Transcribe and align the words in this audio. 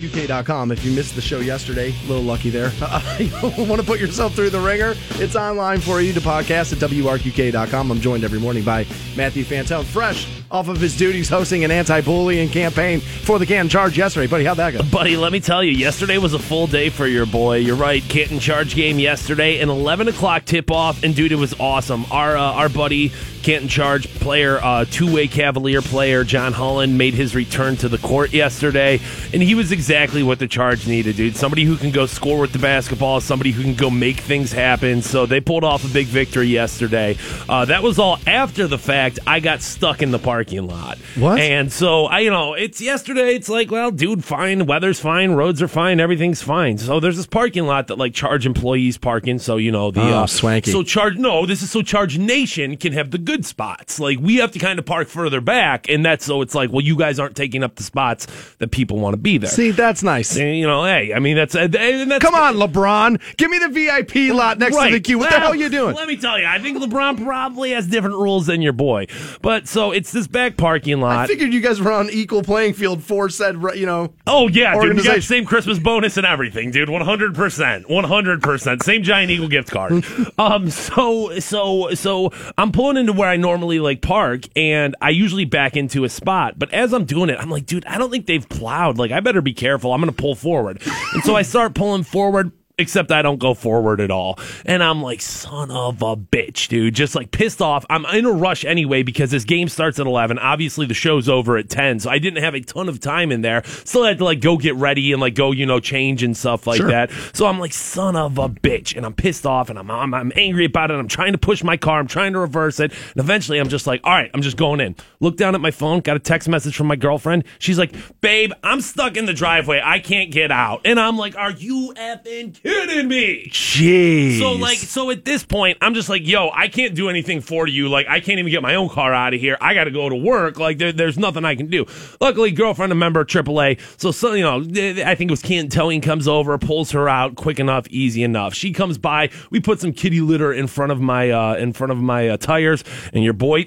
UK.com. 0.00 0.70
If 0.70 0.84
you 0.84 0.92
missed 0.92 1.16
the 1.16 1.20
show 1.20 1.40
yesterday, 1.40 1.92
a 1.92 2.06
little 2.06 2.22
lucky 2.22 2.50
there. 2.50 2.70
You 3.18 3.32
want 3.64 3.80
to 3.80 3.86
put 3.86 3.98
yourself 3.98 4.34
through 4.34 4.50
the 4.50 4.60
ringer? 4.60 4.94
It's 5.14 5.34
online 5.34 5.80
for 5.80 6.00
you 6.00 6.12
to 6.12 6.20
podcast 6.20 6.72
at 6.72 6.78
WRQK.com. 6.78 7.90
I'm 7.90 8.00
joined 8.00 8.22
every 8.22 8.38
morning 8.38 8.62
by 8.62 8.86
Matthew 9.16 9.42
Fantel. 9.42 9.84
fresh 9.84 10.37
off 10.50 10.68
of 10.68 10.80
his 10.80 10.96
duties 10.96 11.28
hosting 11.28 11.64
an 11.64 11.70
anti 11.70 12.00
bullying 12.00 12.48
campaign 12.48 13.00
for 13.00 13.38
the 13.38 13.46
Canton 13.46 13.68
Charge 13.68 13.98
yesterday. 13.98 14.26
Buddy, 14.26 14.44
how'd 14.44 14.56
that 14.56 14.72
go? 14.72 14.82
Buddy, 14.84 15.16
let 15.16 15.32
me 15.32 15.40
tell 15.40 15.62
you, 15.62 15.72
yesterday 15.72 16.18
was 16.18 16.34
a 16.34 16.38
full 16.38 16.66
day 16.66 16.88
for 16.88 17.06
your 17.06 17.26
boy. 17.26 17.56
You're 17.56 17.76
right. 17.76 18.02
Canton 18.02 18.40
Charge 18.40 18.74
game 18.74 18.98
yesterday, 18.98 19.60
an 19.60 19.68
11 19.68 20.08
o'clock 20.08 20.44
tip 20.44 20.70
off, 20.70 21.02
and 21.02 21.14
dude, 21.14 21.32
it 21.32 21.36
was 21.36 21.54
awesome. 21.60 22.06
Our, 22.10 22.36
uh, 22.36 22.42
our 22.42 22.68
buddy, 22.68 23.12
Canton 23.42 23.68
Charge 23.68 24.12
player, 24.20 24.58
uh, 24.62 24.84
two 24.90 25.12
way 25.12 25.28
Cavalier 25.28 25.80
player, 25.80 26.24
John 26.24 26.52
Holland, 26.52 26.98
made 26.98 27.14
his 27.14 27.34
return 27.34 27.76
to 27.78 27.88
the 27.88 27.98
court 27.98 28.32
yesterday, 28.32 29.00
and 29.32 29.42
he 29.42 29.54
was 29.54 29.72
exactly 29.72 30.22
what 30.22 30.38
the 30.38 30.48
Charge 30.48 30.86
needed, 30.86 31.16
dude. 31.16 31.36
Somebody 31.36 31.64
who 31.64 31.76
can 31.76 31.90
go 31.90 32.06
score 32.06 32.40
with 32.40 32.52
the 32.52 32.58
basketball, 32.58 33.20
somebody 33.20 33.52
who 33.52 33.62
can 33.62 33.74
go 33.74 33.90
make 33.90 34.20
things 34.20 34.52
happen. 34.52 35.02
So 35.02 35.26
they 35.26 35.40
pulled 35.40 35.64
off 35.64 35.84
a 35.84 35.88
big 35.88 36.06
victory 36.06 36.48
yesterday. 36.48 37.16
Uh, 37.48 37.64
that 37.66 37.82
was 37.82 37.98
all 37.98 38.18
after 38.26 38.66
the 38.66 38.78
fact. 38.78 39.18
I 39.26 39.40
got 39.40 39.62
stuck 39.62 40.02
in 40.02 40.10
the 40.10 40.18
parking 40.38 40.68
lot. 40.68 40.98
What? 41.16 41.40
And 41.40 41.72
so 41.72 42.04
I, 42.04 42.20
you 42.20 42.30
know, 42.30 42.54
it's 42.54 42.80
yesterday. 42.80 43.34
It's 43.34 43.48
like, 43.48 43.72
well, 43.72 43.90
dude, 43.90 44.22
fine. 44.24 44.66
Weather's 44.66 45.00
fine. 45.00 45.32
Roads 45.32 45.60
are 45.60 45.66
fine. 45.66 45.98
Everything's 45.98 46.40
fine. 46.42 46.78
So 46.78 47.00
there's 47.00 47.16
this 47.16 47.26
parking 47.26 47.66
lot 47.66 47.88
that 47.88 47.98
like 47.98 48.14
Charge 48.14 48.46
employees 48.46 48.98
parking. 48.98 49.40
So 49.40 49.56
you 49.56 49.72
know 49.72 49.90
the 49.90 50.00
Oh, 50.00 50.18
uh, 50.22 50.26
swanky. 50.28 50.70
So 50.70 50.84
Charge, 50.84 51.16
no, 51.16 51.44
this 51.44 51.60
is 51.62 51.72
so 51.72 51.82
Charge 51.82 52.18
Nation 52.18 52.76
can 52.76 52.92
have 52.92 53.10
the 53.10 53.18
good 53.18 53.44
spots. 53.44 53.98
Like 53.98 54.20
we 54.20 54.36
have 54.36 54.52
to 54.52 54.60
kind 54.60 54.78
of 54.78 54.86
park 54.86 55.08
further 55.08 55.40
back, 55.40 55.88
and 55.88 56.04
that's 56.06 56.24
so 56.24 56.40
it's 56.40 56.54
like, 56.54 56.70
well, 56.70 56.82
you 56.82 56.96
guys 56.96 57.18
aren't 57.18 57.34
taking 57.34 57.64
up 57.64 57.74
the 57.74 57.82
spots 57.82 58.28
that 58.58 58.70
people 58.70 59.00
want 59.00 59.14
to 59.14 59.18
be 59.20 59.38
there. 59.38 59.50
See, 59.50 59.72
that's 59.72 60.04
nice. 60.04 60.36
And, 60.36 60.56
you 60.56 60.68
know, 60.68 60.84
hey, 60.84 61.12
I 61.14 61.18
mean 61.18 61.34
that's, 61.36 61.56
and 61.56 61.72
that's 61.74 62.24
Come 62.24 62.36
on, 62.36 62.54
LeBron. 62.54 63.20
Give 63.36 63.50
me 63.50 63.58
the 63.58 63.70
VIP 63.70 64.32
lot 64.32 64.58
next 64.60 64.76
to 64.76 64.92
the 64.92 65.00
queue. 65.00 65.18
What 65.18 65.30
the 65.30 65.40
hell 65.40 65.50
are 65.50 65.56
you 65.56 65.68
doing? 65.68 65.96
Let 65.96 66.06
me 66.06 66.16
tell 66.16 66.38
you, 66.38 66.46
I 66.46 66.60
think 66.60 66.78
LeBron 66.78 67.24
probably 67.24 67.72
has 67.72 67.88
different 67.88 68.14
rules 68.16 68.46
than 68.46 68.62
your 68.62 68.72
boy. 68.72 69.06
But 69.42 69.66
so 69.66 69.90
it's 69.90 70.12
this 70.12 70.27
back 70.30 70.56
parking 70.56 71.00
lot. 71.00 71.18
I 71.18 71.26
figured 71.26 71.52
you 71.52 71.60
guys 71.60 71.80
were 71.80 71.92
on 71.92 72.10
equal 72.10 72.42
playing 72.42 72.74
field 72.74 73.02
for 73.02 73.28
said, 73.28 73.56
you 73.74 73.86
know. 73.86 74.12
Oh 74.26 74.48
yeah, 74.48 74.78
dude, 74.80 74.96
we 74.96 75.02
got 75.02 75.16
the 75.16 75.22
same 75.22 75.44
Christmas 75.44 75.78
bonus 75.78 76.16
and 76.16 76.26
everything, 76.26 76.70
dude. 76.70 76.88
One 76.88 77.02
hundred 77.02 77.34
percent, 77.34 77.88
one 77.88 78.04
hundred 78.04 78.42
percent. 78.42 78.82
Same 78.82 79.02
Giant 79.02 79.30
Eagle 79.30 79.48
gift 79.48 79.70
card. 79.70 80.04
um, 80.38 80.70
so 80.70 81.38
so 81.38 81.94
so 81.94 82.32
I'm 82.56 82.72
pulling 82.72 82.96
into 82.96 83.12
where 83.12 83.28
I 83.28 83.36
normally 83.36 83.80
like 83.80 84.02
park, 84.02 84.42
and 84.56 84.94
I 85.00 85.10
usually 85.10 85.44
back 85.44 85.76
into 85.76 86.04
a 86.04 86.08
spot. 86.08 86.58
But 86.58 86.72
as 86.72 86.92
I'm 86.92 87.04
doing 87.04 87.30
it, 87.30 87.38
I'm 87.38 87.50
like, 87.50 87.66
dude, 87.66 87.86
I 87.86 87.98
don't 87.98 88.10
think 88.10 88.26
they've 88.26 88.48
plowed. 88.48 88.98
Like, 88.98 89.10
I 89.10 89.20
better 89.20 89.42
be 89.42 89.54
careful. 89.54 89.92
I'm 89.92 90.00
gonna 90.00 90.12
pull 90.12 90.34
forward, 90.34 90.82
and 91.14 91.22
so 91.24 91.34
I 91.34 91.42
start 91.42 91.74
pulling 91.74 92.02
forward. 92.02 92.52
Except 92.78 93.10
I 93.10 93.22
don't 93.22 93.38
go 93.38 93.54
forward 93.54 94.00
at 94.00 94.10
all. 94.10 94.38
And 94.64 94.82
I'm 94.82 95.02
like, 95.02 95.20
son 95.20 95.70
of 95.70 96.00
a 96.02 96.16
bitch, 96.16 96.68
dude. 96.68 96.94
Just 96.94 97.14
like 97.14 97.30
pissed 97.32 97.60
off. 97.60 97.84
I'm 97.90 98.04
in 98.06 98.24
a 98.24 98.30
rush 98.32 98.64
anyway 98.64 99.02
because 99.02 99.30
this 99.30 99.44
game 99.44 99.68
starts 99.68 99.98
at 99.98 100.06
11. 100.06 100.38
Obviously, 100.38 100.86
the 100.86 100.94
show's 100.94 101.28
over 101.28 101.56
at 101.56 101.68
10. 101.68 102.00
So 102.00 102.10
I 102.10 102.18
didn't 102.18 102.42
have 102.42 102.54
a 102.54 102.60
ton 102.60 102.88
of 102.88 103.00
time 103.00 103.32
in 103.32 103.42
there. 103.42 103.62
Still 103.84 104.04
had 104.04 104.18
to 104.18 104.24
like 104.24 104.40
go 104.40 104.56
get 104.56 104.76
ready 104.76 105.12
and 105.12 105.20
like 105.20 105.34
go, 105.34 105.50
you 105.52 105.66
know, 105.66 105.80
change 105.80 106.22
and 106.22 106.36
stuff 106.36 106.66
like 106.66 106.76
Sure. 106.78 106.88
that. 106.90 107.10
So 107.32 107.46
I'm 107.46 107.58
like, 107.58 107.72
son 107.72 108.14
of 108.14 108.38
a 108.38 108.48
bitch. 108.48 108.96
And 108.96 109.04
I'm 109.04 109.12
pissed 109.14 109.44
off 109.44 109.70
and 109.70 109.78
I'm, 109.78 109.90
I'm, 109.90 110.14
I'm 110.14 110.32
angry 110.36 110.64
about 110.66 110.90
it. 110.92 110.94
I'm 110.94 111.08
trying 111.08 111.32
to 111.32 111.38
push 111.38 111.64
my 111.64 111.76
car. 111.76 111.98
I'm 111.98 112.06
trying 112.06 112.32
to 112.34 112.38
reverse 112.38 112.78
it. 112.78 112.92
And 112.92 113.16
eventually 113.16 113.58
I'm 113.58 113.68
just 113.68 113.86
like, 113.88 114.00
all 114.04 114.12
right, 114.12 114.30
I'm 114.34 114.42
just 114.42 114.56
going 114.56 114.80
in. 114.80 114.94
Look 115.18 115.36
down 115.36 115.54
at 115.56 115.60
my 115.60 115.72
phone, 115.72 115.98
got 116.00 116.16
a 116.16 116.20
text 116.20 116.48
message 116.48 116.76
from 116.76 116.86
my 116.86 116.96
girlfriend. 116.96 117.42
She's 117.58 117.78
like, 117.78 117.92
babe, 118.20 118.52
I'm 118.62 118.80
stuck 118.80 119.16
in 119.16 119.26
the 119.26 119.34
driveway. 119.34 119.82
I 119.84 119.98
can't 119.98 120.30
get 120.30 120.52
out. 120.52 120.82
And 120.84 121.00
I'm 121.00 121.16
like, 121.16 121.36
are 121.36 121.50
you 121.50 121.92
effing 121.96 122.54
kidding 122.54 122.67
me? 122.68 123.48
Jeez. 123.50 124.38
So 124.38 124.52
like 124.52 124.78
so 124.78 125.10
at 125.10 125.24
this 125.24 125.44
point 125.44 125.78
I'm 125.80 125.94
just 125.94 126.08
like 126.08 126.26
yo 126.26 126.50
I 126.52 126.68
can't 126.68 126.94
do 126.94 127.08
anything 127.08 127.40
for 127.40 127.66
you 127.66 127.88
like 127.88 128.06
I 128.08 128.20
can't 128.20 128.38
even 128.38 128.50
get 128.50 128.62
my 128.62 128.74
own 128.74 128.88
car 128.88 129.12
out 129.12 129.34
of 129.34 129.40
here 129.40 129.56
I 129.60 129.74
got 129.74 129.84
to 129.84 129.90
go 129.90 130.08
to 130.08 130.16
work 130.16 130.58
like 130.58 130.78
there, 130.78 130.92
there's 130.92 131.18
nothing 131.18 131.44
I 131.44 131.54
can 131.54 131.68
do. 131.68 131.86
Luckily 132.20 132.50
girlfriend 132.50 132.92
a 132.92 132.94
member 132.94 133.20
of 133.20 133.26
AAA 133.26 133.80
so 133.96 134.10
so 134.10 134.32
you 134.34 134.44
know 134.44 134.58
I 134.60 135.14
think 135.14 135.30
it 135.30 135.30
was 135.30 135.42
Canton 135.42 135.70
Towing 135.70 136.00
comes 136.00 136.28
over 136.28 136.56
pulls 136.58 136.90
her 136.92 137.08
out 137.08 137.36
quick 137.36 137.58
enough 137.58 137.86
easy 137.90 138.22
enough. 138.22 138.54
She 138.54 138.72
comes 138.72 138.98
by 138.98 139.30
we 139.50 139.60
put 139.60 139.80
some 139.80 139.92
kitty 139.92 140.20
litter 140.20 140.52
in 140.52 140.66
front 140.66 140.92
of 140.92 141.00
my 141.00 141.30
uh 141.30 141.54
in 141.54 141.72
front 141.72 141.92
of 141.92 141.98
my 141.98 142.28
uh, 142.28 142.36
tires 142.36 142.84
and 143.12 143.24
your 143.24 143.32
boy 143.32 143.66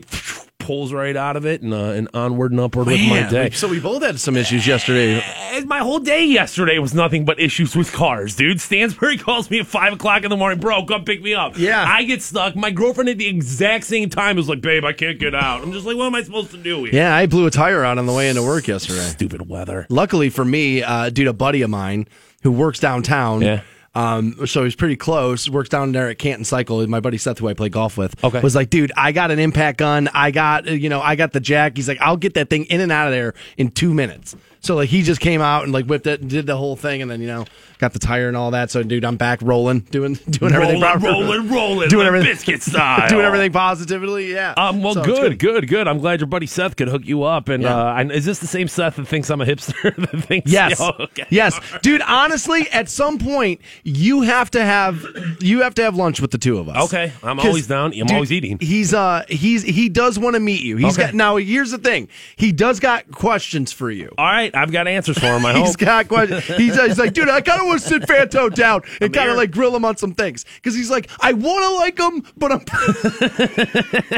pulls 0.72 0.94
right 0.94 1.18
out 1.18 1.36
of 1.36 1.46
it 1.46 1.62
and 1.62 1.74
uh, 1.74 1.92
and 1.92 2.08
onward 2.14 2.52
and 2.52 2.62
upward 2.62 2.88
with 2.88 3.02
my 3.10 3.30
day. 3.30 3.50
so 3.50 3.68
we 3.68 3.82
both 3.82 4.02
had 4.02 4.18
some 4.18 4.38
issues 4.38 4.66
yesterday. 4.66 5.20
And 5.52 5.68
my 5.68 5.80
whole 5.80 6.00
day 6.00 6.24
yesterday 6.24 6.80
was 6.80 6.94
nothing 6.94 7.26
but 7.26 7.42
issues 7.42 7.76
with 7.76 7.92
cars, 7.92 8.38
dude. 8.38 8.62
Stansbury 8.62 9.18
calls 9.26 9.52
me 9.52 9.60
at 9.60 9.68
five 9.68 9.92
o'clock 9.92 10.24
in 10.24 10.30
the 10.30 10.38
morning, 10.38 10.62
bro, 10.62 10.86
come 10.86 11.04
pick 11.04 11.22
me 11.22 11.34
up. 11.34 11.58
Yeah. 11.58 11.84
I 11.86 12.04
get 12.04 12.22
stuck. 12.22 12.56
My 12.56 12.72
girlfriend 12.72 13.10
at 13.10 13.18
the 13.18 13.28
exact 13.28 13.84
same 13.84 14.10
time 14.10 14.38
is 14.38 14.48
like, 14.48 14.62
babe, 14.62 14.86
I 14.86 14.94
can't 14.94 15.20
get 15.20 15.36
out. 15.36 15.62
I'm 15.62 15.74
just 15.74 15.86
like, 15.86 15.98
what 15.98 16.06
am 16.06 16.16
I 16.16 16.24
supposed 16.24 16.52
to 16.52 16.58
do 16.58 16.86
here? 16.86 16.94
Yeah, 16.94 17.14
I 17.14 17.26
blew 17.26 17.48
a 17.48 17.52
tire 17.52 17.84
out 17.84 17.98
on 17.98 18.06
the 18.06 18.14
way 18.14 18.30
into 18.30 18.42
work 18.42 18.66
yesterday. 18.70 19.02
Stupid 19.10 19.50
weather. 19.50 19.86
Luckily 19.90 20.30
for 20.30 20.46
me, 20.46 20.84
uh, 20.84 21.10
dude, 21.10 21.28
a 21.28 21.34
buddy 21.34 21.64
of 21.64 21.70
mine 21.70 22.08
who 22.44 22.52
works 22.54 22.80
downtown. 22.80 23.42
Yeah. 23.42 23.62
Um, 23.94 24.48
so 24.48 24.64
he's 24.64 24.76
pretty 24.76 24.96
close. 24.96 25.50
Works 25.50 25.70
down 25.70 25.92
there 25.92 26.10
at 26.10 26.18
Canton 26.18 26.46
Cycle. 26.46 26.86
My 26.88 27.00
buddy 27.02 27.18
Seth, 27.18 27.40
who 27.40 27.48
I 27.50 27.54
play 27.54 27.68
golf 27.70 27.98
with, 27.98 28.22
Okay. 28.24 28.40
was 28.40 28.56
like, 28.56 28.70
"Dude, 28.70 28.92
I 28.96 29.12
got 29.12 29.32
an 29.32 29.40
impact 29.40 29.80
gun. 29.80 30.10
I 30.14 30.32
got, 30.32 30.66
you 30.66 30.88
know, 30.88 31.02
I 31.02 31.16
got 31.16 31.34
the 31.34 31.42
jack." 31.42 31.74
He's 31.76 31.90
like, 31.90 32.00
"I'll 32.00 32.16
get 32.18 32.36
that 32.36 32.50
thing 32.50 32.66
in 32.66 32.80
and 32.80 32.92
out 32.92 33.08
of 33.08 33.14
there 33.14 33.34
in 33.58 33.70
two 33.72 33.94
minutes." 33.94 34.36
So 34.64 34.76
like, 34.76 34.90
he 34.90 35.02
just 35.02 35.20
came 35.22 35.42
out 35.42 35.64
and 35.64 35.74
like 35.74 35.86
whipped 35.86 36.06
it, 36.08 36.22
and 36.22 36.30
did 36.30 36.46
the 36.46 36.56
whole 36.56 36.76
thing, 36.76 37.02
and 37.02 37.10
then 37.10 37.20
you 37.20 37.28
know, 37.28 37.46
got 37.80 37.94
the 37.94 38.00
tire 38.00 38.28
and 38.28 38.38
all 38.38 38.52
that. 38.52 38.70
So 38.70 38.84
dude, 38.84 39.04
I'm 39.04 39.18
back 39.18 39.40
rolling, 39.42 39.80
doing 39.80 40.14
doing 40.30 40.54
everything, 40.54 40.80
Rolling, 40.82 41.00
proper- 41.00 41.06
rolling, 41.08 41.50
rolling, 41.50 41.90
doing 41.90 42.06
everything, 42.08 42.28
biscuit 42.32 42.62
style. 42.72 43.10
doing 43.10 43.26
everything 43.26 43.52
positively. 43.52 44.32
Yeah. 44.32 44.54
Um, 44.56 44.84
well, 44.84 44.94
So 44.94 45.00
it's 45.02 45.08
good, 45.08 45.40
good, 45.40 45.68
good. 45.68 45.88
I'm 45.88 45.98
glad 45.98 46.20
your 46.20 46.28
buddy 46.28 46.46
Seth 46.46 46.76
could 46.76 46.90
hook 46.90 47.06
you 47.06 47.24
up. 47.24 47.50
And 47.50 47.64
Yeah. 47.64 47.76
uh, 47.98 48.04
is 48.12 48.24
this 48.26 48.38
the 48.40 48.46
same 48.48 48.68
Seth 48.68 48.98
that 48.98 49.06
thinks 49.08 49.30
I'm 49.32 49.42
a 49.42 49.46
hipster? 49.46 49.96
that 50.12 50.24
thinks, 50.26 50.52
Yes. 50.52 50.80
Oh, 50.80 50.92
okay. 51.00 51.26
Yes. 51.30 51.60
Dude, 51.82 52.02
honestly, 52.04 52.70
at 52.72 52.88
some 52.88 53.18
point 53.18 53.62
you 53.84 54.22
have 54.22 54.52
to 54.52 54.64
have 54.64 55.04
you 55.40 55.62
have 55.64 55.74
to 55.76 55.84
have 55.84 55.96
lunch 55.96 56.22
with 56.22 56.30
the 56.32 56.38
two 56.38 56.60
of 56.60 56.70
us. 56.70 56.86
Okay. 56.86 57.12
I'm 57.24 57.40
always 57.40 57.66
down. 57.66 57.94
I'm 57.94 58.06
dude, 58.06 58.12
always 58.12 58.32
eating. 58.32 58.60
He's 58.62 58.94
uh 58.94 59.24
he's 59.28 59.64
he 59.64 59.90
does 59.90 60.20
want 60.20 60.36
to 60.36 60.40
meet 60.40 60.62
you. 60.62 60.78
He's 60.78 60.98
Okay. 61.00 61.08
got 61.08 61.16
now 61.16 61.38
here's 61.38 61.72
the 61.72 61.80
thing. 61.80 62.08
He 62.36 62.52
does 62.52 62.80
got 62.80 63.10
questions 63.12 63.72
for 63.72 63.90
you. 63.90 64.14
All 64.20 64.26
right, 64.26 64.51
I've 64.54 64.72
got 64.72 64.88
answers 64.88 65.18
for 65.18 65.28
him. 65.28 65.46
I 65.46 65.54
He's 65.60 65.70
hope. 65.70 65.78
got 65.78 66.08
questions. 66.08 66.44
He's, 66.46 66.80
he's 66.80 67.00
like, 67.00 67.14
dude, 67.14 67.30
I 67.30 67.42
kind 67.42 67.62
of 67.62 67.68
want 67.68 67.82
to 67.82 67.88
sit 67.88 68.04
Fanto 68.04 68.54
down 68.56 68.82
and 69.00 69.14
kind 69.14 69.30
of 69.30 69.38
like 69.38 69.52
grill 69.52 69.76
him 69.76 69.86
on 69.86 69.98
some 69.98 70.14
things 70.14 70.46
because 70.56 70.76
he's 70.76 70.90
like, 70.90 71.10
I 71.20 71.34
want 71.34 71.64
to 71.64 71.76
like 71.76 72.00
him, 72.00 72.34
but 72.38 72.52
I'm. 72.52 72.62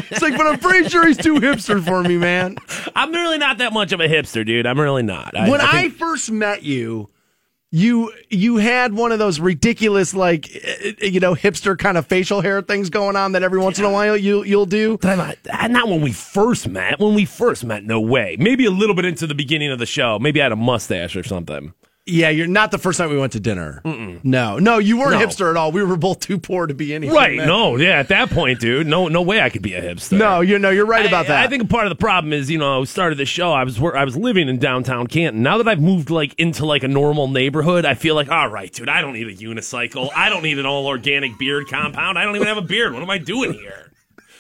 it's 0.10 0.22
like, 0.22 0.38
but 0.38 0.48
I'm 0.48 0.60
pretty 0.60 0.90
sure 0.90 1.06
he's 1.08 1.18
too 1.18 1.36
hipster 1.36 1.84
for 1.84 2.04
me, 2.04 2.18
man. 2.18 2.58
I'm 2.96 3.12
really 3.12 3.38
not 3.38 3.58
that 3.60 3.74
much 3.74 3.92
of 3.92 4.00
a 4.00 4.08
hipster, 4.08 4.46
dude. 4.46 4.66
I'm 4.66 4.80
really 4.80 5.04
not. 5.04 5.36
I, 5.36 5.50
when 5.50 5.62
I 5.62 5.84
I, 5.84 5.90
first 5.90 6.32
met 6.32 6.64
you, 6.64 7.10
you 7.74 8.14
you 8.30 8.58
had 8.58 8.94
one 8.94 9.12
of 9.12 9.18
those 9.18 9.40
ridiculous 9.40 10.14
like 10.14 10.48
eh, 10.64 10.94
you 11.02 11.20
know 11.20 11.34
hipster 11.34 11.76
kind 11.76 11.98
of 11.98 12.06
facial 12.06 12.40
hair 12.40 12.62
things 12.62 12.92
going 12.92 13.16
on 13.16 13.32
that 13.32 13.42
every 13.42 13.58
once 13.60 13.80
in 13.80 13.86
a 13.86 13.92
while 13.92 14.16
you 14.16 14.44
you'll 14.44 14.68
do. 14.68 15.00
Not, 15.02 15.38
uh, 15.52 15.68
not 15.68 15.90
when 15.90 16.02
we 16.02 16.12
first 16.12 16.68
met. 16.68 17.00
When 17.00 17.16
we 17.16 17.26
first 17.26 17.64
met, 17.64 17.84
no 17.84 18.00
way. 18.00 18.38
Maybe 18.40 18.66
a 18.66 18.72
little 18.72 18.96
bit 18.96 19.06
into 19.06 19.26
the 19.26 19.34
beginning 19.34 19.72
of 19.72 19.80
the 19.80 19.88
show. 19.88 20.20
Maybe 20.20 20.40
I 20.40 20.46
had 20.46 20.52
a 20.52 20.56
mustache 20.56 21.16
or 21.16 21.24
something. 21.24 21.74
Yeah, 22.06 22.30
you're 22.32 22.48
not 22.48 22.72
the 22.72 22.78
first 22.78 22.98
time 22.98 23.10
we 23.12 23.18
went 23.18 23.32
to 23.32 23.40
dinner. 23.40 23.82
No, 24.24 24.60
no, 24.60 24.78
you 24.78 24.98
weren't 24.98 25.20
No. 25.22 25.26
hipster 25.26 25.50
at 25.50 25.56
all. 25.56 25.72
We 25.72 25.82
were 25.84 25.96
both 25.96 26.20
too 26.20 26.38
poor 26.38 26.68
to 26.68 26.74
be 26.74 26.94
anything. 26.94 27.16
Right? 27.16 27.38
man. 27.38 27.48
No, 27.48 27.78
yeah. 27.78 27.98
At 28.00 28.10
that 28.10 28.30
point, 28.30 28.60
dude, 28.60 28.88
no, 28.88 29.08
no 29.08 29.22
way 29.22 29.40
I 29.40 29.50
could 29.50 29.62
be 29.62 29.74
a 29.74 29.82
hipster. 29.82 30.18
no, 30.18 30.42
you 30.42 30.60
know 30.60 30.70
you're 30.70 30.86
right 30.86 31.06
about 31.06 31.28
that. 31.28 31.46
I 31.46 31.48
think 31.48 31.64
a 31.64 31.66
part 31.68 31.86
of 31.86 31.92
the 31.92 31.96
problem 31.96 32.34
is, 32.34 32.52
you 32.52 32.58
know, 32.58 32.82
I 32.82 32.84
started 32.84 33.18
the 33.18 33.26
show. 33.26 33.54
I 33.54 33.64
was 33.64 33.82
I 33.82 34.04
was 34.04 34.18
living 34.18 34.50
in 34.50 34.60
downtown 34.60 35.08
Canton. 35.08 35.44
Now 35.44 35.58
that 35.60 35.68
I've 35.70 35.80
moved 35.80 36.10
like 36.10 36.34
into 36.38 36.66
like 36.66 36.84
a 36.84 36.90
normal 36.90 37.30
neighborhood, 37.30 37.86
I 37.86 37.94
feel 37.94 38.16
like, 38.16 38.30
all 38.30 38.50
right, 38.50 38.72
dude, 38.74 38.90
I 38.90 39.00
don't 39.00 39.14
need 39.14 39.28
a 39.28 39.36
unicycle. 39.36 40.10
I 40.14 40.28
don't 40.28 40.44
need 40.44 40.60
an 40.60 40.66
all 40.66 40.88
organic 40.88 41.40
beard 41.40 41.68
compound. 41.70 42.20
I 42.20 42.26
don't 42.26 42.36
even 42.36 42.50
have 42.50 42.58
a 42.58 42.62
beard. 42.62 42.94
What 42.94 43.02
am 43.02 43.10
I 43.10 43.18
doing 43.18 43.54
here? 43.54 43.92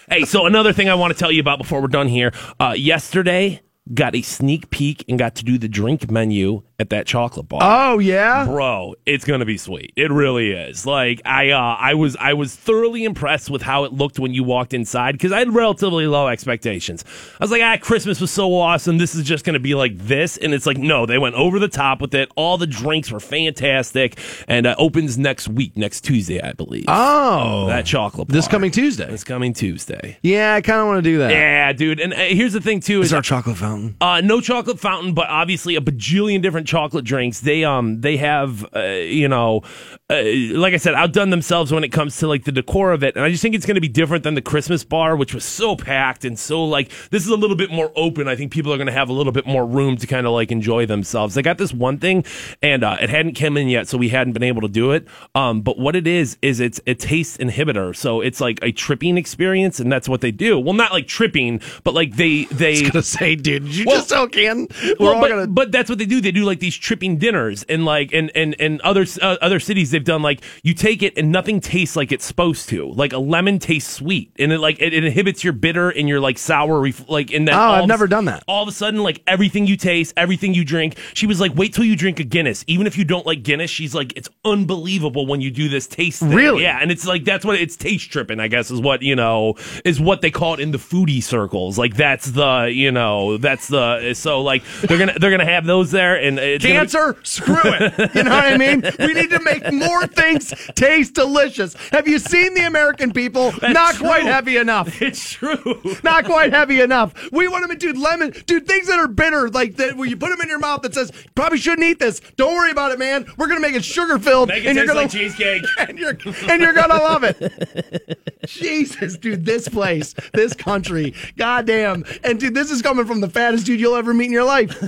Hey, 0.09 0.25
so 0.25 0.45
another 0.47 0.73
thing 0.73 0.89
I 0.89 0.95
want 0.95 1.13
to 1.13 1.17
tell 1.19 1.31
you 1.31 1.39
about 1.39 1.59
before 1.59 1.79
we're 1.79 1.87
done 1.87 2.09
here. 2.09 2.33
Uh, 2.59 2.73
yesterday, 2.77 3.61
got 3.93 4.15
a 4.15 4.21
sneak 4.21 4.69
peek 4.69 5.05
and 5.07 5.17
got 5.17 5.35
to 5.35 5.45
do 5.45 5.57
the 5.57 5.69
drink 5.69 6.11
menu 6.11 6.63
at 6.83 6.89
that 6.91 7.07
chocolate 7.07 7.47
bar. 7.49 7.61
oh 7.63 7.97
yeah, 7.99 8.45
Bro, 8.45 8.95
it's 9.05 9.23
gonna 9.25 9.45
be 9.45 9.57
sweet. 9.57 9.93
It 9.95 10.11
really 10.11 10.51
is. 10.51 10.85
Like 10.85 11.21
I, 11.25 11.49
uh, 11.51 11.77
I 11.79 11.93
was, 11.95 12.15
I 12.17 12.33
was 12.33 12.55
thoroughly 12.55 13.05
impressed 13.05 13.49
with 13.49 13.61
how 13.61 13.85
it 13.85 13.93
looked 13.93 14.19
when 14.19 14.33
you 14.33 14.43
walked 14.43 14.73
inside 14.73 15.13
because 15.13 15.31
I 15.31 15.39
had 15.39 15.55
relatively 15.55 16.05
low 16.07 16.27
expectations. 16.27 17.05
I 17.39 17.43
was 17.43 17.51
like, 17.51 17.61
ah, 17.63 17.77
Christmas 17.81 18.19
was 18.19 18.31
so 18.31 18.53
awesome. 18.55 18.97
This 18.97 19.15
is 19.15 19.23
just 19.23 19.45
gonna 19.45 19.59
be 19.59 19.73
like 19.75 19.97
this, 19.97 20.35
and 20.37 20.53
it's 20.53 20.65
like, 20.65 20.77
no, 20.77 21.05
they 21.05 21.17
went 21.17 21.35
over 21.35 21.57
the 21.57 21.67
top 21.69 22.01
with 22.01 22.13
it. 22.13 22.29
All 22.35 22.57
the 22.57 22.67
drinks 22.67 23.09
were 23.11 23.21
fantastic, 23.21 24.19
and 24.47 24.67
uh, 24.67 24.75
opens 24.77 25.17
next 25.17 25.47
week, 25.47 25.77
next 25.77 26.01
Tuesday, 26.01 26.41
I 26.41 26.51
believe. 26.53 26.85
oh 26.89 27.67
that 27.67 27.85
chocolate. 27.85 28.27
Bar. 28.27 28.33
This 28.35 28.47
coming 28.47 28.71
Tuesday. 28.71 29.09
This 29.09 29.23
coming 29.23 29.53
Tuesday. 29.53 30.17
Yeah, 30.21 30.55
I 30.55 30.61
kind 30.61 30.79
of 30.81 30.87
want 30.87 30.97
to 30.97 31.09
do 31.09 31.17
that. 31.19 31.31
Yeah, 31.31 31.71
dude. 31.71 31.99
And 32.01 32.13
uh, 32.13 32.17
here's 32.17 32.53
the 32.53 32.61
thing 32.61 32.81
too: 32.81 33.01
Is 33.01 33.07
is 33.07 33.13
a 33.13 33.21
chocolate 33.21 33.57
fountain? 33.57 33.95
uh, 34.01 34.19
no 34.21 34.41
chocolate 34.41 34.79
fountain, 34.79 35.13
but 35.13 35.29
obviously 35.29 35.75
a 35.75 35.81
bajillion 35.81 36.41
different 36.41 36.67
chocolate 36.73 37.05
drinks, 37.05 37.41
they 37.41 37.63
um 37.63 38.01
they 38.01 38.17
have 38.17 38.65
uh, 38.75 38.79
you 38.81 39.27
know, 39.27 39.61
uh, 40.09 40.23
like 40.57 40.73
I 40.73 40.77
said, 40.77 40.95
outdone 40.95 41.29
themselves 41.29 41.71
when 41.71 41.83
it 41.83 41.89
comes 41.89 42.17
to 42.17 42.27
like 42.27 42.45
the 42.45 42.51
decor 42.51 42.91
of 42.93 43.03
it, 43.03 43.15
and 43.15 43.23
I 43.23 43.29
just 43.29 43.41
think 43.43 43.53
it's 43.53 43.65
going 43.65 43.75
to 43.75 43.81
be 43.81 43.87
different 43.87 44.23
than 44.23 44.33
the 44.33 44.41
Christmas 44.41 44.83
bar, 44.83 45.15
which 45.15 45.33
was 45.35 45.43
so 45.43 45.75
packed 45.75 46.25
and 46.25 46.37
so 46.37 46.65
like 46.65 46.91
this 47.11 47.23
is 47.23 47.29
a 47.29 47.35
little 47.35 47.55
bit 47.55 47.69
more 47.71 47.91
open. 47.95 48.27
I 48.27 48.35
think 48.35 48.51
people 48.51 48.73
are 48.73 48.77
going 48.77 48.87
to 48.87 48.93
have 48.93 49.09
a 49.09 49.13
little 49.13 49.31
bit 49.31 49.45
more 49.45 49.65
room 49.65 49.97
to 49.97 50.07
kind 50.07 50.25
of 50.25 50.33
like 50.33 50.51
enjoy 50.51 50.85
themselves. 50.87 51.35
They 51.35 51.41
got 51.43 51.57
this 51.59 51.73
one 51.73 51.99
thing, 51.99 52.25
and 52.61 52.83
uh, 52.83 52.97
it 52.99 53.09
hadn't 53.09 53.35
come 53.35 53.55
in 53.55 53.67
yet, 53.69 53.87
so 53.87 53.97
we 53.97 54.09
hadn't 54.09 54.33
been 54.33 54.43
able 54.43 54.61
to 54.61 54.67
do 54.67 54.91
it. 54.91 55.07
Um, 55.35 55.61
but 55.61 55.77
what 55.77 55.95
it 55.95 56.07
is 56.07 56.37
is 56.41 56.59
it's 56.59 56.81
a 56.87 56.95
taste 56.95 57.39
inhibitor, 57.39 57.95
so 57.95 58.21
it's 58.21 58.41
like 58.41 58.59
a 58.63 58.71
tripping 58.71 59.17
experience, 59.17 59.79
and 59.79 59.91
that's 59.91 60.09
what 60.09 60.21
they 60.21 60.31
do. 60.31 60.59
Well, 60.59 60.73
not 60.73 60.91
like 60.91 61.07
tripping, 61.07 61.61
but 61.83 61.93
like 61.93 62.15
they 62.15 62.45
they 62.45 62.81
gonna 62.83 63.03
say, 63.03 63.35
dude, 63.35 63.63
you 63.63 63.85
Well- 63.85 63.97
just 63.97 64.09
so 64.09 64.27
can. 64.27 64.67
We're 64.83 64.95
well, 64.99 65.15
all 65.15 65.21
but, 65.21 65.29
gonna. 65.29 65.47
but 65.47 65.71
that's 65.71 65.89
what 65.89 65.99
they 65.99 66.05
do. 66.05 66.21
They 66.21 66.31
do 66.31 66.43
like 66.43 66.52
these 66.59 66.75
tripping 66.75 67.17
dinners, 67.17 67.63
and 67.63 67.85
like 67.85 68.13
and 68.13 68.31
and 68.35 68.55
and 68.59 68.81
other 68.81 69.05
uh, 69.21 69.37
other 69.41 69.59
cities 69.59 69.91
they've 69.91 70.03
done 70.03 70.21
like 70.21 70.41
you 70.63 70.73
take 70.73 71.03
it 71.03 71.17
and 71.17 71.31
nothing 71.31 71.59
tastes 71.59 71.95
like 71.95 72.11
it's 72.11 72.25
supposed 72.25 72.69
to. 72.69 72.91
Like 72.91 73.13
a 73.13 73.17
lemon 73.17 73.59
tastes 73.59 73.91
sweet, 73.93 74.31
and 74.39 74.51
it 74.51 74.59
like 74.59 74.79
it, 74.79 74.93
it 74.93 75.03
inhibits 75.03 75.43
your 75.43 75.53
bitter 75.53 75.89
and 75.89 76.07
your 76.07 76.19
like 76.19 76.37
sour. 76.37 76.81
Ref- 76.81 77.07
like 77.09 77.31
in 77.31 77.45
that. 77.45 77.55
Oh, 77.55 77.81
I've 77.81 77.87
never 77.87 78.07
done 78.07 78.25
that. 78.25 78.43
All 78.47 78.63
of 78.63 78.69
a 78.69 78.71
sudden, 78.71 79.03
like 79.03 79.21
everything 79.27 79.67
you 79.67 79.77
taste, 79.77 80.13
everything 80.17 80.53
you 80.53 80.65
drink. 80.65 80.97
She 81.13 81.27
was 81.27 81.39
like, 81.39 81.55
"Wait 81.55 81.73
till 81.73 81.85
you 81.85 81.95
drink 81.95 82.19
a 82.19 82.23
Guinness, 82.23 82.63
even 82.67 82.87
if 82.87 82.97
you 82.97 83.05
don't 83.05 83.25
like 83.25 83.43
Guinness." 83.43 83.69
She's 83.69 83.95
like, 83.95 84.13
"It's 84.15 84.29
unbelievable 84.45 85.25
when 85.25 85.41
you 85.41 85.51
do 85.51 85.69
this 85.69 85.87
taste." 85.87 86.19
Thing. 86.19 86.31
Really? 86.31 86.63
Yeah, 86.63 86.79
and 86.81 86.91
it's 86.91 87.05
like 87.05 87.23
that's 87.23 87.45
what 87.45 87.59
it's 87.59 87.75
taste 87.75 88.11
tripping. 88.11 88.39
I 88.39 88.47
guess 88.47 88.71
is 88.71 88.81
what 88.81 89.01
you 89.01 89.15
know 89.15 89.55
is 89.85 89.99
what 89.99 90.21
they 90.21 90.31
call 90.31 90.55
it 90.55 90.59
in 90.59 90.71
the 90.71 90.77
foodie 90.77 91.23
circles. 91.23 91.77
Like 91.77 91.95
that's 91.95 92.31
the 92.31 92.71
you 92.73 92.91
know 92.91 93.37
that's 93.37 93.67
the 93.67 94.13
so 94.13 94.41
like 94.41 94.63
they're 94.81 94.97
gonna 94.97 95.17
they're 95.19 95.31
gonna 95.31 95.45
have 95.45 95.65
those 95.65 95.91
there 95.91 96.15
and 96.15 96.39
it's 96.43 96.63
gonna 96.63 96.73
be- 96.75 96.79
Cancer, 96.79 97.17
screw 97.23 97.55
it. 97.63 98.15
You 98.15 98.23
know 98.23 98.31
what 98.31 98.45
I 98.45 98.57
mean? 98.57 98.83
We 98.99 99.13
need 99.13 99.29
to 99.31 99.39
make 99.41 99.71
more 99.71 100.05
things 100.07 100.53
taste 100.75 101.13
delicious. 101.13 101.75
Have 101.91 102.07
you 102.07 102.19
seen 102.19 102.53
the 102.53 102.65
American 102.65 103.11
people? 103.11 103.53
Not 103.61 103.95
true. 103.95 104.07
quite 104.07 104.23
heavy 104.23 104.57
enough. 104.57 105.01
It's 105.13 105.31
true. 105.31 105.81
Not 106.03 106.25
quite 106.25 106.53
heavy 106.53 106.79
enough. 106.81 107.13
We 107.31 107.47
want 107.47 107.67
them 107.67 107.77
to 107.77 107.77
dude 107.77 107.97
lemon, 107.97 108.31
dude 108.45 108.65
things 108.67 108.87
that 108.87 108.97
are 108.99 109.07
bitter, 109.07 109.49
like 109.49 109.75
that 109.75 109.95
where 109.97 110.07
you 110.07 110.15
put 110.17 110.29
them 110.29 110.41
in 110.41 110.47
your 110.49 110.59
mouth 110.59 110.81
that 110.83 110.93
says 110.93 111.11
probably 111.35 111.57
shouldn't 111.57 111.83
eat 111.83 111.99
this. 111.99 112.19
Don't 112.37 112.53
worry 112.55 112.71
about 112.71 112.91
it, 112.91 112.99
man. 112.99 113.25
We're 113.37 113.47
gonna 113.47 113.59
make 113.59 113.75
it 113.75 113.83
sugar 113.83 114.17
filled, 114.19 114.49
Make 114.49 114.63
it 114.63 114.67
and 114.69 114.75
you're 114.77 114.85
taste 114.85 114.93
gonna 114.93 115.01
like 115.01 115.11
cheesecake. 115.11 115.63
and 115.87 115.97
you're 115.99 116.17
and 116.49 116.61
you're 116.61 116.73
gonna 116.73 116.95
love 116.95 117.23
it. 117.23 118.19
Jesus, 118.45 119.17
dude, 119.17 119.45
this 119.45 119.67
place, 119.69 120.13
this 120.33 120.53
country, 120.53 121.13
goddamn, 121.37 122.03
and 122.23 122.39
dude, 122.39 122.53
this 122.53 122.71
is 122.71 122.81
coming 122.81 123.05
from 123.05 123.21
the 123.21 123.29
fattest 123.29 123.65
dude 123.65 123.79
you'll 123.79 123.95
ever 123.95 124.13
meet 124.13 124.25
in 124.27 124.31
your 124.31 124.43
life. 124.43 124.79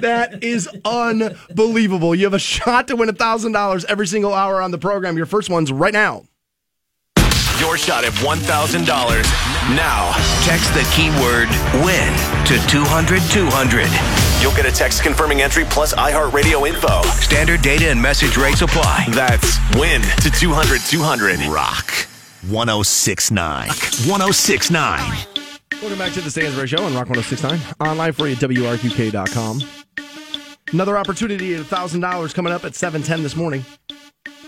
That 0.00 0.42
is 0.42 0.68
unbelievable. 0.84 2.14
You 2.14 2.24
have 2.24 2.34
a 2.34 2.38
shot 2.38 2.88
to 2.88 2.96
win 2.96 3.08
a 3.08 3.12
thousand 3.12 3.52
dollars 3.52 3.84
every 3.86 4.06
single 4.06 4.34
hour 4.34 4.60
on 4.60 4.70
the 4.70 4.78
program. 4.78 5.16
Your 5.16 5.26
first 5.26 5.50
one's 5.50 5.72
right 5.72 5.92
now. 5.92 6.24
Your 7.58 7.78
shot 7.78 8.04
at 8.04 8.12
$1,000. 8.12 8.84
Now, 9.74 10.12
text 10.44 10.74
the 10.74 10.84
keyword 10.94 11.48
WIN 11.82 12.12
to 12.44 12.58
200 12.68 13.22
200. 13.30 13.88
You'll 14.42 14.54
get 14.54 14.66
a 14.66 14.70
text 14.70 15.02
confirming 15.02 15.40
entry 15.40 15.64
plus 15.64 15.94
iHeartRadio 15.94 16.68
info. 16.68 17.00
Standard 17.18 17.62
data 17.62 17.88
and 17.88 18.00
message 18.00 18.36
rates 18.36 18.60
apply. 18.60 19.06
That's 19.10 19.58
WIN 19.76 20.02
to 20.02 20.30
200 20.30 20.82
200. 20.82 21.40
Rock 21.46 21.90
1069. 22.48 23.68
1069. 23.68 25.26
Welcome 25.80 25.98
back 25.98 26.12
to 26.12 26.20
the 26.20 26.30
Stansbury 26.30 26.68
Show 26.68 26.84
on 26.84 26.94
Rock 26.94 27.08
1069. 27.08 27.58
Online 27.80 28.12
for 28.12 28.26
you 28.26 28.34
at 28.34 28.38
WRQK.com. 28.38 29.85
Another 30.72 30.98
opportunity 30.98 31.54
at 31.54 31.62
$1,000 31.62 32.34
coming 32.34 32.52
up 32.52 32.64
at 32.64 32.74
710 32.74 33.22
this 33.22 33.36
morning. 33.36 33.64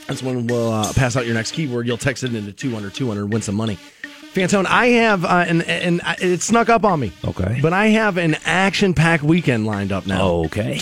That's 0.07 0.23
when 0.23 0.47
we'll 0.47 0.73
uh, 0.73 0.93
pass 0.95 1.17
out 1.17 1.27
your 1.27 1.35
next 1.35 1.53
keyword. 1.53 1.87
You'll 1.87 1.97
text 1.99 2.25
it 2.25 2.35
into 2.35 2.53
200 2.53 2.95
200 2.95 3.27
win 3.33 3.43
some 3.43 3.55
money. 3.55 3.79
Fantone, 4.33 4.67
I 4.67 4.87
have, 4.87 5.25
uh, 5.25 5.45
and, 5.47 5.63
and 5.63 6.01
I- 6.03 6.17
it 6.21 6.43
snuck 6.43 6.69
up 6.69 6.85
on 6.85 7.01
me. 7.01 7.13
Okay. 7.25 7.59
But 7.63 7.73
I 7.73 7.89
have 7.89 8.17
an 8.17 8.37
action 8.45 8.95
packed 8.95 9.23
weekend 9.23 9.67
lined 9.67 9.93
up 9.93 10.07
now. 10.07 10.29
Okay. 10.47 10.81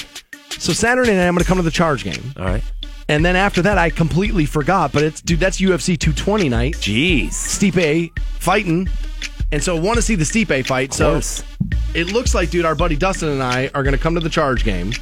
So 0.50 0.72
Saturday 0.72 1.12
night, 1.14 1.26
I'm 1.26 1.34
going 1.34 1.42
to 1.42 1.48
come 1.48 1.58
to 1.58 1.62
the 1.62 1.70
charge 1.70 2.02
game. 2.04 2.32
All 2.36 2.44
right. 2.44 2.62
And 3.08 3.24
then 3.24 3.36
after 3.36 3.62
that, 3.62 3.78
I 3.78 3.90
completely 3.90 4.46
forgot. 4.46 4.90
But 4.92 5.02
it's, 5.04 5.20
dude, 5.20 5.38
that's 5.40 5.60
UFC 5.60 5.98
220 5.98 6.48
night. 6.48 6.74
Jeez. 6.74 7.28
Stipe 7.28 8.18
fighting. 8.38 8.88
And 9.52 9.62
so 9.62 9.76
I 9.76 9.80
want 9.80 9.96
to 9.96 10.02
see 10.02 10.14
the 10.16 10.24
Stipe 10.24 10.66
fight. 10.66 10.92
So 10.92 11.20
it 11.94 12.12
looks 12.12 12.34
like, 12.34 12.50
dude, 12.50 12.64
our 12.64 12.74
buddy 12.74 12.96
Dustin 12.96 13.28
and 13.28 13.42
I 13.42 13.70
are 13.74 13.82
going 13.82 13.92
to 13.94 13.98
come 14.02 14.14
to 14.14 14.20
the 14.20 14.28
charge 14.30 14.64
game. 14.64 14.92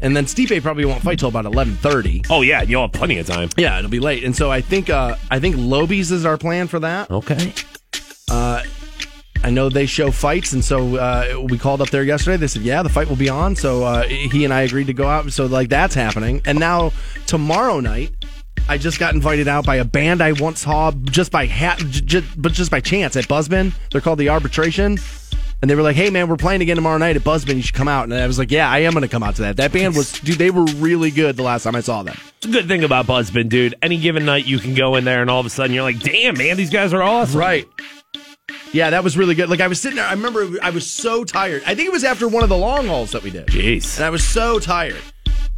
And 0.00 0.16
then 0.16 0.26
Stipe 0.26 0.62
probably 0.62 0.84
won't 0.84 1.02
fight 1.02 1.18
till 1.18 1.28
about 1.28 1.44
11:30. 1.44 2.26
Oh 2.30 2.42
yeah, 2.42 2.62
you'll 2.62 2.82
have 2.82 2.92
plenty 2.92 3.18
of 3.18 3.26
time. 3.26 3.48
Yeah, 3.56 3.78
it'll 3.78 3.90
be 3.90 3.98
late. 4.00 4.22
And 4.24 4.34
so 4.36 4.50
I 4.50 4.60
think 4.60 4.90
uh 4.90 5.16
I 5.30 5.40
think 5.40 5.56
Lobies 5.56 6.12
is 6.12 6.24
our 6.24 6.38
plan 6.38 6.68
for 6.68 6.78
that. 6.80 7.10
Okay. 7.10 7.52
I 9.44 9.50
know 9.50 9.68
they 9.68 9.86
show 9.86 10.10
fights, 10.10 10.52
and 10.52 10.64
so 10.64 10.96
uh, 10.96 11.46
we 11.48 11.58
called 11.58 11.80
up 11.80 11.90
there 11.90 12.02
yesterday. 12.02 12.36
They 12.36 12.48
said, 12.48 12.62
"Yeah, 12.62 12.82
the 12.82 12.88
fight 12.88 13.08
will 13.08 13.16
be 13.16 13.28
on." 13.28 13.54
So 13.54 13.84
uh, 13.84 14.02
he 14.02 14.44
and 14.44 14.52
I 14.52 14.62
agreed 14.62 14.88
to 14.88 14.92
go 14.92 15.06
out. 15.06 15.32
So 15.32 15.46
like 15.46 15.68
that's 15.68 15.94
happening. 15.94 16.42
And 16.44 16.58
now 16.58 16.92
tomorrow 17.26 17.78
night, 17.78 18.10
I 18.68 18.78
just 18.78 18.98
got 18.98 19.14
invited 19.14 19.46
out 19.46 19.64
by 19.64 19.76
a 19.76 19.84
band 19.84 20.22
I 20.22 20.32
once 20.32 20.62
saw 20.62 20.90
just 20.90 21.30
by 21.30 21.46
ha- 21.46 21.76
j- 21.78 22.00
j- 22.20 22.24
but 22.36 22.52
just 22.52 22.70
by 22.70 22.80
chance 22.80 23.16
at 23.16 23.24
Buzzbin. 23.28 23.72
They're 23.92 24.00
called 24.00 24.18
the 24.18 24.28
Arbitration. 24.28 24.98
And 25.60 25.68
they 25.68 25.74
were 25.74 25.82
like, 25.82 25.96
"Hey 25.96 26.10
man, 26.10 26.28
we're 26.28 26.36
playing 26.36 26.62
again 26.62 26.76
tomorrow 26.76 26.98
night 26.98 27.16
at 27.16 27.22
Buzzbin. 27.22 27.56
You 27.56 27.62
should 27.62 27.74
come 27.74 27.88
out." 27.88 28.04
And 28.04 28.14
I 28.14 28.26
was 28.26 28.38
like, 28.38 28.50
"Yeah, 28.50 28.70
I 28.70 28.80
am 28.80 28.92
going 28.92 29.02
to 29.02 29.08
come 29.08 29.22
out 29.22 29.36
to 29.36 29.42
that." 29.42 29.56
That 29.56 29.72
band 29.72 29.96
was, 29.96 30.12
dude, 30.12 30.38
they 30.38 30.50
were 30.50 30.64
really 30.76 31.10
good 31.10 31.36
the 31.36 31.42
last 31.42 31.64
time 31.64 31.74
I 31.74 31.80
saw 31.80 32.02
them. 32.02 32.16
It's 32.36 32.46
a 32.46 32.50
good 32.50 32.68
thing 32.68 32.84
about 32.84 33.06
Buzzbin, 33.06 33.48
dude. 33.48 33.74
Any 33.82 33.98
given 33.98 34.24
night 34.24 34.46
you 34.46 34.58
can 34.58 34.74
go 34.74 34.94
in 34.94 35.04
there 35.04 35.20
and 35.20 35.30
all 35.30 35.40
of 35.40 35.46
a 35.46 35.50
sudden 35.50 35.74
you're 35.74 35.82
like, 35.82 35.98
damn, 35.98 36.38
man, 36.38 36.56
these 36.56 36.70
guys 36.70 36.92
are 36.92 37.02
awesome. 37.02 37.40
Right. 37.40 37.66
Yeah, 38.72 38.90
that 38.90 39.02
was 39.02 39.16
really 39.16 39.34
good. 39.34 39.48
Like 39.48 39.60
I 39.60 39.66
was 39.66 39.80
sitting 39.80 39.96
there, 39.96 40.06
I 40.06 40.12
remember 40.12 40.46
I 40.62 40.70
was 40.70 40.88
so 40.88 41.24
tired. 41.24 41.62
I 41.66 41.74
think 41.74 41.88
it 41.88 41.92
was 41.92 42.04
after 42.04 42.28
one 42.28 42.42
of 42.42 42.48
the 42.48 42.56
long 42.56 42.86
hauls 42.86 43.12
that 43.12 43.22
we 43.22 43.30
did. 43.30 43.46
Jeez. 43.48 43.96
And 43.96 44.04
I 44.04 44.10
was 44.10 44.22
so 44.24 44.58
tired. 44.58 45.00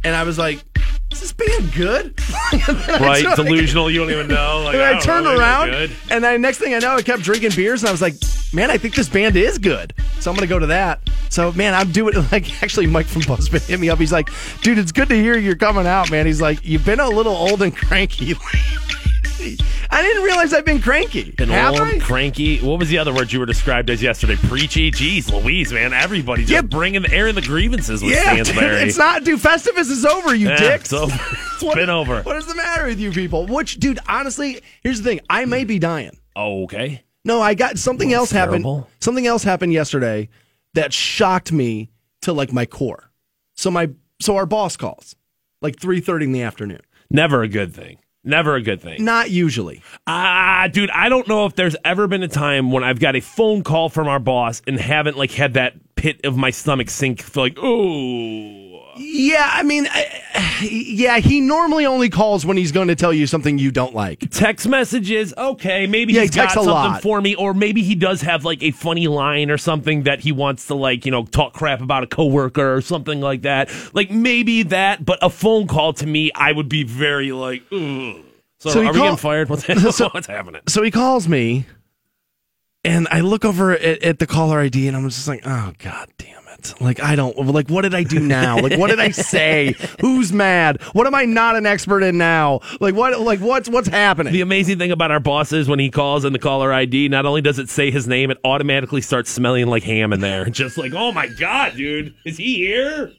And 0.03 0.15
I 0.15 0.23
was 0.23 0.37
like, 0.37 0.63
is 1.11 1.19
this 1.19 1.33
band 1.33 1.73
good? 1.73 2.13
I 2.51 2.97
Right, 3.01 3.35
delusional. 3.35 3.89
You 3.91 3.99
don't 3.99 4.11
even 4.11 4.27
know. 4.27 4.61
Like, 4.63 4.75
And 4.75 4.83
I, 4.83 4.91
don't 4.93 5.01
turned 5.01 5.25
know, 5.25 5.37
around, 5.37 5.73
and 6.09 6.23
then 6.23 6.41
next 6.41 6.57
thing 6.59 6.73
I 6.73 6.79
know, 6.79 6.95
I 6.95 7.01
kept 7.01 7.23
drinking 7.23 7.51
beers, 7.55 7.81
and 7.83 7.89
I 7.89 7.91
was 7.91 8.01
like, 8.01 8.15
"Man, 8.53 8.71
I 8.71 8.77
think 8.77 8.95
this 8.95 9.09
band 9.09 9.35
is 9.35 9.57
good." 9.57 9.93
So 10.19 10.29
I'm 10.29 10.35
gonna 10.35 10.47
go 10.47 10.59
to 10.59 10.67
that. 10.67 10.99
So 11.29 11.51
man, 11.53 11.73
I'm 11.73 11.91
doing 11.91 12.15
like 12.31 12.61
actually, 12.63 12.87
Mike 12.87 13.07
from 13.07 13.23
Buzzbin 13.23 13.65
hit 13.67 13.79
me 13.79 13.89
up. 13.89 13.99
He's 13.99 14.11
like, 14.11 14.29
"Dude, 14.61 14.77
it's 14.77 14.91
good 14.91 15.09
to 15.09 15.15
hear 15.15 15.37
you're 15.37 15.55
coming 15.55 15.87
out, 15.87 16.11
man." 16.11 16.25
He's 16.25 16.41
like, 16.41 16.63
"You've 16.65 16.85
been 16.85 16.99
a 16.99 17.09
little 17.09 17.35
old 17.35 17.61
and 17.61 17.75
cranky." 17.75 18.35
Lately." 19.41 19.65
I 19.89 20.01
didn't 20.01 20.23
realize 20.23 20.53
I've 20.53 20.65
been 20.65 20.81
cranky. 20.81 21.31
Been 21.31 21.49
Have 21.49 21.75
I? 21.75 21.99
cranky. 21.99 22.59
What 22.59 22.79
was 22.79 22.89
the 22.89 22.97
other 22.97 23.13
word 23.13 23.31
you 23.31 23.39
were 23.39 23.45
described 23.45 23.89
as 23.89 24.01
yesterday? 24.01 24.35
Preachy. 24.35 24.91
Jeez, 24.91 25.31
Louise, 25.31 25.73
man. 25.73 25.93
Everybody 25.93 26.43
just 26.43 26.53
Yeah. 26.53 26.61
bringing 26.61 27.01
the 27.01 27.11
air 27.13 27.27
in 27.27 27.35
the 27.35 27.41
grievances 27.41 28.01
with 28.01 28.13
Yeah, 28.13 28.35
Stansberry. 28.37 28.83
it's 28.87 28.97
not, 28.97 29.23
dude. 29.23 29.39
Festivus 29.39 29.89
is 29.91 30.05
over, 30.05 30.33
you 30.35 30.49
Yeah, 30.49 30.57
dicks. 30.57 30.83
it's 30.85 30.93
over. 30.93 31.13
It's 31.61 31.67
What- 31.67 31.75
been 31.75 31.89
over. 31.91 32.23
What 32.23 32.37
is 32.37 32.47
the 32.47 32.55
matter 32.55 32.87
with 32.87 32.99
you 32.99 33.11
people? 33.11 33.45
Which, 33.45 33.77
dude, 33.79 33.99
honestly, 34.07 34.61
here's 34.81 34.99
the 35.01 35.09
thing. 35.11 35.19
I 35.29 35.45
may 35.45 35.63
be 35.63 35.77
dying. 35.77 36.17
Oh, 36.35 36.63
okay. 36.63 37.03
No, 37.23 37.39
I 37.39 37.53
got 37.53 37.77
something 37.77 38.11
else 38.13 38.31
that's 38.31 38.45
happened. 38.45 38.85
Something 38.99 39.27
else 39.27 39.43
happened 39.43 39.71
yesterday 39.71 40.29
that 40.73 40.91
shocked 40.91 41.51
me 41.51 41.91
to 42.23 42.33
like 42.33 42.51
my 42.51 42.65
core. 42.65 43.11
So 43.55 43.69
my 43.69 43.89
so 44.19 44.37
our 44.37 44.47
boss 44.47 44.75
calls 44.75 45.15
like 45.61 45.79
three 45.79 45.99
thirty 45.99 46.25
in 46.25 46.31
the 46.31 46.41
afternoon. 46.41 46.81
Never 47.11 47.43
a 47.43 47.47
good 47.47 47.75
thing. 47.75 47.99
Never 48.23 48.55
a 48.55 48.61
good 48.61 48.81
thing. 48.81 49.03
Not 49.03 49.31
usually. 49.31 49.81
Ah, 50.05 50.67
dude, 50.71 50.91
I 50.91 51.09
don't 51.09 51.27
know 51.27 51.47
if 51.47 51.55
there's 51.55 51.75
ever 51.83 52.07
been 52.07 52.21
a 52.21 52.27
time 52.27 52.71
when 52.71 52.83
I've 52.83 52.99
got 52.99 53.15
a 53.15 53.19
phone 53.19 53.63
call 53.63 53.89
from 53.89 54.07
our 54.07 54.19
boss 54.19 54.61
and 54.67 54.79
haven't 54.79 55.17
like 55.17 55.31
had 55.31 55.55
that 55.55 55.73
pit 55.95 56.21
of 56.23 56.37
my 56.37 56.51
stomach 56.51 56.91
sink. 56.91 57.21
Feel 57.21 57.43
like, 57.43 57.57
oh, 57.59 58.70
Yeah, 58.97 59.49
I 59.51 59.63
mean, 59.63 59.87
I, 59.89 60.59
yeah, 60.63 61.17
he 61.19 61.39
normally 61.41 61.85
only 61.85 62.09
calls 62.09 62.45
when 62.45 62.57
he's 62.57 62.71
going 62.71 62.87
to 62.89 62.95
tell 62.95 63.13
you 63.13 63.27
something 63.27 63.57
you 63.57 63.71
don't 63.71 63.93
like. 63.95 64.29
text 64.31 64.67
messages. 64.67 65.33
Okay, 65.37 65.87
maybe 65.87 66.13
Yeah, 66.13 66.21
he's 66.21 66.31
he 66.33 66.35
got 66.41 66.51
something 66.51 66.71
lot. 66.71 67.01
for 67.01 67.21
me, 67.21 67.35
or 67.35 67.53
maybe 67.53 67.81
he 67.83 67.95
does 67.95 68.21
have 68.21 68.43
like 68.45 68.61
a 68.63 68.71
funny 68.71 69.07
line 69.07 69.49
or 69.49 69.57
something 69.57 70.03
that 70.03 70.19
he 70.21 70.31
wants 70.31 70.67
to 70.67 70.75
like, 70.75 71.05
you 71.05 71.11
know, 71.11 71.25
talk 71.25 71.53
crap 71.53 71.81
about 71.81 72.03
a 72.03 72.07
coworker 72.07 72.73
or 72.75 72.81
something 72.81 73.21
like 73.21 73.41
that. 73.43 73.69
Like 73.93 74.11
maybe 74.11 74.63
that, 74.63 75.03
but 75.05 75.19
a 75.21 75.29
phone 75.29 75.67
call 75.67 75.93
to 75.93 76.05
me, 76.07 76.31
I 76.35 76.51
would 76.51 76.69
be 76.69 76.83
very 76.83 77.31
like, 77.31 77.63
ugh. 77.71 78.15
So, 78.59 78.69
So 78.69 78.83
are 78.85 78.93
we 78.93 78.99
getting 78.99 79.17
fired? 79.17 79.49
What's, 79.49 79.65
So- 79.95 80.09
what's 80.09 80.27
happening? 80.27 80.61
So 80.67 80.83
he 80.83 80.91
calls 80.91 81.27
me, 81.27 81.65
and 82.83 83.07
I 83.09 83.21
look 83.21 83.43
over 83.45 83.71
at, 83.73 84.03
at 84.03 84.19
the 84.19 84.27
caller 84.27 84.59
ID, 84.59 84.87
and 84.87 84.95
I'm 84.97 85.09
just 85.09 85.27
like, 85.27 85.41
oh 85.45 85.73
god 85.79 86.09
damn 86.17 86.40
it! 86.61 86.81
Like 86.81 87.01
I 87.01 87.15
don't 87.15 87.37
like 87.47 87.69
what 87.69 87.81
did 87.81 87.93
I 87.93 88.03
do 88.03 88.19
now? 88.19 88.59
Like 88.59 88.77
what 88.77 88.89
did 88.89 88.99
I 88.99 89.11
say? 89.11 89.75
Who's 90.01 90.31
mad? 90.31 90.81
What 90.93 91.07
am 91.07 91.15
I 91.15 91.25
not 91.25 91.55
an 91.55 91.65
expert 91.65 92.03
in 92.03 92.17
now? 92.17 92.59
Like 92.79 92.95
what? 92.95 93.19
Like 93.19 93.39
what's 93.39 93.69
what's 93.69 93.87
happening? 93.87 94.33
The 94.33 94.41
amazing 94.41 94.77
thing 94.77 94.91
about 94.91 95.11
our 95.11 95.19
boss 95.19 95.51
is 95.51 95.67
when 95.67 95.79
he 95.79 95.89
calls 95.89 96.25
in 96.25 96.33
the 96.33 96.39
caller 96.39 96.71
ID, 96.73 97.09
not 97.09 97.25
only 97.25 97.41
does 97.41 97.59
it 97.59 97.69
say 97.69 97.91
his 97.91 98.07
name, 98.07 98.31
it 98.31 98.37
automatically 98.43 99.01
starts 99.01 99.29
smelling 99.29 99.67
like 99.67 99.83
ham 99.83 100.13
in 100.13 100.21
there. 100.21 100.45
Just 100.49 100.77
like, 100.77 100.93
oh 100.93 101.11
my 101.11 101.27
god, 101.27 101.75
dude, 101.75 102.13
is 102.25 102.37
he 102.37 102.55
here? 102.55 103.11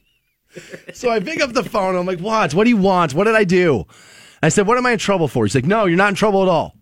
So 0.93 1.11
I 1.11 1.21
pick 1.21 1.41
up 1.41 1.53
the 1.53 1.65
phone. 1.65 1.97
I'm 1.97 2.07
like, 2.07 2.21
"What? 2.21 2.53
What 2.53 2.65
do 2.65 2.71
you 2.71 2.77
want? 2.77 3.15
What 3.15 3.25
did 3.25 3.35
I 3.35 3.45
do?" 3.45 3.87
I 4.43 4.51
said, 4.51 4.67
"What 4.67 4.77
am 4.77 4.87
I 4.87 4.93
in 4.93 4.99
trouble 4.99 5.29
for?" 5.29 5.45
He's 5.45 5.55
like, 5.55 5.65
"No, 5.65 5.87
you're 5.87 5.97
not 5.97 6.11
in 6.11 6.15
trouble 6.15 6.43
at 6.43 6.49
all." 6.49 6.77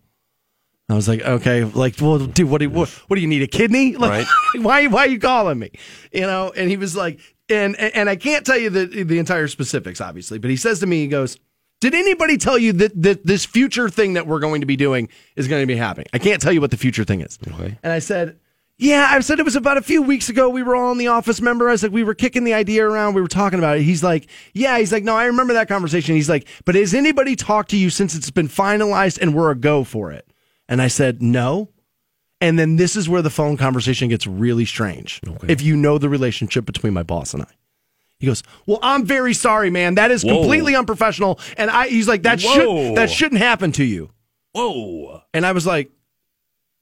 I 0.92 0.96
was 0.96 1.08
like, 1.08 1.22
"Okay, 1.22 1.64
like, 1.64 1.96
well, 2.00 2.18
dude, 2.18 2.48
what 2.48 2.58
do 2.58 2.64
you, 2.66 2.70
what, 2.70 2.88
what 3.08 3.16
do 3.16 3.22
you 3.22 3.28
need? 3.28 3.42
A 3.42 3.46
kidney? 3.46 3.96
Like, 4.00 4.26
why 4.56 4.86
why 4.86 5.06
are 5.06 5.08
you 5.08 5.18
calling 5.18 5.58
me? 5.58 5.70
You 6.12 6.22
know?" 6.22 6.52
And 6.56 6.70
he 6.70 6.76
was 6.76 6.96
like, 6.96 7.20
and 7.48 7.76
and 7.76 8.08
I 8.08 8.16
can't 8.16 8.46
tell 8.46 8.58
you 8.58 8.70
the 8.70 8.86
the 9.04 9.18
entire 9.18 9.48
specifics, 9.48 10.00
obviously, 10.00 10.38
but 10.38 10.50
he 10.50 10.56
says 10.56 10.80
to 10.80 10.86
me, 10.86 11.02
he 11.02 11.08
goes. 11.08 11.38
Did 11.80 11.94
anybody 11.94 12.36
tell 12.36 12.58
you 12.58 12.74
that, 12.74 13.02
that 13.02 13.24
this 13.24 13.46
future 13.46 13.88
thing 13.88 14.12
that 14.12 14.26
we're 14.26 14.38
going 14.38 14.60
to 14.60 14.66
be 14.66 14.76
doing 14.76 15.08
is 15.34 15.48
going 15.48 15.62
to 15.62 15.66
be 15.66 15.76
happening? 15.76 16.08
I 16.12 16.18
can't 16.18 16.42
tell 16.42 16.52
you 16.52 16.60
what 16.60 16.70
the 16.70 16.76
future 16.76 17.04
thing 17.04 17.22
is. 17.22 17.38
Okay. 17.54 17.78
And 17.82 17.90
I 17.90 18.00
said, 18.00 18.38
yeah, 18.80 19.08
I 19.10 19.20
said 19.20 19.38
it 19.38 19.44
was 19.44 19.56
about 19.56 19.76
a 19.76 19.82
few 19.82 20.00
weeks 20.00 20.30
ago. 20.30 20.48
We 20.48 20.62
were 20.62 20.74
all 20.74 20.90
in 20.90 20.96
the 20.96 21.08
office. 21.08 21.38
Remember, 21.38 21.68
I 21.68 21.72
was 21.72 21.82
like, 21.82 21.92
we 21.92 22.02
were 22.02 22.14
kicking 22.14 22.44
the 22.44 22.54
idea 22.54 22.86
around. 22.86 23.12
We 23.12 23.20
were 23.20 23.28
talking 23.28 23.58
about 23.58 23.76
it. 23.76 23.82
He's 23.82 24.02
like, 24.02 24.26
yeah. 24.54 24.78
He's 24.78 24.90
like, 24.90 25.04
no, 25.04 25.14
I 25.14 25.26
remember 25.26 25.52
that 25.52 25.68
conversation. 25.68 26.14
He's 26.14 26.30
like, 26.30 26.48
but 26.64 26.74
has 26.74 26.94
anybody 26.94 27.36
talked 27.36 27.70
to 27.70 27.76
you 27.76 27.90
since 27.90 28.14
it's 28.14 28.30
been 28.30 28.48
finalized 28.48 29.18
and 29.20 29.34
we're 29.34 29.50
a 29.50 29.54
go 29.54 29.84
for 29.84 30.12
it? 30.12 30.29
And 30.70 30.80
I 30.80 30.88
said, 30.88 31.20
no. 31.20 31.68
And 32.40 32.58
then 32.58 32.76
this 32.76 32.96
is 32.96 33.06
where 33.06 33.20
the 33.20 33.28
phone 33.28 33.58
conversation 33.58 34.08
gets 34.08 34.26
really 34.26 34.64
strange. 34.64 35.20
If 35.46 35.60
you 35.60 35.76
know 35.76 35.98
the 35.98 36.08
relationship 36.08 36.64
between 36.64 36.94
my 36.94 37.02
boss 37.02 37.34
and 37.34 37.42
I. 37.42 37.48
He 38.18 38.26
goes, 38.26 38.42
"Well, 38.66 38.78
I'm 38.82 39.06
very 39.06 39.32
sorry, 39.32 39.70
man. 39.70 39.94
That 39.94 40.10
is 40.10 40.22
Whoa. 40.22 40.40
completely 40.40 40.76
unprofessional." 40.76 41.40
And 41.56 41.70
I, 41.70 41.88
he's 41.88 42.06
like, 42.06 42.22
"That 42.24 42.42
Whoa. 42.42 42.52
should 42.52 42.96
that 42.96 43.08
shouldn't 43.10 43.40
happen 43.40 43.72
to 43.72 43.84
you." 43.84 44.10
Whoa. 44.52 45.22
And 45.32 45.46
I 45.46 45.52
was 45.52 45.66
like, 45.66 45.90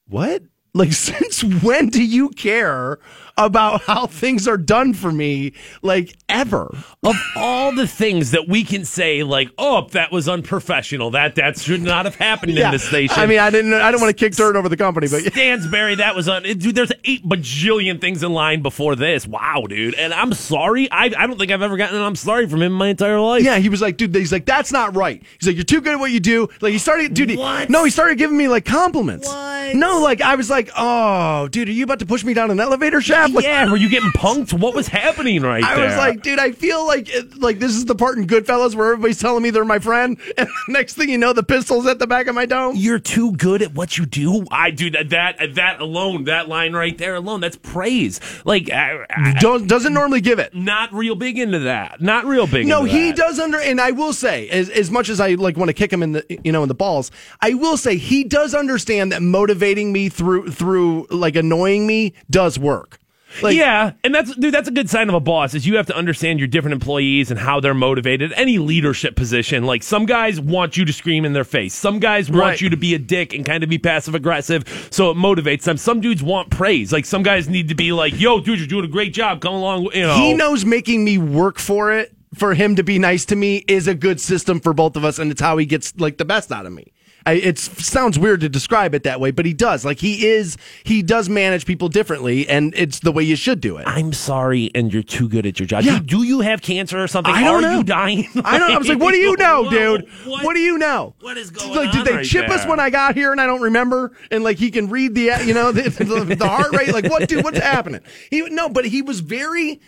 what? 0.08 0.42
Like, 0.74 0.92
since 0.94 1.42
when 1.44 1.88
do 1.88 2.02
you 2.02 2.30
care 2.30 2.98
about 3.38 3.82
how 3.82 4.06
things 4.06 4.46
are 4.46 4.56
done 4.58 4.92
for 4.92 5.10
me? 5.10 5.52
Like, 5.82 6.14
ever? 6.28 6.76
Of 7.02 7.16
all 7.36 7.74
the 7.74 7.86
things 7.86 8.32
that 8.32 8.48
we 8.48 8.64
can 8.64 8.84
say, 8.84 9.22
like, 9.22 9.50
oh, 9.56 9.88
that 9.92 10.12
was 10.12 10.28
unprofessional. 10.28 11.12
That 11.12 11.36
that 11.36 11.58
should 11.58 11.80
not 11.82 12.04
have 12.04 12.16
happened 12.16 12.58
in 12.58 12.70
the 12.70 12.78
station. 12.78 13.18
I 13.18 13.26
mean, 13.26 13.38
I 13.38 13.50
didn't. 13.50 13.72
I 13.72 13.90
don't 13.90 14.00
want 14.00 14.16
to 14.16 14.24
kick 14.24 14.34
dirt 14.34 14.56
over 14.56 14.68
the 14.68 14.76
company, 14.76 15.06
but 15.08 15.22
Stansberry, 15.22 15.96
that 15.98 16.14
was 16.14 16.28
un- 16.28 16.42
dude. 16.42 16.74
There's 16.74 16.92
eight 17.04 17.24
bajillion 17.24 18.00
things 18.00 18.22
in 18.22 18.32
line 18.32 18.62
before 18.62 18.96
this. 18.96 19.26
Wow, 19.26 19.64
dude. 19.68 19.94
And 19.94 20.12
I'm 20.12 20.32
sorry. 20.34 20.90
I 20.90 21.04
I 21.16 21.26
don't 21.26 21.38
think 21.38 21.52
I've 21.52 21.62
ever 21.62 21.76
gotten 21.76 21.96
an 21.96 22.02
I'm 22.02 22.16
sorry 22.16 22.48
from 22.48 22.60
him 22.62 22.72
in 22.72 22.78
my 22.78 22.88
entire 22.88 23.20
life. 23.20 23.44
yeah, 23.44 23.58
he 23.58 23.68
was 23.68 23.80
like, 23.80 23.96
dude. 23.96 24.14
He's 24.14 24.32
like, 24.32 24.44
that's 24.46 24.72
not 24.72 24.96
right. 24.96 25.22
He's 25.38 25.46
like, 25.46 25.56
you're 25.56 25.64
too 25.64 25.80
good 25.80 25.94
at 25.94 26.00
what 26.00 26.10
you 26.10 26.20
do. 26.20 26.48
Like, 26.60 26.72
he 26.72 26.78
started, 26.78 27.14
dude. 27.14 27.36
What? 27.38 27.70
no, 27.70 27.84
he 27.84 27.90
started 27.90 28.18
giving 28.18 28.36
me 28.36 28.48
like 28.48 28.64
compliments. 28.64 29.28
What? 29.28 29.74
No, 29.74 30.00
like 30.00 30.20
I 30.20 30.34
was 30.34 30.50
like, 30.50 30.70
oh, 30.76 31.48
dude, 31.48 31.68
are 31.68 31.72
you 31.72 31.84
about 31.84 32.00
to 32.00 32.06
push 32.06 32.24
me 32.24 32.34
down 32.34 32.50
an 32.50 32.58
elevator 32.60 33.00
shaft? 33.00 33.27
Like, 33.34 33.44
yeah. 33.44 33.70
Were 33.70 33.76
you 33.76 33.88
getting 33.88 34.10
punked? 34.10 34.52
What 34.52 34.74
was 34.74 34.88
happening 34.88 35.42
right 35.42 35.62
there? 35.62 35.70
I 35.72 35.76
there? 35.76 35.86
was 35.86 35.96
like, 35.96 36.22
dude, 36.22 36.38
I 36.38 36.52
feel 36.52 36.86
like 36.86 37.08
it, 37.08 37.38
like 37.38 37.58
this 37.58 37.72
is 37.72 37.84
the 37.84 37.94
part 37.94 38.18
in 38.18 38.26
Goodfellas 38.26 38.74
where 38.74 38.92
everybody's 38.92 39.20
telling 39.20 39.42
me 39.42 39.50
they're 39.50 39.64
my 39.64 39.78
friend, 39.78 40.18
and 40.38 40.48
next 40.68 40.94
thing 40.94 41.08
you 41.08 41.18
know, 41.18 41.32
the 41.32 41.42
pistol's 41.42 41.86
at 41.86 41.98
the 41.98 42.06
back 42.06 42.26
of 42.26 42.34
my 42.34 42.46
dome. 42.46 42.76
you're 42.76 42.98
too 42.98 43.32
good 43.32 43.62
at 43.62 43.74
what 43.74 43.98
you 43.98 44.06
do. 44.06 44.46
I 44.50 44.70
do 44.70 44.90
that. 44.90 45.10
That 45.10 45.54
that 45.54 45.80
alone, 45.80 46.24
that 46.24 46.48
line 46.48 46.72
right 46.72 46.96
there 46.96 47.14
alone, 47.14 47.40
that's 47.40 47.56
praise. 47.56 48.20
Like, 48.44 48.70
I, 48.70 49.04
I, 49.10 49.34
Don't, 49.40 49.66
doesn't 49.66 49.92
normally 49.92 50.20
give 50.20 50.38
it. 50.38 50.54
not 50.54 50.92
real 50.92 51.14
big 51.14 51.38
into 51.38 51.60
that. 51.60 52.00
Not 52.00 52.24
real 52.24 52.46
big. 52.46 52.66
No, 52.66 52.84
he 52.84 53.08
that. 53.08 53.16
does 53.16 53.38
under, 53.38 53.58
and 53.58 53.80
I 53.80 53.90
will 53.92 54.12
say, 54.12 54.48
as 54.48 54.68
as 54.70 54.90
much 54.90 55.08
as 55.08 55.20
I 55.20 55.34
like 55.34 55.56
want 55.56 55.68
to 55.68 55.74
kick 55.74 55.92
him 55.92 56.02
in 56.02 56.12
the, 56.12 56.40
you 56.44 56.52
know, 56.52 56.62
in 56.62 56.68
the 56.68 56.74
balls, 56.74 57.10
I 57.40 57.54
will 57.54 57.76
say 57.76 57.96
he 57.96 58.24
does 58.24 58.54
understand 58.54 59.12
that 59.12 59.22
motivating 59.22 59.92
me 59.92 60.08
through 60.08 60.50
through 60.50 61.06
like 61.10 61.36
annoying 61.36 61.86
me 61.86 62.14
does 62.30 62.58
work. 62.58 62.98
Like, 63.42 63.54
yeah, 63.56 63.92
and 64.02 64.14
that's 64.14 64.34
dude. 64.34 64.54
That's 64.54 64.68
a 64.68 64.72
good 64.72 64.88
sign 64.88 65.08
of 65.08 65.14
a 65.14 65.20
boss. 65.20 65.54
Is 65.54 65.66
you 65.66 65.76
have 65.76 65.86
to 65.86 65.96
understand 65.96 66.38
your 66.40 66.48
different 66.48 66.72
employees 66.72 67.30
and 67.30 67.38
how 67.38 67.60
they're 67.60 67.74
motivated. 67.74 68.32
Any 68.32 68.58
leadership 68.58 69.16
position, 69.16 69.64
like 69.64 69.82
some 69.82 70.06
guys 70.06 70.40
want 70.40 70.76
you 70.76 70.84
to 70.86 70.92
scream 70.92 71.24
in 71.24 71.34
their 71.34 71.44
face. 71.44 71.74
Some 71.74 71.98
guys 72.00 72.30
want 72.30 72.40
Right. 72.40 72.60
you 72.60 72.70
to 72.70 72.76
be 72.76 72.94
a 72.94 72.98
dick 72.98 73.34
and 73.34 73.44
kind 73.44 73.62
of 73.62 73.68
be 73.70 73.78
passive 73.78 74.14
aggressive, 74.14 74.88
so 74.90 75.10
it 75.10 75.14
motivates 75.16 75.62
them. 75.62 75.76
Some 75.76 76.00
dudes 76.00 76.22
want 76.22 76.50
praise. 76.50 76.92
Like 76.92 77.04
some 77.04 77.22
guys 77.22 77.48
need 77.48 77.68
to 77.68 77.74
be 77.74 77.92
like, 77.92 78.18
"Yo, 78.18 78.40
dude, 78.40 78.58
you're 78.58 78.66
doing 78.68 78.84
a 78.86 78.88
great 78.88 79.12
job. 79.12 79.40
Come 79.40 79.54
along." 79.54 79.90
You 79.94 80.02
know, 80.02 80.16
he 80.16 80.34
knows 80.34 80.64
making 80.64 81.04
me 81.04 81.18
work 81.18 81.58
for 81.58 81.92
it 81.92 82.12
for 82.34 82.54
him 82.54 82.76
to 82.76 82.82
be 82.82 82.98
nice 82.98 83.24
to 83.26 83.36
me 83.36 83.64
is 83.68 83.86
a 83.88 83.94
good 83.94 84.20
system 84.20 84.60
for 84.60 84.72
both 84.72 84.96
of 84.96 85.04
us, 85.04 85.18
and 85.18 85.30
it's 85.30 85.40
how 85.40 85.56
he 85.58 85.66
gets 85.66 85.92
like 85.98 86.16
the 86.18 86.24
best 86.24 86.50
out 86.50 86.66
of 86.66 86.72
me. 86.72 86.92
I, 87.28 87.32
it 87.34 87.58
sounds 87.58 88.18
weird 88.18 88.40
to 88.40 88.48
describe 88.48 88.94
it 88.94 89.02
that 89.02 89.20
way, 89.20 89.30
but 89.30 89.44
he 89.44 89.52
does. 89.52 89.84
Like 89.84 89.98
he 89.98 90.26
is, 90.26 90.56
he 90.84 91.02
does 91.02 91.28
manage 91.28 91.66
people 91.66 91.88
differently, 91.88 92.48
and 92.48 92.72
it's 92.76 93.00
the 93.00 93.12
way 93.12 93.22
you 93.22 93.36
should 93.36 93.60
do 93.60 93.76
it. 93.76 93.84
I'm 93.86 94.12
sorry, 94.14 94.70
and 94.74 94.92
you're 94.92 95.02
too 95.02 95.28
good 95.28 95.44
at 95.44 95.58
your 95.60 95.66
job. 95.66 95.84
Yeah. 95.84 95.98
Do, 95.98 96.04
do 96.04 96.22
you 96.22 96.40
have 96.40 96.62
cancer 96.62 96.98
or 97.02 97.06
something? 97.06 97.34
I 97.34 97.44
don't 97.44 97.64
Are 97.64 97.68
know. 97.70 97.76
you 97.78 97.84
dying? 97.84 98.26
I 98.44 98.58
don't. 98.58 98.70
I 98.70 98.78
was 98.78 98.88
like, 98.88 98.98
"What 98.98 99.12
do 99.12 99.18
you 99.18 99.36
know, 99.38 99.64
Whoa, 99.64 99.70
dude? 99.70 100.08
What, 100.24 100.44
What, 100.44 100.54
do 100.54 100.60
you 100.60 100.78
know? 100.78 101.14
what 101.20 101.36
is 101.36 101.50
going 101.50 101.74
like, 101.74 101.92
did 101.92 102.06
they 102.06 102.16
right 102.16 102.24
chip 102.24 102.48
us 102.48 102.66
when 102.66 102.80
I 102.80 102.88
got 102.90 103.14
here 103.14 103.30
and 103.32 103.40
I 103.40 103.46
don't 103.46 103.60
remember? 103.60 104.16
And 104.30 104.42
like, 104.42 104.56
he 104.56 104.70
can 104.70 104.88
read 104.88 105.14
the, 105.14 105.24
you 105.44 105.52
know, 105.54 105.70
the, 105.72 105.82
the, 105.90 106.34
the 106.34 106.48
heart 106.48 106.72
rate. 106.72 106.92
Like, 106.92 107.10
what, 107.10 107.28
dude? 107.28 107.44
What's 107.44 107.58
happening? 107.58 108.00
He 108.30 108.40
no, 108.48 108.68
but 108.68 108.86
he 108.86 109.02
was 109.02 109.20
very. 109.20 109.80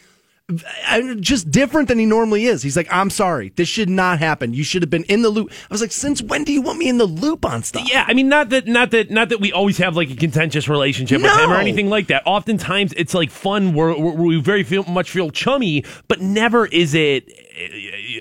Just 1.21 1.50
different 1.50 1.88
than 1.88 1.99
he 1.99 2.07
normally 2.07 2.47
is. 2.47 2.62
He's 2.62 2.76
like, 2.76 2.88
I'm 2.90 3.11
sorry. 3.11 3.52
This 3.57 3.69
should 3.69 3.88
not 3.88 4.19
happen. 4.19 4.54
You 4.54 4.64
should 4.64 4.83
have 4.83 4.90
been 4.90 5.04
in 5.04 5.23
the 5.23 5.28
loop. 5.28 5.50
I 5.50 5.75
was 5.75 5.80
like, 5.80 5.92
since 5.92 6.23
when 6.23 6.45
do 6.45 6.52
you 6.52 6.62
want 6.62 6.78
me 6.78 6.88
in 6.88 6.99
the 6.99 7.07
loop 7.07 7.45
on 7.45 7.62
stuff? 7.62 7.88
Yeah, 7.90 8.04
I 8.07 8.14
mean, 8.14 8.28
not 8.28 8.50
that, 8.50 8.66
not 8.66 8.90
that, 8.90 9.11
not 9.11 9.28
that 9.30 9.40
we 9.40 9.52
always 9.52 9.78
have 9.78 9.97
like 9.97 10.11
a 10.11 10.16
contentious 10.16 10.69
relationship 10.69 11.23
with 11.23 11.33
him 11.33 11.50
or 11.50 11.57
anything 11.57 11.88
like 11.88 12.09
that. 12.09 12.23
Oftentimes, 12.26 12.92
it's 12.97 13.14
like 13.14 13.30
fun. 13.30 13.75
Where, 13.75 13.92
where 13.92 14.14
we 14.14 14.40
very 14.40 14.64
feel, 14.64 14.85
much 14.85 15.11
feel 15.11 15.30
chummy, 15.30 15.85
but 16.09 16.21
never 16.21 16.66
is 16.66 16.95
it. 16.95 17.30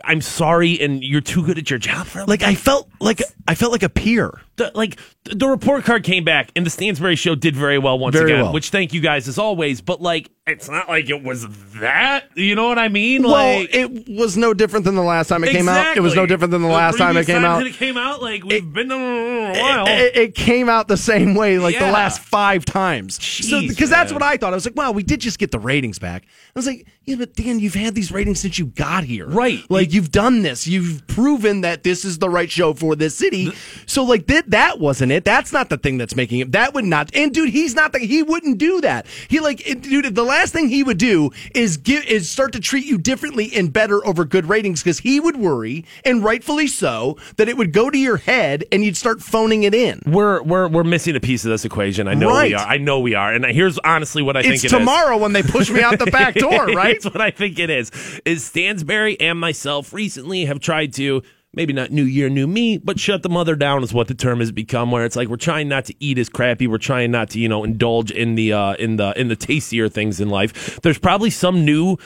I'm 0.04 0.22
sorry, 0.22 0.80
and 0.80 1.04
you're 1.04 1.22
too 1.22 1.44
good 1.46 1.58
at 1.58 1.70
your 1.70 1.80
job 1.80 2.08
for 2.08 2.26
Like 2.26 2.44
I 2.44 2.56
felt 2.56 2.90
like 3.00 3.22
I 3.48 3.56
felt 3.56 3.72
like 3.72 3.84
a 3.84 3.90
peer. 3.90 4.40
the, 4.58 4.72
like 4.76 5.00
the 5.24 5.48
report 5.48 5.84
card 5.86 6.04
came 6.04 6.24
back 6.24 6.52
and 6.56 6.66
the 6.66 6.70
Stansbury 6.70 7.16
show 7.16 7.36
did 7.36 7.56
very 7.56 7.78
well 7.78 7.98
once 7.98 8.16
Very 8.16 8.32
again, 8.32 8.44
well. 8.46 8.54
which 8.54 8.70
thank 8.70 8.94
you 8.94 9.02
guys 9.02 9.28
as 9.28 9.38
always. 9.38 9.82
But 9.82 10.02
like, 10.02 10.30
it's 10.48 10.70
not 10.70 10.90
like 10.90 11.10
it 11.10 11.24
was 11.24 11.48
that. 11.80 12.26
You 12.36 12.56
know 12.56 12.68
what 12.68 12.80
I 12.80 12.90
mean? 12.90 13.24
Well, 13.24 13.60
like, 13.62 13.74
it 13.74 14.10
was 14.10 14.36
no 14.36 14.54
different 14.54 14.86
than 14.86 14.96
the 14.96 15.04
last 15.04 15.28
time 15.28 15.44
it 15.44 15.52
came 15.52 15.70
out. 15.70 15.96
It 15.96 16.02
was 16.02 16.16
no 16.16 16.26
different 16.26 16.52
than 16.52 16.62
the 16.62 16.68
last 16.68 16.98
time 16.98 17.16
it 17.18 17.26
came 17.26 17.46
out. 17.46 17.66
It 17.66 17.74
came 17.74 17.98
out 17.98 18.22
like 18.22 18.44
we've 18.44 18.72
been 18.74 18.92
a 18.92 18.98
while. 18.98 19.88
It, 19.88 20.18
it 20.18 20.36
came 20.36 20.70
out 20.70 20.88
the 20.88 20.98
same 20.98 21.36
way 21.36 21.60
like 21.60 21.78
the 21.78 21.92
last 21.92 22.22
five 22.22 22.66
times. 22.66 23.24
so 23.24 23.62
because 23.62 23.90
that's 23.90 24.12
what 24.12 24.24
I 24.24 24.38
thought. 24.38 24.54
I 24.54 24.56
was 24.56 24.66
like, 24.66 24.76
wow, 24.76 24.92
we 24.92 25.04
did 25.04 25.22
just 25.22 25.40
get 25.40 25.52
the 25.52 25.60
ratings 25.60 26.00
back. 26.00 26.26
I 26.26 26.60
was 26.60 26.66
like, 26.68 26.88
yeah, 27.06 27.16
but 27.16 27.34
Dan, 27.34 27.60
you've 27.60 27.76
had 27.76 27.96
these 27.96 28.12
ratings 28.12 28.40
since 28.40 28.60
you 28.60 28.68
got 28.68 29.04
here. 29.04 29.28
Right. 29.34 29.64
Like 29.70 29.94
you've 29.94 30.12
done 30.12 30.42
this. 30.42 30.68
You've 30.68 31.06
proven 31.08 31.62
that 31.62 31.84
this 31.84 32.06
is 32.06 32.20
the 32.20 32.30
right 32.30 32.50
show 32.50 32.74
for 32.74 32.96
this 32.96 33.16
city. 33.16 33.52
so 33.86 34.04
like 34.04 34.28
that 34.28 34.50
that 34.52 34.80
wasn't 34.80 35.12
it. 35.12 35.24
That's 35.26 35.52
not 35.54 35.70
the 35.70 35.78
thing 35.78 35.98
that's 35.98 36.16
making 36.16 36.40
it. 36.40 36.52
That 36.52 36.74
would 36.74 36.86
not 36.86 37.14
and 37.16 37.34
dude, 37.34 37.50
he's 37.50 37.76
not 37.76 37.92
the 37.94 38.00
he 38.00 38.24
wouldn't 38.24 38.58
do 38.58 38.82
that. 38.82 39.06
He 39.28 39.40
like 39.40 39.66
it- 39.68 39.82
dude, 39.84 40.14
the 40.16 40.24
last 40.24 40.54
thing 40.54 40.70
he 40.70 40.84
would 40.84 40.98
do 40.98 41.32
is 41.54 41.78
give 41.78 42.04
is 42.06 42.30
start 42.30 42.54
to 42.54 42.60
treat 42.60 42.86
you 42.86 42.98
differently 42.98 43.52
and 43.56 43.72
better 43.72 44.06
over 44.06 44.26
good 44.26 44.48
ratings 44.48 44.82
because 44.84 45.00
he 45.00 45.20
would 45.20 45.36
worry, 45.38 45.86
and 46.06 46.24
rightfully 46.24 46.68
so, 46.68 47.18
that 47.38 47.48
it 47.50 47.58
would 47.58 47.72
go 47.74 47.90
to 47.90 47.98
your 47.98 48.18
head 48.18 48.64
and 48.72 48.84
you'd 48.84 48.98
start 48.98 49.22
phoning 49.22 49.64
it 49.64 49.74
in. 49.74 50.02
We're 50.06 50.42
we're 50.44 50.68
we're 50.68 50.84
missing 50.84 51.16
a 51.16 51.20
piece 51.20 51.46
of 51.46 51.50
this 51.52 51.66
equation. 51.66 52.08
I 52.08 52.14
know 52.14 52.30
Right. 52.30 52.50
we 52.52 52.56
are. 52.56 52.68
I 52.68 52.78
know 52.78 53.00
we 53.00 53.16
are. 53.16 53.34
And 53.34 53.46
here's 53.46 53.78
honestly 53.80 54.22
what 54.22 54.38
I 54.38 54.42
think 54.42 54.56
It's 54.56 54.64
it 54.66 54.68
is. 54.68 54.72
tomorrow 54.74 55.18
when 55.18 55.34
they 55.34 55.44
push 55.44 55.70
me 55.70 55.82
out 55.82 55.98
the 56.00 56.06
back 56.12 56.36
door, 56.36 56.68
right? 56.68 56.92
Here's 57.02 57.06
what 57.06 57.22
I 57.22 57.32
think 57.32 57.60
it 57.60 57.70
is. 57.70 57.92
Is 58.26 58.44
Stansberry 58.50 59.09
and 59.20 59.40
myself 59.40 59.94
recently 59.94 60.46
have 60.46 60.60
tried 60.60 60.94
to 60.94 61.24
maybe 61.54 61.74
not 61.74 61.92
new 61.92 62.04
year, 62.04 62.30
new 62.30 62.48
me, 62.48 62.78
but 62.78 63.00
shut 63.00 63.24
the 63.24 63.30
mother 63.30 63.56
down 63.56 63.84
is 63.84 63.94
what 63.94 64.08
the 64.08 64.14
term 64.14 64.40
has 64.40 64.52
become. 64.52 64.92
Where 64.92 65.06
it's 65.06 65.16
like 65.16 65.28
we're 65.28 65.38
trying 65.38 65.68
not 65.68 65.86
to 65.86 65.96
eat 66.00 66.18
as 66.18 66.30
crappy. 66.30 66.68
We're 66.68 66.78
trying 66.78 67.12
not 67.12 67.32
to 67.32 67.40
you 67.40 67.50
know 67.50 67.64
indulge 67.64 68.12
in 68.12 68.36
the 68.36 68.54
uh, 68.54 68.74
in 68.76 68.98
the 68.98 69.20
in 69.20 69.28
the 69.28 69.36
tastier 69.36 69.90
things 69.90 70.20
in 70.20 70.30
life. 70.30 70.80
There's 70.82 71.00
probably 71.00 71.30
some 71.30 71.66
new 71.66 71.98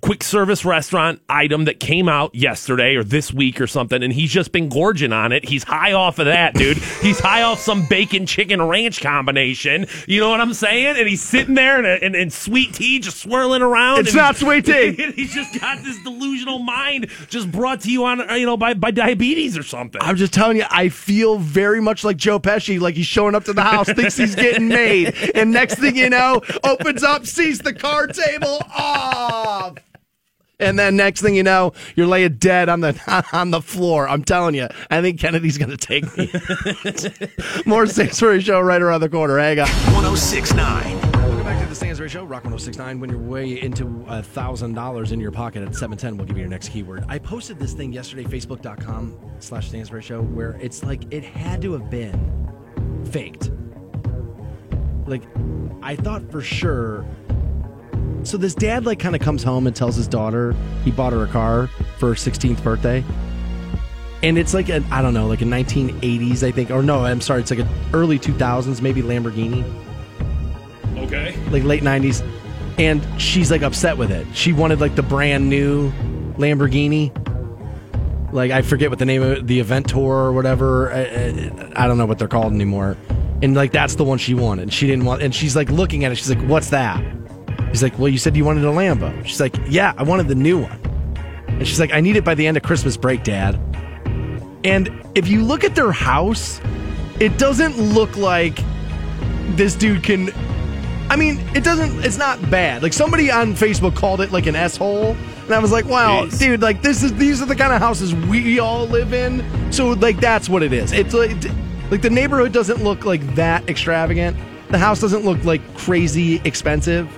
quick 0.00 0.22
service 0.24 0.64
restaurant 0.64 1.20
item 1.28 1.66
that 1.66 1.80
came 1.80 2.08
out 2.08 2.34
yesterday 2.34 2.96
or 2.96 3.04
this 3.04 3.32
week 3.32 3.60
or 3.60 3.66
something, 3.66 4.02
and 4.02 4.12
he's 4.12 4.30
just 4.30 4.52
been 4.52 4.68
gorging 4.68 5.12
on 5.12 5.32
it. 5.32 5.48
He's 5.48 5.64
high 5.64 5.92
off 5.92 6.18
of 6.18 6.26
that, 6.26 6.54
dude. 6.54 6.78
he's 6.78 7.20
high 7.20 7.42
off 7.42 7.60
some 7.60 7.86
bacon 7.86 8.26
chicken 8.26 8.62
ranch 8.62 9.00
combination. 9.00 9.86
You 10.06 10.20
know 10.20 10.30
what 10.30 10.40
I'm 10.40 10.54
saying? 10.54 10.96
And 10.96 11.08
he's 11.08 11.22
sitting 11.22 11.54
there 11.54 11.78
and, 11.78 12.02
and, 12.02 12.16
and 12.16 12.32
sweet 12.32 12.74
tea 12.74 12.98
just 13.00 13.18
swirling 13.18 13.62
around. 13.62 14.00
It's 14.00 14.14
not 14.14 14.36
sweet 14.36 14.64
tea. 14.64 14.92
he's 15.16 15.34
just 15.34 15.60
got 15.60 15.84
this 15.84 16.02
delusional 16.02 16.58
mind 16.60 17.10
just 17.28 17.50
brought 17.52 17.80
to 17.82 17.90
you 17.90 18.04
on 18.04 18.18
you 18.38 18.46
know 18.46 18.56
by, 18.56 18.74
by 18.80 18.90
diabetes 18.90 19.56
or 19.56 19.62
something. 19.62 20.00
I'm 20.02 20.16
just 20.16 20.32
telling 20.32 20.56
you, 20.56 20.64
I 20.70 20.88
feel 20.88 21.38
very 21.38 21.80
much 21.80 22.04
like 22.04 22.16
Joe 22.16 22.38
Pesci, 22.38 22.80
like 22.80 22.94
he's 22.94 23.06
showing 23.06 23.34
up 23.34 23.44
to 23.44 23.52
the 23.52 23.62
house, 23.62 23.88
thinks 23.92 24.16
he's 24.16 24.34
getting 24.34 24.68
made, 24.68 25.14
and 25.34 25.50
next 25.50 25.76
thing 25.76 25.96
you 25.96 26.10
know, 26.10 26.42
opens 26.64 27.02
up, 27.02 27.26
sees 27.26 27.60
the 27.60 27.72
card 27.72 28.14
table 28.14 28.60
off. 28.76 29.76
And 30.60 30.78
then 30.78 30.96
next 30.96 31.20
thing 31.20 31.36
you 31.36 31.44
know, 31.44 31.72
you're 31.94 32.08
laying 32.08 32.34
dead 32.34 32.68
on 32.68 32.80
the 32.80 33.24
on 33.32 33.50
the 33.50 33.62
floor. 33.62 34.08
I'm 34.08 34.24
telling 34.24 34.54
you, 34.54 34.68
I 34.90 35.00
think 35.00 35.20
Kennedy's 35.20 35.56
going 35.56 35.70
to 35.70 35.76
take 35.76 36.04
me. 36.16 36.30
More 37.66 37.86
Stansbury 37.86 38.40
Show 38.40 38.60
right 38.60 38.82
around 38.82 39.00
the 39.00 39.08
corner. 39.08 39.38
Hang 39.38 39.60
on. 39.60 39.68
1069. 39.68 41.07
The 41.68 41.74
Stansbury 41.74 42.08
Show, 42.08 42.24
Rock 42.24 42.44
1069. 42.44 42.98
When 42.98 43.10
you're 43.10 43.18
way 43.18 43.60
into 43.60 43.84
uh, 44.08 44.20
a 44.20 44.22
$1,000 44.22 45.12
in 45.12 45.20
your 45.20 45.30
pocket 45.30 45.62
at 45.62 45.74
710, 45.74 46.16
we'll 46.16 46.26
give 46.26 46.36
you 46.36 46.42
your 46.42 46.50
next 46.50 46.70
keyword. 46.70 47.04
I 47.08 47.18
posted 47.18 47.58
this 47.58 47.74
thing 47.74 47.92
yesterday, 47.92 48.24
facebook.com 48.24 49.18
slash 49.38 49.68
Stansbury 49.68 50.02
Show, 50.02 50.22
where 50.22 50.58
it's 50.60 50.82
like 50.82 51.12
it 51.12 51.24
had 51.24 51.60
to 51.62 51.72
have 51.72 51.90
been 51.90 53.04
faked. 53.10 53.50
Like, 55.06 55.22
I 55.82 55.94
thought 55.96 56.30
for 56.30 56.40
sure. 56.40 57.06
So 58.22 58.38
this 58.38 58.54
dad, 58.54 58.86
like, 58.86 58.98
kind 58.98 59.14
of 59.14 59.20
comes 59.20 59.42
home 59.42 59.66
and 59.66 59.76
tells 59.76 59.96
his 59.96 60.08
daughter 60.08 60.54
he 60.84 60.90
bought 60.90 61.12
her 61.12 61.24
a 61.24 61.28
car 61.28 61.66
for 61.98 62.08
her 62.08 62.14
16th 62.14 62.62
birthday. 62.62 63.04
And 64.22 64.38
it's 64.38 64.52
like 64.52 64.68
I 64.70 65.02
don't 65.02 65.14
know, 65.14 65.28
like 65.28 65.42
a 65.42 65.44
1980s, 65.44 66.42
I 66.42 66.50
think. 66.50 66.70
Or 66.70 66.82
no, 66.82 67.04
I'm 67.04 67.20
sorry, 67.20 67.40
it's 67.40 67.50
like 67.50 67.60
an 67.60 67.68
early 67.92 68.18
2000s, 68.18 68.80
maybe 68.80 69.02
Lamborghini 69.02 69.64
Okay. 71.04 71.36
like 71.50 71.64
late 71.64 71.82
90s 71.82 72.22
and 72.78 73.04
she's 73.20 73.50
like 73.50 73.62
upset 73.62 73.98
with 73.98 74.10
it. 74.10 74.26
She 74.34 74.52
wanted 74.52 74.80
like 74.80 74.94
the 74.94 75.02
brand 75.02 75.48
new 75.48 75.90
lamborghini. 76.36 77.12
Like 78.32 78.50
i 78.50 78.62
forget 78.62 78.90
what 78.90 78.98
the 78.98 79.06
name 79.06 79.22
of 79.22 79.32
it, 79.32 79.46
the 79.46 79.60
Aventador 79.60 79.96
or 79.96 80.32
whatever. 80.32 80.92
I, 80.92 81.00
I, 81.00 81.84
I 81.84 81.86
don't 81.88 81.98
know 81.98 82.06
what 82.06 82.18
they're 82.18 82.28
called 82.28 82.52
anymore. 82.52 82.96
And 83.42 83.54
like 83.54 83.72
that's 83.72 83.96
the 83.96 84.04
one 84.04 84.18
she 84.18 84.34
wanted. 84.34 84.72
She 84.72 84.86
didn't 84.86 85.04
want 85.04 85.22
and 85.22 85.34
she's 85.34 85.56
like 85.56 85.70
looking 85.70 86.04
at 86.04 86.12
it. 86.12 86.16
She's 86.16 86.30
like 86.30 86.46
what's 86.48 86.70
that? 86.70 87.04
He's 87.70 87.82
like 87.82 87.98
well 87.98 88.08
you 88.08 88.18
said 88.18 88.36
you 88.36 88.44
wanted 88.44 88.64
a 88.64 88.68
lambo. 88.68 89.24
She's 89.26 89.40
like 89.40 89.56
yeah 89.66 89.92
i 89.96 90.02
wanted 90.02 90.28
the 90.28 90.34
new 90.34 90.62
one. 90.62 90.80
And 91.48 91.66
she's 91.66 91.80
like 91.80 91.92
i 91.92 92.00
need 92.00 92.16
it 92.16 92.24
by 92.24 92.34
the 92.34 92.46
end 92.46 92.56
of 92.56 92.62
christmas 92.62 92.96
break 92.96 93.24
dad. 93.24 93.58
And 94.64 94.90
if 95.14 95.26
you 95.26 95.42
look 95.42 95.64
at 95.64 95.74
their 95.74 95.92
house 95.92 96.60
it 97.18 97.36
doesn't 97.38 97.76
look 97.76 98.16
like 98.16 98.60
this 99.56 99.74
dude 99.74 100.04
can 100.04 100.30
I 101.10 101.16
mean, 101.16 101.38
it 101.54 101.64
doesn't. 101.64 102.04
It's 102.04 102.18
not 102.18 102.50
bad. 102.50 102.82
Like 102.82 102.92
somebody 102.92 103.30
on 103.30 103.54
Facebook 103.54 103.96
called 103.96 104.20
it 104.20 104.30
like 104.30 104.46
an 104.46 104.56
s 104.56 104.76
hole, 104.76 105.16
and 105.44 105.54
I 105.54 105.58
was 105.58 105.72
like, 105.72 105.86
"Wow, 105.86 106.26
Jeez. 106.26 106.38
dude! 106.38 106.62
Like 106.62 106.82
this 106.82 107.02
is 107.02 107.14
these 107.14 107.40
are 107.40 107.46
the 107.46 107.56
kind 107.56 107.72
of 107.72 107.80
houses 107.80 108.14
we 108.14 108.58
all 108.58 108.86
live 108.86 109.14
in." 109.14 109.42
So 109.72 109.90
like 109.90 110.20
that's 110.20 110.48
what 110.48 110.62
it 110.62 110.72
is. 110.72 110.92
It's 110.92 111.14
like 111.14 111.30
like 111.90 112.02
the 112.02 112.10
neighborhood 112.10 112.52
doesn't 112.52 112.84
look 112.84 113.04
like 113.04 113.22
that 113.36 113.68
extravagant. 113.68 114.36
The 114.70 114.78
house 114.78 115.00
doesn't 115.00 115.24
look 115.24 115.42
like 115.44 115.62
crazy 115.76 116.42
expensive. 116.44 117.08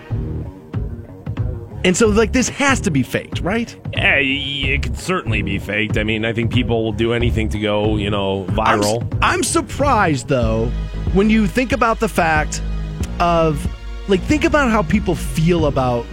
And 1.82 1.96
so 1.96 2.08
like 2.08 2.32
this 2.32 2.48
has 2.50 2.80
to 2.82 2.90
be 2.90 3.02
faked, 3.02 3.40
right? 3.40 3.74
Yeah, 3.92 4.18
it 4.20 4.82
could 4.82 4.98
certainly 4.98 5.42
be 5.42 5.58
faked. 5.58 5.98
I 5.98 6.04
mean, 6.04 6.24
I 6.24 6.32
think 6.32 6.52
people 6.52 6.84
will 6.84 6.92
do 6.92 7.12
anything 7.12 7.48
to 7.48 7.58
go, 7.58 7.96
you 7.96 8.10
know, 8.10 8.44
I'm, 8.50 8.80
viral. 8.80 9.18
I'm 9.22 9.42
surprised 9.42 10.28
though 10.28 10.66
when 11.12 11.28
you 11.30 11.48
think 11.48 11.72
about 11.72 11.98
the 11.98 12.08
fact 12.08 12.62
of 13.18 13.66
like 14.10 14.22
think 14.22 14.44
about 14.44 14.70
how 14.70 14.82
people 14.82 15.14
feel 15.14 15.66
about 15.66 16.04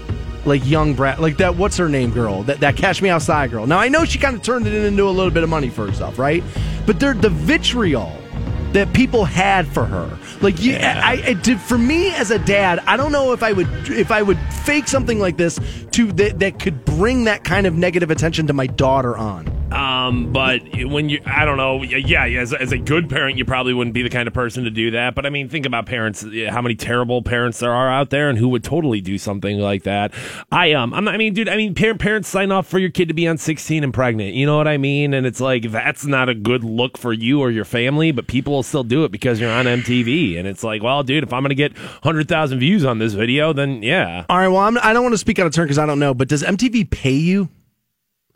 like 0.46 0.66
young 0.66 0.94
Brad 0.94 1.20
like 1.20 1.38
that 1.38 1.56
what's 1.58 1.78
her 1.78 1.90
name 1.90 2.12
girl 2.12 2.44
that 2.44 2.60
that 2.62 2.78
Cash 2.78 3.02
Me 3.02 3.10
Outside 3.10 3.52
girl. 3.52 3.68
Now 3.68 3.80
I 3.80 3.90
know 3.90 4.06
she 4.06 4.20
kind 4.20 4.36
of 4.36 4.42
turned 4.44 4.68
it 4.68 4.74
into 4.74 5.04
a 5.04 5.10
little 5.10 5.32
bit 5.32 5.44
of 5.44 5.50
money 5.50 5.70
for 5.70 5.86
herself, 5.86 6.18
right? 6.18 6.44
But 6.86 7.00
they're 7.00 7.14
the 7.14 7.30
vitriol 7.30 8.16
that 8.74 8.94
people 8.94 9.26
had 9.26 9.68
for 9.68 9.86
her. 9.86 10.18
Like 10.42 10.62
you, 10.62 10.74
Yeah. 10.74 11.02
I, 11.04 11.22
I 11.28 11.34
did 11.34 11.60
for 11.60 11.78
me 11.78 12.14
as 12.14 12.32
a 12.32 12.40
dad. 12.40 12.80
I 12.86 12.96
don't 12.98 13.12
know 13.12 13.34
if 13.34 13.42
I 13.44 13.52
would 13.52 13.68
if 13.90 14.12
I 14.12 14.22
would 14.22 14.38
fake 14.64 14.88
something 14.88 15.20
like 15.20 15.38
this 15.38 15.60
to 15.92 16.12
that 16.14 16.40
that 16.40 16.60
could 16.60 16.86
bring 16.86 17.26
that 17.26 17.44
kind 17.44 17.66
of 17.66 17.74
negative 17.74 18.12
attention 18.12 18.48
to 18.48 18.54
my 18.54 18.68
daughter 18.68 19.18
on. 19.18 19.57
Um, 19.78 20.34
but 20.34 20.62
when 20.74 21.08
you, 21.08 21.22
I 21.26 21.46
don't 21.46 21.58
know, 21.58 21.84
yeah, 21.84 22.26
as, 22.26 22.52
as 22.52 22.72
a 22.72 22.80
good 22.80 23.10
parent, 23.10 23.38
you 23.38 23.46
probably 23.46 23.76
wouldn't 23.76 23.94
be 23.94 24.02
the 24.02 24.10
kind 24.10 24.28
of 24.28 24.34
person 24.34 24.64
to 24.64 24.72
do 24.72 24.92
that. 24.92 25.14
But 25.14 25.28
I 25.28 25.30
mean, 25.30 25.50
think 25.50 25.68
about 25.68 25.86
parents, 25.86 26.26
how 26.50 26.64
many 26.64 26.74
terrible 26.74 27.22
parents 27.22 27.60
there 27.60 27.72
are 27.72 27.88
out 27.88 28.10
there, 28.10 28.28
and 28.28 28.40
who 28.40 28.50
would 28.50 28.64
totally 28.64 29.02
do 29.02 29.20
something 29.20 29.60
like 29.60 29.84
that. 29.84 30.14
I 30.52 30.74
um, 30.74 30.96
I'm 30.96 31.04
not, 31.04 31.14
I 31.14 31.18
mean, 31.18 31.34
dude, 31.34 31.48
I 31.48 31.58
mean, 31.58 31.76
parent, 31.76 32.00
parents 32.00 32.28
sign 32.28 32.52
off 32.52 32.68
for 32.68 32.80
your 32.80 32.90
kid 32.90 33.08
to 33.10 33.14
be 33.14 33.28
on 33.28 33.38
16 33.38 33.84
and 33.84 33.94
pregnant. 33.94 34.34
You 34.34 34.48
know 34.48 34.58
what 34.58 34.68
I 34.68 34.78
mean? 34.78 35.14
And 35.14 35.28
it's 35.28 35.40
like 35.40 35.70
that's 35.72 36.06
not 36.06 36.28
a 36.28 36.34
good 36.34 36.64
look 36.64 36.98
for 36.98 37.14
you 37.14 37.40
or 37.42 37.52
your 37.52 37.66
family, 37.66 38.12
but 38.12 38.26
people 38.26 38.54
will 38.54 38.64
still 38.64 38.84
do 38.84 39.04
it 39.04 39.12
because 39.12 39.40
you're 39.40 39.52
on 39.52 39.66
MTV, 39.66 40.40
and 40.40 40.48
it's 40.48 40.64
like, 40.64 40.82
well, 40.82 41.04
dude, 41.04 41.24
if 41.24 41.32
I'm 41.32 41.44
gonna 41.44 41.54
get 41.54 41.78
hundred 42.04 42.28
thousand 42.28 42.60
views 42.60 42.84
on 42.84 42.98
this 42.98 43.14
video, 43.14 43.54
then 43.54 43.84
yeah. 43.84 44.26
All 44.28 44.38
right. 44.38 44.48
Well, 44.48 44.62
I'm, 44.62 44.78
I 44.80 44.94
don't 44.94 45.04
want 45.04 45.14
to 45.14 45.20
speak 45.20 45.38
out 45.38 45.46
of 45.46 45.54
turn 45.54 45.66
because 45.66 45.78
I 45.78 45.86
don't 45.86 46.00
know. 46.00 46.16
But 46.16 46.30
does 46.30 46.42
MTV 46.42 46.90
pay 46.90 47.12
you? 47.12 47.50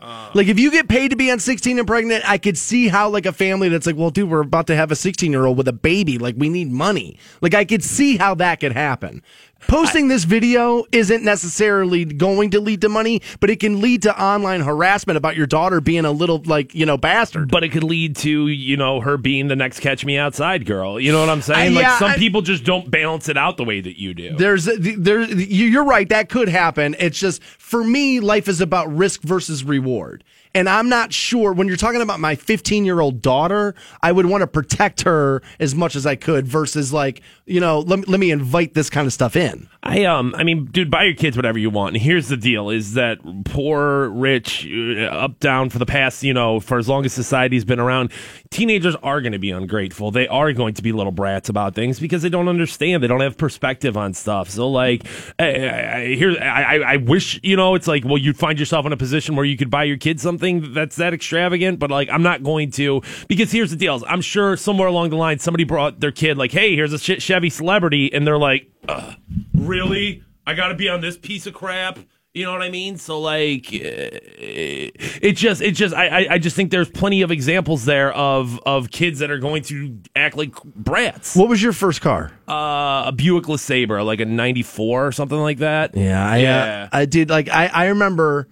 Uh. 0.02 0.32
like, 0.34 0.48
if 0.48 0.60
you 0.60 0.72
get 0.72 0.88
paid 0.88 1.10
to 1.10 1.16
be 1.16 1.32
on 1.32 1.40
16 1.40 1.78
and 1.78 1.88
pregnant, 1.88 2.28
I 2.30 2.38
could 2.38 2.58
see 2.58 2.88
how 2.88 3.10
like 3.10 3.26
a 3.26 3.32
family 3.32 3.70
that's 3.70 3.86
like, 3.86 3.96
well, 3.96 4.10
dude, 4.10 4.30
we're 4.30 4.42
about 4.42 4.68
to 4.68 4.76
have 4.76 4.92
a 4.92 4.96
16 4.96 5.32
year 5.32 5.46
old 5.46 5.58
with 5.58 5.68
a 5.68 5.74
baby. 5.74 6.18
Like, 6.18 6.36
we 6.38 6.50
need 6.50 6.72
money. 6.72 7.18
Like, 7.42 7.54
I 7.54 7.66
could 7.66 7.84
see 7.84 8.18
how 8.18 8.36
that 8.36 8.60
could 8.60 8.72
happen. 8.72 9.22
Posting 9.68 10.08
this 10.10 10.26
video 10.26 10.84
isn't 10.92 11.24
necessarily 11.24 12.04
going 12.06 12.52
to 12.52 12.60
lead 12.60 12.82
to 12.82 12.90
money, 12.90 13.22
but 13.40 13.50
it 13.50 13.60
can 13.60 13.80
lead 13.80 14.02
to 14.02 14.22
online 14.22 14.62
harassment 14.62 15.16
about 15.18 15.36
your 15.38 15.48
daughter 15.48 15.80
being 15.80 16.04
a 16.06 16.12
little 16.12 16.42
like 16.46 16.76
you 16.76 16.86
know 16.86 16.98
bastard. 16.98 17.50
but 17.50 17.64
it 17.64 17.70
could 17.70 17.84
lead 17.84 18.16
to 18.18 18.48
you 18.48 18.76
know 18.76 19.00
her 19.00 19.18
being 19.18 19.48
the 19.48 19.56
next 19.56 19.80
catch 19.80 20.04
me 20.04 20.18
outside 20.18 20.66
girl 20.66 21.00
you 21.00 21.12
know 21.12 21.20
what 21.20 21.30
i'm 21.30 21.42
saying 21.42 21.74
like 21.74 21.84
yeah, 21.84 22.00
some 22.00 22.12
I- 22.12 22.18
people 22.18 22.42
just 22.42 22.64
don't 22.64 22.90
balance 22.92 23.30
it 23.30 23.38
out 23.38 23.58
the 23.58 23.64
way 23.64 23.80
that 23.82 24.00
you 24.00 24.14
do 24.14 24.36
There's 24.36 24.66
there 24.66 25.22
you- 25.22 25.68
you're 25.68 25.86
right 25.86 26.08
that 26.10 26.30
could 26.30 26.50
happen. 26.50 26.96
It's 27.00 27.20
just 27.20 27.42
for 27.44 27.84
me 27.84 28.20
life 28.20 28.48
is 28.48 28.62
about 28.62 28.94
risk 28.94 29.22
versus 29.22 29.64
reward. 29.64 30.24
And 30.54 30.68
I'm 30.68 30.90
not 30.90 31.14
sure 31.14 31.54
when 31.54 31.68
you're 31.68 31.78
talking 31.78 32.02
about 32.02 32.20
my 32.20 32.36
15 32.36 32.84
year 32.86 33.00
old 33.00 33.22
daughter, 33.22 33.74
I 34.02 34.12
would 34.12 34.26
want 34.26 34.42
to 34.42 34.48
protect 34.48 35.02
her 35.02 35.42
as 35.60 35.74
much 35.74 35.96
as 35.96 36.06
I 36.06 36.16
could 36.16 36.46
versus 36.48 36.92
like, 36.92 37.22
you 37.46 37.60
know, 37.60 37.80
let, 37.80 38.00
me- 38.00 38.06
let 38.08 38.20
me 38.20 38.32
invite 38.32 38.74
this 38.74 38.90
kind 38.90 39.08
of 39.08 39.14
stuff 39.14 39.36
in. 39.36 39.70
I 39.84 40.04
um 40.06 40.36
I 40.38 40.44
mean 40.44 40.66
dude 40.66 40.92
buy 40.92 41.06
your 41.06 41.16
kids 41.16 41.36
whatever 41.36 41.58
you 41.58 41.70
want. 41.72 41.96
And 41.96 42.04
here's 42.04 42.28
the 42.28 42.38
deal 42.38 42.70
is 42.70 42.94
that 42.94 43.18
poor 43.46 44.10
rich 44.10 44.68
uh, 44.72 45.06
up 45.06 45.40
down 45.40 45.70
for 45.72 45.80
the 45.80 45.88
past 45.88 46.22
you 46.22 46.34
know 46.36 46.60
for 46.60 46.78
as 46.78 46.88
long 46.88 47.04
as 47.04 47.14
society's 47.14 47.66
been 47.66 47.80
around 47.80 48.12
teenagers 48.52 48.96
are 48.98 49.22
going 49.22 49.32
to 49.32 49.40
be 49.40 49.50
ungrateful. 49.50 50.12
They 50.12 50.28
are 50.28 50.54
going 50.54 50.76
to 50.76 50.84
be 50.84 50.92
little 50.92 51.12
brats 51.12 51.50
about 51.50 51.74
things 51.74 52.00
because 52.00 52.22
they 52.22 52.30
don't 52.30 52.48
understand. 52.48 53.02
They 53.02 53.08
don't 53.08 53.22
have 53.22 53.38
perspective 53.38 53.98
on 53.98 54.14
stuff. 54.14 54.50
So 54.50 54.70
like 54.70 55.04
I, 55.40 55.46
I, 55.70 56.06
here 56.16 56.38
I- 56.40 56.82
I 56.94 56.98
wish 56.98 57.40
you 57.42 57.56
know 57.56 57.74
it's 57.76 57.88
like 57.88 58.04
well 58.06 58.18
you'd 58.20 58.38
find 58.38 58.60
yourself 58.60 58.86
in 58.86 58.94
a 58.94 58.98
position 58.98 59.36
where 59.36 59.46
you 59.46 59.58
could 59.58 59.70
buy 59.72 59.86
your 59.86 59.98
kids 59.98 60.22
something 60.22 60.41
that's 60.42 60.98
that 60.98 61.14
extravagant 61.14 61.80
but 61.80 61.90
like 61.90 62.10
I'm 62.10 62.24
not 62.24 62.44
going 62.44 62.72
to 62.72 63.02
because 63.28 63.52
here's 63.52 63.72
the 63.72 63.78
deal 63.78 64.04
I'm 64.08 64.22
sure 64.22 64.58
somewhere 64.58 64.88
along 64.88 65.10
the 65.12 65.16
line 65.16 65.40
somebody 65.40 65.64
brought 65.64 66.00
their 66.00 66.12
kid 66.12 66.38
like 66.38 66.52
hey 66.52 66.76
here's 66.76 66.94
a 66.94 67.00
Ch- 67.00 67.22
Chevy 67.22 67.50
celebrity 67.50 68.14
and 68.14 68.28
they're 68.28 68.38
like 68.38 68.70
Ugh, 68.90 69.16
really 69.56 70.24
I 70.46 70.54
got 70.54 70.70
to 70.70 70.76
be 70.76 70.90
on 70.90 71.02
this 71.02 71.18
piece 71.18 71.46
of 71.48 71.54
crap 71.54 72.00
you 72.34 72.46
know 72.46 72.54
what 72.54 72.62
I 72.62 72.70
mean? 72.70 72.98
So 72.98 73.20
like, 73.20 73.66
uh, 73.74 74.16
it 74.38 75.34
just, 75.34 75.62
it 75.62 75.72
just, 75.72 75.94
I, 75.94 76.08
I, 76.08 76.28
I 76.32 76.38
just 76.38 76.56
think 76.56 76.72
there's 76.72 76.90
plenty 76.90 77.24
of 77.24 77.32
examples 77.32 77.84
there 77.84 78.14
of 78.14 78.58
of 78.66 78.90
kids 78.90 79.20
that 79.20 79.30
are 79.32 79.38
going 79.38 79.64
to 79.64 80.00
act 80.16 80.38
like 80.38 80.56
brats. 80.64 81.36
What 81.36 81.50
was 81.50 81.62
your 81.62 81.74
first 81.74 82.00
car? 82.00 82.32
Uh, 82.48 83.04
a 83.08 83.14
Buick 83.14 83.46
LeSabre, 83.46 84.06
like 84.06 84.22
a 84.22 84.26
'94 84.26 85.08
or 85.08 85.12
something 85.12 85.40
like 85.40 85.58
that. 85.58 85.98
Yeah, 85.98 86.26
I, 86.26 86.38
Yeah. 86.38 86.88
Uh, 86.90 86.98
I 86.98 87.06
did. 87.06 87.30
Like, 87.30 87.50
I, 87.50 87.68
I 87.68 87.86
remember. 87.88 88.48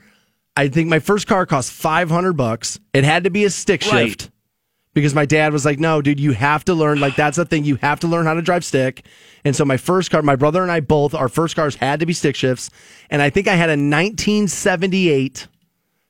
I 0.57 0.67
think 0.67 0.89
my 0.89 0.99
first 0.99 1.27
car 1.27 1.45
cost 1.45 1.71
five 1.71 2.09
hundred 2.09 2.33
bucks. 2.33 2.79
It 2.93 3.03
had 3.03 3.23
to 3.23 3.29
be 3.29 3.45
a 3.45 3.49
stick 3.49 3.83
Right. 3.91 4.09
shift 4.09 4.29
because 4.93 5.13
my 5.15 5.25
dad 5.25 5.53
was 5.53 5.63
like, 5.65 5.79
"No, 5.79 6.01
dude, 6.01 6.19
you 6.19 6.31
have 6.33 6.65
to 6.65 6.73
learn. 6.73 6.99
Like, 6.99 7.15
that's 7.15 7.37
the 7.37 7.45
thing. 7.45 7.63
You 7.63 7.75
have 7.77 7.99
to 8.01 8.07
learn 8.07 8.25
how 8.25 8.33
to 8.33 8.41
drive 8.41 8.65
stick." 8.65 9.05
And 9.45 9.55
so 9.55 9.63
my 9.63 9.77
first 9.77 10.11
car, 10.11 10.21
my 10.21 10.35
brother 10.35 10.61
and 10.61 10.71
I 10.71 10.81
both, 10.81 11.13
our 11.15 11.29
first 11.29 11.55
cars 11.55 11.75
had 11.75 12.01
to 12.01 12.05
be 12.05 12.11
stick 12.13 12.35
shifts. 12.35 12.69
And 13.09 13.21
I 13.21 13.29
think 13.29 13.47
I 13.47 13.55
had 13.55 13.69
a 13.69 13.77
1978 13.77 15.47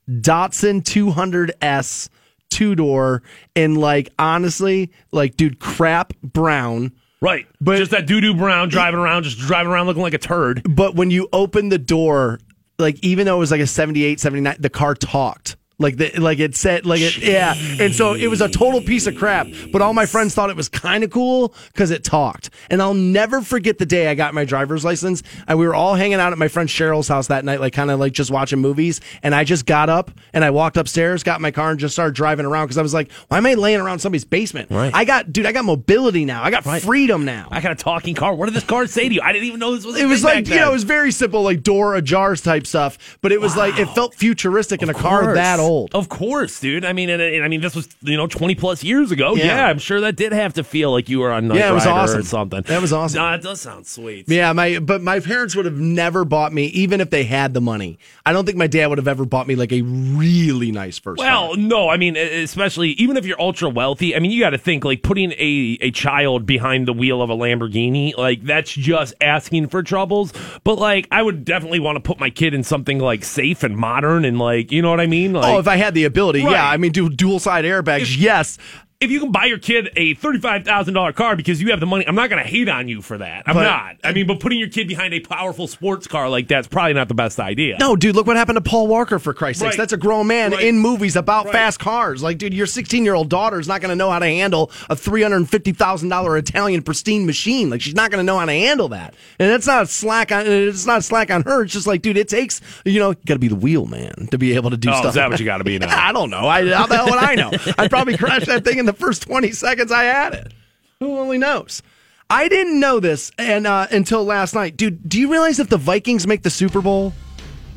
Datsun 0.10 0.84
200S 0.84 2.10
two 2.49 2.73
door, 2.73 3.21
and 3.56 3.78
like 3.78 4.10
honestly, 4.17 4.91
like, 5.12 5.38
dude, 5.38 5.60
crap 5.60 6.13
brown. 6.23 6.91
Right, 7.21 7.45
But- 7.60 7.65
but 7.73 7.78
just 7.78 7.91
that 7.91 8.08
doo 8.08 8.19
doo 8.21 8.34
brown 8.34 8.69
driving 8.69 8.99
around, 8.99 9.23
just 9.23 9.38
driving 9.38 9.71
around 9.71 9.86
looking 9.88 10.02
like 10.02 10.13
a 10.15 10.17
turd. 10.19 10.63
But 10.67 10.95
when 10.95 11.12
you 11.12 11.28
open 11.34 11.69
the 11.69 11.78
door, 11.78 12.39
like 12.80 12.98
even 13.04 13.26
though 13.26 13.36
it 13.36 13.39
was 13.39 13.52
like 13.52 13.62
a 13.62 13.68
78, 13.68 14.20
79, 14.20 14.56
the 14.60 14.70
car 14.70 14.96
talked. 14.96 15.58
Like 15.80 15.96
the, 15.98 16.12
like 16.20 16.39
it 16.39 16.56
said 16.56 16.86
like 16.86 17.00
it 17.02 17.18
yeah, 17.18 17.56
and 17.80 17.96
so 17.96 18.13
it 18.13 18.28
was 18.28 18.42
a 18.42 18.50
total 18.50 18.82
piece 18.82 19.08
of 19.08 19.15
crap. 19.15 19.48
But 19.72 19.82
all 19.82 19.94
my 19.94 20.06
friends 20.06 20.36
thought 20.36 20.50
it 20.50 20.58
was 20.58 20.68
kind 20.68 21.04
of 21.04 21.10
cool 21.10 21.54
because 21.74 21.89
it 21.89 22.04
talked. 22.04 22.50
And 22.70 22.82
I'll 22.82 22.94
never 22.94 23.42
forget 23.42 23.78
the 23.78 23.86
day 23.86 24.08
I 24.08 24.15
got 24.15 24.34
my 24.34 24.44
driver's 24.44 24.84
license. 24.84 25.24
And 25.48 25.58
we 25.58 25.65
were 25.65 25.74
all 25.74 25.96
hanging 25.96 26.20
out 26.20 26.34
at 26.34 26.38
my 26.38 26.50
friend 26.50 26.68
Cheryl's 26.68 27.08
house 27.08 27.28
that 27.28 27.46
night, 27.46 27.62
like 27.62 27.72
kind 27.72 27.89
of 27.92 28.00
like 28.00 28.12
just 28.12 28.30
watching 28.30 28.60
movies. 28.60 29.00
And 29.24 29.34
I 29.34 29.46
just 29.46 29.65
got 29.65 29.89
up 29.89 30.12
and 30.34 30.44
I 30.44 30.50
walked 30.50 30.76
upstairs, 30.76 31.24
got 31.24 31.39
my 31.39 31.52
car, 31.52 31.72
and 31.72 31.80
just 31.80 31.96
started 31.96 32.13
driving 32.13 32.46
around 32.46 32.65
because 32.65 32.78
I 32.78 32.82
was 32.82 32.94
like, 32.94 33.10
why 33.30 33.38
am 33.38 33.46
I 33.46 33.54
laying 33.54 33.80
around 33.80 34.00
somebody's 34.00 34.26
basement? 34.26 34.70
Right. 34.70 34.94
I 34.94 35.06
got 35.06 35.32
dude, 35.32 35.46
I 35.46 35.54
got 35.54 35.63
mobility 35.63 36.26
now. 36.26 36.44
I 36.44 36.52
got 36.52 36.65
freedom 36.82 37.24
now. 37.24 37.48
I 37.52 37.62
got 37.62 37.72
a 37.72 37.76
talking 37.76 38.15
car. 38.15 38.36
What 38.36 38.48
did 38.48 38.56
this 38.56 38.65
car 38.65 38.86
say 38.86 39.08
to 39.08 39.15
you? 39.15 39.22
I 39.22 39.32
didn't 39.32 39.48
even 39.48 39.60
know 39.62 39.76
this 39.76 39.86
was. 39.86 39.96
a 39.96 40.04
it 40.04 40.08
was 40.08 40.26
like 40.26 40.48
you 40.50 40.56
know 40.56 40.70
it 40.70 40.74
was 40.74 40.84
very 40.84 41.12
simple 41.12 41.42
like 41.42 41.63
door 41.63 41.96
ajar 41.96 42.36
type 42.36 42.68
stuff 42.68 43.18
but 43.22 43.32
it 43.32 43.39
was 43.42 43.56
like 43.56 43.80
it 43.80 43.88
felt 43.89 44.13
futuristic 44.13 44.82
in 44.82 44.89
a 44.89 44.94
car 44.94 45.34
that 45.36 45.60
old 45.60 45.68
old. 45.69 45.95
Of 45.95 46.10
course, 46.10 46.60
dude. 46.60 46.84
I 46.84 46.93
mean, 46.93 47.10
and, 47.10 47.21
and 47.21 47.43
I 47.43 47.47
mean, 47.47 47.62
this 47.62 47.75
was 47.75 47.88
you 48.01 48.17
know 48.17 48.27
twenty 48.27 48.55
plus 48.55 48.84
years 48.84 49.12
ago. 49.12 49.36
Yeah. 49.36 49.45
Yeah. 49.45 49.67
I'm 49.67 49.79
sure 49.79 50.01
that 50.01 50.15
did 50.15 50.34
have 50.34 50.53
to 50.55 50.63
feel 50.63 50.91
like 50.91 51.08
you 51.08 51.19
were 51.19 51.32
on 51.32 51.47
Knight 51.47 51.60
Yeah, 51.60 51.71
it 51.71 51.73
was 51.73 51.86
Rider 51.86 51.99
awesome. 51.99 52.19
or 52.19 52.23
something. 52.23 52.62
That 52.63 52.82
was 52.82 52.91
awesome. 52.91 53.21
No, 53.21 53.34
it 53.34 53.41
does 53.41 53.62
sound 53.62 53.88
sweet. 53.88 54.27
Yeah, 54.27 54.51
my 54.53 54.79
but 54.79 55.01
my 55.01 55.19
parents 55.19 55.55
would 55.55 55.65
have 55.65 55.77
never 55.77 56.25
bought 56.25 56.51
me, 56.51 56.65
even 56.67 56.99
if 57.01 57.10
they 57.10 57.23
had 57.23 57.53
the 57.53 57.62
money. 57.62 57.97
I 58.25 58.34
don't 58.34 58.45
think 58.45 58.58
my 58.58 58.67
dad 58.67 58.88
would 58.88 58.97
have 58.97 59.08
ever 59.08 59.25
bought 59.25 59.47
me 59.47 59.55
like 59.55 59.71
a 59.71 59.82
really 59.82 60.71
nice 60.71 60.97
first. 60.97 61.19
Well, 61.19 61.49
car. 61.49 61.58
no, 61.58 61.89
I 61.89 61.97
mean, 61.97 62.17
especially 62.17 62.89
even 62.91 63.17
if 63.17 63.25
you're 63.25 63.39
ultra 63.39 63.69
wealthy, 63.69 64.15
I 64.15 64.19
mean, 64.19 64.32
you 64.32 64.39
got 64.39 64.51
to 64.51 64.58
think 64.58 64.84
like 64.86 65.03
putting 65.03 65.32
a, 65.34 65.77
a 65.82 65.91
child 65.91 66.45
behind 66.45 66.88
the 66.88 66.93
wheel 66.93 67.21
of 67.21 67.29
a 67.29 67.36
Lamborghini, 67.36 68.17
like 68.17 68.43
that's 68.43 68.71
just 68.71 69.13
asking 69.21 69.67
for 69.67 69.84
troubles. 69.84 70.34
But 70.63 70.79
like, 70.79 71.08
I 71.12 71.21
would 71.21 71.45
definitely 71.45 71.79
want 71.79 71.95
to 71.97 72.01
put 72.01 72.19
my 72.19 72.29
kid 72.29 72.53
in 72.53 72.63
something 72.63 72.99
like 72.99 73.23
safe 73.23 73.63
and 73.63 73.75
modern 73.77 74.25
and 74.25 74.39
like, 74.39 74.71
you 74.71 74.82
know 74.82 74.89
what 74.89 74.99
I 74.99 75.08
mean? 75.08 75.34
Like, 75.34 75.53
oh, 75.53 75.59
if 75.60 75.67
I 75.67 75.76
had 75.76 75.93
the 75.93 76.06
ability, 76.06 76.43
Right. 76.43 76.52
yeah. 76.52 76.69
I 76.69 76.78
mean, 76.78 76.91
do 76.91 77.10
dual 77.10 77.39
side 77.39 77.65
airbags, 77.65 78.15
yes. 78.17 78.58
If 79.02 79.10
you 79.12 79.22
can 79.22 79.32
buy 79.32 79.46
your 79.46 79.58
kid 79.58 79.90
a 79.96 80.14
thirty-five 80.14 80.66
thousand 80.66 80.94
dollar 80.94 81.14
car 81.14 81.36
because 81.38 81.62
you 81.62 81.72
have 81.72 81.80
the 81.80 81.86
money, 81.86 82.06
I'm 82.06 82.16
not 82.16 82.30
going 82.30 82.44
to 82.44 82.50
hate 82.50 82.68
on 82.68 82.90
you 82.90 83.02
for 83.02 83.18
that. 83.18 83.44
I'm 83.48 83.56
But- 83.56 83.64
not. 83.64 83.96
I 84.04 84.12
mean, 84.12 84.28
but 84.28 84.40
putting 84.42 84.60
your 84.60 84.68
kid 84.68 84.88
behind 84.90 85.14
a 85.14 85.22
powerful 85.22 85.68
sports 85.68 86.06
car 86.08 86.28
like 86.30 86.48
that's 86.50 86.68
probably 86.68 86.94
not 86.94 87.08
the 87.08 87.14
best 87.14 87.40
idea. 87.40 87.78
No, 87.80 87.96
dude, 87.96 88.16
look 88.16 88.28
what 88.28 88.36
happened 88.36 88.58
to 88.58 88.62
Paul 88.62 88.88
Walker 88.88 89.18
for 89.20 89.34
Christ's 89.34 89.62
sakes. 89.62 89.78
That's 89.78 89.94
a 89.94 89.98
grown 89.98 90.28
man 90.28 90.52
Right. 90.52 90.66
in 90.66 90.78
movies 90.80 91.16
about 91.16 91.46
Right. 91.46 91.54
fast 91.54 91.80
cars. 91.80 92.22
Like, 92.22 92.38
dude, 92.40 92.54
your 92.54 92.66
16 92.68 93.06
year 93.06 93.14
old 93.14 93.30
daughter 93.30 93.60
is 93.60 93.68
not 93.70 93.80
going 93.80 93.90
to 93.90 93.96
know 93.96 94.12
how 94.12 94.20
to 94.20 94.26
handle 94.26 94.70
a 94.90 94.96
$350,000 94.98 96.38
Italian 96.38 96.82
pristine 96.82 97.26
machine. 97.26 97.70
Like, 97.70 97.82
she's 97.82 97.96
not 97.96 98.12
going 98.12 98.20
to 98.20 98.26
know 98.26 98.38
how 98.38 98.46
to 98.46 98.52
handle 98.52 98.90
that. 98.90 99.14
And 99.40 99.50
it's 99.52 99.68
not 99.68 99.88
slack 99.90 100.32
on. 100.32 100.46
It's 100.46 100.86
not 100.86 101.04
slack 101.06 101.32
on 101.32 101.44
her. 101.44 101.64
It's 101.64 101.74
just 101.74 101.88
like, 101.88 102.02
dude, 102.02 102.18
it 102.18 102.28
takes 102.28 102.60
you 102.86 103.00
know, 103.00 103.14
got 103.14 103.36
to 103.36 103.40
be 103.40 103.48
the 103.48 103.56
wheel 103.56 103.86
man 103.86 104.28
to 104.32 104.38
be 104.38 104.56
able 104.56 104.72
to 104.72 104.78
do 104.78 104.90
Oh, 104.90 104.94
is 104.94 105.00
stuff. 105.00 105.14
that 105.16 105.30
what 105.30 105.40
you 105.40 105.46
gotta 105.46 105.64
be 105.64 105.78
now? 105.80 105.88
I 106.08 106.12
don't 106.12 106.30
know. 106.30 106.48
I, 106.48 106.68
how 106.70 106.86
the 106.88 106.96
hell 106.98 107.06
would 107.10 107.20
I 107.20 107.36
know? 107.36 107.52
I'd 107.78 107.90
probably 107.90 108.18
crash 108.18 108.46
that 108.46 108.64
thing 108.66 108.78
in 108.80 108.86
the 108.89 108.93
first 108.93 109.21
20 109.23 109.52
seconds 109.52 109.91
I 109.91 110.06
had 110.06 110.34
it. 110.34 110.54
Who 110.99 111.17
only 111.17 111.38
knows? 111.38 111.84
I 112.30 112.47
didn't 112.47 112.80
know 112.80 112.99
this 112.99 113.32
and 113.38 113.67
uh, 113.67 113.88
until 113.91 114.23
last 114.23 114.54
night, 114.56 114.78
dude. 114.78 115.08
Do 115.08 115.19
you 115.19 115.32
realize 115.32 115.60
if 115.60 115.69
the 115.69 115.78
Vikings 115.78 116.28
make 116.28 116.43
the 116.43 116.49
Super 116.49 116.82
Bowl, 116.82 117.13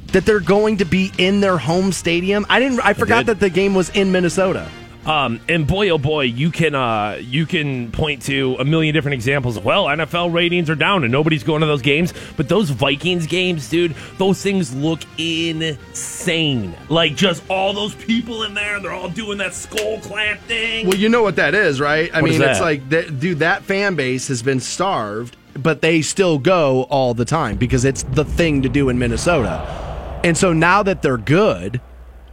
that 0.09 0.27
they're 0.27 0.40
going 0.40 0.79
to 0.79 0.85
be 0.85 1.12
in 1.18 1.40
their 1.40 1.59
home 1.59 1.92
stadium? 1.92 2.44
I 2.48 2.61
didn't. 2.61 2.81
I 2.81 2.94
forgot 2.94 3.27
did. 3.27 3.38
that 3.38 3.40
the 3.40 3.51
game 3.51 3.75
was 3.75 3.90
in 3.90 4.11
Minnesota. 4.12 4.70
Um, 5.05 5.41
and 5.49 5.67
boy, 5.67 5.91
oh 5.91 5.99
boy, 5.99 6.23
you 6.23 6.51
can 6.51 6.75
uh, 6.75 7.19
you 7.21 7.45
can 7.45 7.91
point 7.91 8.23
to 8.23 8.57
a 8.61 8.65
million 8.65 8.95
different 8.95 9.15
examples. 9.15 9.57
of, 9.57 9.65
Well, 9.65 9.87
NFL 9.87 10.33
ratings 10.33 10.71
are 10.71 10.77
down 10.77 11.03
and 11.03 11.11
nobody's 11.11 11.43
going 11.43 11.61
to 11.61 11.67
those 11.67 11.83
games, 11.83 12.15
but 12.37 12.49
those 12.49 12.71
Vikings 12.71 13.27
games, 13.27 13.69
dude, 13.69 13.95
those 14.19 14.41
things 14.41 14.75
look 14.75 15.01
insane. 15.19 16.75
Like 16.88 17.17
just 17.17 17.43
all 17.51 17.73
those 17.73 17.95
people 17.95 18.45
in 18.45 18.55
there, 18.55 18.79
they're 18.81 18.93
all 18.93 19.09
doing 19.09 19.38
that 19.38 19.55
skull 19.55 19.99
clap 20.01 20.38
thing. 20.41 20.87
Well, 20.87 20.97
you 20.97 21.09
know 21.09 21.23
what 21.23 21.37
that 21.37 21.55
is, 21.55 21.81
right? 21.81 22.11
I 22.15 22.21
What 22.21 22.31
mean, 22.31 22.41
it's 22.41 22.61
like, 22.61 22.88
that, 22.91 23.19
dude, 23.19 23.41
that 23.41 23.62
fan 23.65 23.97
base 23.97 24.29
has 24.29 24.43
been 24.43 24.61
starved, 24.61 25.37
but 25.55 25.81
they 25.83 26.01
still 26.03 26.38
go 26.38 26.85
all 26.85 27.12
the 27.12 27.25
time 27.25 27.57
because 27.57 27.85
it's 27.85 28.05
the 28.05 28.25
thing 28.25 28.62
to 28.62 28.69
do 28.69 28.88
in 28.88 28.99
Minnesota. 28.99 30.21
And 30.25 30.37
so 30.37 30.53
now 30.53 30.85
that 30.85 31.03
they're 31.03 31.19
good, 31.19 31.81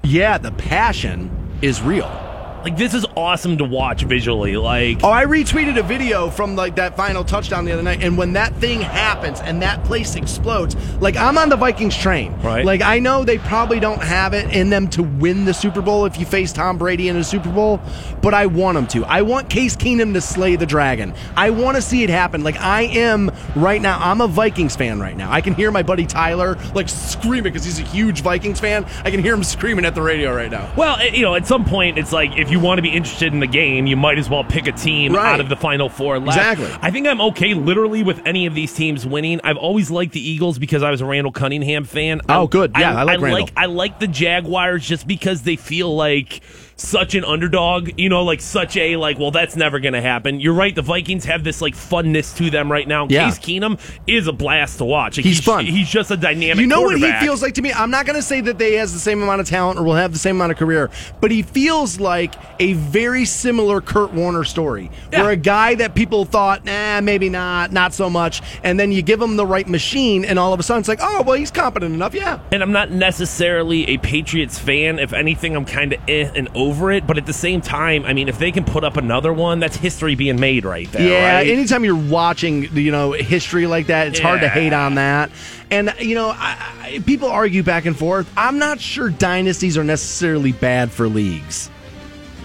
yeah, 0.04 0.38
the 0.38 0.52
passion 0.52 1.32
is 1.62 1.82
real. 1.82 2.29
Like 2.64 2.78
this 2.78 2.94
is 2.94 3.06
awesome 3.16 3.58
to 3.58 3.64
watch 3.64 4.04
visually. 4.04 4.58
Like 4.58 5.04
Oh, 5.04 5.10
I 5.10 5.26
retweeted 5.26 5.78
a 5.78 5.84
video 5.84 6.30
from 6.30 6.56
like 6.56 6.76
that 6.76 6.96
final 6.98 7.24
touchdown 7.24 7.66
the 7.66 7.72
other 7.72 7.84
night, 7.84 8.04
and 8.04 8.18
when 8.18 8.34
that 8.34 8.54
thing 8.56 8.82
happens 8.82 9.40
and 9.40 9.62
that 9.62 9.84
place 9.86 10.16
explodes, 10.16 10.76
like 11.00 11.16
I'm 11.16 11.38
on 11.38 11.50
the 11.50 11.56
Vikings 11.56 11.96
train. 11.96 12.38
Right. 12.42 12.66
Like 12.66 12.82
I 12.82 13.00
know 13.00 13.24
they 13.24 13.38
probably 13.38 13.80
don't 13.80 14.02
have 14.02 14.34
it 14.34 14.54
in 14.54 14.70
them 14.70 14.88
to 14.90 15.04
win 15.04 15.46
the 15.46 15.54
Super 15.54 15.82
Bowl 15.82 16.06
if 16.06 16.20
you 16.20 16.26
face 16.26 16.52
Tom 16.52 16.78
Brady 16.78 17.08
in 17.10 17.16
a 17.16 17.24
Super 17.24 17.52
Bowl, 17.52 17.80
but 18.22 18.34
I 18.34 18.46
want 18.46 18.76
them 18.76 18.88
to. 18.88 19.06
I 19.06 19.22
want 19.22 19.50
Case 19.50 19.76
Keenum 19.76 20.14
to 20.14 20.22
slay 20.22 20.56
the 20.56 20.66
dragon. 20.66 21.14
I 21.36 21.52
want 21.52 21.78
to 21.78 21.82
see 21.82 22.04
it 22.04 22.10
happen. 22.10 22.44
Like 22.44 22.58
I 22.58 22.84
am 22.84 23.32
right 23.56 23.82
now. 23.82 24.00
I'm 24.00 24.22
a 24.22 24.28
Vikings 24.28 24.76
fan 24.76 25.00
right 25.00 25.16
now. 25.16 25.32
I 25.32 25.42
can 25.42 25.54
hear 25.54 25.72
my 25.72 25.84
buddy 25.84 26.06
Tyler 26.06 26.58
like 26.74 26.90
screaming 26.90 27.44
because 27.44 27.64
he's 27.64 27.80
a 27.80 27.84
huge 27.84 28.22
Vikings 28.22 28.60
fan. 28.60 28.86
I 29.06 29.12
can 29.12 29.24
hear 29.24 29.34
him 29.34 29.44
screaming 29.44 29.86
at 29.86 29.96
the 29.96 30.02
radio 30.02 30.36
right 30.36 30.52
now. 30.52 30.72
Well, 30.76 31.02
you 31.06 31.22
know, 31.22 31.36
at 31.36 31.48
some 31.48 31.66
point, 31.66 31.98
it's 31.98 32.12
like 32.12 32.38
if 32.38 32.49
you 32.50 32.60
want 32.60 32.78
to 32.78 32.82
be 32.82 32.90
interested 32.90 33.34
in 33.34 33.40
the 33.40 33.48
game, 33.48 33.86
you 33.88 33.96
might 33.98 34.18
as 34.18 34.30
well 34.30 34.44
pick 34.44 34.68
a 34.68 34.72
team 34.72 35.14
Right. 35.14 35.34
out 35.34 35.40
of 35.40 35.50
the 35.50 35.56
final 35.56 35.90
four 35.90 36.20
left. 36.20 36.38
Exactly. 36.38 36.70
I 36.82 36.92
think 36.92 37.08
I'm 37.08 37.22
okay 37.22 37.54
literally 37.54 38.04
with 38.04 38.22
any 38.26 38.46
of 38.46 38.56
these 38.56 38.74
teams 38.74 39.06
winning. 39.06 39.40
I've 39.44 39.58
always 39.58 39.90
liked 39.92 40.14
the 40.14 40.22
Eagles 40.28 40.60
because 40.60 40.84
I 40.84 40.92
was 40.92 41.02
a 41.02 41.06
Randall 41.06 41.32
Cunningham 41.32 41.84
fan. 41.86 42.22
Oh, 42.30 42.48
good. 42.48 42.72
Yeah, 42.78 42.96
I 42.96 43.04
like 43.04 43.20
Randall. 43.22 43.42
like 43.46 43.54
I 43.58 43.66
like 43.66 44.00
the 44.00 44.08
Jaguars 44.08 44.86
just 44.88 45.08
because 45.08 45.44
they 45.44 45.56
feel 45.56 45.96
like 45.96 46.42
such 46.76 47.14
an 47.14 47.26
underdog, 47.26 47.92
you 48.00 48.08
know, 48.08 48.24
like 48.24 48.40
such 48.40 48.78
a 48.78 48.96
like, 48.96 49.20
well, 49.20 49.32
that's 49.32 49.58
never 49.58 49.80
going 49.80 49.94
to 49.94 50.00
happen. 50.02 50.40
You're 50.40 50.54
right. 50.54 50.74
The 50.74 50.82
Vikings 50.82 51.26
have 51.26 51.44
this 51.44 51.62
like 51.62 51.74
funness 51.76 52.36
to 52.38 52.50
them 52.50 52.72
right 52.72 52.88
now. 52.88 53.06
Yeah. 53.10 53.26
Case 53.30 53.38
Keenum 53.40 53.78
is 54.08 54.28
a 54.28 54.32
blast 54.32 54.78
to 54.78 54.86
watch. 54.86 55.18
Like, 55.18 55.26
He's 55.26 55.42
fun. 55.42 55.66
He's 55.66 55.90
just 55.90 56.10
a 56.10 56.16
dynamic. 56.16 56.62
You 56.62 56.68
know 56.68 56.82
what 56.84 56.98
he 56.98 57.12
feels 57.20 57.42
like 57.42 57.56
to 57.56 57.62
me? 57.62 57.74
I'm 57.74 57.92
not 57.92 58.06
going 58.06 58.16
to 58.16 58.22
say 58.22 58.40
that 58.42 58.58
they 58.58 58.76
has 58.76 58.94
the 58.94 59.00
same 59.00 59.22
amount 59.22 59.42
of 59.42 59.48
talent 59.48 59.78
or 59.78 59.84
will 59.84 59.96
have 59.96 60.14
the 60.14 60.20
same 60.20 60.38
amount 60.38 60.54
of 60.54 60.58
career, 60.58 60.90
but 61.20 61.32
he 61.32 61.42
feels 61.42 62.00
like 62.00 62.34
a 62.60 62.74
very 62.74 63.26
similar 63.26 63.82
Kurt 63.82 64.14
Warner 64.14 64.44
story, 64.44 64.92
Yeah. 65.12 65.22
where 65.22 65.32
a 65.32 65.36
guy 65.38 65.76
that 65.76 65.96
people 65.96 66.26
thought, 66.26 66.66
nah, 66.66 67.00
maybe 67.02 67.30
not, 67.30 67.72
not 67.72 67.94
so 67.94 68.10
much, 68.10 68.42
and 68.64 68.80
then 68.80 68.92
you 68.92 69.02
give 69.02 69.22
him 69.22 69.38
the 69.38 69.46
right 69.46 69.68
machine, 69.68 70.26
and 70.26 70.38
all 70.38 70.54
of 70.54 70.60
a 70.60 70.64
sudden 70.64 70.80
it's 70.82 70.90
like, 70.90 71.00
oh, 71.02 71.22
well, 71.22 71.36
he's 71.38 71.52
competent 71.52 71.94
enough, 71.94 72.14
yeah. 72.14 72.40
And 72.52 72.62
I'm 72.62 72.72
not 72.72 72.92
necessarily 72.92 73.88
a 73.90 73.98
Patriots 73.98 74.60
fan. 74.60 75.00
If 75.00 75.14
anything, 75.14 75.56
I'm 75.56 75.66
kind 75.66 75.94
of 75.94 76.00
eh 76.10 76.30
and 76.36 76.50
over 76.56 76.92
it. 76.92 77.08
But 77.08 77.18
at 77.18 77.26
the 77.26 77.34
same 77.34 77.62
time, 77.62 78.06
I 78.06 78.14
mean, 78.14 78.28
if 78.30 78.40
they 78.40 78.52
can 78.52 78.64
put 78.66 78.84
up 78.84 78.98
another 78.98 79.32
one, 79.34 79.60
that's 79.60 79.76
history 79.78 80.16
being 80.16 80.40
made 80.40 80.66
right 80.66 80.92
there. 80.92 81.08
Yeah, 81.08 81.36
right? 81.38 81.48
anytime 81.48 81.84
you're 81.86 81.96
watching, 81.96 82.64
you 82.76 82.92
know, 82.92 83.14
history 83.14 83.68
like 83.68 83.88
that, 83.88 84.08
it's 84.08 84.20
hard 84.20 84.42
to 84.42 84.50
hate 84.50 84.74
on 84.74 84.96
that. 84.96 85.32
And 85.72 85.94
you 86.00 86.16
know, 86.16 86.30
I, 86.30 86.58
I, 86.82 87.00
people 87.06 87.30
argue 87.30 87.64
back 87.64 87.86
and 87.86 87.96
forth. 87.98 88.32
I'm 88.36 88.58
not 88.60 88.80
sure 88.80 89.10
dynasties 89.10 89.78
are 89.78 89.84
necessarily 89.84 90.52
bad 90.52 90.92
for 90.92 91.08
leagues, 91.08 91.70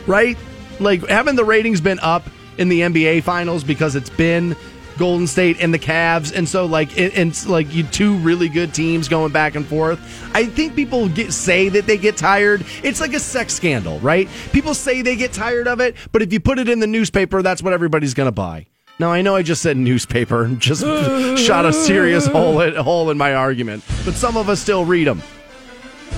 right? 0.06 0.36
Like, 0.80 1.06
haven't 1.08 1.36
the 1.36 1.44
ratings 1.44 1.80
been 1.80 1.98
up 2.00 2.24
in 2.58 2.68
the 2.68 2.80
NBA 2.80 3.22
finals 3.22 3.64
because 3.64 3.96
it's 3.96 4.10
been 4.10 4.56
Golden 4.98 5.26
State 5.26 5.60
and 5.60 5.74
the 5.74 5.78
Cavs, 5.78 6.34
and 6.34 6.48
so 6.48 6.66
like, 6.66 6.96
it, 6.96 7.16
it's 7.18 7.46
like 7.46 7.72
you 7.74 7.82
two 7.82 8.16
really 8.18 8.48
good 8.48 8.72
teams 8.72 9.08
going 9.08 9.32
back 9.32 9.56
and 9.56 9.66
forth. 9.66 9.98
I 10.34 10.46
think 10.46 10.76
people 10.76 11.08
get 11.08 11.32
say 11.32 11.68
that 11.70 11.86
they 11.86 11.96
get 11.96 12.16
tired. 12.16 12.64
It's 12.82 13.00
like 13.00 13.12
a 13.12 13.20
sex 13.20 13.54
scandal, 13.54 13.98
right? 14.00 14.28
People 14.52 14.74
say 14.74 15.02
they 15.02 15.16
get 15.16 15.32
tired 15.32 15.66
of 15.66 15.80
it, 15.80 15.96
but 16.12 16.22
if 16.22 16.32
you 16.32 16.40
put 16.40 16.58
it 16.58 16.68
in 16.68 16.78
the 16.78 16.86
newspaper, 16.86 17.42
that's 17.42 17.62
what 17.62 17.72
everybody's 17.72 18.14
going 18.14 18.28
to 18.28 18.32
buy. 18.32 18.66
Now 19.00 19.10
I 19.10 19.22
know 19.22 19.34
I 19.34 19.42
just 19.42 19.60
said 19.62 19.76
newspaper 19.76 20.44
and 20.44 20.60
just 20.60 20.82
shot 21.44 21.66
a 21.66 21.72
serious 21.72 22.26
hole 22.26 22.60
hole 22.82 23.10
in 23.10 23.18
my 23.18 23.34
argument, 23.34 23.82
but 24.04 24.14
some 24.14 24.36
of 24.36 24.48
us 24.48 24.60
still 24.60 24.84
read 24.84 25.08
them. 25.08 25.20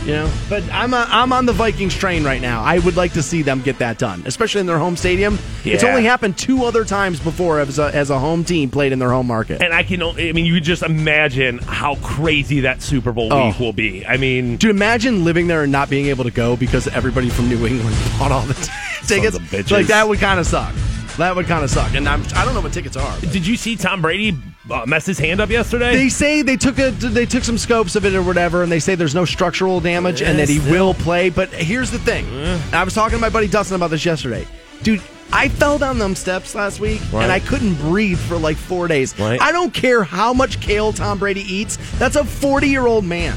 You 0.05 0.13
know, 0.13 0.33
but 0.49 0.63
I'm 0.73 0.95
a, 0.95 1.05
I'm 1.09 1.33
on 1.33 1.47
the 1.47 1.53
Vikings 1.53 1.93
train 1.93 2.23
right 2.23 2.41
now. 2.41 2.63
I 2.63 2.79
would 2.79 2.95
like 2.97 3.15
to 3.15 3.23
see 3.25 3.43
them 3.43 3.61
get 3.61 3.81
that 3.81 3.99
done, 3.99 4.23
especially 4.25 4.61
in 4.61 4.67
their 4.69 4.79
home 4.79 4.97
stadium. 4.97 5.37
It's 5.65 5.83
only 5.83 6.05
happened 6.05 6.39
two 6.39 6.65
other 6.65 6.85
times 6.85 7.19
before 7.19 7.59
as 7.59 7.81
a, 7.81 7.93
as 7.93 8.11
a 8.11 8.19
home 8.21 8.45
team 8.45 8.71
played 8.71 8.93
in 8.93 9.01
their 9.01 9.11
home 9.11 9.27
market. 9.27 9.61
And 9.61 9.75
I 9.75 9.83
can, 9.83 10.01
only- 10.05 10.29
I 10.29 10.33
mean, 10.33 10.47
you 10.47 10.55
could 10.55 10.63
just 10.63 10.85
imagine 10.85 11.59
how 11.59 11.97
crazy 11.97 12.61
that 12.61 12.83
Super 12.83 13.11
Bowl 13.11 13.33
Oh. 13.33 13.49
week 13.49 13.59
will 13.59 13.73
be. 13.73 14.07
I 14.07 14.17
mean, 14.17 14.59
Dude, 14.59 14.71
imagine 14.71 15.25
living 15.25 15.49
there 15.49 15.65
and 15.65 15.73
not 15.73 15.91
being 15.91 16.07
able 16.07 16.23
to 16.23 16.31
go 16.31 16.55
because 16.57 16.87
everybody 16.87 17.29
from 17.29 17.49
New 17.49 17.67
England 17.67 17.97
bought 18.19 18.31
all 18.31 18.43
the 18.43 18.55
t- 18.55 18.71
tickets. 19.09 19.73
Like 19.73 19.89
that 19.89 20.07
would 20.07 20.21
kind 20.21 20.39
of 20.39 20.47
suck. 20.47 20.73
That 21.17 21.35
would 21.35 21.47
kind 21.47 21.65
of 21.65 21.71
suck. 21.71 21.95
And 21.95 22.09
I'm, 22.09 22.23
I 22.37 22.45
don't 22.45 22.55
know 22.55 22.61
what 22.61 22.73
tickets 22.73 22.97
are. 22.97 23.17
but- 23.21 23.33
did 23.33 23.45
you 23.45 23.57
see 23.57 23.75
Tom 23.75 24.03
Brady 24.03 24.37
uh, 24.71 24.85
mess 24.87 25.07
his 25.07 25.19
hand 25.19 25.41
up 25.41 25.51
yesterday? 25.51 25.95
They 25.97 26.09
say 26.09 26.43
they 26.43 26.57
took 26.57 26.79
a 26.79 26.91
they 26.91 27.27
took 27.27 27.45
some 27.45 27.59
scopes 27.59 27.97
of 27.97 28.05
it 28.05 28.15
or 28.15 28.23
whatever, 28.23 28.63
and 28.63 28.71
they 28.71 28.81
say 28.81 28.95
there's 28.95 29.15
no 29.15 29.25
structural 29.25 29.81
damage 29.81 30.23
and 30.23 30.39
that 30.39 30.49
he 30.49 30.59
will 30.71 30.95
play. 30.95 31.31
But 31.31 31.51
here's 31.53 31.91
the 31.91 31.99
thing: 31.99 32.27
I 32.73 32.83
was 32.85 32.95
talking 32.95 33.17
to 33.19 33.21
my 33.21 33.31
buddy 33.31 33.49
Dustin 33.49 33.77
about 33.77 33.91
this 33.91 34.05
yesterday, 34.05 34.47
dude. 34.83 35.03
I 35.33 35.49
fell 35.49 35.77
down 35.77 35.99
them 35.99 36.15
steps 36.15 36.55
last 36.55 36.79
week 36.79 37.01
Right. 37.13 37.25
and 37.25 37.33
I 37.33 37.41
couldn't 37.41 37.75
breathe 37.75 38.17
for 38.19 38.37
like 38.37 38.57
four 38.57 38.87
days. 38.87 39.19
Right. 39.19 39.41
I 39.43 39.51
don't 39.51 39.75
care 39.75 40.05
how 40.05 40.33
much 40.33 40.61
kale 40.61 40.93
Tom 40.93 41.19
Brady 41.19 41.41
eats. 41.41 41.79
That's 41.99 42.15
a 42.15 42.25
40 42.25 42.69
year 42.69 42.87
old 42.87 43.05
man. 43.05 43.37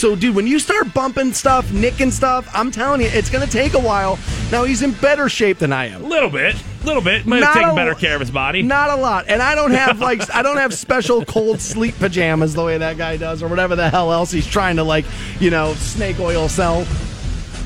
So, 0.00 0.16
dude, 0.16 0.34
when 0.34 0.46
you 0.46 0.58
start 0.58 0.94
bumping 0.94 1.34
stuff, 1.34 1.70
nicking 1.74 2.10
stuff, 2.10 2.48
I'm 2.54 2.70
telling 2.70 3.02
you, 3.02 3.08
it's 3.08 3.28
going 3.28 3.44
to 3.44 3.52
take 3.52 3.74
a 3.74 3.78
while. 3.78 4.18
Now, 4.50 4.64
he's 4.64 4.80
in 4.80 4.92
better 4.92 5.28
shape 5.28 5.58
than 5.58 5.74
I 5.74 5.88
am. 5.88 6.02
A 6.02 6.08
little 6.08 6.30
bit, 6.30 6.56
A 6.82 6.86
little 6.86 7.02
bit. 7.02 7.26
Might 7.26 7.42
have 7.42 7.52
taken 7.52 7.74
better 7.74 7.94
care 7.94 8.14
of 8.14 8.20
his 8.20 8.30
body. 8.30 8.62
Not 8.62 8.88
a 8.88 8.96
lot. 8.96 9.26
And 9.28 9.42
I 9.42 9.54
don't 9.54 9.72
have 9.72 10.00
like 10.00 10.22
I 10.34 10.40
don't 10.40 10.56
have 10.56 10.72
special 10.72 11.22
cold 11.26 11.60
sleep 11.60 11.96
pajamas 11.96 12.54
the 12.54 12.64
way 12.64 12.78
that 12.78 12.96
guy 12.96 13.18
does 13.18 13.42
or 13.42 13.48
whatever 13.48 13.76
the 13.76 13.90
hell 13.90 14.10
else 14.10 14.30
he's 14.30 14.46
trying 14.46 14.76
to 14.76 14.84
like, 14.84 15.04
you 15.38 15.50
know, 15.50 15.74
snake 15.74 16.18
oil 16.18 16.48
sell. 16.48 16.86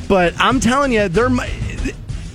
But 0.08 0.34
I'm 0.40 0.58
telling 0.58 0.90
you, 0.90 1.06
there 1.08 1.30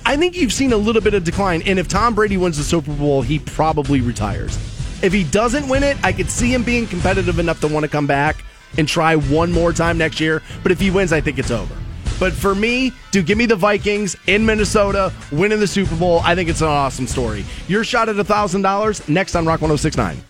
I 0.06 0.16
think 0.16 0.34
you've 0.34 0.54
seen 0.54 0.72
a 0.72 0.78
little 0.78 1.02
bit 1.02 1.12
of 1.12 1.24
decline 1.24 1.60
and 1.66 1.78
if 1.78 1.88
Tom 1.88 2.14
Brady 2.14 2.38
wins 2.38 2.56
the 2.56 2.64
Super 2.64 2.94
Bowl, 2.94 3.20
he 3.20 3.38
probably 3.38 4.00
retires. 4.00 4.56
If 5.02 5.12
he 5.12 5.24
doesn't 5.24 5.68
win 5.68 5.82
it, 5.82 5.98
I 6.02 6.14
could 6.14 6.30
see 6.30 6.54
him 6.54 6.62
being 6.62 6.86
competitive 6.86 7.38
enough 7.38 7.60
to 7.60 7.68
want 7.68 7.84
to 7.84 7.88
come 7.90 8.06
back 8.06 8.42
and 8.76 8.88
try 8.88 9.16
one 9.16 9.52
more 9.52 9.72
time 9.72 9.98
next 9.98 10.20
year, 10.20 10.42
but 10.62 10.72
if 10.72 10.80
he 10.80 10.90
wins, 10.90 11.12
I 11.12 11.20
think 11.20 11.38
it's 11.38 11.50
over. 11.50 11.74
But 12.18 12.34
for 12.34 12.54
me, 12.54 12.92
dude, 13.12 13.24
give 13.26 13.38
me 13.38 13.46
the 13.46 13.56
Vikings 13.56 14.14
in 14.26 14.44
Minnesota 14.44 15.12
winning 15.32 15.58
the 15.58 15.66
Super 15.66 15.96
Bowl. 15.96 16.20
I 16.22 16.34
think 16.34 16.50
it's 16.50 16.60
an 16.60 16.68
awesome 16.68 17.06
story. 17.06 17.46
Your 17.66 17.82
shot 17.82 18.10
at 18.10 18.16
$1,000 18.16 19.08
next 19.08 19.34
on 19.34 19.46
Rock 19.46 19.62
1069. 19.62 20.22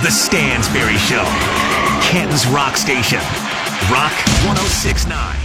The 0.00 0.08
Stansberry 0.08 0.96
Show. 0.96 1.22
Canton's 2.10 2.46
Rock 2.46 2.76
Station. 2.76 3.20
Rock 3.90 4.12
1069. 4.46 5.36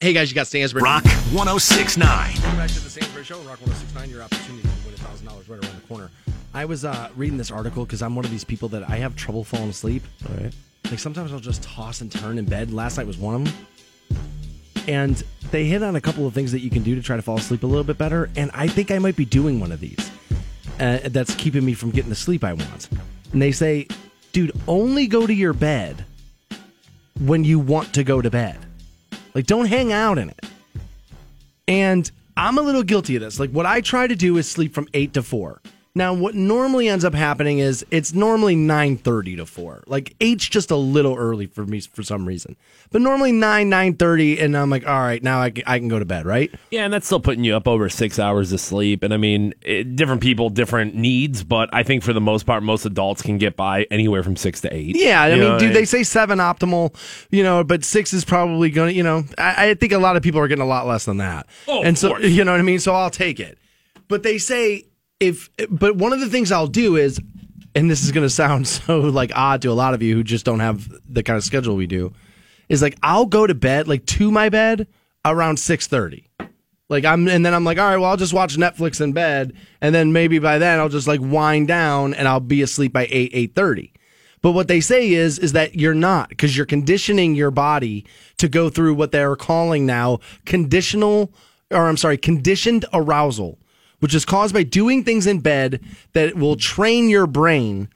Hey 0.00 0.12
guys, 0.12 0.30
you 0.30 0.34
got 0.34 0.46
Stansbury. 0.46 0.82
Rock 0.82 1.04
1069. 1.32 2.06
Welcome 2.08 2.56
back 2.56 2.68
to 2.70 2.80
the 2.80 2.90
Stansbury 2.90 3.24
Show, 3.24 3.38
Rock 3.38 3.60
1069. 3.60 4.10
Your 4.10 4.22
opportunity 4.22 4.62
to 4.62 4.68
win 4.86 4.94
$1,000 4.94 5.48
right 5.48 5.64
around 5.64 5.80
the 5.80 5.86
corner. 5.86 6.10
I 6.54 6.64
was 6.64 6.84
uh, 6.84 7.10
reading 7.16 7.38
this 7.38 7.50
article 7.50 7.84
because 7.84 8.02
I'm 8.02 8.16
one 8.16 8.24
of 8.24 8.30
these 8.30 8.44
people 8.44 8.68
that 8.70 8.88
I 8.88 8.96
have 8.96 9.16
trouble 9.16 9.44
falling 9.44 9.70
asleep. 9.70 10.02
All 10.28 10.36
right. 10.36 10.54
Like 10.90 10.98
sometimes 10.98 11.32
I'll 11.32 11.40
just 11.40 11.62
toss 11.62 12.00
and 12.00 12.10
turn 12.10 12.38
in 12.38 12.46
bed. 12.46 12.72
Last 12.72 12.96
night 12.96 13.06
was 13.06 13.18
one 13.18 13.34
of 13.34 13.44
them. 13.44 13.54
And 14.86 15.22
they 15.50 15.66
hit 15.66 15.82
on 15.82 15.96
a 15.96 16.00
couple 16.00 16.26
of 16.26 16.32
things 16.32 16.52
that 16.52 16.60
you 16.60 16.70
can 16.70 16.82
do 16.82 16.94
to 16.94 17.02
try 17.02 17.16
to 17.16 17.22
fall 17.22 17.36
asleep 17.36 17.62
a 17.62 17.66
little 17.66 17.84
bit 17.84 17.98
better. 17.98 18.30
And 18.36 18.50
I 18.54 18.68
think 18.68 18.90
I 18.90 18.98
might 18.98 19.16
be 19.16 19.26
doing 19.26 19.60
one 19.60 19.70
of 19.70 19.80
these 19.80 20.10
uh, 20.80 21.00
that's 21.04 21.34
keeping 21.34 21.64
me 21.64 21.74
from 21.74 21.90
getting 21.90 22.08
the 22.08 22.16
sleep 22.16 22.42
I 22.42 22.54
want. 22.54 22.88
And 23.32 23.42
they 23.42 23.52
say, 23.52 23.86
dude, 24.32 24.52
only 24.66 25.06
go 25.06 25.26
to 25.26 25.34
your 25.34 25.52
bed 25.52 26.06
when 27.20 27.44
you 27.44 27.58
want 27.58 27.92
to 27.94 28.04
go 28.04 28.22
to 28.22 28.30
bed. 28.30 28.58
Like, 29.34 29.46
don't 29.46 29.66
hang 29.66 29.92
out 29.92 30.16
in 30.16 30.30
it. 30.30 30.46
And 31.66 32.10
I'm 32.36 32.56
a 32.56 32.62
little 32.62 32.82
guilty 32.82 33.16
of 33.16 33.22
this. 33.22 33.38
Like, 33.38 33.50
what 33.50 33.66
I 33.66 33.82
try 33.82 34.06
to 34.06 34.16
do 34.16 34.38
is 34.38 34.48
sleep 34.48 34.72
from 34.72 34.88
8 34.94 35.12
to 35.14 35.22
4. 35.22 35.60
Now, 35.98 36.14
what 36.14 36.36
normally 36.36 36.88
ends 36.88 37.04
up 37.04 37.12
happening 37.12 37.58
is 37.58 37.84
it's 37.90 38.14
normally 38.14 38.54
9:30 38.54 39.38
to 39.38 39.44
4. 39.44 39.82
Like 39.88 40.16
8's 40.20 40.48
just 40.48 40.70
a 40.70 40.76
little 40.76 41.16
early 41.16 41.46
for 41.46 41.66
me 41.66 41.80
for 41.80 42.04
some 42.04 42.24
reason. 42.24 42.54
But 42.92 43.02
normally 43.02 43.32
9 43.32 43.68
9:30 43.68 44.40
and 44.40 44.56
I'm 44.56 44.70
like, 44.70 44.86
"All 44.86 45.00
right, 45.00 45.20
now 45.20 45.40
I 45.40 45.50
can, 45.50 45.64
I 45.66 45.80
can 45.80 45.88
go 45.88 45.98
to 45.98 46.04
bed, 46.04 46.24
right?" 46.24 46.54
Yeah, 46.70 46.84
and 46.84 46.92
that's 46.92 47.06
still 47.06 47.18
putting 47.18 47.42
you 47.42 47.56
up 47.56 47.66
over 47.66 47.88
six 47.88 48.20
hours 48.20 48.52
of 48.52 48.60
sleep. 48.60 49.02
And 49.02 49.12
I 49.12 49.16
mean, 49.16 49.54
it, 49.62 49.96
different 49.96 50.20
people, 50.22 50.50
different 50.50 50.94
needs, 50.94 51.42
but 51.42 51.68
I 51.72 51.82
think 51.82 52.04
for 52.04 52.12
the 52.12 52.20
most 52.20 52.46
part, 52.46 52.62
most 52.62 52.86
adults 52.86 53.20
can 53.20 53.36
get 53.36 53.56
by 53.56 53.82
anywhere 53.90 54.22
from 54.22 54.36
six 54.36 54.60
to 54.60 54.72
eight. 54.72 54.94
Yeah, 54.94 55.20
I 55.20 55.30
mean, 55.30 55.40
know, 55.40 55.58
dude, 55.58 55.74
they 55.74 55.84
say 55.84 56.04
7 56.04 56.38
optimal, 56.38 56.94
you 57.30 57.42
know, 57.42 57.64
but 57.64 57.84
6 57.84 58.12
is 58.12 58.24
probably 58.24 58.70
going 58.70 58.90
to, 58.90 58.94
you 58.94 59.02
know, 59.02 59.24
I, 59.36 59.70
I 59.70 59.74
think 59.74 59.90
a 59.90 59.98
lot 59.98 60.16
of 60.16 60.22
people 60.22 60.40
are 60.40 60.46
getting 60.46 60.62
a 60.62 60.68
lot 60.68 60.86
less 60.86 61.06
than 61.06 61.16
that. 61.16 61.48
Oh, 61.66 61.80
of 61.80 61.86
and 61.86 61.98
so, 61.98 62.10
course. 62.10 62.22
you 62.26 62.44
know 62.44 62.52
what 62.52 62.60
I 62.60 62.62
mean? 62.62 62.78
So 62.78 62.94
I'll 62.94 63.10
take 63.10 63.40
it. 63.40 63.58
But 64.06 64.22
they 64.22 64.38
say 64.38 64.84
if 65.20 65.50
but 65.68 65.96
one 65.96 66.12
of 66.12 66.20
the 66.20 66.28
things 66.28 66.52
I'll 66.52 66.66
do 66.66 66.96
is 66.96 67.20
and 67.74 67.90
this 67.90 68.04
is 68.04 68.12
going 68.12 68.24
to 68.24 68.30
sound 68.30 68.66
so 68.68 69.00
like 69.00 69.32
odd 69.34 69.62
to 69.62 69.70
a 69.70 69.72
lot 69.72 69.94
of 69.94 70.02
you 70.02 70.14
who 70.14 70.24
just 70.24 70.44
don't 70.44 70.60
have 70.60 70.88
the 71.08 71.22
kind 71.22 71.36
of 71.36 71.44
schedule 71.44 71.76
we 71.76 71.86
do 71.86 72.12
is 72.68 72.82
like 72.82 72.96
I'll 73.02 73.26
go 73.26 73.46
to 73.46 73.54
bed 73.54 73.88
like 73.88 74.06
to 74.06 74.30
my 74.30 74.48
bed 74.48 74.86
around 75.24 75.56
6:30. 75.56 76.24
Like 76.88 77.04
I'm 77.04 77.28
and 77.28 77.44
then 77.44 77.54
I'm 77.54 77.64
like, 77.64 77.78
all 77.78 77.84
right, 77.84 77.96
well 77.96 78.10
I'll 78.10 78.16
just 78.16 78.32
watch 78.34 78.56
Netflix 78.56 79.00
in 79.00 79.12
bed 79.12 79.54
and 79.80 79.94
then 79.94 80.12
maybe 80.12 80.38
by 80.38 80.58
then 80.58 80.78
I'll 80.78 80.88
just 80.88 81.08
like 81.08 81.20
wind 81.20 81.68
down 81.68 82.14
and 82.14 82.28
I'll 82.28 82.40
be 82.40 82.62
asleep 82.62 82.92
by 82.92 83.06
8 83.10 83.32
8:30. 83.54 83.92
But 84.40 84.52
what 84.52 84.68
they 84.68 84.80
say 84.80 85.12
is 85.12 85.38
is 85.38 85.52
that 85.52 85.74
you're 85.74 85.94
not 85.94 86.28
because 86.28 86.56
you're 86.56 86.66
conditioning 86.66 87.34
your 87.34 87.50
body 87.50 88.06
to 88.38 88.48
go 88.48 88.70
through 88.70 88.94
what 88.94 89.12
they're 89.12 89.36
calling 89.36 89.84
now 89.84 90.20
conditional 90.44 91.32
or 91.70 91.86
I'm 91.86 91.98
sorry, 91.98 92.16
conditioned 92.16 92.86
arousal, 92.94 93.58
which 94.00 94.14
is 94.14 94.24
caused 94.24 94.54
by 94.54 94.62
doing 94.62 95.04
things 95.04 95.26
in 95.26 95.40
bed 95.40 95.80
that 96.12 96.36
will 96.36 96.56
train 96.56 97.08
your 97.08 97.26
brain 97.26 97.88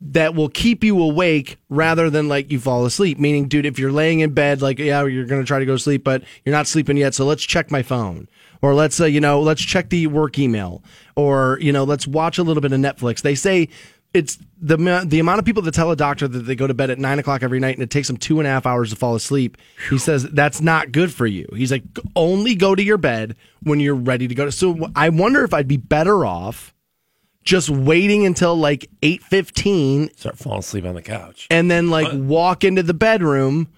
that 0.00 0.34
will 0.34 0.48
keep 0.48 0.84
you 0.84 1.00
awake 1.02 1.58
rather 1.68 2.08
than 2.08 2.28
like 2.28 2.52
you 2.52 2.60
fall 2.60 2.84
asleep. 2.84 3.18
Meaning, 3.18 3.48
dude, 3.48 3.66
if 3.66 3.78
you're 3.78 3.92
laying 3.92 4.20
in 4.20 4.32
bed, 4.32 4.62
like, 4.62 4.78
yeah, 4.78 5.04
you're 5.04 5.26
going 5.26 5.40
to 5.40 5.46
try 5.46 5.58
to 5.58 5.66
go 5.66 5.72
to 5.72 5.78
sleep, 5.78 6.04
but 6.04 6.22
you're 6.44 6.54
not 6.54 6.66
sleeping 6.66 6.96
yet. 6.96 7.14
So 7.14 7.24
let's 7.24 7.42
check 7.42 7.70
my 7.70 7.82
phone 7.82 8.28
or 8.62 8.74
let's, 8.74 9.00
uh, 9.00 9.06
you 9.06 9.20
know, 9.20 9.40
let's 9.40 9.62
check 9.62 9.90
the 9.90 10.06
work 10.06 10.38
email 10.38 10.84
or, 11.16 11.58
you 11.60 11.72
know, 11.72 11.84
let's 11.84 12.06
watch 12.06 12.38
a 12.38 12.44
little 12.44 12.60
bit 12.60 12.72
of 12.72 12.80
Netflix. 12.80 13.22
They 13.22 13.34
say 13.34 13.68
it's 14.14 14.38
the, 14.60 14.76
the 15.06 15.18
amount 15.18 15.38
of 15.38 15.44
people 15.44 15.62
that 15.62 15.74
tell 15.74 15.90
a 15.90 15.96
doctor 15.96 16.26
that 16.26 16.40
they 16.40 16.54
go 16.54 16.66
to 16.66 16.74
bed 16.74 16.90
at 16.90 16.98
nine 16.98 17.18
o'clock 17.18 17.42
every 17.42 17.60
night 17.60 17.74
and 17.74 17.82
it 17.82 17.90
takes 17.90 18.08
them 18.08 18.16
two 18.16 18.38
and 18.40 18.46
a 18.46 18.50
half 18.50 18.66
hours 18.66 18.90
to 18.90 18.96
fall 18.96 19.14
asleep. 19.14 19.58
He 19.90 19.98
says 19.98 20.24
that's 20.24 20.60
not 20.60 20.92
good 20.92 21.12
for 21.12 21.26
you. 21.26 21.46
He's 21.54 21.70
like, 21.70 21.82
only 22.16 22.54
go 22.54 22.74
to 22.74 22.82
your 22.82 22.98
bed 22.98 23.36
when 23.62 23.80
you're 23.80 23.94
ready 23.94 24.26
to 24.26 24.34
go 24.34 24.46
to. 24.46 24.52
So 24.52 24.90
I 24.96 25.10
wonder 25.10 25.44
if 25.44 25.52
I'd 25.52 25.68
be 25.68 25.76
better 25.76 26.24
off 26.24 26.74
just 27.44 27.70
waiting 27.70 28.26
until 28.26 28.54
like 28.54 28.90
8:15 29.02 30.16
start 30.18 30.36
falling 30.38 30.58
asleep 30.58 30.84
on 30.84 30.94
the 30.94 31.02
couch. 31.02 31.46
and 31.50 31.70
then 31.70 31.88
like 31.88 32.08
walk 32.12 32.64
into 32.64 32.82
the 32.82 32.94
bedroom 32.94 33.68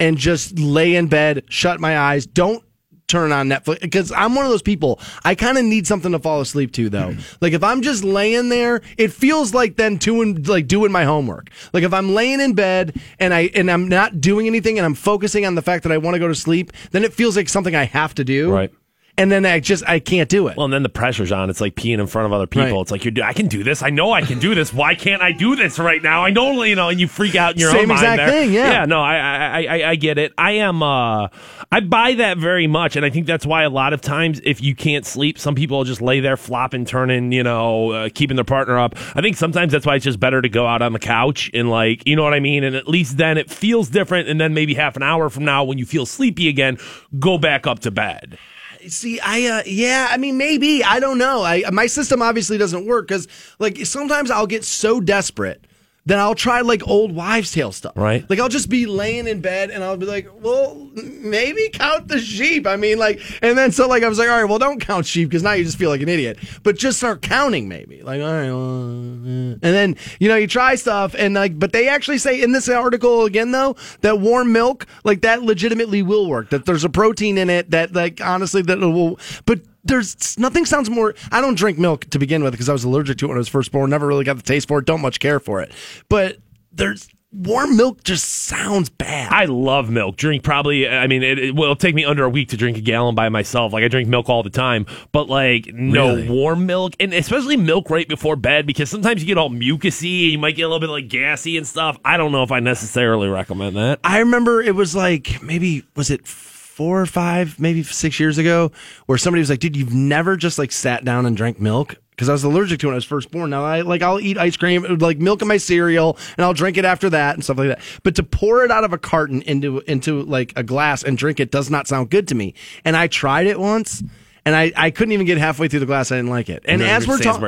and 0.00 0.18
just 0.18 0.58
lay 0.58 0.96
in 0.96 1.06
bed, 1.06 1.44
shut 1.48 1.80
my 1.80 1.98
eyes, 1.98 2.26
don't 2.26 2.64
turn 3.06 3.32
on 3.32 3.48
Netflix 3.48 3.80
because 3.80 4.12
I'm 4.12 4.34
one 4.34 4.44
of 4.44 4.50
those 4.50 4.62
people. 4.62 5.00
I 5.24 5.34
kind 5.34 5.58
of 5.58 5.64
need 5.64 5.86
something 5.86 6.12
to 6.12 6.18
fall 6.18 6.40
asleep 6.40 6.72
to 6.72 6.88
though. 6.88 7.10
Mm-hmm. 7.10 7.36
like 7.40 7.52
if 7.52 7.62
I'm 7.62 7.82
just 7.82 8.04
laying 8.04 8.48
there, 8.48 8.80
it 8.96 9.12
feels 9.12 9.54
like 9.54 9.76
then 9.76 9.96
doing 9.96 10.42
like 10.44 10.66
doing 10.66 10.92
my 10.92 11.04
homework. 11.04 11.50
Like 11.72 11.84
if 11.84 11.92
I'm 11.92 12.14
laying 12.14 12.40
in 12.40 12.54
bed 12.54 13.00
and 13.18 13.34
I 13.34 13.50
and 13.54 13.70
I'm 13.70 13.88
not 13.88 14.20
doing 14.20 14.46
anything 14.46 14.78
and 14.78 14.86
I'm 14.86 14.94
focusing 14.94 15.46
on 15.46 15.54
the 15.54 15.62
fact 15.62 15.82
that 15.84 15.92
I 15.92 15.98
want 15.98 16.14
to 16.14 16.18
go 16.18 16.28
to 16.28 16.34
sleep, 16.34 16.72
then 16.92 17.04
it 17.04 17.12
feels 17.12 17.36
like 17.36 17.48
something 17.48 17.74
I 17.74 17.84
have 17.84 18.14
to 18.14 18.24
do. 18.24 18.52
Right. 18.52 18.72
And 19.16 19.30
then 19.30 19.46
I 19.46 19.60
just 19.60 19.88
I 19.88 20.00
can't 20.00 20.28
do 20.28 20.48
it. 20.48 20.56
Well, 20.56 20.64
and 20.64 20.72
then 20.74 20.82
the 20.82 20.88
pressure's 20.88 21.30
on. 21.30 21.48
It's 21.48 21.60
like 21.60 21.76
peeing 21.76 22.00
in 22.00 22.06
front 22.08 22.26
of 22.26 22.32
other 22.32 22.48
people. 22.48 22.72
Right. 22.72 22.80
It's 22.80 22.90
like 22.90 23.04
you're. 23.04 23.24
I 23.24 23.32
can 23.32 23.46
do 23.46 23.62
this. 23.62 23.80
I 23.80 23.90
know 23.90 24.10
I 24.12 24.22
can 24.22 24.40
do 24.40 24.56
this. 24.56 24.72
Why 24.74 24.96
can't 24.96 25.22
I 25.22 25.30
do 25.30 25.54
this 25.54 25.78
right 25.78 26.02
now? 26.02 26.24
I 26.24 26.30
know, 26.30 26.64
you 26.64 26.74
know, 26.74 26.88
and 26.88 26.98
you 26.98 27.06
freak 27.06 27.36
out 27.36 27.52
in 27.54 27.60
your 27.60 27.70
Same 27.70 27.82
own 27.82 27.88
mind. 27.88 28.00
exact 28.00 28.16
there. 28.18 28.28
thing, 28.30 28.52
yeah. 28.52 28.72
Yeah. 28.72 28.84
No, 28.86 29.00
I, 29.00 29.16
I, 29.16 29.62
I, 29.62 29.90
I 29.90 29.94
get 29.94 30.18
it. 30.18 30.32
I 30.36 30.52
am. 30.52 30.82
uh 30.82 31.28
I 31.70 31.80
buy 31.80 32.14
that 32.14 32.38
very 32.38 32.66
much, 32.66 32.96
and 32.96 33.04
I 33.04 33.10
think 33.10 33.26
that's 33.26 33.46
why 33.46 33.62
a 33.62 33.70
lot 33.70 33.92
of 33.92 34.00
times, 34.00 34.40
if 34.44 34.60
you 34.60 34.74
can't 34.74 35.06
sleep, 35.06 35.38
some 35.38 35.54
people 35.54 35.82
just 35.84 36.00
lay 36.02 36.20
there 36.20 36.36
flopping, 36.36 36.84
turning, 36.84 37.32
you 37.32 37.42
know, 37.42 37.90
uh, 37.92 38.08
keeping 38.14 38.36
their 38.36 38.44
partner 38.44 38.78
up. 38.78 38.94
I 39.14 39.20
think 39.20 39.36
sometimes 39.36 39.72
that's 39.72 39.86
why 39.86 39.94
it's 39.96 40.04
just 40.04 40.20
better 40.20 40.40
to 40.42 40.48
go 40.48 40.66
out 40.66 40.82
on 40.82 40.92
the 40.92 40.98
couch 40.98 41.50
and 41.54 41.70
like, 41.70 42.06
you 42.06 42.16
know 42.16 42.22
what 42.24 42.34
I 42.34 42.40
mean. 42.40 42.64
And 42.64 42.74
at 42.76 42.88
least 42.88 43.16
then 43.16 43.38
it 43.38 43.50
feels 43.50 43.88
different. 43.88 44.28
And 44.28 44.40
then 44.40 44.54
maybe 44.54 44.74
half 44.74 44.96
an 44.96 45.02
hour 45.02 45.28
from 45.30 45.44
now, 45.44 45.62
when 45.64 45.78
you 45.78 45.86
feel 45.86 46.04
sleepy 46.06 46.48
again, 46.48 46.78
go 47.18 47.38
back 47.38 47.66
up 47.66 47.78
to 47.80 47.90
bed. 47.92 48.38
See, 48.88 49.20
I 49.20 49.44
uh, 49.44 49.62
yeah, 49.66 50.08
I 50.10 50.16
mean 50.16 50.36
maybe 50.36 50.84
I 50.84 51.00
don't 51.00 51.18
know. 51.18 51.42
I 51.42 51.64
my 51.70 51.86
system 51.86 52.22
obviously 52.22 52.58
doesn't 52.58 52.86
work 52.86 53.08
because 53.08 53.28
like 53.58 53.84
sometimes 53.86 54.30
I'll 54.30 54.46
get 54.46 54.64
so 54.64 55.00
desperate 55.00 55.66
that 56.06 56.18
I'll 56.18 56.34
try 56.34 56.60
like 56.60 56.86
old 56.86 57.14
wives' 57.14 57.52
tale 57.52 57.72
stuff. 57.72 57.94
Right. 57.96 58.28
Like 58.28 58.38
I'll 58.38 58.48
just 58.48 58.68
be 58.68 58.86
laying 58.86 59.26
in 59.26 59.40
bed 59.40 59.70
and 59.70 59.82
I'll 59.82 59.96
be 59.96 60.06
like, 60.06 60.28
well, 60.42 60.90
maybe 60.94 61.70
count 61.72 62.08
the 62.08 62.18
sheep. 62.18 62.66
I 62.66 62.76
mean, 62.76 62.98
like, 62.98 63.20
and 63.42 63.56
then 63.56 63.72
so 63.72 63.88
like 63.88 64.02
I 64.02 64.08
was 64.08 64.18
like, 64.18 64.28
all 64.28 64.40
right, 64.40 64.48
well, 64.48 64.58
don't 64.58 64.80
count 64.80 65.06
sheep 65.06 65.30
because 65.30 65.42
now 65.42 65.52
you 65.52 65.64
just 65.64 65.78
feel 65.78 65.90
like 65.90 66.02
an 66.02 66.08
idiot. 66.08 66.38
But 66.62 66.76
just 66.76 66.98
start 66.98 67.22
counting 67.22 67.68
maybe. 67.68 68.02
Like, 68.02 68.20
all 68.20 68.32
right, 68.32 68.50
well, 68.50 68.90
uh, 68.90 69.54
and 69.54 69.60
then 69.60 69.96
you 70.20 70.28
know 70.28 70.36
you 70.36 70.46
try 70.46 70.74
stuff 70.74 71.14
and 71.16 71.34
like, 71.34 71.58
but 71.58 71.72
they 71.72 71.88
actually 71.88 72.18
say 72.18 72.42
in 72.42 72.52
this 72.52 72.68
article 72.68 73.24
again 73.24 73.52
though 73.52 73.76
that 74.02 74.20
warm 74.20 74.52
milk 74.52 74.86
like 75.04 75.22
that 75.22 75.42
legitimately 75.42 76.02
will 76.02 76.28
work. 76.28 76.50
That 76.50 76.66
there's 76.66 76.84
a 76.84 76.90
protein 76.90 77.38
in 77.38 77.48
it 77.48 77.70
that 77.70 77.94
like 77.94 78.20
honestly 78.20 78.62
that 78.62 78.78
will, 78.78 79.18
but. 79.46 79.60
There's 79.84 80.38
nothing 80.38 80.64
sounds 80.64 80.88
more. 80.90 81.14
I 81.30 81.40
don't 81.40 81.56
drink 81.56 81.78
milk 81.78 82.06
to 82.10 82.18
begin 82.18 82.42
with 82.42 82.52
because 82.52 82.68
I 82.68 82.72
was 82.72 82.84
allergic 82.84 83.18
to 83.18 83.26
it 83.26 83.28
when 83.28 83.36
I 83.36 83.38
was 83.38 83.48
first 83.48 83.70
born. 83.70 83.90
Never 83.90 84.06
really 84.06 84.24
got 84.24 84.36
the 84.36 84.42
taste 84.42 84.68
for 84.68 84.78
it. 84.78 84.86
Don't 84.86 85.00
much 85.02 85.20
care 85.20 85.38
for 85.40 85.60
it. 85.60 85.72
But 86.08 86.38
there's 86.72 87.08
warm 87.32 87.76
milk 87.76 88.04
just 88.04 88.28
sounds 88.28 88.88
bad. 88.88 89.32
I 89.32 89.46
love 89.46 89.90
milk. 89.90 90.16
Drink 90.16 90.42
probably. 90.44 90.88
I 90.88 91.06
mean, 91.08 91.22
it, 91.24 91.38
it 91.38 91.54
will 91.54 91.74
take 91.76 91.94
me 91.94 92.04
under 92.04 92.24
a 92.24 92.28
week 92.30 92.50
to 92.50 92.56
drink 92.56 92.78
a 92.78 92.80
gallon 92.80 93.14
by 93.16 93.28
myself. 93.28 93.72
Like 93.72 93.82
I 93.84 93.88
drink 93.88 94.08
milk 94.08 94.28
all 94.28 94.42
the 94.42 94.50
time, 94.50 94.86
but 95.12 95.28
like 95.28 95.66
no 95.74 96.14
Really? 96.14 96.28
warm 96.28 96.64
milk, 96.64 96.94
and 97.00 97.12
especially 97.12 97.56
milk 97.56 97.90
right 97.90 98.08
before 98.08 98.36
bed 98.36 98.66
because 98.66 98.88
sometimes 98.88 99.20
you 99.20 99.26
get 99.26 99.36
all 99.36 99.50
mucusy. 99.50 100.30
You 100.30 100.38
might 100.38 100.56
get 100.56 100.62
a 100.62 100.68
little 100.68 100.80
bit 100.80 100.90
like 100.90 101.08
gassy 101.08 101.56
and 101.56 101.66
stuff. 101.66 101.98
I 102.04 102.16
don't 102.16 102.32
know 102.32 102.42
if 102.44 102.52
I 102.52 102.60
necessarily 102.60 103.28
recommend 103.28 103.76
that. 103.76 103.98
I 104.04 104.20
remember 104.20 104.62
it 104.62 104.74
was 104.76 104.94
like 104.94 105.42
maybe 105.42 105.82
was 105.96 106.10
it 106.10 106.26
four 106.74 107.00
or 107.00 107.06
five, 107.06 107.60
maybe 107.60 107.84
six 107.84 108.18
years 108.18 108.36
ago, 108.36 108.72
where 109.06 109.16
somebody 109.16 109.40
was 109.40 109.48
like, 109.48 109.60
"Dude, 109.60 109.76
you've 109.76 109.94
never 109.94 110.36
just 110.36 110.58
like 110.58 110.72
sat 110.72 111.04
down 111.04 111.24
and 111.24 111.36
drank 111.36 111.60
milk." 111.60 111.96
Because 112.10 112.28
I 112.28 112.32
was 112.32 112.44
allergic 112.44 112.78
to 112.80 112.86
it 112.86 112.88
when 112.88 112.94
I 112.94 112.96
was 112.96 113.04
first 113.04 113.30
born. 113.30 113.50
Now 113.50 113.64
I 113.64 113.80
like 113.80 114.02
I'll 114.02 114.20
eat 114.20 114.38
ice 114.38 114.56
cream, 114.56 114.84
like 114.98 115.18
milk 115.18 115.40
in 115.42 115.48
my 115.48 115.56
cereal, 115.56 116.18
and 116.36 116.44
I'll 116.44 116.52
drink 116.52 116.76
it 116.76 116.84
after 116.84 117.08
that 117.10 117.34
and 117.34 117.44
stuff 117.44 117.58
like 117.58 117.68
that. 117.68 117.80
But 118.02 118.16
to 118.16 118.22
pour 118.22 118.64
it 118.64 118.70
out 118.70 118.84
of 118.84 118.92
a 118.92 118.98
carton 118.98 119.42
into 119.42 119.80
into 119.80 120.22
like 120.22 120.52
a 120.56 120.62
glass 120.62 121.02
and 121.02 121.16
drink 121.16 121.40
it 121.40 121.50
does 121.50 121.70
not 121.70 121.86
sound 121.86 122.10
good 122.10 122.28
to 122.28 122.34
me. 122.34 122.54
And 122.84 122.96
I 122.96 123.06
tried 123.06 123.46
it 123.46 123.58
once, 123.58 124.02
and 124.44 124.56
I 124.56 124.72
I 124.76 124.90
couldn't 124.90 125.12
even 125.12 125.26
get 125.26 125.38
halfway 125.38 125.68
through 125.68 125.80
the 125.80 125.86
glass. 125.86 126.10
I 126.12 126.16
didn't 126.16 126.30
like 126.30 126.48
it. 126.48 126.64
And, 126.66 126.80
then 126.80 126.88
as 126.88 127.06
we're 127.06 127.18
talking, 127.18 127.40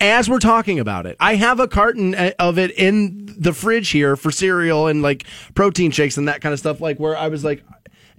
as 0.00 0.30
we're 0.30 0.38
talking 0.38 0.78
about 0.78 1.06
it, 1.06 1.16
I 1.18 1.34
have 1.34 1.58
a 1.58 1.66
carton 1.66 2.14
uh, 2.14 2.30
of 2.38 2.58
it 2.58 2.70
in 2.72 3.34
the 3.36 3.52
fridge 3.52 3.90
here 3.90 4.16
for 4.16 4.30
cereal 4.30 4.86
and 4.86 5.02
like 5.02 5.24
protein 5.54 5.90
shakes 5.90 6.16
and 6.16 6.28
that 6.28 6.40
kind 6.40 6.52
of 6.52 6.58
stuff. 6.58 6.80
Like 6.80 6.98
where 7.00 7.16
I 7.16 7.28
was 7.28 7.44
like, 7.44 7.64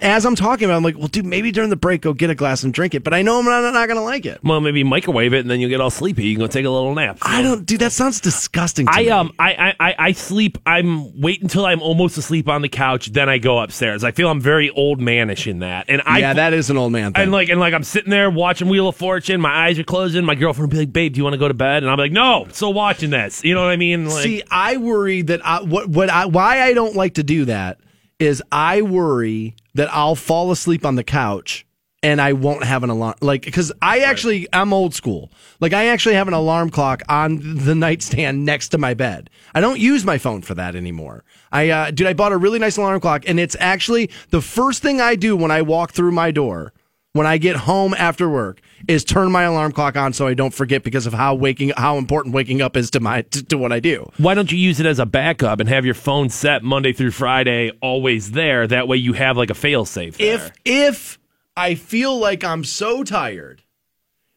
as 0.02 0.26
I'm 0.26 0.36
talking 0.36 0.66
about, 0.66 0.76
it, 0.76 0.78
I'm 0.78 0.84
like, 0.84 0.98
well, 0.98 1.08
dude, 1.08 1.26
maybe 1.26 1.52
during 1.52 1.70
the 1.70 1.76
break, 1.76 2.02
go 2.02 2.14
get 2.14 2.30
a 2.30 2.36
glass 2.36 2.64
and 2.64 2.74
drink 2.74 2.94
it. 2.96 3.04
But 3.04 3.14
I 3.14 3.22
know 3.22 3.40
I'm 3.40 3.46
not, 3.46 3.62
not 3.74 3.88
going 3.88 3.98
to 3.98 4.04
like 4.04 4.26
it. 4.26 4.40
Well, 4.44 4.62
maybe 4.62 4.84
microwave 4.84 5.34
it 5.34 5.40
and 5.40 5.50
then 5.50 5.60
you'll 5.60 5.70
get 5.70 5.82
all 5.82 5.90
sleepy. 5.90 6.26
You 6.26 6.36
can 6.36 6.42
go 6.42 6.48
take 6.48 6.66
a 6.66 6.70
little 6.70 6.94
nap. 6.96 7.18
I 7.22 7.42
don't, 7.42 7.66
dude. 7.66 7.82
That 7.82 7.92
sounds 7.92 8.20
disgusting. 8.22 8.86
To 8.88 8.92
I 8.94 9.04
me. 9.04 9.10
um 9.10 9.34
I, 9.40 9.54
I 9.54 9.76
I- 9.90 9.96
I 10.00 10.12
sleep. 10.14 10.58
I'm 10.66 11.20
wait 11.20 11.42
until 11.42 11.66
I'm 11.66 11.82
almost 11.82 12.18
asleep 12.18 12.48
on 12.48 12.62
the 12.62 12.70
couch, 12.70 13.08
then 13.12 13.28
I 13.30 13.38
go 13.38 13.60
upstairs. 13.60 14.04
I 14.04 14.12
feel 14.12 14.30
I'm 14.30 14.40
very 14.42 14.70
old 14.70 15.00
manish 15.00 15.46
in 15.48 15.60
that, 15.60 15.86
and 15.90 16.02
I 16.06 16.20
yeah, 16.20 16.34
that 16.34 16.54
is 16.54 16.70
an 16.70 16.78
old 16.78 16.92
man 16.92 17.14
thing. 17.14 17.24
and 17.24 17.32
like 17.32 17.50
and 17.50 17.60
like 17.60 17.74
I'm 17.74 17.84
sitting 17.84 18.10
there 18.10 18.30
watching 18.30 18.70
Wheel 18.70 18.88
of 18.88 18.96
Fortune. 18.96 19.42
My 19.42 19.66
eyes 19.68 19.78
are 19.80 19.84
closing. 19.84 20.24
My 20.26 20.36
girlfriend 20.36 20.70
will 20.72 20.78
be 20.78 20.86
like, 20.86 20.94
"Babe, 20.94 21.14
do 21.14 21.18
you 21.18 21.24
want 21.24 21.34
to 21.34 21.38
go 21.40 21.48
to 21.48 21.54
bed?" 21.54 21.84
And 21.84 21.92
I'm 21.92 21.98
like, 21.98 22.12
"No, 22.12 22.48
still 22.52 22.74
watching 22.74 23.10
this." 23.10 23.44
You 23.44 23.54
know 23.56 23.62
what 23.64 23.72
I 23.72 23.76
mean? 23.78 24.08
Like, 24.08 24.24
See, 24.24 24.44
I 24.50 24.78
worry 24.78 25.22
that 25.24 25.46
I, 25.46 25.62
what 25.62 25.90
what 25.90 26.10
I 26.10 26.26
why 26.26 26.62
I 26.62 26.74
don't 26.74 26.96
like 26.96 27.16
to 27.16 27.24
do 27.24 27.46
that 27.46 27.80
is 28.20 28.44
I 28.52 28.82
worry 28.82 29.56
that 29.76 29.92
I'll 29.94 30.16
fall 30.16 30.52
asleep 30.52 30.86
on 30.86 30.96
the 30.96 31.04
couch 31.04 31.66
and 32.02 32.22
I 32.22 32.34
won't 32.34 32.64
have 32.64 32.84
an 32.84 32.90
alarm. 32.90 33.16
Like 33.22 33.44
because 33.44 33.72
I 33.82 34.00
actually 34.00 34.48
I'm 34.54 34.74
old 34.74 34.94
school. 34.94 35.32
Like 35.60 35.74
I 35.74 35.88
actually 35.88 36.16
have 36.16 36.28
an 36.28 36.34
alarm 36.34 36.70
clock 36.70 37.02
on 37.10 37.40
the 37.58 37.76
nightstand 37.76 38.46
next 38.46 38.70
to 38.70 38.78
my 38.78 38.94
bed. 38.94 39.30
I 39.54 39.62
don't 39.62 39.80
use 39.80 40.06
my 40.06 40.18
phone 40.18 40.42
for 40.42 40.54
that 40.56 40.76
anymore. 40.76 41.24
I 41.52 41.70
uh, 41.70 41.92
dude 41.92 42.08
I 42.08 42.14
bought 42.14 42.32
a 42.32 42.38
really 42.38 42.60
nice 42.60 42.78
alarm 42.78 43.00
clock 43.02 43.24
and 43.28 43.40
it's 43.40 43.56
actually 43.60 44.10
the 44.30 44.42
first 44.42 44.82
thing 44.82 45.02
I 45.02 45.16
do 45.16 45.36
when 45.36 45.52
I 45.52 45.62
walk 45.62 45.92
through 45.92 46.12
my 46.12 46.32
door 46.32 46.74
when 47.14 47.26
I 47.26 47.38
get 47.38 47.56
home 47.56 47.94
after 47.96 48.30
work 48.30 48.62
is 48.88 49.04
turn 49.04 49.32
my 49.32 49.44
alarm 49.44 49.72
clock 49.72 49.96
on 49.96 50.14
so 50.14 50.28
I 50.28 50.34
don't 50.34 50.54
forget 50.54 50.84
because 50.84 51.06
of 51.06 51.14
how 51.14 51.36
waking 51.36 51.72
how 51.76 51.98
important 51.98 52.34
waking 52.34 52.62
up 52.62 52.78
is 52.78 52.90
to 52.92 53.00
my 53.00 53.22
to, 53.24 53.44
to 53.46 53.58
what 53.58 53.72
I 53.72 53.80
do. 53.80 54.10
why 54.18 54.34
don't 54.34 54.52
you 54.52 54.58
use 54.58 54.80
it 54.80 54.86
as 54.86 55.00
a 55.00 55.06
backup 55.06 55.60
and 55.60 55.70
have 55.70 55.86
your 55.86 55.94
phone 55.94 56.30
set 56.30 56.64
Monday 56.64 56.94
through 56.94 57.12
Friday 57.12 57.72
always 57.82 58.32
there? 58.32 58.68
That 58.68 58.88
way 58.88 58.98
you 58.98 59.14
have 59.14 59.38
like 59.38 59.50
a 59.50 59.56
fail 59.56 59.86
safe. 59.86 60.20
If 60.20 60.52
if 60.66 61.20
I 61.56 61.76
feel 61.76 62.18
like 62.18 62.44
I'm 62.44 62.64
so 62.64 63.04
tired 63.04 63.64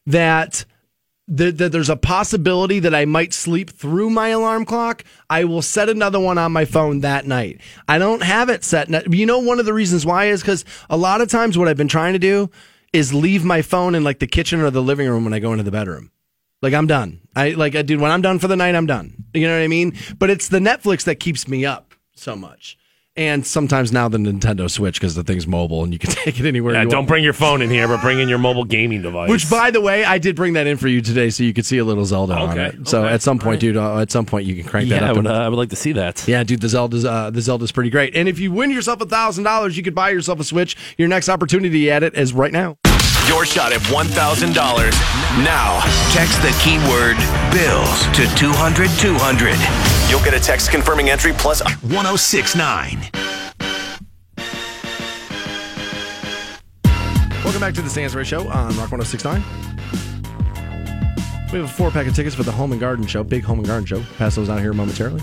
that 0.07 0.65
that, 1.29 1.59
that 1.59 1.73
there's 1.73 1.89
a 1.89 1.97
possibility 1.97 2.81
that 2.81 2.95
I 2.95 3.05
might 3.05 3.33
sleep 3.33 3.71
through 3.71 4.11
my 4.11 4.29
alarm 4.29 4.65
clock, 4.65 5.05
I 5.31 5.45
will 5.45 5.63
set 5.63 5.89
another 5.89 6.21
one 6.21 6.37
on 6.37 6.53
my 6.53 6.65
phone 6.65 7.01
that 7.01 7.27
night. 7.27 7.61
I 7.89 7.99
don't 7.99 8.23
have 8.23 8.49
it 8.49 8.65
set. 8.65 8.91
You 9.13 9.25
know, 9.25 9.39
one 9.39 9.61
of 9.61 9.65
the 9.65 9.73
reasons 9.73 10.05
why 10.05 10.27
is 10.27 10.43
because 10.43 10.65
a 10.91 10.97
lot 10.97 11.21
of 11.21 11.29
times 11.29 11.57
what 11.57 11.69
I've 11.69 11.77
been 11.77 11.89
trying 11.89 12.13
to 12.15 12.19
do 12.19 12.51
is 12.93 13.15
leave 13.15 13.45
my 13.45 13.63
phone 13.63 13.95
in 13.95 14.05
like 14.05 14.19
the 14.19 14.27
kitchen 14.27 14.61
or 14.61 14.71
the 14.71 14.83
living 14.83 15.09
room 15.09 15.25
when 15.25 15.33
I 15.35 15.39
go 15.39 15.53
into 15.53 15.65
the 15.65 15.71
bedroom. 15.71 16.11
Like 16.61 16.75
I'm 16.75 16.87
done. 16.87 17.21
I 17.35 17.51
like 17.51 17.75
I 17.75 17.83
dude 17.83 18.01
when 18.01 18.11
I'm 18.11 18.23
done 18.23 18.39
for 18.39 18.49
the 18.49 18.57
night, 18.57 18.75
I'm 18.75 18.87
done. 18.87 19.25
You 19.35 19.49
know 19.49 19.55
what 19.55 19.65
I 19.65 19.69
mean? 19.69 19.95
But 20.19 20.31
it's 20.31 20.49
the 20.49 20.61
Netflix 20.61 21.05
that 21.05 21.17
keeps 21.17 21.49
me 21.49 21.65
up 21.65 21.95
so 22.15 22.37
much. 22.37 22.79
And 23.15 23.47
sometimes 23.47 23.93
now 23.93 24.09
the 24.09 24.17
Nintendo 24.17 24.71
Switch 24.71 24.99
because 24.99 25.15
the 25.15 25.23
thing's 25.23 25.47
mobile 25.47 25.85
and 25.85 25.93
you 25.93 25.99
can 25.99 26.11
take 26.25 26.41
it 26.41 26.47
anywhere 26.47 26.73
yeah, 26.73 26.83
you 26.83 26.89
don't 26.89 27.01
want. 27.01 27.09
bring 27.09 27.25
your 27.25 27.35
phone 27.35 27.61
in 27.61 27.69
here, 27.69 27.87
but 27.87 28.01
bring 28.01 28.21
in 28.21 28.29
your 28.29 28.39
mobile 28.39 28.65
gaming 28.65 29.03
device. 29.03 29.29
Which, 29.29 29.51
by 29.51 29.71
the 29.71 29.83
way, 29.83 30.03
I 30.03 30.17
did 30.17 30.35
bring 30.35 30.55
that 30.55 30.67
in 30.67 30.79
for 30.79 30.89
you 30.89 31.03
today, 31.03 31.29
so 31.29 31.43
you 31.43 31.53
could 31.53 31.67
see 31.67 31.77
a 31.77 31.85
little 31.85 32.07
Zelda 32.07 32.35
on 32.35 32.59
it. 32.59 32.89
So 32.89 33.05
okay, 33.05 33.13
at 33.13 33.21
some 33.21 33.39
point, 33.39 33.45
all 33.47 33.51
right. 33.53 33.61
dude, 33.61 33.77
uh, 33.77 33.99
at 33.99 34.11
some 34.11 34.25
point 34.25 34.47
you 34.47 34.55
can 34.55 34.65
crank 34.65 34.89
that 34.89 35.03
yeah, 35.03 35.07
I 35.09 35.11
up. 35.11 35.17
would, 35.17 35.27
and- 35.27 35.35
uh, 35.35 35.41
I 35.45 35.49
would 35.51 35.59
like 35.59 35.69
to 35.71 35.77
see 35.77 35.93
that. 35.93 36.27
yeah, 36.27 36.43
dude, 36.43 36.63
the 36.63 36.71
Zelda's 36.71 37.05
uh, 37.05 37.29
the 37.31 37.43
Zelda's 37.43 37.71
pretty 37.71 37.91
great. 37.91 38.17
And 38.17 38.29
if 38.31 38.39
you 38.39 38.51
win 38.51 38.71
yourself 38.71 39.03
a 39.03 39.07
thousand 39.07 39.45
dollars, 39.45 39.77
you 39.77 39.83
could 39.83 39.95
buy 39.95 40.09
yourself 40.09 40.41
a 40.41 40.45
Switch. 40.45 40.75
Your 40.97 41.09
next 41.09 41.29
opportunity 41.29 41.91
at 41.91 42.03
it 42.03 42.15
is 42.15 42.33
right 42.33 42.53
now. 42.53 42.79
Your 43.29 43.45
shot 43.45 43.73
at 43.73 43.81
$1,000. 43.83 44.53
Now, 45.45 45.81
text 46.13 46.43
the 46.43 46.51
keyword 46.61 47.17
bills 47.53 48.07
to 48.17 48.27
200 48.37 48.91
200. 48.99 49.92
You'll 50.13 50.23
get 50.23 50.35
a 50.35 50.41
text 50.41 50.71
confirming 50.71 51.09
entry 51.09 51.33
plus 51.33 51.63
1069. 51.85 53.09
Welcome 57.43 57.61
back 57.63 57.73
to 57.73 57.81
the 57.81 57.89
Stansbury 57.89 58.27
Show 58.27 58.47
on 58.47 58.77
Rock 58.77 58.93
1069. 58.93 59.43
We 61.51 61.61
have 61.61 61.65
a 61.65 61.73
four 61.73 61.91
pack 61.91 62.07
of 62.07 62.15
tickets 62.15 62.37
for 62.37 62.43
the 62.43 62.53
Home 62.53 62.73
and 62.73 62.81
Garden 62.81 63.07
Show, 63.07 63.25
big 63.25 63.43
Home 63.45 63.61
and 63.61 63.67
Garden 63.67 63.87
Show. 63.87 64.03
Pass 64.19 64.35
those 64.35 64.51
out 64.51 64.61
here 64.61 64.75
momentarily. 64.75 65.23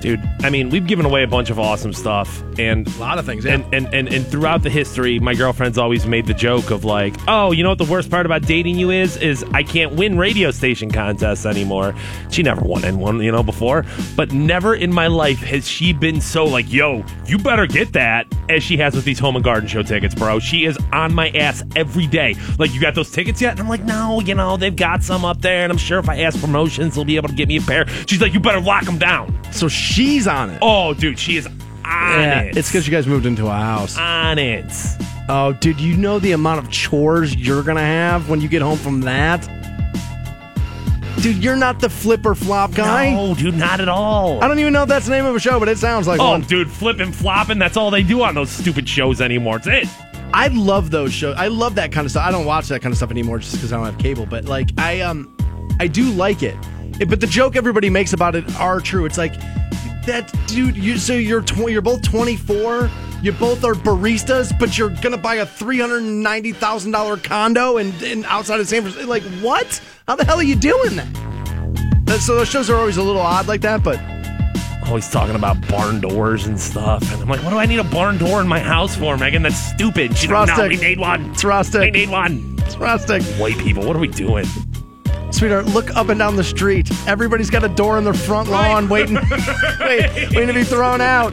Dude, 0.00 0.20
I 0.42 0.50
mean, 0.50 0.70
we've 0.70 0.86
given 0.86 1.04
away 1.04 1.22
a 1.22 1.26
bunch 1.26 1.50
of 1.50 1.58
awesome 1.58 1.92
stuff, 1.92 2.42
and 2.58 2.88
A 2.88 2.98
lot 2.98 3.18
of 3.18 3.26
things, 3.26 3.44
and, 3.44 3.64
and, 3.72 3.92
and 3.94 4.08
and 4.08 4.26
throughout 4.26 4.62
the 4.62 4.70
history, 4.70 5.18
my 5.18 5.34
girlfriend's 5.34 5.78
always 5.78 6.06
made 6.06 6.26
the 6.26 6.34
joke 6.34 6.70
of 6.70 6.84
like, 6.84 7.14
oh, 7.28 7.52
you 7.52 7.62
know 7.62 7.68
what 7.68 7.78
the 7.78 7.84
worst 7.84 8.10
part 8.10 8.24
about 8.26 8.42
dating 8.42 8.78
you 8.78 8.90
is? 8.90 9.16
Is 9.18 9.44
I 9.52 9.62
can't 9.62 9.94
win 9.94 10.18
radio 10.18 10.50
station 10.50 10.90
contests 10.90 11.44
anymore. 11.46 11.94
She 12.30 12.42
never 12.42 12.62
won 12.62 12.84
in 12.84 12.98
one, 12.98 13.20
you 13.22 13.30
know, 13.30 13.42
before, 13.42 13.84
but 14.16 14.32
never 14.32 14.74
in 14.74 14.92
my 14.92 15.06
life 15.06 15.38
has 15.40 15.68
she 15.68 15.92
been 15.92 16.20
so 16.20 16.44
like, 16.44 16.72
yo, 16.72 17.04
you 17.26 17.38
better 17.38 17.66
get 17.66 17.92
that 17.92 18.26
as 18.48 18.62
she 18.62 18.76
has 18.78 18.94
with 18.94 19.04
these 19.04 19.18
home 19.18 19.36
and 19.36 19.44
garden 19.44 19.68
show 19.68 19.82
tickets, 19.82 20.14
bro. 20.14 20.38
She 20.38 20.64
is 20.64 20.78
on 20.92 21.14
my 21.14 21.28
ass 21.30 21.62
every 21.76 22.06
day. 22.06 22.34
Like, 22.58 22.74
you 22.74 22.80
got 22.80 22.94
those 22.94 23.10
tickets 23.10 23.40
yet? 23.40 23.52
And 23.52 23.60
I'm 23.60 23.68
like, 23.68 23.84
no, 23.84 24.20
you 24.20 24.34
know, 24.34 24.56
they've 24.56 24.74
got 24.74 25.02
some 25.02 25.24
up 25.24 25.40
there, 25.40 25.62
and 25.62 25.70
I'm 25.70 25.78
sure 25.78 25.98
if 25.98 26.08
I 26.08 26.20
ask 26.20 26.40
promotions, 26.40 26.94
they'll 26.94 27.04
be 27.04 27.16
able 27.16 27.28
to 27.28 27.34
get 27.34 27.48
me 27.48 27.58
a 27.58 27.60
pair. 27.60 27.86
She's 28.06 28.20
like, 28.20 28.34
you 28.34 28.40
better 28.40 28.60
lock 28.60 28.84
them 28.84 28.98
down. 28.98 29.36
So 29.52 29.68
she's 29.90 30.26
on 30.26 30.50
it. 30.50 30.58
Oh, 30.62 30.94
dude, 30.94 31.18
she 31.18 31.36
is 31.36 31.46
on 31.46 31.54
yeah, 31.84 32.42
it. 32.42 32.56
it's 32.56 32.68
because 32.68 32.86
you 32.86 32.92
guys 32.92 33.06
moved 33.06 33.26
into 33.26 33.46
a 33.46 33.52
house. 33.52 33.96
on 33.98 34.38
it. 34.38 34.72
Oh, 35.28 35.52
dude, 35.52 35.80
you 35.80 35.96
know 35.96 36.18
the 36.18 36.32
amount 36.32 36.58
of 36.60 36.70
chores 36.70 37.34
you're 37.36 37.62
gonna 37.62 37.80
have 37.80 38.28
when 38.28 38.40
you 38.40 38.48
get 38.48 38.62
home 38.62 38.78
from 38.78 39.00
that? 39.02 39.48
Dude, 41.20 41.42
you're 41.44 41.56
not 41.56 41.80
the 41.80 41.90
flipper 41.90 42.34
flop 42.34 42.72
guy. 42.72 43.12
No, 43.12 43.34
dude, 43.34 43.54
not 43.54 43.80
at 43.80 43.88
all. 43.90 44.42
I 44.42 44.48
don't 44.48 44.58
even 44.58 44.72
know 44.72 44.84
if 44.84 44.88
that's 44.88 45.04
the 45.04 45.12
name 45.12 45.26
of 45.26 45.36
a 45.36 45.40
show, 45.40 45.58
but 45.60 45.68
it 45.68 45.76
sounds 45.76 46.06
like 46.08 46.18
Oh, 46.18 46.30
one. 46.30 46.40
dude, 46.42 46.70
flipping, 46.70 47.12
flopping. 47.12 47.58
That's 47.58 47.76
all 47.76 47.90
they 47.90 48.02
do 48.02 48.22
on 48.22 48.34
those 48.34 48.48
stupid 48.50 48.88
shows 48.88 49.20
anymore. 49.20 49.56
It's 49.58 49.66
it. 49.66 49.86
I 50.32 50.48
love 50.48 50.90
those 50.90 51.12
shows. 51.12 51.34
I 51.36 51.48
love 51.48 51.74
that 51.74 51.92
kind 51.92 52.06
of 52.06 52.10
stuff. 52.10 52.24
I 52.26 52.30
don't 52.32 52.46
watch 52.46 52.68
that 52.68 52.80
kind 52.80 52.92
of 52.92 52.96
stuff 52.96 53.10
anymore 53.10 53.38
just 53.40 53.52
because 53.52 53.70
I 53.72 53.76
don't 53.76 53.84
have 53.84 53.98
cable. 53.98 54.24
But 54.24 54.46
like, 54.46 54.70
I 54.78 55.00
um, 55.02 55.36
I 55.78 55.88
do 55.88 56.04
like 56.12 56.42
it. 56.42 56.56
But 56.98 57.20
the 57.20 57.26
joke 57.26 57.56
everybody 57.56 57.88
makes 57.90 58.12
about 58.12 58.34
it 58.34 58.44
are 58.58 58.80
true. 58.80 59.04
It's 59.06 59.18
like 59.18 59.34
that, 60.06 60.32
dude. 60.46 60.76
You 60.76 60.98
so 60.98 61.14
you're 61.14 61.42
tw- 61.42 61.70
you're 61.70 61.82
both 61.82 62.02
24. 62.02 62.90
You 63.22 63.32
both 63.32 63.64
are 63.64 63.74
baristas, 63.74 64.58
but 64.58 64.78
you're 64.78 64.88
gonna 65.02 65.18
buy 65.18 65.36
a 65.36 65.46
three 65.46 65.78
hundred 65.78 66.02
ninety 66.02 66.52
thousand 66.52 66.92
dollar 66.92 67.16
condo 67.18 67.76
and 67.76 67.92
in, 68.02 68.24
outside 68.24 68.60
of 68.60 68.68
San 68.68 68.82
Francisco. 68.82 69.06
Like 69.08 69.22
what? 69.42 69.80
How 70.08 70.16
the 70.16 70.24
hell 70.24 70.38
are 70.38 70.42
you 70.42 70.56
doing 70.56 70.96
that? 70.96 71.08
That- 72.06 72.20
So 72.20 72.34
those 72.36 72.48
shows 72.48 72.68
are 72.70 72.76
always 72.76 72.96
a 72.96 73.02
little 73.02 73.20
odd 73.22 73.46
like 73.46 73.60
that, 73.62 73.82
but 73.82 74.00
Always 74.86 75.08
talking 75.08 75.36
about 75.36 75.56
barn 75.68 76.00
doors 76.00 76.46
and 76.48 76.58
stuff. 76.58 77.02
And 77.12 77.22
I'm 77.22 77.28
like, 77.28 77.40
what 77.44 77.50
do 77.50 77.58
I 77.58 77.66
need 77.66 77.78
a 77.78 77.84
barn 77.84 78.18
door 78.18 78.40
in 78.40 78.48
my 78.48 78.58
house 78.58 78.96
for, 78.96 79.16
Megan? 79.16 79.42
That's 79.42 79.54
stupid. 79.56 80.16
She's 80.18 80.28
like, 80.30 80.48
no, 80.56 80.66
we 80.66 80.76
need 80.78 80.98
one. 80.98 81.30
it's 81.30 81.44
rustic. 81.44 81.80
We 81.82 81.90
need 81.92 82.10
one. 82.10 82.56
It's 82.60 82.76
rustic. 82.76 83.22
White 83.38 83.56
people, 83.58 83.86
what 83.86 83.94
are 83.94 84.00
we 84.00 84.08
doing? 84.08 84.46
Sweetheart, 85.30 85.66
look 85.66 85.94
up 85.96 86.08
and 86.08 86.18
down 86.18 86.36
the 86.36 86.44
street. 86.44 86.90
Everybody's 87.06 87.50
got 87.50 87.64
a 87.64 87.68
door 87.68 87.98
in 87.98 88.04
their 88.04 88.14
front 88.14 88.50
lawn 88.50 88.88
waiting, 88.88 89.14
wait, 89.80 90.30
waiting 90.34 90.48
to 90.48 90.52
be 90.52 90.64
thrown 90.64 91.00
out. 91.00 91.32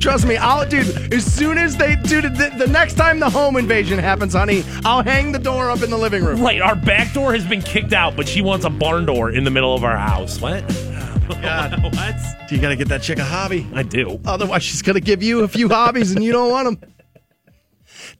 Trust 0.00 0.26
me, 0.26 0.36
I'll, 0.36 0.68
dude. 0.68 1.12
As 1.12 1.24
soon 1.24 1.58
as 1.58 1.76
they, 1.76 1.94
dude, 1.96 2.24
the, 2.24 2.52
the 2.58 2.66
next 2.66 2.94
time 2.94 3.20
the 3.20 3.30
home 3.30 3.56
invasion 3.56 3.98
happens, 3.98 4.34
honey, 4.34 4.64
I'll 4.84 5.02
hang 5.02 5.30
the 5.30 5.38
door 5.38 5.70
up 5.70 5.82
in 5.82 5.90
the 5.90 5.96
living 5.96 6.24
room. 6.24 6.40
Right, 6.40 6.60
our 6.60 6.74
back 6.74 7.12
door 7.12 7.32
has 7.32 7.46
been 7.46 7.62
kicked 7.62 7.92
out, 7.92 8.16
but 8.16 8.26
she 8.26 8.42
wants 8.42 8.64
a 8.64 8.70
barn 8.70 9.06
door 9.06 9.30
in 9.30 9.44
the 9.44 9.50
middle 9.50 9.74
of 9.74 9.84
our 9.84 9.96
house. 9.96 10.40
What? 10.40 10.64
Oh 10.68 11.38
God. 11.40 11.82
what? 11.94 12.48
Do 12.48 12.54
you 12.56 12.60
gotta 12.60 12.76
get 12.76 12.88
that 12.88 13.02
chick 13.02 13.18
a 13.18 13.24
hobby. 13.24 13.66
I 13.74 13.82
do. 13.82 14.20
Otherwise, 14.24 14.62
she's 14.64 14.82
gonna 14.82 15.00
give 15.00 15.22
you 15.22 15.40
a 15.44 15.48
few 15.48 15.68
hobbies 15.68 16.12
and 16.12 16.24
you 16.24 16.32
don't 16.32 16.50
want 16.50 16.80
them. 16.80 16.92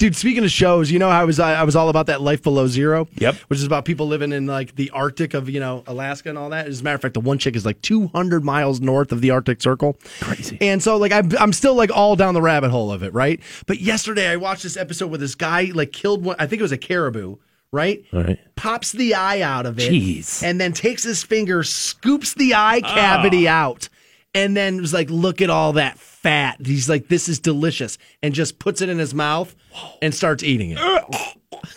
Dude, 0.03 0.17
speaking 0.17 0.43
of 0.43 0.51
shows, 0.51 0.91
you 0.91 0.99
know 0.99 1.09
how 1.09 1.21
I 1.21 1.25
was 1.25 1.39
I 1.39 1.63
was 1.63 1.77
all 1.77 1.89
about 1.89 2.07
that 2.07 2.21
life 2.21 2.43
below 2.43 2.67
zero. 2.67 3.07
Yep. 3.19 3.37
Which 3.47 3.61
is 3.61 3.65
about 3.65 3.85
people 3.85 4.09
living 4.09 4.33
in 4.33 4.47
like 4.47 4.75
the 4.75 4.91
Arctic 4.91 5.33
of 5.33 5.49
you 5.49 5.61
know 5.61 5.85
Alaska 5.87 6.29
and 6.29 6.37
all 6.37 6.51
that. 6.51 6.67
As 6.67 6.81
a 6.81 6.83
matter 6.83 6.97
of 6.97 7.03
fact, 7.03 7.15
the 7.15 7.21
one 7.21 7.39
chick 7.39 7.55
is 7.55 7.65
like 7.65 7.81
200 7.83 8.43
miles 8.43 8.81
north 8.81 9.13
of 9.13 9.21
the 9.21 9.31
Arctic 9.31 9.63
Circle. 9.63 9.97
Crazy. 10.19 10.59
And 10.61 10.83
so 10.83 10.97
like 10.97 11.13
I'm 11.13 11.31
I'm 11.39 11.53
still 11.53 11.77
like 11.77 11.93
all 11.97 12.17
down 12.17 12.35
the 12.35 12.43
rabbit 12.43 12.73
hole 12.73 12.91
of 12.91 13.05
it, 13.05 13.15
right? 13.15 13.41
But 13.69 13.79
yesterday 13.79 14.27
I 14.27 14.35
watched 14.35 14.65
this 14.65 14.77
episode 14.77 15.07
where 15.07 15.19
this 15.19 15.37
guy 15.37 15.71
like 15.73 15.93
killed 15.93 16.25
one. 16.25 16.35
I 16.37 16.49
think 16.49 16.59
it 16.59 16.65
was 16.65 16.73
a 16.73 16.79
caribou. 16.79 17.37
Right? 17.71 18.05
All 18.13 18.25
right. 18.25 18.41
Pops 18.57 18.91
the 18.91 19.15
eye 19.15 19.41
out 19.41 19.67
of 19.67 19.79
it. 19.79 19.91
Jeez. 19.91 20.43
And 20.43 20.61
then 20.61 20.73
takes 20.73 21.05
his 21.05 21.23
finger, 21.23 21.63
scoops 21.63 22.35
the 22.35 22.55
eye 22.55 22.83
ah. 22.85 22.95
cavity 22.95 23.49
out, 23.49 23.89
and 24.35 24.57
then 24.57 24.81
was 24.81 24.93
like, 24.93 25.11
look 25.11 25.41
at 25.43 25.51
all 25.51 25.75
that 25.75 25.99
fat. 25.99 26.59
He's 26.65 26.89
like, 26.89 27.09
this 27.09 27.29
is 27.29 27.39
delicious. 27.39 27.99
And 28.23 28.35
just 28.35 28.59
puts 28.59 28.81
it 28.81 28.89
in 28.89 28.99
his 28.99 29.15
mouth 29.15 29.55
and 30.01 30.15
starts 30.15 30.43
eating 30.43 30.71
it. 30.71 31.32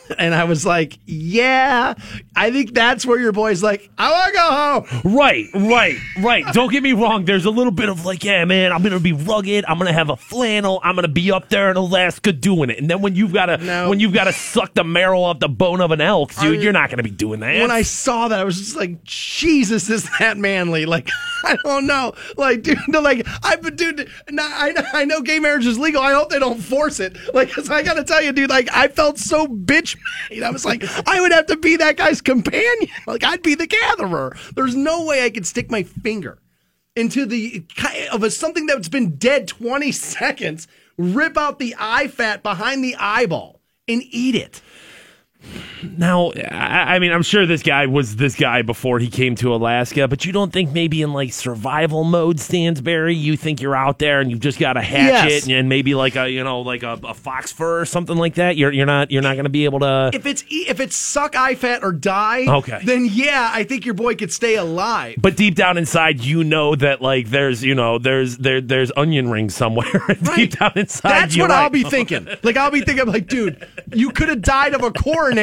and 0.18 0.34
I 0.36 0.44
was 0.46 0.66
like, 0.66 0.98
yeah, 1.06 1.94
I 2.36 2.52
think 2.52 2.74
that's 2.74 3.06
where 3.06 3.20
your 3.20 3.32
boy's 3.32 3.64
like, 3.64 3.90
I 3.98 4.12
want 4.12 4.28
to 4.28 4.34
go 4.34 5.02
home. 5.04 5.16
Right, 5.18 5.46
right, 5.54 5.96
right. 6.22 6.46
Don't 6.54 6.72
get 6.72 6.84
me 6.84 6.94
wrong. 6.94 7.26
There's 7.26 7.46
a 7.46 7.50
little 7.50 7.72
bit 7.72 7.90
of 7.90 8.06
like, 8.06 8.24
yeah, 8.24 8.46
man, 8.46 8.72
I'm 8.72 8.84
gonna 8.84 9.00
be 9.00 9.14
rugged. 9.14 9.66
I'm 9.68 9.78
gonna 9.78 9.94
have 9.94 10.10
a 10.10 10.16
flannel. 10.16 10.80
I'm 10.84 10.96
gonna 10.96 11.08
be 11.08 11.32
up 11.32 11.50
there 11.50 11.72
in 11.72 11.78
Alaska 11.78 12.32
doing 12.34 12.70
it. 12.70 12.80
And 12.80 12.90
then 12.90 13.02
when 13.02 13.16
you've 13.16 13.34
got 13.34 13.48
to 13.48 13.58
No. 13.58 13.90
when 13.90 14.00
you've 14.00 14.14
got 14.14 14.26
to 14.26 14.34
suck 14.34 14.74
the 14.74 14.84
marrow 14.84 15.22
off 15.22 15.40
the 15.40 15.50
bone 15.50 15.82
of 15.82 15.92
an 15.92 16.02
elk, 16.02 16.34
dude, 16.36 16.60
I- 16.60 16.62
you're 16.62 16.74
not 16.74 16.90
gonna 16.90 17.04
be 17.04 17.10
doing 17.12 17.40
that. 17.42 17.62
When 17.62 17.72
I 17.72 17.82
saw 17.82 18.28
that, 18.28 18.40
I 18.40 18.44
was 18.44 18.58
just 18.58 18.76
like, 18.76 19.04
Jesus, 19.04 19.90
is 19.90 20.08
that 20.20 20.38
manly? 20.38 20.86
Like, 20.86 21.10
I 21.44 21.58
don't 21.64 21.86
know. 21.88 22.14
Like, 22.38 22.64
dude, 22.64 22.78
like, 22.94 23.26
I, 23.44 23.56
dude, 23.56 24.10
no, 24.30 24.44
I, 24.44 24.74
I 24.94 25.06
know 25.06 25.22
gay 25.22 25.40
marriage 25.40 25.66
is 25.66 25.78
legal. 25.78 26.02
I 26.02 26.14
hope 26.14 26.30
they 26.30 26.40
don't 26.40 26.60
force 26.60 27.00
it. 27.00 27.16
Like, 27.34 27.52
'cause 27.52 27.70
I 27.70 27.84
gotta 27.84 28.04
tell 28.04 28.22
you, 28.22 28.32
dude, 28.32 28.50
like, 28.50 28.70
I 28.74 28.88
felt 28.88 29.18
so 29.20 29.48
bitch 29.48 29.95
I 30.44 30.50
was 30.50 30.66
like, 30.66 30.84
I 31.08 31.22
would 31.22 31.32
have 31.32 31.48
to 31.48 31.58
be 31.58 31.78
that 31.78 31.98
guy's 31.98 32.22
companion. 32.22 32.90
Like, 33.08 33.24
I'd 33.24 33.44
be 33.44 33.56
the 33.56 33.68
gatherer. 33.68 34.36
There's 34.56 34.76
no 34.76 35.06
way 35.06 35.24
I 35.24 35.30
could 35.30 35.46
stick 35.46 35.70
my 35.70 35.84
finger 35.84 36.40
into 36.96 37.26
the 37.26 37.66
of 38.12 38.24
a, 38.24 38.32
something 38.32 38.66
that's 38.66 38.90
been 38.90 39.16
dead 39.18 39.48
20 39.48 39.92
seconds, 39.92 40.68
rip 40.98 41.38
out 41.38 41.60
the 41.60 41.76
eye 41.78 42.08
fat 42.08 42.42
behind 42.42 42.84
the 42.84 42.96
eyeball 42.96 43.62
and 43.88 44.02
eat 44.10 44.36
it. 44.36 44.62
Now, 45.98 46.32
I, 46.32 46.96
I 46.96 47.00
mean, 47.00 47.12
I'm 47.12 47.22
sure 47.22 47.46
this 47.46 47.62
guy 47.62 47.86
was 47.86 48.16
this 48.16 48.36
guy 48.36 48.62
before 48.64 48.98
he 49.00 49.08
came 49.08 49.36
to 49.36 49.54
Alaska, 49.54 50.08
but 50.08 50.26
you 50.26 50.32
don't 50.32 50.52
think 50.52 50.72
maybe 50.72 51.02
in 51.02 51.14
like 51.14 51.32
survival 51.32 52.04
mode, 52.04 52.40
Stansbury, 52.40 53.14
you 53.16 53.38
think 53.38 53.62
you're 53.62 53.76
out 53.76 54.00
there 54.00 54.20
and 54.20 54.32
you've 54.32 54.40
just 54.40 54.60
got 54.60 54.78
a 54.78 54.82
hatchet 54.82 55.30
Yes. 55.32 55.48
and 55.50 55.70
maybe 55.70 55.94
like 55.94 56.16
a 56.16 56.28
you 56.30 56.44
know 56.44 56.62
like 56.62 56.82
a, 56.84 57.00
a 57.04 57.14
fox 57.14 57.52
fur 57.52 57.82
or 57.82 57.86
something 57.86 58.18
like 58.18 58.36
that. 58.36 58.58
You're 58.58 58.72
you're 58.72 58.86
not 58.88 59.12
you're 59.12 59.22
not 59.22 59.34
going 59.36 59.44
to 59.46 59.50
be 59.50 59.66
able 59.66 59.80
to. 59.82 60.10
If 60.14 60.26
it's 60.26 60.44
if 60.50 60.80
it's 60.80 60.96
suck 60.96 61.36
eye 61.36 61.56
fat 61.56 61.84
or 61.84 61.92
die, 61.92 62.46
Okay. 62.48 62.80
then 62.84 63.08
yeah, 63.12 63.50
I 63.54 63.64
think 63.64 63.86
your 63.86 63.94
boy 63.96 64.16
could 64.16 64.34
stay 64.34 64.56
alive. 64.56 65.16
But 65.20 65.38
deep 65.38 65.56
down 65.56 65.78
inside, 65.78 66.22
you 66.22 66.44
know 66.44 66.76
that 66.76 67.02
like 67.02 67.30
there's 67.30 67.64
you 67.64 67.76
know 67.76 68.00
there's 68.00 68.38
there 68.38 68.60
there's 68.62 68.92
onion 68.98 69.30
rings 69.30 69.56
somewhere. 69.56 69.86
deep 70.36 70.58
down 70.58 70.72
inside, 70.76 71.10
That's 71.12 71.38
what 71.38 71.52
I'll 71.52 71.70
be 71.70 71.84
thinking. 71.84 72.28
Like 72.44 72.58
I'll 72.58 72.72
be 72.72 72.82
thinking, 72.82 73.06
like, 73.06 73.28
dude, 73.28 73.66
you 73.94 74.10
could 74.10 74.30
have 74.30 74.42
died 74.42 74.74
of 74.74 74.84
a 74.84 74.92
coronary 74.92 75.35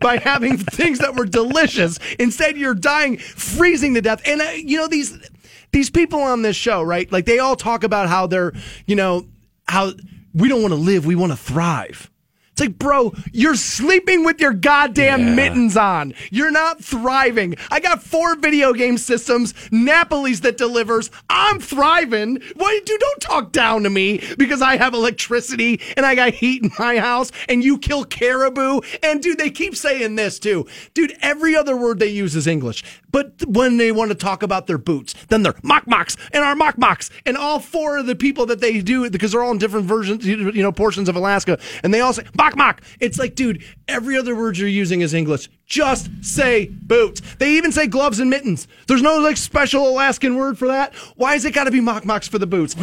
by 0.00 0.18
having 0.18 0.58
things 0.58 0.98
that 0.98 1.14
were 1.14 1.24
delicious. 1.24 1.98
Instead, 2.18 2.56
you're 2.56 2.74
dying, 2.74 3.18
freezing 3.18 3.94
to 3.94 4.00
death. 4.00 4.20
And 4.26 4.40
uh, 4.40 4.50
you 4.54 4.76
know 4.76 4.88
these 4.88 5.18
these 5.72 5.90
people 5.90 6.20
on 6.20 6.42
this 6.42 6.56
show, 6.56 6.82
right? 6.82 7.10
Like 7.10 7.24
they 7.24 7.38
all 7.38 7.56
talk 7.56 7.84
about 7.84 8.08
how 8.08 8.26
they're, 8.26 8.52
you 8.86 8.96
know, 8.96 9.26
how 9.66 9.92
we 10.34 10.48
don't 10.48 10.62
want 10.62 10.72
to 10.72 10.80
live, 10.80 11.06
we 11.06 11.14
want 11.14 11.32
to 11.32 11.36
thrive. 11.36 12.10
It's 12.58 12.66
like, 12.66 12.78
bro, 12.80 13.14
you're 13.32 13.54
sleeping 13.54 14.24
with 14.24 14.40
your 14.40 14.52
goddamn 14.52 15.36
mittens 15.36 15.76
on. 15.76 16.12
You're 16.32 16.50
not 16.50 16.82
thriving. 16.82 17.54
I 17.70 17.78
got 17.78 18.02
four 18.02 18.34
video 18.34 18.72
game 18.72 18.98
systems, 18.98 19.54
Napoli's 19.70 20.40
that 20.40 20.56
delivers. 20.56 21.08
I'm 21.30 21.60
thriving. 21.60 22.42
Why, 22.56 22.80
dude, 22.84 22.98
don't 22.98 23.20
talk 23.20 23.52
down 23.52 23.84
to 23.84 23.90
me 23.90 24.20
because 24.36 24.60
I 24.60 24.76
have 24.76 24.92
electricity 24.92 25.80
and 25.96 26.04
I 26.04 26.16
got 26.16 26.34
heat 26.34 26.64
in 26.64 26.72
my 26.80 26.98
house 26.98 27.30
and 27.48 27.62
you 27.62 27.78
kill 27.78 28.04
caribou. 28.04 28.80
And 29.04 29.22
dude, 29.22 29.38
they 29.38 29.50
keep 29.50 29.76
saying 29.76 30.16
this 30.16 30.40
too. 30.40 30.66
Dude, 30.94 31.16
every 31.22 31.54
other 31.54 31.76
word 31.76 32.00
they 32.00 32.08
use 32.08 32.34
is 32.34 32.48
English. 32.48 32.82
But 33.18 33.48
when 33.48 33.78
they 33.78 33.90
want 33.90 34.12
to 34.12 34.14
talk 34.14 34.44
about 34.44 34.68
their 34.68 34.78
boots, 34.78 35.12
then 35.26 35.42
they're 35.42 35.56
mock 35.64 35.88
mocks 35.88 36.16
and 36.32 36.44
our 36.44 36.54
mock 36.54 36.78
mocks. 36.78 37.10
And 37.26 37.36
all 37.36 37.58
four 37.58 37.98
of 37.98 38.06
the 38.06 38.14
people 38.14 38.46
that 38.46 38.60
they 38.60 38.80
do, 38.80 39.10
because 39.10 39.32
they're 39.32 39.42
all 39.42 39.50
in 39.50 39.58
different 39.58 39.86
versions, 39.86 40.24
you 40.24 40.62
know, 40.62 40.70
portions 40.70 41.08
of 41.08 41.16
Alaska, 41.16 41.58
and 41.82 41.92
they 41.92 41.98
all 41.98 42.12
say 42.12 42.22
mock 42.36 42.56
mock. 42.56 42.80
It's 43.00 43.18
like, 43.18 43.34
dude, 43.34 43.64
every 43.88 44.16
other 44.16 44.36
word 44.36 44.56
you're 44.56 44.68
using 44.68 45.00
is 45.00 45.14
English. 45.14 45.48
Just 45.66 46.10
say 46.24 46.66
boots. 46.66 47.20
They 47.38 47.56
even 47.56 47.72
say 47.72 47.88
gloves 47.88 48.20
and 48.20 48.30
mittens. 48.30 48.68
There's 48.86 49.02
no 49.02 49.18
like 49.18 49.36
special 49.36 49.88
Alaskan 49.88 50.36
word 50.36 50.56
for 50.56 50.68
that. 50.68 50.94
Why 51.16 51.34
is 51.34 51.44
it 51.44 51.54
got 51.54 51.64
to 51.64 51.72
be 51.72 51.80
mock 51.80 52.04
mocks 52.04 52.28
for 52.28 52.38
the 52.38 52.46
boots? 52.46 52.76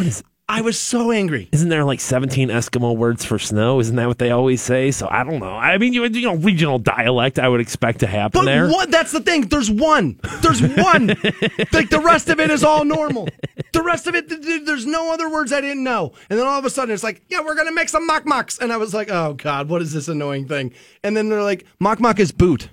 I 0.48 0.60
was 0.60 0.78
so 0.78 1.10
angry. 1.10 1.48
Isn't 1.50 1.70
there 1.70 1.84
like 1.84 1.98
17 1.98 2.50
Eskimo 2.50 2.96
words 2.96 3.24
for 3.24 3.36
snow? 3.36 3.80
Isn't 3.80 3.96
that 3.96 4.06
what 4.06 4.18
they 4.18 4.30
always 4.30 4.62
say? 4.62 4.92
So 4.92 5.08
I 5.10 5.24
don't 5.24 5.40
know. 5.40 5.50
I 5.56 5.76
mean, 5.76 5.92
you, 5.92 6.04
you 6.04 6.22
know, 6.22 6.36
regional 6.36 6.78
dialect 6.78 7.40
I 7.40 7.48
would 7.48 7.60
expect 7.60 7.98
to 8.00 8.06
happen 8.06 8.42
But 8.42 8.44
there. 8.44 8.68
what? 8.68 8.92
That's 8.92 9.10
the 9.10 9.20
thing. 9.20 9.48
There's 9.48 9.68
one. 9.72 10.20
There's 10.42 10.62
one. 10.62 11.08
like 11.72 11.90
the 11.90 12.00
rest 12.04 12.28
of 12.28 12.38
it 12.38 12.50
is 12.50 12.62
all 12.62 12.84
normal. 12.84 13.28
The 13.72 13.82
rest 13.82 14.06
of 14.06 14.14
it, 14.14 14.28
th- 14.28 14.40
th- 14.40 14.64
there's 14.64 14.86
no 14.86 15.12
other 15.12 15.28
words 15.28 15.52
I 15.52 15.60
didn't 15.60 15.82
know. 15.82 16.12
And 16.30 16.38
then 16.38 16.46
all 16.46 16.58
of 16.60 16.64
a 16.64 16.70
sudden, 16.70 16.94
it's 16.94 17.02
like, 17.02 17.22
yeah, 17.28 17.40
we're 17.40 17.56
gonna 17.56 17.72
make 17.72 17.88
some 17.88 18.06
mock 18.06 18.24
mocks, 18.24 18.58
and 18.60 18.72
I 18.72 18.76
was 18.76 18.94
like, 18.94 19.10
oh 19.10 19.34
god, 19.34 19.68
what 19.68 19.82
is 19.82 19.92
this 19.92 20.06
annoying 20.06 20.46
thing? 20.46 20.72
And 21.02 21.16
then 21.16 21.28
they're 21.28 21.42
like, 21.42 21.66
mock 21.80 21.98
mock 21.98 22.20
is 22.20 22.30
boot. 22.30 22.68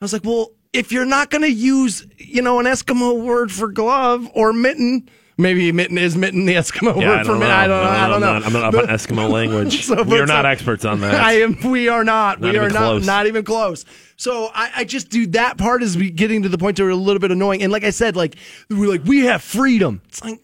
I 0.00 0.04
was 0.04 0.12
like, 0.12 0.24
well, 0.24 0.50
if 0.72 0.90
you're 0.90 1.06
not 1.06 1.30
gonna 1.30 1.46
use, 1.46 2.04
you 2.16 2.42
know, 2.42 2.58
an 2.58 2.66
Eskimo 2.66 3.22
word 3.22 3.52
for 3.52 3.68
glove 3.70 4.28
or 4.34 4.52
mitten. 4.52 5.08
Maybe 5.40 5.70
mitten 5.70 5.96
is 5.98 6.16
mitten 6.16 6.46
the 6.46 6.54
Eskimo 6.54 7.00
Yeah, 7.00 7.18
word 7.18 7.26
for 7.26 7.34
mitten. 7.36 7.50
I 7.52 7.68
don't 7.68 7.84
know. 7.84 7.90
I 7.90 8.08
don't 8.08 8.20
know. 8.20 8.26
I'm 8.26 8.40
not, 8.42 8.46
I'm 8.46 8.52
not 8.52 8.74
up 8.74 8.88
on 8.88 8.94
Eskimo 8.94 9.30
language. 9.30 9.84
So, 9.88 10.02
we 10.02 10.18
are 10.18 10.26
not 10.26 10.44
so- 10.44 10.48
experts 10.48 10.84
on 10.84 11.00
that. 11.00 11.14
I 11.14 11.34
am. 11.42 11.56
We 11.70 11.88
are 11.88 12.02
not. 12.02 12.40
Not 12.40 12.52
we 12.52 12.58
are 12.58 12.64
even 12.64 12.74
not. 12.74 12.80
close. 12.80 13.06
Not 13.06 13.26
even 13.28 13.44
close. 13.44 13.84
So 14.16 14.50
I, 14.52 14.70
I 14.78 14.84
just 14.84 15.10
do 15.10 15.28
that 15.28 15.56
part 15.56 15.82
is 15.84 15.94
getting 15.94 16.42
to 16.42 16.48
the 16.48 16.58
point 16.58 16.78
where 16.80 16.86
we're 16.86 16.92
a 16.92 16.96
little 16.96 17.20
bit 17.20 17.30
annoying. 17.30 17.62
And 17.62 17.70
like 17.70 17.84
I 17.84 17.90
said, 17.90 18.16
like 18.16 18.34
we're 18.68 18.88
like 18.90 19.04
we 19.04 19.26
have 19.26 19.42
freedom. 19.42 20.02
It's 20.08 20.22
like, 20.24 20.40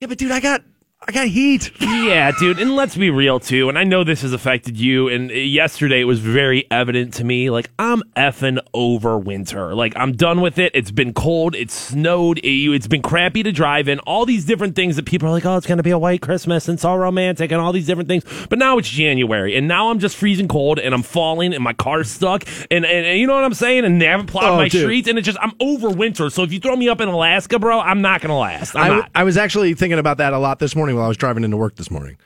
yeah, 0.00 0.08
but 0.08 0.16
dude, 0.16 0.30
I 0.32 0.40
got 0.40 0.62
I 1.08 1.12
got 1.12 1.28
heat. 1.28 1.72
Yeah, 1.80 2.30
dude, 2.38 2.58
and 2.58 2.76
let's 2.76 2.94
be 2.94 3.08
real 3.08 3.40
too. 3.40 3.70
And 3.70 3.78
I 3.78 3.84
know 3.84 4.04
this 4.04 4.20
has 4.20 4.34
affected 4.34 4.78
you. 4.78 5.08
And 5.08 5.30
yesterday 5.30 6.02
it 6.02 6.04
was 6.04 6.18
very 6.20 6.66
evident 6.70 7.14
to 7.14 7.24
me. 7.24 7.48
Like 7.48 7.70
I'm 7.78 8.02
effing 8.16 8.58
over 8.74 9.16
winter. 9.18 9.74
Like 9.74 9.94
I'm 9.96 10.12
done 10.12 10.42
with 10.42 10.58
it. 10.58 10.72
It's 10.74 10.90
been 10.90 11.14
cold. 11.14 11.54
It's 11.54 11.72
snowed. 11.72 12.36
It, 12.40 12.70
it's 12.74 12.86
been 12.86 13.00
crappy 13.00 13.42
to 13.42 13.50
drive 13.50 13.88
in. 13.88 13.98
All 14.00 14.26
these 14.26 14.44
different 14.44 14.76
things 14.76 14.96
that 14.96 15.06
people 15.06 15.26
are 15.28 15.32
like, 15.32 15.46
oh, 15.46 15.56
it's 15.56 15.66
gonna 15.66 15.82
be 15.82 15.90
a 15.90 15.98
white 15.98 16.20
Christmas 16.20 16.68
and 16.68 16.76
it's 16.76 16.84
all 16.84 16.98
romantic 16.98 17.50
and 17.50 17.62
all 17.62 17.72
these 17.72 17.86
different 17.86 18.08
things. 18.10 18.24
But 18.50 18.58
now 18.58 18.76
it's 18.76 18.88
January, 18.90 19.56
and 19.56 19.66
now 19.66 19.90
I'm 19.90 20.00
just 20.00 20.16
freezing 20.16 20.48
cold 20.48 20.78
and 20.78 20.94
I'm 20.94 21.02
falling 21.02 21.54
and 21.54 21.64
my 21.64 21.72
car's 21.72 22.10
stuck. 22.10 22.44
And 22.70 22.84
and, 22.84 23.06
and 23.06 23.18
you 23.18 23.26
know 23.26 23.34
what 23.34 23.44
I'm 23.44 23.54
saying? 23.54 23.86
And 23.86 24.02
they 24.02 24.06
haven't 24.06 24.26
plowed 24.26 24.44
Oh, 24.52 24.56
my 24.58 24.68
dude. 24.68 24.82
streets. 24.82 25.08
And 25.08 25.18
it's 25.18 25.24
just 25.26 25.38
I'm 25.40 25.52
over 25.60 25.88
winter. 25.88 26.28
So 26.28 26.42
if 26.42 26.52
you 26.52 26.60
throw 26.60 26.76
me 26.76 26.90
up 26.90 27.00
in 27.00 27.08
Alaska, 27.08 27.58
bro, 27.58 27.80
I'm 27.80 28.02
not 28.02 28.20
gonna 28.20 28.38
last. 28.38 28.76
I'm 28.76 28.82
I, 28.82 28.88
not. 28.96 29.10
I 29.14 29.24
was 29.24 29.38
actually 29.38 29.72
thinking 29.72 29.98
about 29.98 30.18
that 30.18 30.34
a 30.34 30.38
lot 30.38 30.58
this 30.58 30.76
morning 30.76 30.89
while 30.94 31.04
I 31.04 31.08
was 31.08 31.16
driving 31.16 31.44
into 31.44 31.56
work 31.56 31.76
this 31.76 31.90
morning. 31.90 32.16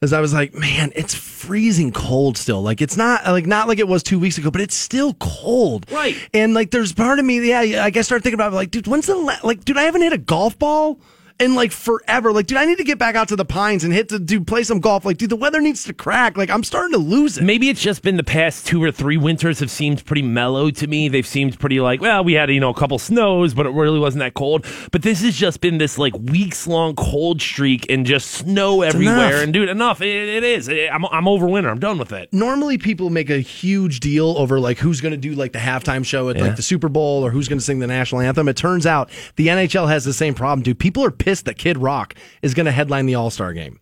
As 0.00 0.12
I 0.12 0.20
was 0.20 0.32
like, 0.32 0.54
man, 0.54 0.92
it's 0.94 1.12
freezing 1.12 1.90
cold 1.90 2.38
still. 2.38 2.62
Like 2.62 2.80
it's 2.80 2.96
not 2.96 3.26
like 3.26 3.46
not 3.46 3.66
like 3.66 3.80
it 3.80 3.88
was 3.88 4.04
two 4.04 4.20
weeks 4.20 4.38
ago, 4.38 4.50
but 4.50 4.60
it's 4.60 4.76
still 4.76 5.14
cold. 5.14 5.90
Right. 5.90 6.16
And 6.32 6.54
like, 6.54 6.70
there's 6.70 6.92
part 6.92 7.18
of 7.18 7.24
me, 7.24 7.48
yeah. 7.48 7.82
I 7.84 7.90
guess 7.90 8.06
start 8.06 8.22
thinking 8.22 8.36
about 8.36 8.52
it, 8.52 8.56
like, 8.56 8.70
dude, 8.70 8.86
when's 8.86 9.06
the 9.06 9.16
la- 9.16 9.38
like, 9.42 9.64
dude, 9.64 9.76
I 9.76 9.82
haven't 9.82 10.02
hit 10.02 10.12
a 10.12 10.18
golf 10.18 10.56
ball 10.56 11.00
in 11.40 11.54
like 11.54 11.72
forever. 11.72 12.32
Like, 12.32 12.46
dude, 12.46 12.58
I 12.58 12.64
need 12.64 12.78
to 12.78 12.84
get 12.84 12.98
back 12.98 13.14
out 13.14 13.28
to 13.28 13.36
the 13.36 13.44
pines 13.44 13.84
and 13.84 13.92
hit 13.92 14.08
the 14.08 14.18
dude 14.18 14.46
play 14.46 14.62
some 14.64 14.80
golf. 14.80 15.04
Like, 15.04 15.18
dude, 15.18 15.30
the 15.30 15.36
weather 15.36 15.60
needs 15.60 15.84
to 15.84 15.92
crack. 15.92 16.36
Like, 16.36 16.50
I'm 16.50 16.64
starting 16.64 16.92
to 16.92 16.98
lose 16.98 17.38
it. 17.38 17.44
Maybe 17.44 17.68
it's 17.68 17.80
just 17.80 18.02
been 18.02 18.16
the 18.16 18.24
past 18.24 18.66
two 18.66 18.82
or 18.82 18.90
three 18.90 19.16
winters 19.16 19.60
have 19.60 19.70
seemed 19.70 20.04
pretty 20.04 20.22
mellow 20.22 20.70
to 20.70 20.86
me. 20.86 21.08
They've 21.08 21.26
seemed 21.26 21.58
pretty 21.58 21.80
like, 21.80 22.00
well, 22.00 22.24
we 22.24 22.32
had, 22.32 22.50
you 22.50 22.60
know, 22.60 22.70
a 22.70 22.74
couple 22.74 22.98
snows, 22.98 23.54
but 23.54 23.66
it 23.66 23.70
really 23.70 23.98
wasn't 23.98 24.20
that 24.20 24.34
cold. 24.34 24.66
But 24.90 25.02
this 25.02 25.22
has 25.22 25.36
just 25.36 25.60
been 25.60 25.78
this 25.78 25.96
like 25.98 26.14
weeks 26.14 26.66
long 26.66 26.94
cold 26.96 27.40
streak 27.40 27.86
and 27.90 28.04
just 28.04 28.30
snow 28.30 28.82
everywhere. 28.82 29.28
enough. 29.28 29.42
And 29.44 29.52
dude, 29.52 29.68
enough. 29.68 30.00
It, 30.00 30.08
it 30.28 30.42
is. 30.44 30.68
I'm, 30.68 31.04
I'm 31.06 31.28
over 31.28 31.46
winter. 31.46 31.70
I'm 31.70 31.78
done 31.78 31.98
with 31.98 32.12
it. 32.12 32.32
normally 32.32 32.78
people 32.78 33.10
make 33.10 33.30
a 33.30 33.38
huge 33.38 34.00
deal 34.00 34.34
over 34.38 34.58
like 34.58 34.78
who's 34.78 35.00
going 35.00 35.12
to 35.12 35.16
do 35.18 35.34
like 35.34 35.52
the 35.52 35.58
halftime 35.58 36.04
show 36.04 36.28
at 36.30 36.36
Yeah. 36.36 36.42
like 36.44 36.56
the 36.56 36.62
Super 36.62 36.88
Bowl 36.88 37.24
or 37.24 37.30
who's 37.30 37.46
going 37.48 37.58
to 37.58 37.64
sing 37.64 37.78
the 37.78 37.86
national 37.86 38.22
anthem. 38.22 38.48
It 38.48 38.56
turns 38.56 38.86
out 38.86 39.10
the 39.36 39.46
NHL 39.48 39.88
has 39.88 40.04
the 40.04 40.12
same 40.12 40.34
problem, 40.34 40.62
dude. 40.64 40.78
People 40.78 41.04
are 41.04 41.10
pissed 41.10 41.27
that 41.42 41.58
Kid 41.58 41.78
Rock 41.78 42.14
is 42.42 42.54
going 42.54 42.66
to 42.66 42.72
headline 42.72 43.06
the 43.06 43.14
All 43.14 43.30
Star 43.30 43.52
game. 43.52 43.80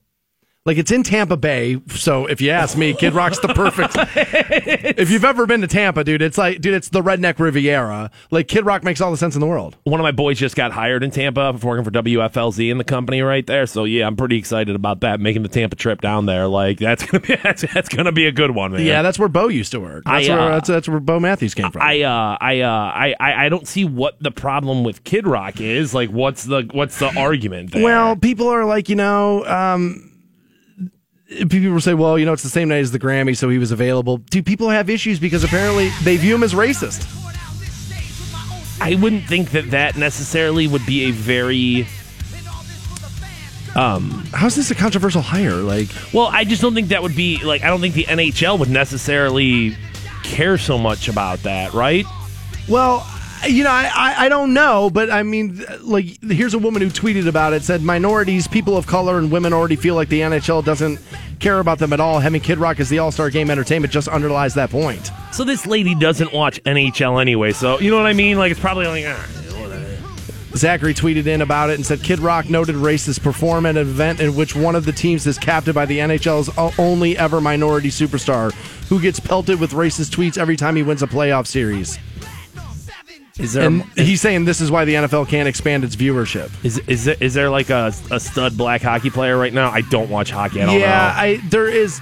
Like 0.67 0.79
it's 0.79 0.91
in 0.91 1.05
Tampa 1.05 1.37
Bay, 1.37 1.81
so 1.91 2.27
if 2.27 2.41
you 2.41 2.51
ask 2.51 2.77
me, 2.77 2.93
Kid 2.93 3.14
Rock's 3.14 3.39
the 3.39 3.47
perfect. 3.49 3.95
if 4.99 5.11
you've 5.11 5.25
ever 5.25 5.47
been 5.47 5.61
to 5.61 5.69
Tampa, 5.69 6.03
dude, 6.03 6.23
it's 6.23 6.37
like, 6.37 6.61
dude, 6.61 6.75
it's 6.75 6.89
the 6.89 7.03
redneck 7.03 7.39
Riviera. 7.39 8.11
Like 8.33 8.49
Kid 8.49 8.67
Rock 8.67 8.83
makes 8.83 9.01
all 9.01 9.12
the 9.12 9.17
sense 9.17 9.37
in 9.37 9.41
the 9.41 9.47
world. 9.47 9.77
One 9.85 10.01
of 10.01 10.03
my 10.03 10.11
boys 10.11 10.41
just 10.41 10.57
got 10.57 10.73
hired 10.73 11.05
in 11.05 11.12
Tampa 11.12 11.57
for 11.57 11.69
working 11.69 11.85
for 11.85 11.93
WFLZ 11.93 12.69
in 12.69 12.79
the 12.79 12.85
company 12.85 13.23
right 13.23 13.47
there. 13.47 13.67
So 13.67 13.85
yeah, 13.85 14.09
I'm 14.09 14.17
pretty 14.17 14.39
excited 14.39 14.75
about 14.75 15.03
that. 15.03 15.21
Making 15.21 15.45
the 15.45 15.49
Tampa 15.49 15.77
trip 15.77 16.01
down 16.01 16.27
there, 16.27 16.49
like 16.49 16.81
that's 16.81 17.07
gonna 17.07 17.21
be 17.21 17.37
that's, 17.45 17.64
that's 17.73 17.89
gonna 17.89 18.11
be 18.11 18.27
a 18.27 18.33
good 18.33 18.51
one, 18.51 18.73
man. 18.73 18.85
Yeah, 18.85 19.03
that's 19.03 19.21
where 19.21 19.29
Bo 19.29 19.47
used 19.47 19.71
to 19.71 19.79
work. 19.79 20.03
That's, 20.05 20.29
I, 20.29 20.33
uh, 20.33 20.37
where, 20.37 20.51
that's, 20.51 20.69
that's 20.69 20.89
where 20.89 20.99
Bo 20.99 21.21
Matthews 21.21 21.55
came 21.55 21.71
from. 21.71 21.83
I 21.83 22.03
uh 22.03 22.39
I 22.41 22.61
uh 22.62 22.71
I 22.71 23.14
I 23.21 23.47
I 23.47 23.49
don't 23.51 23.69
see 23.69 23.85
what 23.85 24.21
the 24.21 24.33
problem 24.33 24.83
with 24.83 25.05
Kid 25.05 25.29
Rock 25.29 25.61
is. 25.61 25.95
Like 25.95 26.11
what's 26.11 26.43
the 26.43 26.69
what's 26.73 26.99
the 26.99 27.17
argument 27.17 27.71
there? 27.71 27.85
Well, 27.85 28.17
people 28.17 28.49
are 28.49 28.64
like, 28.64 28.89
you 28.89 28.97
know, 28.97 29.47
um, 29.47 30.16
people 31.29 31.81
say, 31.81 31.95
well, 31.95 32.18
you 32.18 32.24
know, 32.24 32.33
it's 32.33 32.43
the 32.43 32.49
same 32.49 32.68
night 32.68 32.79
as 32.81 32.93
the 32.93 32.99
Grammy, 32.99 33.37
so 33.37 33.49
he 33.49 33.59
was 33.59 33.72
available. 33.72 34.18
Do 34.18 34.43
people 34.43 34.70
have 34.70 34.89
issues 34.89 35.18
because 35.18 35.45
apparently 35.45 35.91
they 36.05 36.16
view 36.16 36.35
him 36.35 36.43
as 36.43 36.55
racist? 36.55 37.12
I 38.81 38.95
wouldn't 38.95 39.24
think 39.24 39.51
that 39.51 39.70
that 39.70 39.97
necessarily 39.97 40.66
would 40.68 40.85
be 40.87 41.05
a 41.05 41.11
very 41.11 41.87
Um, 43.74 44.24
How's 44.33 44.55
this 44.55 44.70
a 44.70 44.74
controversial 44.74 45.22
hire? 45.22 45.55
Like, 45.57 45.89
well. 46.12 46.27
I 46.29 46.45
just 46.45 46.62
don't 46.62 46.74
think 46.74 46.89
that 46.89 47.03
would 47.03 47.16
be 47.16 47.43
like. 47.43 47.62
I 47.62 47.68
don't 47.68 47.81
think 47.81 47.95
the 47.95 48.05
NHL 48.05 48.59
would 48.59 48.70
necessarily 48.70 49.77
care 50.22 50.57
so 50.59 50.79
much 50.79 51.09
about 51.09 51.43
that, 51.43 51.72
right? 51.74 52.05
well, 52.68 53.07
you 53.47 53.65
know, 53.65 53.71
I, 53.71 53.91
I, 53.95 54.27
I 54.27 54.29
don't 54.29 54.55
know, 54.55 54.91
but 54.91 55.11
I 55.11 55.23
mean, 55.23 55.65
like, 55.81 56.23
here's 56.23 56.55
a 56.55 56.59
woman 56.59 56.83
who 56.83 56.89
tweeted 56.89 57.27
about 57.29 57.53
it. 57.53 57.63
Said 57.63 57.83
minorities, 57.83 58.47
people 58.47 58.77
of 58.77 58.87
color, 58.87 59.19
and 59.19 59.31
women 59.31 59.53
already 59.53 59.77
feel 59.77 59.95
like 59.95 60.09
the 60.09 60.21
NHL 60.21 60.65
doesn't 60.65 61.01
care 61.39 61.59
about 61.61 61.79
them 61.79 61.93
at 61.93 62.01
all. 62.01 62.21
Having 62.21 62.41
Kid 62.43 62.59
Rock 62.59 62.81
as 62.81 62.89
the 62.89 62.99
All 62.99 63.11
Star 63.11 63.31
Game 63.31 63.51
entertainment 63.51 63.93
just 63.93 64.09
underlies 64.09 64.55
that 64.55 64.71
point. 64.71 65.11
So 65.33 65.45
this 65.45 65.67
lady 65.67 65.95
doesn't 65.95 66.33
watch 66.33 66.63
NHL 66.65 67.21
anyway. 67.21 67.53
So 67.53 67.79
you 67.79 67.91
know 67.91 67.97
what 67.97 68.07
I 68.07 68.13
mean? 68.13 68.39
Like 68.39 68.51
it's 68.53 68.61
probably 68.61 68.87
like. 68.87 69.05
ah, 69.07 69.43
Zachary 70.57 70.95
tweeted 70.95 71.27
in 71.27 71.43
about 71.43 71.69
it 71.69 71.75
and 71.75 71.85
said 71.85 72.03
Kid 72.03 72.19
Rock 72.19 72.49
noted 72.49 72.77
racists 72.77 73.23
perform 73.23 73.67
at 73.67 73.77
an 73.77 73.83
event 73.83 74.21
in 74.21 74.35
which 74.35 74.57
one 74.57 74.75
of 74.75 74.87
the 74.87 74.93
teams 74.93 75.27
is 75.27 75.37
captained 75.39 75.75
by 75.75 75.85
the 75.85 75.99
NHL's 75.99 76.49
only 76.79 77.19
ever 77.19 77.43
minority 77.43 77.91
superstar 77.91 78.55
who 78.89 78.99
gets 78.99 79.21
pelted 79.21 79.61
with 79.61 79.73
racist 79.73 80.17
tweets 80.17 80.39
every 80.39 80.57
time 80.57 80.75
he 80.77 80.83
wins 80.83 81.03
a 81.03 81.07
playoff 81.07 81.47
series. 81.47 81.99
Is 83.39 83.53
there 83.53 83.66
And 83.66 83.82
he's 83.97 84.20
saying 84.20 84.47
this 84.47 84.61
is 84.61 84.70
why 84.70 84.84
the 84.84 84.95
NFL 84.95 85.28
can't 85.28 85.49
expand 85.49 85.84
its 85.84 85.95
viewership. 85.95 86.51
is 86.64 86.78
is 86.87 87.05
there, 87.05 87.16
is 87.20 87.34
there 87.34 87.51
like 87.51 87.68
a, 87.70 87.93
a 88.11 88.18
stud 88.18 88.57
black 88.57 88.82
hockey 88.82 89.11
player 89.11 89.37
right 89.37 89.53
now? 89.53 89.70
I 89.70 89.82
don't 89.82 90.09
watch 90.09 90.30
hockey. 90.30 90.62
I 90.62 90.66
don't 90.66 90.80
yeah, 90.80 90.87
know. 90.87 91.20
I 91.20 91.41
there 91.51 91.68
is 91.68 92.01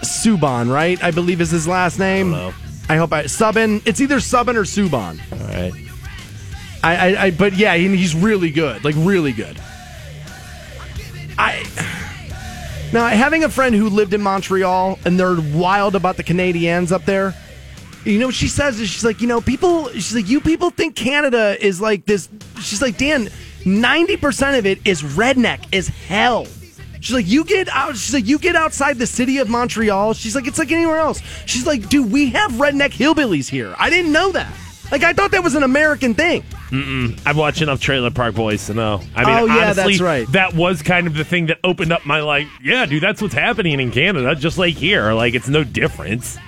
Subban, 0.00 0.72
right? 0.72 1.02
I 1.02 1.10
believe 1.10 1.40
is 1.40 1.50
his 1.50 1.68
last 1.68 1.98
name. 1.98 2.30
know. 2.30 2.54
I 2.88 2.96
hope 2.96 3.12
I 3.12 3.24
Subban. 3.24 3.82
It's 3.86 4.00
either 4.00 4.16
Subban 4.16 4.56
or 4.56 4.62
Subban. 4.62 5.20
All 5.32 5.48
right. 5.48 5.72
I, 6.82 6.96
I, 6.96 7.22
I 7.24 7.30
but 7.30 7.54
yeah, 7.54 7.74
he, 7.76 7.94
he's 7.96 8.14
really 8.14 8.50
good, 8.50 8.84
like 8.84 8.94
really 8.98 9.32
good. 9.32 9.58
I 11.38 11.64
now 12.92 13.06
having 13.08 13.44
a 13.44 13.48
friend 13.48 13.74
who 13.74 13.88
lived 13.88 14.14
in 14.14 14.22
Montreal 14.22 14.98
and 15.04 15.18
they're 15.18 15.36
wild 15.54 15.94
about 15.94 16.16
the 16.16 16.22
Canadians 16.22 16.90
up 16.92 17.04
there. 17.04 17.34
You 18.04 18.18
know 18.18 18.26
what 18.26 18.34
she 18.34 18.48
says 18.48 18.78
is 18.80 18.88
she's 18.88 19.04
like, 19.04 19.20
you 19.20 19.26
know, 19.26 19.40
people. 19.40 19.88
She's 19.90 20.14
like, 20.14 20.28
you 20.28 20.40
people 20.40 20.70
think 20.70 20.94
Canada 20.94 21.56
is 21.64 21.80
like 21.80 22.04
this. 22.04 22.28
She's 22.60 22.82
like, 22.82 22.98
Dan, 22.98 23.30
ninety 23.64 24.16
percent 24.16 24.56
of 24.56 24.66
it 24.66 24.86
is 24.86 25.02
redneck 25.02 25.74
as 25.74 25.88
hell. 25.88 26.46
She's 27.00 27.14
like, 27.14 27.26
you 27.26 27.44
get 27.44 27.68
out. 27.68 27.96
She's 27.96 28.14
like, 28.14 28.26
you 28.26 28.38
get 28.38 28.56
outside 28.56 28.96
the 28.98 29.06
city 29.06 29.38
of 29.38 29.48
Montreal. 29.50 30.14
She's 30.14 30.34
like, 30.34 30.46
it's 30.46 30.58
like 30.58 30.72
anywhere 30.72 30.98
else. 30.98 31.20
She's 31.44 31.66
like, 31.66 31.88
dude, 31.90 32.10
we 32.10 32.30
have 32.30 32.52
redneck 32.52 32.92
hillbillies 32.92 33.48
here. 33.48 33.74
I 33.78 33.90
didn't 33.90 34.12
know 34.12 34.32
that. 34.32 34.50
Like, 34.90 35.02
I 35.02 35.12
thought 35.12 35.30
that 35.32 35.42
was 35.42 35.54
an 35.54 35.62
American 35.64 36.14
thing. 36.14 36.42
mm 36.70 37.18
I've 37.26 37.36
watched 37.36 37.60
enough 37.62 37.80
Trailer 37.80 38.10
Park 38.10 38.34
Boys 38.34 38.66
to 38.66 38.74
know. 38.74 39.00
I 39.14 39.24
mean, 39.24 39.38
Oh, 39.38 39.44
yeah, 39.46 39.64
honestly, 39.64 39.84
that's 39.92 40.00
right. 40.00 40.32
That 40.32 40.54
was 40.54 40.82
kind 40.82 41.06
of 41.06 41.14
the 41.14 41.24
thing 41.24 41.46
that 41.46 41.58
opened 41.64 41.92
up 41.92 42.06
my 42.06 42.20
like, 42.20 42.46
yeah, 42.62 42.86
dude, 42.86 43.02
that's 43.02 43.20
what's 43.20 43.34
happening 43.34 43.80
in 43.80 43.90
Canada, 43.90 44.34
just 44.34 44.56
like 44.56 44.74
here. 44.74 45.12
Like, 45.12 45.34
it's 45.34 45.48
no 45.48 45.64
difference. 45.64 46.38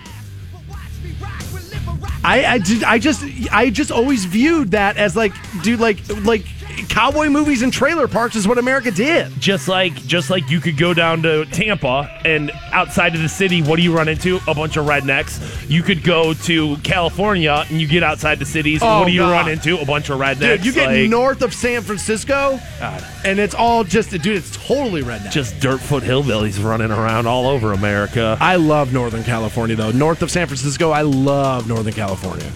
I, 2.26 2.44
I, 2.54 2.58
did- 2.58 2.82
I 2.84 2.98
just 2.98 3.22
I 3.52 3.70
just 3.70 3.90
always 3.92 4.24
viewed 4.24 4.72
that 4.72 4.96
as 4.96 5.14
like 5.14 5.32
dude 5.62 5.78
like 5.80 5.98
like 6.24 6.44
cowboy 6.88 7.28
movies 7.28 7.62
and 7.62 7.72
trailer 7.72 8.08
parks 8.08 8.36
is 8.36 8.46
what 8.46 8.58
America 8.58 8.90
did. 8.90 9.32
Just 9.40 9.68
like, 9.68 9.94
just 10.06 10.30
like 10.30 10.50
you 10.50 10.60
could 10.60 10.76
go 10.76 10.94
down 10.94 11.22
to 11.22 11.44
Tampa 11.46 12.08
and 12.24 12.50
outside 12.72 13.14
of 13.14 13.22
the 13.22 13.28
city, 13.28 13.62
what 13.62 13.76
do 13.76 13.82
you 13.82 13.94
run 13.94 14.08
into? 14.08 14.36
A 14.48 14.54
bunch 14.54 14.76
of 14.76 14.86
rednecks. 14.86 15.40
You 15.70 15.82
could 15.82 16.02
go 16.02 16.34
to 16.34 16.76
California 16.78 17.64
and 17.68 17.80
you 17.80 17.88
get 17.88 18.02
outside 18.02 18.38
the 18.38 18.44
cities. 18.44 18.80
Oh, 18.82 19.00
what 19.00 19.06
do 19.06 19.12
you 19.12 19.20
God. 19.20 19.32
run 19.32 19.48
into? 19.50 19.78
A 19.78 19.84
bunch 19.84 20.10
of 20.10 20.18
rednecks. 20.18 20.58
Dude, 20.58 20.66
you 20.66 20.72
get 20.72 20.88
like, 20.88 21.10
north 21.10 21.42
of 21.42 21.54
San 21.54 21.82
Francisco, 21.82 22.60
God. 22.78 23.04
and 23.24 23.38
it's 23.38 23.54
all 23.54 23.84
just 23.84 24.10
dude. 24.10 24.26
It's 24.26 24.56
totally 24.56 25.02
redneck. 25.02 25.30
just 25.30 25.54
dirtfoot 25.56 26.02
hillbillies 26.02 26.62
running 26.62 26.90
around 26.90 27.26
all 27.26 27.46
over 27.46 27.72
America. 27.72 28.36
I 28.40 28.56
love 28.56 28.92
Northern 28.92 29.24
California 29.24 29.76
though. 29.76 29.92
North 29.92 30.22
of 30.22 30.30
San 30.30 30.46
Francisco, 30.46 30.90
I 30.90 31.02
love 31.02 31.68
Northern 31.68 31.94
California. 31.94 32.50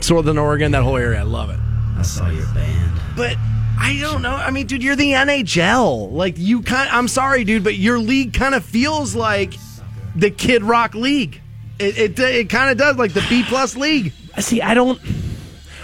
Southern 0.00 0.38
Oregon, 0.38 0.72
that 0.72 0.82
whole 0.82 0.96
area, 0.96 1.20
I 1.20 1.24
love 1.24 1.50
it. 1.50 1.58
I 2.00 2.02
saw 2.02 2.30
your 2.30 2.46
band. 2.54 2.98
But 3.14 3.36
I 3.78 3.98
don't 4.00 4.22
know. 4.22 4.34
I 4.34 4.50
mean, 4.50 4.66
dude, 4.66 4.82
you're 4.82 4.96
the 4.96 5.12
NHL. 5.12 6.10
Like 6.10 6.38
you 6.38 6.62
kind 6.62 6.88
I'm 6.90 7.08
sorry, 7.08 7.44
dude, 7.44 7.62
but 7.62 7.74
your 7.74 7.98
league 7.98 8.32
kind 8.32 8.54
of 8.54 8.64
feels 8.64 9.14
like 9.14 9.52
the 10.16 10.30
Kid 10.30 10.62
Rock 10.62 10.94
League. 10.94 11.42
It 11.78 11.98
it, 11.98 12.18
it 12.18 12.48
kind 12.48 12.70
of 12.70 12.78
does 12.78 12.96
like 12.96 13.12
the 13.12 13.24
B 13.28 13.44
plus 13.46 13.76
league. 13.76 14.14
I 14.34 14.40
See, 14.40 14.62
I 14.62 14.72
don't. 14.72 14.98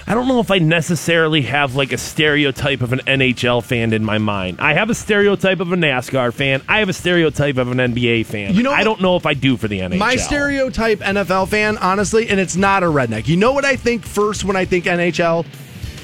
I 0.08 0.14
don't 0.14 0.28
know 0.28 0.40
if 0.40 0.50
I 0.50 0.58
necessarily 0.58 1.42
have 1.42 1.74
like 1.74 1.92
a 1.92 1.98
stereotype 1.98 2.80
of 2.80 2.94
an 2.94 3.00
NHL 3.00 3.62
fan 3.62 3.92
in 3.92 4.04
my 4.04 4.16
mind. 4.16 4.58
I 4.58 4.72
have 4.72 4.88
a 4.88 4.94
stereotype 4.94 5.60
of 5.60 5.70
a 5.72 5.76
NASCAR 5.76 6.32
fan. 6.32 6.62
I 6.68 6.78
have 6.78 6.88
a 6.88 6.94
stereotype 6.94 7.58
of 7.58 7.72
an 7.72 7.78
NBA 7.78 8.24
fan. 8.24 8.54
You 8.54 8.62
know 8.62 8.72
I 8.72 8.84
don't 8.84 9.02
know 9.02 9.16
if 9.16 9.26
I 9.26 9.34
do 9.34 9.58
for 9.58 9.68
the 9.68 9.80
NHL. 9.80 9.98
My 9.98 10.16
stereotype 10.16 11.00
NFL 11.00 11.48
fan, 11.48 11.76
honestly, 11.76 12.30
and 12.30 12.40
it's 12.40 12.56
not 12.56 12.84
a 12.84 12.86
redneck. 12.86 13.26
You 13.26 13.36
know 13.36 13.52
what 13.52 13.66
I 13.66 13.76
think 13.76 14.06
first 14.06 14.44
when 14.44 14.56
I 14.56 14.64
think 14.64 14.86
NHL 14.86 15.44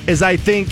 is 0.06 0.22
I 0.22 0.36
think 0.36 0.68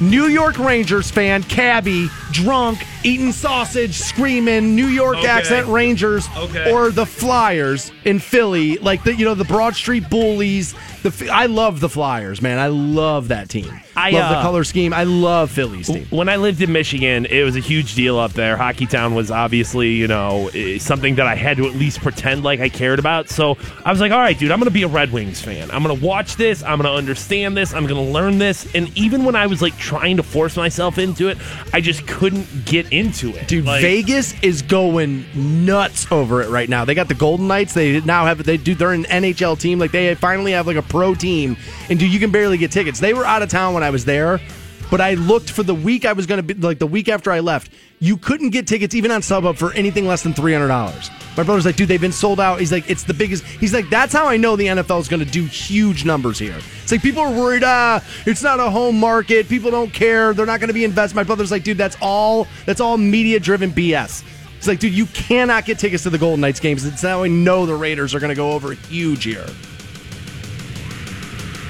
New 0.00 0.26
York 0.26 0.58
Rangers 0.58 1.10
fan, 1.10 1.42
cabbie, 1.42 2.08
drunk, 2.32 2.78
eating 3.06 3.32
sausage, 3.32 3.94
screaming, 3.98 4.74
New 4.74 4.86
York 4.86 5.18
Okay. 5.18 5.26
accent 5.28 5.66
Rangers, 5.68 6.28
Okay. 6.36 6.70
or 6.72 6.90
the 6.90 7.06
Flyers 7.06 7.92
in 8.04 8.18
Philly, 8.18 8.78
like 8.78 9.04
the 9.04 9.14
you 9.14 9.24
know 9.24 9.34
the 9.34 9.44
Broad 9.44 9.74
Street 9.76 10.08
Bullies. 10.10 10.74
The 11.02 11.08
F- 11.08 11.30
I 11.30 11.46
love 11.46 11.78
the 11.80 11.88
Flyers, 11.88 12.42
man. 12.42 12.58
I 12.58 12.66
love 12.66 13.28
that 13.28 13.48
team. 13.48 13.70
I, 13.96 14.10
love 14.10 14.30
the 14.30 14.36
uh, 14.38 14.42
color 14.42 14.64
scheme. 14.64 14.92
I 14.92 15.04
love 15.04 15.50
Philly's 15.50 15.86
team. 15.86 16.06
When 16.10 16.28
I 16.28 16.36
lived 16.36 16.60
in 16.60 16.70
Michigan, 16.72 17.26
it 17.26 17.44
was 17.44 17.56
a 17.56 17.60
huge 17.60 17.94
deal 17.94 18.18
up 18.18 18.32
there. 18.34 18.56
Hockey 18.56 18.84
Town 18.86 19.14
was 19.14 19.30
obviously, 19.30 19.92
you 19.92 20.06
know, 20.06 20.50
something 20.78 21.14
that 21.14 21.26
I 21.26 21.34
had 21.34 21.56
to 21.58 21.66
at 21.66 21.74
least 21.76 22.00
pretend 22.00 22.42
like 22.44 22.60
I 22.60 22.68
cared 22.68 22.98
about. 22.98 23.30
So 23.30 23.56
I 23.84 23.90
was 23.90 24.00
like, 24.00 24.12
all 24.12 24.18
right, 24.18 24.38
dude, 24.38 24.50
I'm 24.50 24.58
going 24.58 24.68
to 24.68 24.74
be 24.74 24.82
a 24.82 24.88
Red 24.88 25.12
Wings 25.12 25.40
fan. 25.40 25.70
I'm 25.70 25.82
going 25.82 25.98
to 25.98 26.04
watch 26.04 26.36
this. 26.36 26.62
I'm 26.62 26.78
going 26.78 26.90
to 26.92 26.96
understand 26.98 27.56
this. 27.56 27.72
I'm 27.72 27.86
going 27.86 28.04
to 28.04 28.12
learn 28.12 28.36
this. 28.38 28.68
And 28.74 28.90
even 28.98 29.24
when 29.24 29.34
I 29.36 29.46
was 29.46 29.62
like 29.62 29.78
trying 29.78 30.16
to 30.18 30.22
force 30.22 30.56
myself 30.56 30.98
into 30.98 31.28
it, 31.28 31.38
I 31.72 31.80
just 31.80 32.06
couldn't 32.06 32.46
get 32.66 32.92
into 32.96 33.36
it. 33.36 33.48
Dude, 33.48 33.64
Like, 33.64 33.82
Vegas 33.82 34.38
is 34.42 34.62
going 34.62 35.24
nuts 35.34 36.10
over 36.10 36.42
it 36.42 36.48
right 36.48 36.68
now. 36.68 36.84
They 36.84 36.94
got 36.94 37.08
the 37.08 37.14
Golden 37.14 37.46
Knights. 37.48 37.74
They 37.74 38.00
now 38.00 38.24
have 38.26 38.42
they 38.42 38.56
do 38.56 38.74
they're 38.74 38.92
an 38.92 39.04
NHL 39.04 39.58
team. 39.58 39.78
Like 39.78 39.92
they 39.92 40.14
finally 40.14 40.52
have 40.52 40.66
like 40.66 40.76
a 40.76 40.82
pro 40.82 41.14
team. 41.14 41.56
And 41.90 41.98
dude, 41.98 42.12
you 42.12 42.18
can 42.18 42.30
barely 42.30 42.58
get 42.58 42.72
tickets. 42.72 43.00
They 43.00 43.14
were 43.14 43.24
out 43.24 43.42
of 43.42 43.48
town 43.48 43.74
when 43.74 43.82
I 43.82 43.90
was 43.90 44.04
there, 44.04 44.40
but 44.90 45.00
I 45.00 45.14
looked 45.14 45.50
for 45.50 45.62
the 45.62 45.74
week 45.74 46.04
I 46.04 46.12
was 46.12 46.26
going 46.26 46.46
to 46.46 46.54
be 46.54 46.54
like 46.54 46.78
the 46.78 46.86
week 46.86 47.08
after 47.08 47.30
I 47.30 47.40
left. 47.40 47.72
You 47.98 48.16
couldn't 48.16 48.50
get 48.50 48.66
tickets 48.66 48.94
even 48.94 49.10
on 49.10 49.22
StubHub 49.22 49.56
for 49.56 49.72
anything 49.72 50.06
less 50.06 50.22
than 50.22 50.34
three 50.34 50.52
hundred 50.52 50.68
dollars. 50.68 51.10
My 51.36 51.42
brother's 51.42 51.66
like, 51.66 51.76
dude, 51.76 51.88
they've 51.88 52.00
been 52.00 52.12
sold 52.12 52.40
out. 52.40 52.60
He's 52.60 52.72
like, 52.72 52.88
it's 52.88 53.04
the 53.04 53.14
biggest. 53.14 53.44
He's 53.44 53.74
like, 53.74 53.90
that's 53.90 54.12
how 54.12 54.26
I 54.26 54.36
know 54.36 54.56
the 54.56 54.66
NFL 54.66 55.00
is 55.00 55.08
going 55.08 55.24
to 55.24 55.30
do 55.30 55.44
huge 55.44 56.04
numbers 56.04 56.38
here. 56.38 56.56
It's 56.82 56.92
like 56.92 57.02
people 57.02 57.22
are 57.22 57.32
worried. 57.32 57.62
Ah, 57.64 58.02
it's 58.26 58.42
not 58.42 58.60
a 58.60 58.70
home 58.70 58.98
market. 58.98 59.48
People 59.48 59.70
don't 59.70 59.92
care. 59.92 60.32
They're 60.32 60.46
not 60.46 60.60
going 60.60 60.68
to 60.68 60.74
be 60.74 60.84
invested. 60.84 61.16
My 61.16 61.24
brother's 61.24 61.50
like, 61.50 61.62
dude, 61.62 61.78
that's 61.78 61.96
all. 62.00 62.46
That's 62.64 62.80
all 62.80 62.96
media 62.96 63.40
driven 63.40 63.70
BS. 63.70 64.24
It's 64.56 64.66
like, 64.66 64.78
dude, 64.78 64.94
you 64.94 65.06
cannot 65.06 65.64
get 65.66 65.78
tickets 65.78 66.04
to 66.04 66.10
the 66.10 66.18
Golden 66.18 66.40
Knights 66.40 66.60
games. 66.60 66.84
It's 66.84 67.02
how 67.02 67.22
I 67.22 67.28
know 67.28 67.66
the 67.66 67.74
Raiders 67.74 68.14
are 68.14 68.20
going 68.20 68.30
to 68.30 68.34
go 68.34 68.52
over 68.52 68.72
huge 68.72 69.24
here. 69.24 69.46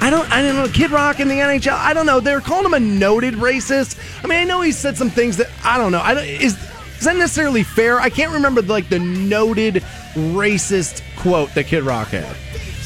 I 0.06 0.10
don't, 0.10 0.30
I 0.30 0.40
don't 0.40 0.54
know. 0.54 0.68
Kid 0.68 0.92
Rock 0.92 1.18
in 1.18 1.26
the 1.26 1.34
NHL. 1.34 1.72
I 1.72 1.92
don't 1.92 2.06
know. 2.06 2.20
They're 2.20 2.40
calling 2.40 2.66
him 2.66 2.74
a 2.74 2.78
noted 2.78 3.34
racist. 3.34 3.98
I 4.22 4.28
mean, 4.28 4.38
I 4.38 4.44
know 4.44 4.60
he 4.60 4.70
said 4.70 4.96
some 4.96 5.10
things 5.10 5.36
that 5.38 5.48
I 5.64 5.78
don't 5.78 5.90
know. 5.90 6.00
I 6.00 6.14
don't, 6.14 6.22
is 6.24 6.56
is 6.98 7.04
that 7.06 7.16
necessarily 7.16 7.64
fair? 7.64 7.98
I 7.98 8.08
can't 8.08 8.32
remember 8.32 8.62
like 8.62 8.88
the 8.88 9.00
noted 9.00 9.82
racist 10.14 11.02
quote 11.16 11.52
that 11.54 11.64
Kid 11.64 11.82
Rock 11.82 12.10
had. 12.10 12.36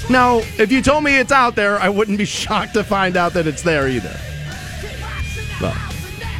Now, 0.09 0.39
if 0.59 0.73
you 0.73 0.81
told 0.81 1.05
me 1.05 1.19
it's 1.19 1.31
out 1.31 1.57
there, 1.57 1.79
I 1.79 1.91
wouldn't 1.91 2.17
be 2.17 2.25
shocked 2.41 2.73
to 2.73 2.83
find 2.83 3.19
out 3.19 3.35
that 3.35 3.47
it's 3.47 3.61
there 3.61 3.87
either. 3.87 4.19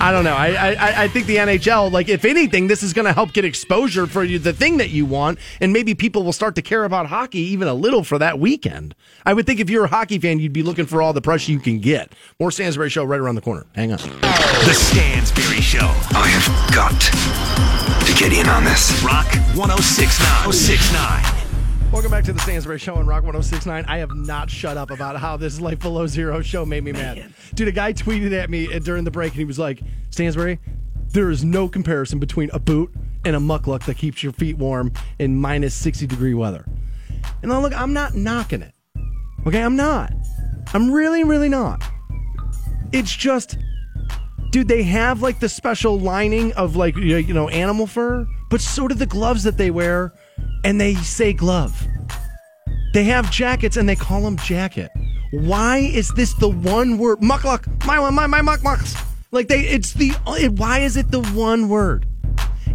I 0.01 0.13
don't 0.13 0.25
know. 0.25 0.35
I 0.35 0.73
I, 0.73 1.03
I 1.05 1.09
think 1.09 1.27
the 1.27 1.37
NHL, 1.37 1.93
like 1.93 2.09
if 2.09 2.25
anything, 2.25 2.69
this 2.69 2.83
is 2.83 2.93
going 2.93 3.05
to 3.05 3.13
help 3.13 3.33
get 3.33 3.45
exposure 3.45 4.07
for 4.07 4.25
you, 4.25 4.39
the 4.39 4.53
thing 4.53 4.79
that 4.79 4.91
you 4.91 5.05
want, 5.05 5.39
and 5.61 5.73
maybe 5.73 5.95
people 5.95 6.23
will 6.23 6.33
start 6.33 6.55
to 6.55 6.63
care 6.63 6.85
about 6.85 7.07
hockey 7.07 7.41
even 7.41 7.69
a 7.69 7.75
little 7.75 8.03
for 8.03 8.19
that 8.19 8.39
weekend. 8.39 8.95
I 9.27 9.35
would 9.35 9.47
think 9.47 9.61
if 9.61 9.69
you're 9.69 9.85
a 9.85 9.89
hockey 9.89 10.19
fan, 10.19 10.41
you'd 10.41 10.53
be 10.53 10.63
looking 10.63 10.87
for 10.87 11.03
all 11.03 11.13
the 11.13 11.21
pressure 11.21 11.53
you 11.53 11.61
can 11.61 11.81
get. 11.81 12.13
More 12.39 12.51
Stansbury 12.51 12.89
Show 12.89 13.05
right 13.05 13.21
around 13.21 13.35
the 13.35 13.41
corner. 13.43 13.67
Hang 13.75 13.93
on. 13.93 13.99
The 13.99 14.75
Stansbury 14.75 15.61
Show. 15.61 15.79
I 16.13 16.29
have 16.29 16.75
got 16.75 18.07
to 18.07 18.15
get 18.15 18.33
in 18.33 18.49
on 18.49 18.65
this. 18.65 19.03
Rock 19.03 19.27
1069. 19.55 20.53
069. 20.53 21.40
Welcome 21.93 22.13
back 22.13 22.23
to 22.25 22.33
the 22.33 22.39
Stansbury 22.39 22.79
Show 22.79 22.95
on 22.95 23.07
Rock 23.07 23.25
1069. 23.25 23.85
I 23.89 23.99
have 23.99 24.15
not 24.15 24.49
shut 24.49 24.77
up 24.77 24.93
about 24.93 25.17
how 25.19 25.37
this 25.37 25.61
Life 25.61 25.81
Below 25.81 26.07
Zero 26.07 26.41
show 26.41 26.65
made 26.65 26.85
me 26.85 26.93
mad. 26.93 27.35
Dude, 27.55 27.67
a 27.67 27.73
guy 27.73 27.93
tweeted 27.93 28.33
at 28.33 28.49
me 28.49 28.79
during 28.79 29.03
the 29.03 29.11
break 29.11 29.33
and 29.33 29.41
he 29.41 29.45
was 29.45 29.59
like, 29.59 29.81
Stansbury, 30.11 30.61
there 31.09 31.31
is 31.31 31.43
no 31.43 31.69
comparison 31.69 32.21
between 32.21 32.49
a 32.53 32.61
boot 32.61 32.95
and 33.25 33.35
a 33.35 33.41
mukluk 33.41 33.85
that 33.87 33.97
keeps 33.97 34.23
your 34.23 34.33
feet 34.33 34.57
warm 34.57 34.93
in 35.19 35.41
minus 35.41 35.75
60 35.75 36.07
degree 36.07 36.33
weather. 36.33 36.65
And 37.43 37.51
now 37.51 37.61
look, 37.61 37.75
I'm 37.75 37.93
not 37.93 38.15
knocking 38.15 38.63
it. 38.63 38.73
Okay, 39.45 39.61
I'm 39.61 39.75
not. 39.75 40.13
I'm 40.73 40.93
really, 40.93 41.25
really 41.25 41.49
not. 41.49 41.83
It's 42.93 43.15
just, 43.15 43.59
dude, 44.53 44.69
they 44.69 44.85
have 44.85 45.23
like 45.23 45.41
the 45.41 45.49
special 45.49 45.99
lining 45.99 46.53
of 46.53 46.77
like, 46.77 46.97
you 46.97 47.17
you 47.17 47.35
know, 47.35 47.49
animal 47.49 47.89
fur, 47.89 48.29
but 48.49 48.61
so 48.61 48.87
do 48.87 48.95
the 48.95 49.07
gloves 49.07 49.43
that 49.43 49.57
they 49.57 49.73
wear, 49.73 50.13
and 50.65 50.81
they 50.81 50.95
say 50.95 51.33
glove. 51.33 51.87
They 52.93 53.05
have 53.05 53.31
jackets 53.31 53.77
and 53.77 53.89
they 53.89 53.97
call 53.97 54.23
them 54.23 54.37
jacket. 54.37 54.91
Why 55.33 55.79
is 55.79 56.11
this 56.15 56.35
the 56.35 56.49
one 56.49 56.99
word? 56.99 57.21
Mukluk, 57.21 57.85
my 57.87 58.11
my 58.11 58.27
my 58.27 58.41
mukluks. 58.41 59.01
Like 59.33 59.47
they, 59.49 59.61
it's 59.61 59.93
the. 59.93 60.13
It, 60.27 60.53
why 60.53 60.81
is 60.81 60.97
it 60.97 61.11
the 61.11 61.23
one 61.23 61.69
word? 61.69 62.07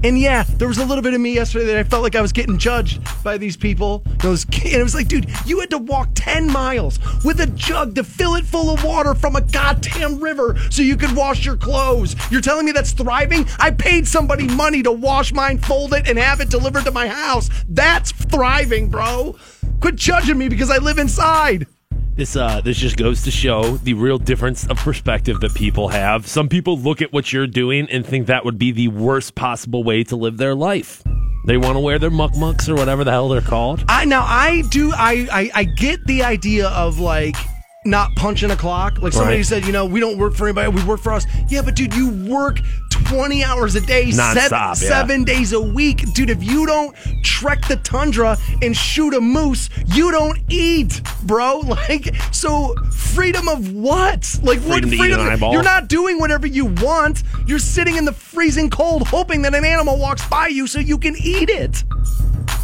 And 0.06 0.20
yeah, 0.20 0.44
there 0.44 0.68
was 0.68 0.78
a 0.78 0.86
little 0.86 1.02
bit 1.02 1.16
of 1.16 1.20
me 1.20 1.34
yesterday 1.34 1.66
that 1.66 1.78
I 1.78 1.84
felt 1.84 2.04
like 2.04 2.14
I 2.14 2.22
was 2.22 2.32
getting 2.32 2.60
judged 2.60 3.02
by 3.24 3.40
these 3.40 3.58
people. 3.58 4.04
Those 4.20 4.46
and 4.46 4.66
it 4.66 4.84
was 4.84 4.94
like, 4.94 5.08
dude, 5.08 5.28
you 5.48 5.60
had 5.60 5.72
to 5.72 5.80
walk 5.80 6.10
10 6.14 6.46
miles 6.46 7.00
with 7.24 7.42
a 7.42 7.48
jug 7.48 7.96
to 7.96 8.04
fill 8.04 8.36
it 8.36 8.46
full 8.46 8.70
of 8.70 8.84
water 8.84 9.16
from 9.16 9.36
a 9.36 9.42
goddamn 9.42 10.20
river 10.20 10.58
so 10.70 10.84
you 10.84 10.96
could 10.96 11.16
wash 11.16 11.44
your 11.44 11.58
clothes. 11.58 12.16
You're 12.30 12.42
telling 12.42 12.68
me 12.68 12.72
that's 12.72 12.92
thriving? 12.92 13.48
I 13.58 13.72
paid 13.72 14.08
somebody 14.08 14.48
money 14.48 14.84
to 14.84 14.92
wash 14.92 15.34
mine, 15.34 15.58
fold 15.58 15.96
it, 15.96 16.08
and 16.08 16.20
have 16.20 16.40
it 16.40 16.52
delivered 16.52 16.84
to 16.84 16.92
my 16.92 17.08
house. 17.08 17.50
That's 17.68 18.12
thriving, 18.12 18.90
bro. 18.90 19.36
Quit 19.80 19.96
judging 19.96 20.38
me 20.38 20.50
because 20.50 20.70
I 20.70 20.78
live 20.78 21.00
inside. 21.00 21.66
This 22.16 22.38
uh 22.38 22.62
this 22.62 22.78
just 22.78 22.96
goes 22.96 23.24
to 23.24 23.32
show 23.32 23.76
the 23.78 23.94
real 23.94 24.18
difference 24.18 24.66
of 24.68 24.78
perspective 24.78 25.42
that 25.42 25.54
people 25.54 25.90
have. 25.90 26.26
Some 26.28 26.48
people 26.48 26.78
look 26.80 27.02
at 27.02 27.12
what 27.12 27.34
you're 27.34 27.46
doing 27.48 27.90
and 27.90 28.06
think 28.06 28.28
that 28.28 28.46
would 28.46 28.58
be 28.58 28.72
the 28.72 28.88
worst 28.88 29.36
possible 29.36 29.84
way 29.84 30.04
to 30.06 30.16
live 30.16 30.38
their 30.38 30.56
life. 30.56 31.04
They 31.46 31.58
want 31.58 31.76
to 31.76 31.80
wear 31.82 32.00
their 32.00 32.10
muck 32.10 32.36
mucks 32.38 32.70
or 32.70 32.76
whatever 32.76 33.04
the 33.04 33.12
hell 33.12 33.28
they're 33.28 33.42
called. 33.42 33.84
I 33.90 34.06
now 34.06 34.24
I 34.26 34.64
do 34.72 34.94
I, 34.96 35.28
I 35.32 35.52
I 35.54 35.64
get 35.66 36.06
the 36.06 36.24
idea 36.24 36.70
of 36.70 37.00
like 37.00 37.36
not 37.86 38.10
punching 38.16 38.50
a 38.50 38.56
clock. 38.56 39.00
Like 39.02 39.12
somebody 39.14 39.38
Right. 39.38 39.46
said, 39.46 39.66
you 39.66 39.72
know, 39.74 39.86
we 39.86 40.00
don't 40.00 40.18
work 40.18 40.34
for 40.36 40.48
anybody, 40.48 40.70
we 40.70 40.84
work 40.86 41.02
for 41.02 41.12
us. 41.12 41.26
Yeah, 41.50 41.62
but 41.64 41.76
dude, 41.76 41.94
you 41.94 42.10
work 42.28 42.60
20 43.06 43.44
hours 43.44 43.76
a 43.76 43.82
day, 43.82 44.12
seven, 44.12 44.50
yeah. 44.52 44.74
seven 44.74 45.24
days 45.24 45.54
a 45.54 45.62
week. 45.62 46.12
Dude, 46.14 46.30
if 46.30 46.44
you 46.44 46.66
don't 46.66 46.96
trek 47.24 47.68
the 47.68 47.76
tundra 47.78 48.38
and 48.62 48.76
shoot 48.76 49.14
a 49.14 49.22
moose, 49.22 49.70
you 49.88 50.12
don't 50.12 50.40
eat, 50.50 51.02
bro. 51.24 51.62
Like, 51.76 52.16
so 52.32 52.74
freedom 52.92 53.48
of 53.50 53.74
what? 53.74 54.40
Like, 54.42 54.60
what 54.60 54.82
Freedom 54.82 54.94
eat 54.94 54.98
freedom? 54.98 55.20
eyeball. 55.20 55.52
You're 55.54 55.64
not 55.64 55.88
doing 55.88 56.20
whatever 56.20 56.48
you 56.48 56.66
want. 56.66 57.24
You're 57.46 57.60
sitting 57.60 57.98
in 57.98 58.06
the 58.06 58.14
freezing 58.14 58.70
cold 58.70 59.08
hoping 59.08 59.42
that 59.44 59.54
an 59.54 59.66
animal 59.66 60.00
walks 60.00 60.28
by 60.30 60.48
you 60.48 60.68
so 60.68 60.80
you 60.80 60.98
can 60.98 61.16
eat 61.18 61.50
it. 61.50 61.84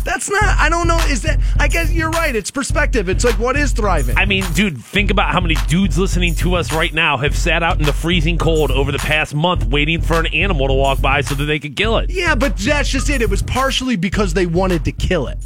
That's 0.04 0.30
not, 0.30 0.44
I 0.44 0.70
don't 0.70 0.88
know. 0.88 0.98
Is 1.10 1.22
that, 1.24 1.40
I 1.60 1.68
guess 1.68 1.92
you're 1.92 2.10
right. 2.10 2.36
It's 2.36 2.52
perspective. 2.52 3.08
It's 3.10 3.24
like, 3.24 3.38
what 3.40 3.56
is 3.56 3.72
thriving? 3.72 4.18
I 4.18 4.26
mean, 4.26 4.44
dude, 4.54 4.78
think 4.84 5.12
about 5.12 5.32
how 5.32 5.40
many 5.40 5.56
dudes 5.68 5.98
listening 5.98 6.36
to 6.36 6.56
us 6.56 6.74
right 6.74 6.94
now 6.94 7.18
have 7.18 7.38
sat 7.38 7.64
out 7.64 7.80
in 7.80 7.86
the 7.86 7.94
freezing 7.94 8.38
cold 8.38 8.72
over 8.72 8.92
the 8.92 9.00
past 9.00 9.36
month 9.36 9.66
waiting 9.66 10.02
for 10.02 10.20
an 10.20 10.28
animal 10.28 10.68
to 10.68 10.74
walk 10.74 11.02
by 11.02 11.22
so 11.22 11.36
that 11.36 11.46
they 11.46 11.60
could 11.60 11.76
kill 11.76 11.98
it. 11.98 12.10
yeah, 12.10 12.36
but 12.36 12.58
that's 12.58 12.90
just 12.90 13.10
it. 13.10 13.22
It 13.22 13.30
was 13.30 13.42
partially 13.42 13.96
because 13.96 14.34
they 14.34 14.46
wanted 14.46 14.86
to 14.86 14.92
kill 14.92 15.28
it. 15.28 15.38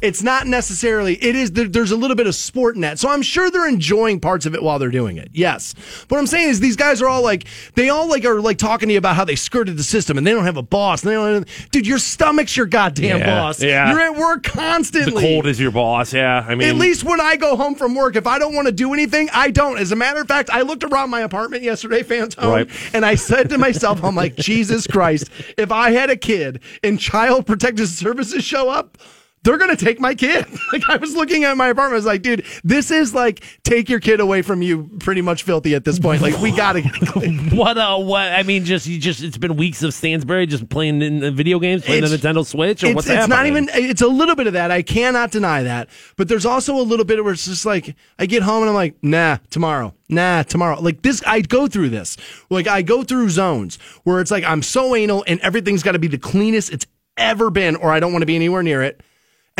It's 0.00 0.22
not 0.22 0.46
necessarily, 0.46 1.14
it 1.22 1.36
is, 1.36 1.52
there, 1.52 1.68
there's 1.68 1.90
a 1.90 1.96
little 1.96 2.16
bit 2.16 2.26
of 2.26 2.34
sport 2.34 2.74
in 2.74 2.80
that. 2.82 2.98
So 2.98 3.08
I'm 3.10 3.22
sure 3.22 3.50
they're 3.50 3.68
enjoying 3.68 4.20
parts 4.20 4.46
of 4.46 4.54
it 4.54 4.62
while 4.62 4.78
they're 4.78 4.90
doing 4.90 5.16
it. 5.18 5.28
Yes. 5.32 5.74
What 6.08 6.18
I'm 6.18 6.26
saying 6.26 6.48
is 6.48 6.60
these 6.60 6.76
guys 6.76 7.02
are 7.02 7.08
all 7.08 7.22
like, 7.22 7.44
they 7.74 7.88
all 7.90 8.08
like 8.08 8.24
are 8.24 8.40
like 8.40 8.58
talking 8.58 8.88
to 8.88 8.92
you 8.94 8.98
about 8.98 9.16
how 9.16 9.24
they 9.24 9.36
skirted 9.36 9.76
the 9.76 9.82
system 9.82 10.16
and 10.18 10.26
they 10.26 10.32
don't 10.32 10.44
have 10.44 10.56
a 10.56 10.62
boss. 10.62 11.02
And 11.02 11.10
they 11.10 11.14
don't 11.16 11.46
dude, 11.70 11.86
your 11.86 11.98
stomach's 11.98 12.56
your 12.56 12.66
goddamn 12.66 13.18
Yeah, 13.18 13.26
boss. 13.40 13.62
yeah. 13.62 13.90
You're 13.90 14.00
at 14.00 14.16
work 14.16 14.42
constantly. 14.42 15.22
The 15.22 15.28
cold 15.34 15.46
is 15.46 15.60
your 15.60 15.70
boss, 15.70 16.12
yeah. 16.12 16.44
I 16.48 16.54
mean, 16.54 16.68
At 16.68 16.76
least 16.76 17.04
when 17.04 17.20
I 17.20 17.36
go 17.36 17.56
home 17.56 17.74
from 17.74 17.94
work, 17.94 18.16
if 18.16 18.26
I 18.26 18.38
don't 18.38 18.54
want 18.54 18.66
to 18.66 18.72
do 18.72 18.94
anything, 18.94 19.28
I 19.32 19.50
don't. 19.50 19.78
As 19.78 19.92
a 19.92 19.96
matter 19.96 20.20
of 20.20 20.28
fact, 20.28 20.50
I 20.50 20.62
looked 20.62 20.84
around 20.84 21.10
my 21.10 21.20
apartment 21.20 21.62
yesterday, 21.62 22.02
Fantone, 22.02 22.50
Right. 22.50 22.70
and 22.94 23.04
I 23.04 23.14
said 23.16 23.48
to 23.50 23.58
myself, 23.58 24.02
I'm 24.02 24.14
like, 24.16 24.34
Jesus 24.36 24.86
Christ, 24.86 25.30
if 25.58 25.70
I 25.70 25.90
had 25.90 26.10
a 26.10 26.16
kid 26.16 26.60
and 26.82 26.98
Child 26.98 27.46
Protective 27.46 27.88
Services 27.88 28.44
show 28.44 28.68
up, 28.70 28.96
they're 29.42 29.58
gonna 29.58 29.76
take 29.76 30.00
my 30.00 30.14
kid. 30.14 30.46
Like 30.72 30.88
I 30.88 30.98
was 30.98 31.16
looking 31.16 31.42
at 31.42 31.56
my 31.56 31.68
apartment, 31.68 31.94
I 31.94 31.96
was 31.96 32.06
like, 32.06 32.22
dude, 32.22 32.46
this 32.62 32.92
is 32.92 33.12
like 33.12 33.42
take 33.64 33.88
your 33.88 33.98
kid 33.98 34.20
away 34.20 34.42
from 34.42 34.62
you, 34.62 34.88
pretty 35.00 35.20
much 35.20 35.42
filthy 35.42 35.74
at 35.74 35.84
this 35.84 35.98
point. 35.98 36.22
Like 36.22 36.38
we 36.38 36.52
gotta 36.52 36.82
get 36.82 37.52
what 37.52 37.76
uh 37.76 37.98
what 37.98 38.30
I 38.32 38.44
mean 38.44 38.64
just 38.64 38.86
you 38.86 39.00
just 39.00 39.20
it's 39.20 39.36
been 39.36 39.56
weeks 39.56 39.82
of 39.82 39.92
Stansbury 39.92 40.46
just 40.46 40.68
playing 40.68 41.02
in 41.02 41.18
the 41.18 41.32
video 41.32 41.58
games, 41.58 41.84
playing 41.84 42.02
the 42.02 42.08
Nintendo 42.08 42.46
Switch 42.46 42.84
or 42.84 42.88
it's, 42.88 42.94
what's 42.94 43.08
it's 43.08 43.26
not 43.26 43.46
even 43.46 43.68
it's 43.72 44.00
a 44.00 44.06
little 44.06 44.36
bit 44.36 44.46
of 44.46 44.52
that 44.52 44.70
i 44.70 44.80
cannot 44.82 45.32
deny 45.32 45.64
that. 45.64 45.88
But 46.16 46.28
there's 46.28 46.46
also 46.46 46.76
a 46.76 46.82
little 46.82 47.04
bit 47.04 47.22
where 47.24 47.32
it's 47.32 47.46
just 47.46 47.66
like 47.66 47.96
i 48.16 48.26
get 48.26 48.44
home 48.44 48.62
and 48.62 48.68
i'm 48.68 48.76
like 48.76 48.94
nah 49.02 49.38
tomorrow 49.50 49.92
nah 50.08 50.44
tomorrow. 50.44 50.80
Like 50.80 51.02
this 51.02 51.20
i 51.26 51.40
go 51.40 51.66
through 51.66 51.88
this. 51.88 52.16
Like 52.48 52.68
i 52.68 52.82
go 52.82 53.02
through 53.02 53.30
zones 53.30 53.76
where 54.04 54.20
it's 54.20 54.30
like 54.30 54.44
i'm 54.44 54.62
so 54.62 54.94
anal 54.94 55.24
and 55.26 55.40
everything's 55.40 55.82
got 55.82 55.92
to 55.92 55.98
be 55.98 56.08
the 56.08 56.18
cleanest 56.18 56.72
it's 56.72 56.86
ever 57.16 57.50
been 57.50 57.74
or 57.76 57.90
i 57.90 57.98
don't 57.98 58.12
want 58.12 58.22
to 58.22 58.26
be 58.26 58.36
anywhere 58.36 58.62
near 58.62 58.82
it 58.82 59.02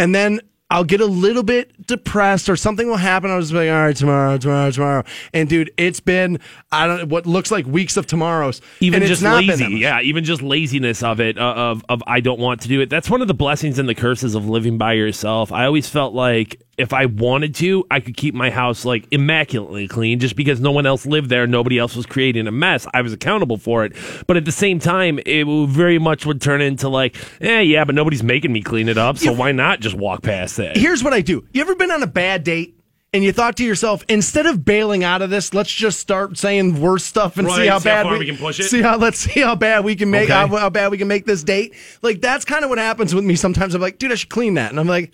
and 0.01 0.15
then 0.15 0.41
I'll 0.71 0.85
get 0.85 1.01
a 1.01 1.07
little 1.07 1.43
bit 1.43 1.87
depressed 1.87 2.49
or 2.49 2.57
something 2.57 2.87
will 2.89 2.97
happen. 2.97 3.31
I'll 3.31 3.41
just 3.41 3.53
be 3.53 3.59
like, 3.59 3.71
all 3.71 3.83
right, 3.87 3.97
tomorrow, 3.97 4.39
tomorrow, 4.39 4.71
tomorrow. 4.71 5.05
And 5.35 5.49
dude, 5.49 5.73
it's 5.77 6.01
been, 6.01 6.39
I 6.73 6.87
don't 6.87 7.09
what 7.09 7.27
looks 7.27 7.51
like 7.51 7.67
weeks 7.67 7.97
of 7.97 8.07
tomorrows. 8.07 8.63
even 8.81 9.05
just 9.05 9.23
lazy 9.23 9.65
yeah 9.79 10.01
even 10.01 10.25
just 10.25 10.41
laziness 10.41 11.03
of 11.03 11.21
it 11.21 11.37
uh, 11.37 11.55
of 11.55 11.85
of 11.89 12.03
i 12.07 12.21
don't 12.21 12.39
want 12.39 12.61
to 12.61 12.69
do 12.69 12.81
it 12.81 12.89
that's 12.89 13.11
one 13.11 13.21
of 13.21 13.29
the 13.29 13.35
blessings 13.35 13.79
and 13.79 13.89
the 13.89 13.95
curses 13.95 14.35
of 14.35 14.49
living 14.49 14.79
by 14.79 14.93
yourself 14.93 15.53
i 15.53 15.65
always 15.65 15.89
felt 15.89 16.15
like 16.15 16.63
if 16.81 16.93
i 16.93 17.07
wanted 17.07 17.55
to 17.55 17.85
i 17.91 18.01
could 18.01 18.17
keep 18.17 18.35
my 18.35 18.51
house 18.51 18.85
like 18.85 19.07
immaculately 19.11 19.87
clean 19.87 20.19
just 20.19 20.35
because 20.35 20.61
no 20.61 20.73
one 20.73 20.87
else 20.87 21.07
lived 21.07 21.29
there 21.31 21.47
nobody 21.47 21.79
else 21.79 21.95
was 21.95 22.07
creating 22.07 22.47
a 22.47 22.51
mess 22.53 22.87
i 22.95 23.01
was 23.03 23.13
accountable 23.13 23.57
for 23.57 23.85
it 23.85 23.95
but 24.27 24.37
at 24.37 24.45
the 24.45 24.53
same 24.53 24.79
time 24.79 25.21
it 25.27 25.47
very 25.69 25.99
much 25.99 26.27
would 26.27 26.41
turn 26.41 26.61
into 26.61 26.89
like 26.89 27.17
eh 27.41 27.61
yeah 27.61 27.85
but 27.85 27.95
nobody's 27.95 28.23
making 28.23 28.53
me 28.53 28.63
clean 28.63 28.89
it 28.89 28.99
up 28.99 29.17
so 29.19 29.33
why 29.33 29.53
not 29.53 29.81
just 29.81 29.95
walk 29.95 30.23
past 30.23 30.59
it 30.59 30.77
here's 30.77 31.05
what 31.05 31.13
I 31.13 31.21
do. 31.21 31.47
You 31.53 31.61
ever 31.61 31.75
been 31.75 31.91
on 31.91 32.03
a 32.03 32.07
bad 32.07 32.43
date 32.45 32.77
and 33.13 33.23
you 33.25 33.33
thought 33.33 33.57
to 33.57 33.65
yourself, 33.65 34.05
instead 34.09 34.47
of 34.47 34.65
bailing 34.65 35.05
out 35.05 35.21
of 35.21 35.29
this, 35.31 35.53
let's 35.53 35.71
just 35.73 35.99
start 35.99 36.39
saying 36.39 36.81
worse 36.81 37.05
stuff 37.05 37.37
and 37.37 37.47
Right, 37.47 37.63
see 37.63 37.67
how 37.67 37.79
see 37.79 37.89
how 37.89 37.95
bad 37.97 38.03
far 38.05 38.19
we 38.19 38.27
can 38.27 38.37
push 38.37 38.61
it? 38.61 38.65
See 38.65 38.81
how 38.81 38.97
let's 38.97 39.19
see 39.19 39.41
how 39.41 39.57
bad 39.57 39.85
we 39.85 39.97
can 39.97 40.11
make 40.11 40.25
Okay. 40.25 40.33
how, 40.33 40.47
how 40.47 40.71
bad 40.71 40.91
we 40.91 40.99
can 40.99 41.09
make 41.09 41.27
this 41.27 41.43
date. 41.43 41.75
Like 42.03 42.21
that's 42.21 42.45
kind 42.45 42.65
of 42.65 42.71
what 42.71 42.79
happens 42.79 43.15
with 43.15 43.25
me 43.25 43.35
sometimes. 43.37 43.75
I'm 43.75 43.81
like, 43.83 43.99
dude, 43.99 44.13
I 44.13 44.15
should 44.15 44.31
clean 44.31 44.55
that, 44.55 44.71
and 44.71 44.81
I'm 44.81 44.89
like. 44.89 45.13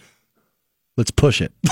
Let's 0.97 1.11
push 1.11 1.43
it. 1.43 1.53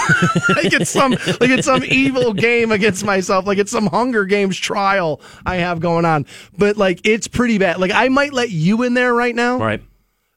like 0.54 0.72
it's 0.72 0.90
some 0.90 1.12
like 1.12 1.50
it's 1.50 1.66
some 1.66 1.82
evil 1.84 2.34
game 2.34 2.72
against 2.72 3.04
myself. 3.04 3.46
Like 3.46 3.58
it's 3.58 3.72
some 3.72 3.86
Hunger 3.86 4.24
Games 4.26 4.58
trial 4.58 5.20
I 5.46 5.56
have 5.56 5.80
going 5.80 6.04
on. 6.04 6.26
But 6.56 6.76
like 6.76 7.00
it's 7.04 7.26
pretty 7.26 7.58
bad. 7.58 7.78
Like 7.78 7.92
I 7.92 8.08
might 8.08 8.32
let 8.32 8.50
you 8.50 8.82
in 8.82 8.94
there 8.94 9.14
right 9.14 9.34
now 9.34 9.58
right 9.58 9.82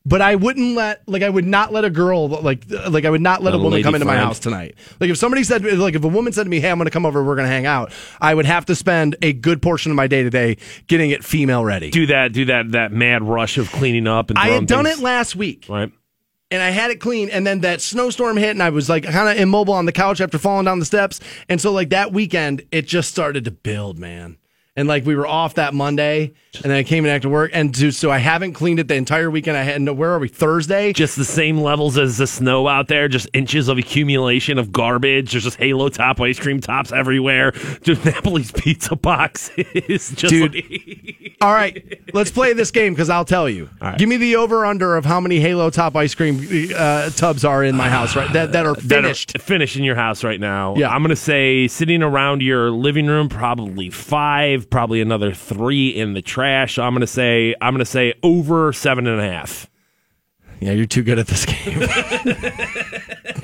but 0.07 0.21
I 0.21 0.35
wouldn't 0.35 0.75
let 0.75 1.01
like 1.05 1.21
I 1.21 1.29
would 1.29 1.45
not 1.45 1.73
let 1.73 1.83
a 1.83 1.89
girl 1.89 2.29
like 2.29 2.63
like 2.89 3.03
I 3.03 3.09
would 3.09 3.21
not 3.21 3.43
let 3.43 3.51
Let 3.51 3.55
a 3.55 3.59
a 3.59 3.63
woman 3.63 3.83
come 3.83 3.93
into 3.93 4.05
my 4.05 4.15
house 4.15 4.39
tonight. 4.39 4.75
Like 5.01 5.09
if 5.09 5.17
somebody 5.17 5.43
said 5.43 5.65
like 5.65 5.95
if 5.95 6.03
a 6.03 6.07
woman 6.07 6.31
said 6.31 6.45
to 6.45 6.49
me, 6.49 6.61
"Hey, 6.61 6.71
I'm 6.71 6.77
going 6.77 6.85
to 6.85 6.91
come 6.91 7.05
over, 7.05 7.21
we're 7.21 7.35
going 7.35 7.45
to 7.47 7.51
hang 7.51 7.65
out," 7.65 7.91
I 8.21 8.33
would 8.33 8.45
have 8.45 8.65
to 8.67 8.75
spend 8.75 9.17
a 9.21 9.33
good 9.33 9.61
portion 9.61 9.91
of 9.91 9.97
my 9.97 10.07
day 10.07 10.23
today 10.23 10.57
getting 10.87 11.11
it 11.11 11.25
female 11.25 11.65
ready. 11.65 11.91
do 11.91 12.05
that 12.05 12.31
do 12.31 12.45
that 12.45 12.71
that 12.71 12.93
mad 12.93 13.21
rush 13.21 13.57
of 13.57 13.69
cleaning 13.69 14.07
up 14.07 14.29
and 14.29 14.39
I 14.39 14.43
throwing 14.45 14.61
had 14.61 14.67
done 14.67 14.85
things- 14.85 14.99
it 14.99 15.03
last 15.03 15.35
week 15.35 15.65
right 15.67 15.91
and 16.49 16.61
I 16.61 16.69
had 16.69 16.91
it 16.91 16.99
clean, 16.99 17.29
and 17.29 17.45
then 17.45 17.61
that 17.61 17.81
snowstorm 17.81 18.37
hit, 18.37 18.51
and 18.51 18.63
I 18.63 18.69
was 18.69 18.89
like 18.89 19.03
kind 19.03 19.29
of 19.29 19.37
immobile 19.37 19.73
on 19.73 19.85
the 19.85 19.91
couch 19.91 20.21
after 20.21 20.37
falling 20.37 20.65
down 20.65 20.79
the 20.79 20.85
steps, 20.85 21.19
and 21.49 21.59
so 21.59 21.71
like 21.71 21.89
that 21.89 22.13
weekend, 22.13 22.63
it 22.71 22.87
just 22.87 23.09
started 23.09 23.45
to 23.45 23.51
build, 23.51 23.99
man. 23.99 24.37
And 24.77 24.87
like 24.87 25.05
we 25.05 25.15
were 25.15 25.25
off 25.27 25.55
that 25.55 25.73
Monday, 25.73 26.31
and 26.53 26.63
then 26.65 26.71
I 26.77 26.83
came 26.83 27.03
back 27.03 27.23
to 27.23 27.29
work, 27.29 27.49
and 27.53 27.75
so, 27.75 27.89
so 27.89 28.11
I 28.11 28.19
haven't 28.19 28.53
cleaned 28.53 28.79
it 28.79 28.87
the 28.87 28.93
entire 28.95 29.29
weekend. 29.31 29.57
I 29.57 29.63
had 29.63 29.81
no. 29.81 29.91
Where 29.91 30.11
are 30.11 30.19
we? 30.19 30.27
Thursday. 30.27 30.93
just 30.93 31.15
the 31.17 31.25
same 31.25 31.57
levels 31.57 31.97
as 31.97 32.17
the 32.19 32.27
snow 32.27 32.67
out 32.67 32.87
there, 32.87 33.07
just 33.07 33.27
inches 33.33 33.69
of 33.69 33.79
accumulation 33.79 34.59
of 34.59 34.71
garbage. 34.71 35.31
There's 35.31 35.43
just 35.45 35.57
Halo 35.57 35.89
Top 35.89 36.21
ice 36.21 36.37
cream 36.39 36.61
tops 36.61 36.91
everywhere. 36.91 37.51
Just 37.81 38.01
Napoli's 38.05 38.51
pizza 38.51 38.95
box 38.95 39.49
is 39.57 40.11
just 40.11 40.29
Dude. 40.31 40.53
like- 40.53 41.35
All 41.41 41.53
right, 41.53 41.99
let's 42.13 42.29
play 42.31 42.53
this 42.53 42.69
game 42.69 42.93
because 42.93 43.09
I'll 43.09 43.25
tell 43.25 43.49
you. 43.49 43.69
All 43.81 43.89
right. 43.89 43.97
Give 43.99 44.07
me 44.07 44.17
the 44.17 44.35
over 44.35 44.63
under 44.63 44.95
of 44.95 45.05
how 45.05 45.19
many 45.19 45.39
Halo 45.39 45.71
Top 45.71 45.95
ice 45.95 46.13
cream 46.13 46.39
uh, 46.75 47.09
tubs 47.09 47.43
are 47.43 47.63
in 47.63 47.75
my 47.75 47.89
house 47.89 48.15
right 48.15 48.31
that 48.33 48.51
that 48.51 48.65
are 48.67 48.75
that 48.75 48.99
are 48.99 49.01
finished. 49.01 49.39
finished 49.41 49.75
in 49.75 49.83
your 49.83 49.95
house 49.95 50.23
right 50.23 50.39
now. 50.39 50.75
Yeah. 50.75 50.89
I'm 50.89 51.01
gonna 51.01 51.15
say 51.15 51.67
sitting 51.67 52.03
around 52.03 52.43
your 52.43 52.69
living 52.69 53.07
room, 53.07 53.27
probably 53.27 53.89
five, 53.89 54.66
probably 54.69 55.01
another 55.01 55.33
three 55.33 55.89
in 55.89 56.13
the 56.13 56.21
trash. 56.21 56.77
I'm 56.77 56.93
gonna 56.93 57.07
say 57.07 57.55
I'm 57.61 57.73
gonna 57.73 57.85
say 57.85 58.13
over 58.23 58.73
seven 58.73 59.07
and 59.07 59.19
a 59.19 59.23
half. 59.23 59.69
Yeah, 60.59 60.71
you're 60.71 60.85
too 60.85 61.03
good 61.03 61.19
at 61.19 61.27
this 61.27 61.45
game. 61.45 61.81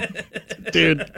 Dude, 0.74 1.10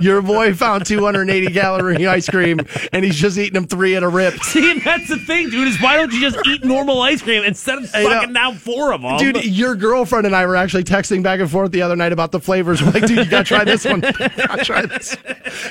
your 0.00 0.20
boy 0.22 0.52
found 0.54 0.84
280 0.86 1.52
calorie 1.52 2.06
ice 2.06 2.28
cream 2.28 2.60
and 2.92 3.04
he's 3.04 3.16
just 3.16 3.38
eating 3.38 3.54
them 3.54 3.66
three 3.66 3.96
at 3.96 4.02
a 4.02 4.08
rip. 4.08 4.34
See, 4.42 4.70
and 4.72 4.82
that's 4.82 5.08
the 5.08 5.16
thing, 5.18 5.48
dude. 5.50 5.68
Is 5.68 5.80
why 5.80 5.96
don't 5.96 6.12
you 6.12 6.20
just 6.20 6.38
eat 6.46 6.64
normal 6.64 7.00
ice 7.00 7.22
cream 7.22 7.44
instead 7.44 7.78
of 7.78 7.86
sucking 7.88 8.32
down 8.32 8.56
four 8.56 8.92
of 8.92 9.02
them? 9.02 9.16
Dude, 9.18 9.44
your 9.44 9.74
girlfriend 9.74 10.26
and 10.26 10.34
I 10.36 10.44
were 10.46 10.56
actually 10.56 10.84
texting 10.84 11.22
back 11.22 11.40
and 11.40 11.50
forth 11.50 11.70
the 11.72 11.82
other 11.82 11.96
night 11.96 12.12
about 12.12 12.32
the 12.32 12.40
flavors. 12.40 12.82
We're 12.82 12.90
like, 12.90 13.06
dude, 13.06 13.18
you 13.18 13.24
gotta 13.26 13.44
try 13.44 13.64
this 13.64 13.84
one. 13.84 14.00
Gotta 14.00 14.64
try 14.64 14.86
this. 14.86 15.16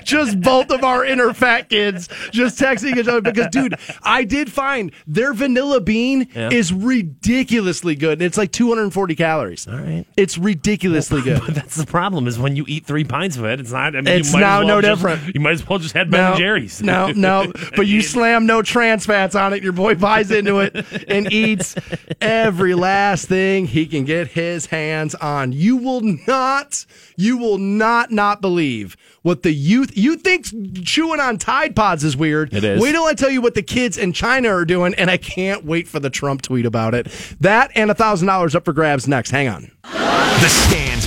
Just 0.03 0.39
both 0.41 0.71
of 0.71 0.83
our 0.83 1.03
inner 1.05 1.33
fat 1.33 1.69
kids 1.69 2.07
just 2.31 2.59
texting 2.59 2.95
each 2.97 3.07
other 3.07 3.21
because, 3.21 3.47
dude, 3.51 3.75
I 4.03 4.23
did 4.23 4.51
find 4.51 4.91
their 5.07 5.33
vanilla 5.33 5.81
bean 5.81 6.27
Yeah. 6.35 6.49
is 6.51 6.71
ridiculously 6.73 7.95
good. 7.95 8.21
It's 8.21 8.37
like 8.37 8.51
240 8.51 9.15
calories. 9.15 9.67
All 9.67 9.75
right. 9.77 10.05
It's 10.15 10.37
ridiculously 10.37 11.21
good. 11.23 11.41
But 11.45 11.55
that's 11.55 11.75
the 11.75 11.85
problem 11.87 12.27
is 12.27 12.37
when 12.37 12.55
you 12.55 12.65
eat 12.67 12.85
three 12.85 13.03
pints 13.03 13.24
of 13.37 13.45
it, 13.45 13.59
it's 13.59 13.71
not 13.71 13.95
I 13.95 14.01
mean, 14.01 14.07
It's 14.19 14.27
you 14.27 14.33
might 14.33 14.39
now 14.41 14.59
as 14.61 14.65
well 14.65 14.75
no 14.75 14.81
just- 14.81 15.01
different. 15.01 15.35
You 15.35 15.41
might 15.41 15.51
as 15.51 15.67
well 15.67 15.79
just 15.79 15.93
had 15.93 16.11
Ben 16.11 16.21
no, 16.21 16.29
and 16.31 16.37
Jerry's. 16.39 16.81
No, 16.81 17.07
no. 17.11 17.51
But 17.75 17.87
you 17.87 18.01
slam 18.01 18.45
no 18.45 18.61
trans 18.61 19.05
fats 19.05 19.35
on 19.35 19.53
it. 19.53 19.63
Your 19.63 19.73
boy 19.73 19.95
buys 19.95 20.31
into 20.31 20.59
it 20.59 20.75
and 21.09 21.31
eats 21.31 21.75
every 22.21 22.73
last 22.75 23.27
thing 23.27 23.65
he 23.65 23.85
can 23.85 24.05
get 24.05 24.27
his 24.29 24.67
hands 24.67 25.15
on. 25.15 25.51
You 25.51 25.77
will 25.77 26.01
not, 26.27 26.85
you 27.17 27.37
will 27.37 27.57
not 27.57 28.11
not 28.11 28.39
believe 28.41 28.95
what 29.23 29.41
the 29.43 29.51
youth. 29.51 29.97
You 29.97 30.15
think 30.17 30.45
chewing 30.85 31.19
on 31.19 31.37
Tide 31.37 31.75
Pods 31.75 32.03
is 32.03 32.15
weird? 32.15 32.53
It 32.53 32.63
is. 32.63 32.81
Wait 32.81 32.91
till 32.91 33.03
I 33.05 33.13
tell 33.13 33.29
you 33.31 33.41
what 33.41 33.55
the 33.55 33.63
kids 33.63 33.97
in 33.97 34.13
China 34.13 34.49
are 34.49 34.65
doing, 34.65 34.93
and 34.95 35.09
I 35.09 35.17
can't 35.17 35.65
wait 35.65 35.87
for 35.87 35.99
the 35.99 36.09
Trump 36.09 36.41
tweet 36.43 36.65
about 36.65 36.93
it. 36.93 37.07
That 37.41 37.71
and 37.75 37.89
a 37.89 37.95
thousand 37.95 38.27
dollars 38.27 38.55
up 38.55 38.65
for 38.65 38.73
grabs 38.73 39.07
next. 39.07 39.31
Hang 39.31 39.47
on. 39.47 39.71
The 39.83 40.49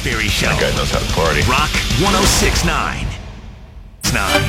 Stansbury 0.09 0.28
Show. 0.28 0.48
Guy 0.59 0.74
knows 0.74 0.90
how 0.90 1.00
to 1.00 1.12
party. 1.12 1.42
Rock 1.42 1.68
1069. 2.00 3.06
9. 4.14 4.42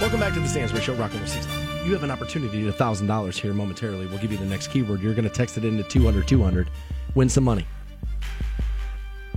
Welcome 0.00 0.18
back 0.18 0.34
to 0.34 0.40
the 0.40 0.48
Stansbury 0.48 0.82
Show, 0.82 0.94
Rock 0.94 1.12
169. 1.12 1.86
You 1.86 1.92
have 1.92 2.02
an 2.02 2.10
opportunity 2.10 2.64
to 2.64 2.72
$1,000 2.72 3.38
here 3.38 3.54
momentarily. 3.54 4.06
We'll 4.06 4.18
give 4.18 4.32
you 4.32 4.38
the 4.38 4.44
next 4.44 4.72
keyword. 4.72 5.02
You're 5.02 5.14
going 5.14 5.28
to 5.28 5.30
text 5.30 5.56
it 5.56 5.64
into 5.64 5.84
200 5.84 6.26
200, 6.26 6.68
win 7.14 7.28
some 7.28 7.44
money. 7.44 7.64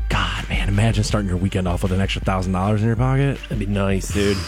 God, 0.09 0.49
man, 0.49 0.69
imagine 0.69 1.03
starting 1.03 1.29
your 1.29 1.37
weekend 1.37 1.67
off 1.67 1.83
with 1.83 1.91
an 1.91 2.01
extra 2.01 2.23
$1,000 2.23 2.79
in 2.79 2.85
your 2.85 2.95
pocket. 2.95 3.37
That'd 3.43 3.59
be 3.59 3.67
nice, 3.67 4.11
dude. 4.11 4.39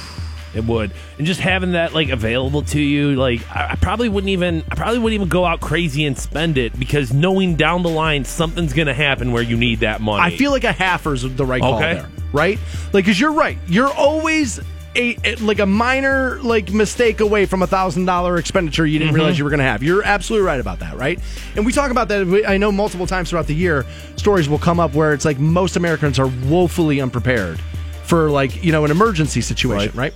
It 0.55 0.63
would, 0.65 0.91
and 1.17 1.27
just 1.27 1.41
having 1.41 1.73
that 1.73 1.93
like 1.93 2.09
available 2.09 2.61
to 2.63 2.79
you, 2.81 3.15
like 3.15 3.41
I, 3.53 3.71
I 3.71 3.75
probably 3.75 4.07
wouldn't 4.09 4.29
even, 4.29 4.63
I 4.71 4.75
probably 4.75 4.99
wouldn't 4.99 5.15
even 5.15 5.27
go 5.27 5.43
out 5.45 5.59
crazy 5.59 6.05
and 6.05 6.17
spend 6.17 6.57
it 6.57 6.79
because 6.79 7.11
knowing 7.13 7.55
down 7.55 7.83
the 7.83 7.89
line 7.89 8.23
something's 8.23 8.71
gonna 8.73 8.93
happen 8.93 9.31
where 9.33 9.43
you 9.43 9.57
need 9.57 9.81
that 9.81 9.99
money. 10.01 10.23
I 10.23 10.37
feel 10.37 10.51
like 10.51 10.63
a 10.63 10.71
halfer's 10.71 11.23
the 11.23 11.45
right 11.45 11.61
call 11.61 11.75
Okay. 11.75 11.95
there, 11.95 12.09
right? 12.31 12.57
Like, 12.93 13.03
because 13.03 13.19
you're 13.19 13.33
right. 13.33 13.57
You're 13.67 13.91
always 13.93 14.59
a, 14.95 15.17
a- 15.25 15.35
like 15.41 15.59
a 15.59 15.65
minor 15.65 16.39
like 16.41 16.71
mistake 16.71 17.19
away 17.19 17.45
from 17.45 17.61
a 17.61 17.67
thousand 17.67 18.05
dollar 18.05 18.37
expenditure 18.37 18.85
you 18.85 18.97
didn't 18.97 19.09
Mm-hmm. 19.09 19.15
realize 19.17 19.37
you 19.37 19.43
were 19.43 19.49
going 19.49 19.57
to 19.57 19.65
have. 19.65 19.83
You're 19.83 20.03
absolutely 20.03 20.45
right 20.47 20.61
about 20.61 20.79
that, 20.79 20.95
right? 20.95 21.19
And 21.57 21.65
we 21.65 21.73
talk 21.73 21.91
about 21.91 22.07
that. 22.07 22.45
I 22.47 22.55
know 22.55 22.71
multiple 22.71 23.05
times 23.05 23.29
throughout 23.29 23.47
the 23.47 23.55
year, 23.55 23.85
stories 24.15 24.47
will 24.47 24.57
come 24.57 24.79
up 24.79 24.93
where 24.93 25.11
it's 25.11 25.25
like 25.25 25.37
most 25.37 25.75
Americans 25.75 26.17
are 26.17 26.31
woefully 26.47 27.01
unprepared 27.01 27.59
for 28.05 28.29
like 28.29 28.63
you 28.63 28.71
know 28.71 28.85
an 28.85 28.91
emergency 28.91 29.41
situation, 29.41 29.91
right? 29.97 30.13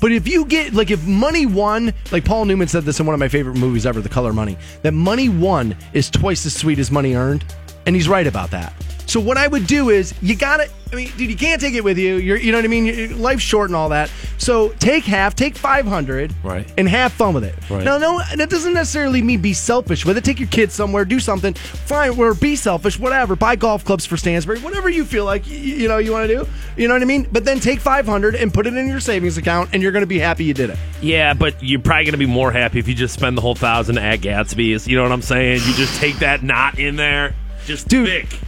But 0.00 0.12
if 0.12 0.28
you 0.28 0.44
get 0.44 0.74
like 0.74 0.90
if 0.90 1.06
money 1.06 1.46
won, 1.46 1.92
like 2.12 2.24
Paul 2.24 2.44
Newman 2.44 2.68
said 2.68 2.84
this 2.84 3.00
in 3.00 3.06
one 3.06 3.14
of 3.14 3.20
my 3.20 3.28
favorite 3.28 3.56
movies 3.56 3.86
ever, 3.86 4.00
The 4.00 4.08
Color 4.08 4.32
Money, 4.32 4.56
that 4.82 4.92
money 4.92 5.28
won 5.28 5.76
is 5.92 6.10
twice 6.10 6.44
as 6.46 6.54
sweet 6.54 6.78
as 6.78 6.90
money 6.90 7.14
earned, 7.14 7.44
and 7.86 7.94
he's 7.94 8.08
right 8.08 8.26
about 8.26 8.50
that. 8.50 8.72
So 9.06 9.20
what 9.20 9.36
I 9.36 9.46
would 9.46 9.66
do 9.66 9.90
is 9.90 10.14
you 10.22 10.34
gotta. 10.36 10.68
I 10.92 10.96
mean, 10.96 11.10
dude, 11.16 11.28
you 11.28 11.36
can't 11.36 11.60
take 11.60 11.74
it 11.74 11.82
with 11.82 11.98
you. 11.98 12.16
You're, 12.16 12.36
you 12.36 12.52
know 12.52 12.58
what 12.58 12.64
I 12.64 12.68
mean. 12.68 12.84
Your- 12.86 13.08
Life's 13.16 13.42
short 13.42 13.68
and 13.68 13.74
all 13.74 13.88
that. 13.88 14.10
So 14.38 14.68
take 14.78 15.02
half, 15.04 15.34
take 15.34 15.56
five 15.56 15.86
hundred, 15.86 16.32
Right. 16.44 16.70
and 16.78 16.88
have 16.88 17.12
fun 17.12 17.34
with 17.34 17.42
it. 17.42 17.54
Right. 17.68 17.82
Now, 17.82 17.98
no, 17.98 18.20
that 18.36 18.48
doesn't 18.48 18.74
necessarily 18.74 19.20
mean 19.20 19.40
be 19.40 19.54
selfish 19.54 20.04
with 20.06 20.16
it. 20.18 20.24
Take 20.24 20.38
your 20.38 20.48
kids 20.48 20.72
somewhere, 20.72 21.04
do 21.04 21.18
something. 21.18 21.54
Fine, 21.54 22.18
or 22.18 22.34
be 22.34 22.54
selfish, 22.54 22.98
whatever. 22.98 23.34
Buy 23.34 23.56
golf 23.56 23.84
clubs 23.84 24.06
for 24.06 24.16
Stansbury, 24.16 24.60
whatever 24.60 24.88
you 24.88 25.04
feel 25.04 25.24
like 25.24 25.48
you, 25.48 25.56
you 25.58 25.88
know 25.88 25.98
you 25.98 26.12
want 26.12 26.28
to 26.28 26.34
do. 26.44 26.48
You 26.76 26.86
know 26.86 26.94
what 26.94 27.02
I 27.02 27.06
mean. 27.06 27.26
But 27.32 27.44
then 27.44 27.58
take 27.60 27.80
five 27.80 28.06
hundred 28.06 28.36
and 28.36 28.54
put 28.54 28.66
it 28.68 28.74
in 28.74 28.86
your 28.86 29.00
savings 29.00 29.36
account, 29.36 29.70
and 29.72 29.82
you're 29.82 29.92
going 29.92 30.02
to 30.02 30.06
be 30.06 30.18
happy 30.20 30.44
you 30.44 30.54
did 30.54 30.70
it. 30.70 30.78
Yeah, 31.02 31.34
but 31.34 31.60
you're 31.62 31.80
probably 31.80 32.04
gonna 32.04 32.18
be 32.18 32.26
more 32.26 32.52
happy 32.52 32.78
if 32.78 32.86
you 32.88 32.94
just 32.94 33.14
spend 33.14 33.36
the 33.36 33.42
whole 33.42 33.54
thousand 33.56 33.98
at 33.98 34.20
Gatsby's. 34.20 34.86
You 34.86 34.96
know 34.96 35.02
what 35.02 35.12
I'm 35.12 35.22
saying? 35.22 35.60
You 35.66 35.74
just 35.74 35.98
take 36.00 36.18
that 36.20 36.42
knot 36.42 36.78
in 36.78 36.96
there, 36.96 37.34
just 37.66 37.88
Dude. 37.88 38.06
thick. 38.08 38.38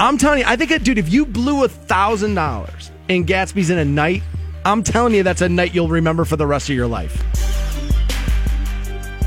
I'm 0.00 0.16
telling 0.16 0.38
you, 0.40 0.44
I 0.46 0.54
think, 0.54 0.82
dude, 0.84 0.96
if 0.98 1.12
you 1.12 1.26
blew 1.26 1.64
a 1.64 1.68
thousand 1.68 2.34
dollars 2.34 2.92
in 3.08 3.26
Gatsby's 3.26 3.70
in 3.70 3.78
a 3.78 3.84
night, 3.84 4.22
I'm 4.64 4.84
telling 4.84 5.12
you, 5.12 5.24
that's 5.24 5.40
a 5.40 5.48
night 5.48 5.74
you'll 5.74 5.88
remember 5.88 6.24
for 6.24 6.36
the 6.36 6.46
rest 6.46 6.68
of 6.68 6.76
your 6.76 6.86
life. 6.86 7.24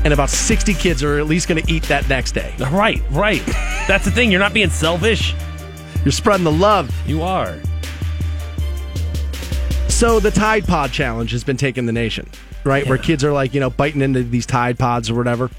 And 0.04 0.14
about 0.14 0.30
60 0.30 0.72
kids 0.74 1.02
are 1.02 1.18
at 1.18 1.26
least 1.26 1.46
going 1.46 1.62
to 1.62 1.72
eat 1.72 1.84
that 1.84 2.08
next 2.08 2.32
day. 2.32 2.54
Right, 2.58 3.02
right. 3.10 3.44
That's 3.86 4.04
the 4.04 4.10
thing. 4.10 4.30
You're 4.30 4.40
not 4.40 4.52
being 4.52 4.70
selfish. 4.70 5.34
You're 6.04 6.12
spreading 6.12 6.44
the 6.44 6.52
love. 6.52 6.90
You 7.06 7.22
are. 7.22 7.56
So 9.88 10.18
the 10.18 10.32
Tide 10.32 10.64
Pod 10.64 10.90
challenge 10.90 11.30
has 11.32 11.44
been 11.44 11.56
taking 11.56 11.86
the 11.86 11.92
nation, 11.92 12.28
right? 12.64 12.84
Where 12.86 12.98
kids 12.98 13.22
are 13.22 13.32
like, 13.32 13.54
you 13.54 13.60
know, 13.60 13.70
biting 13.70 14.00
into 14.00 14.24
these 14.24 14.46
Tide 14.46 14.78
Pods 14.78 15.08
or 15.10 15.14
whatever. 15.14 15.50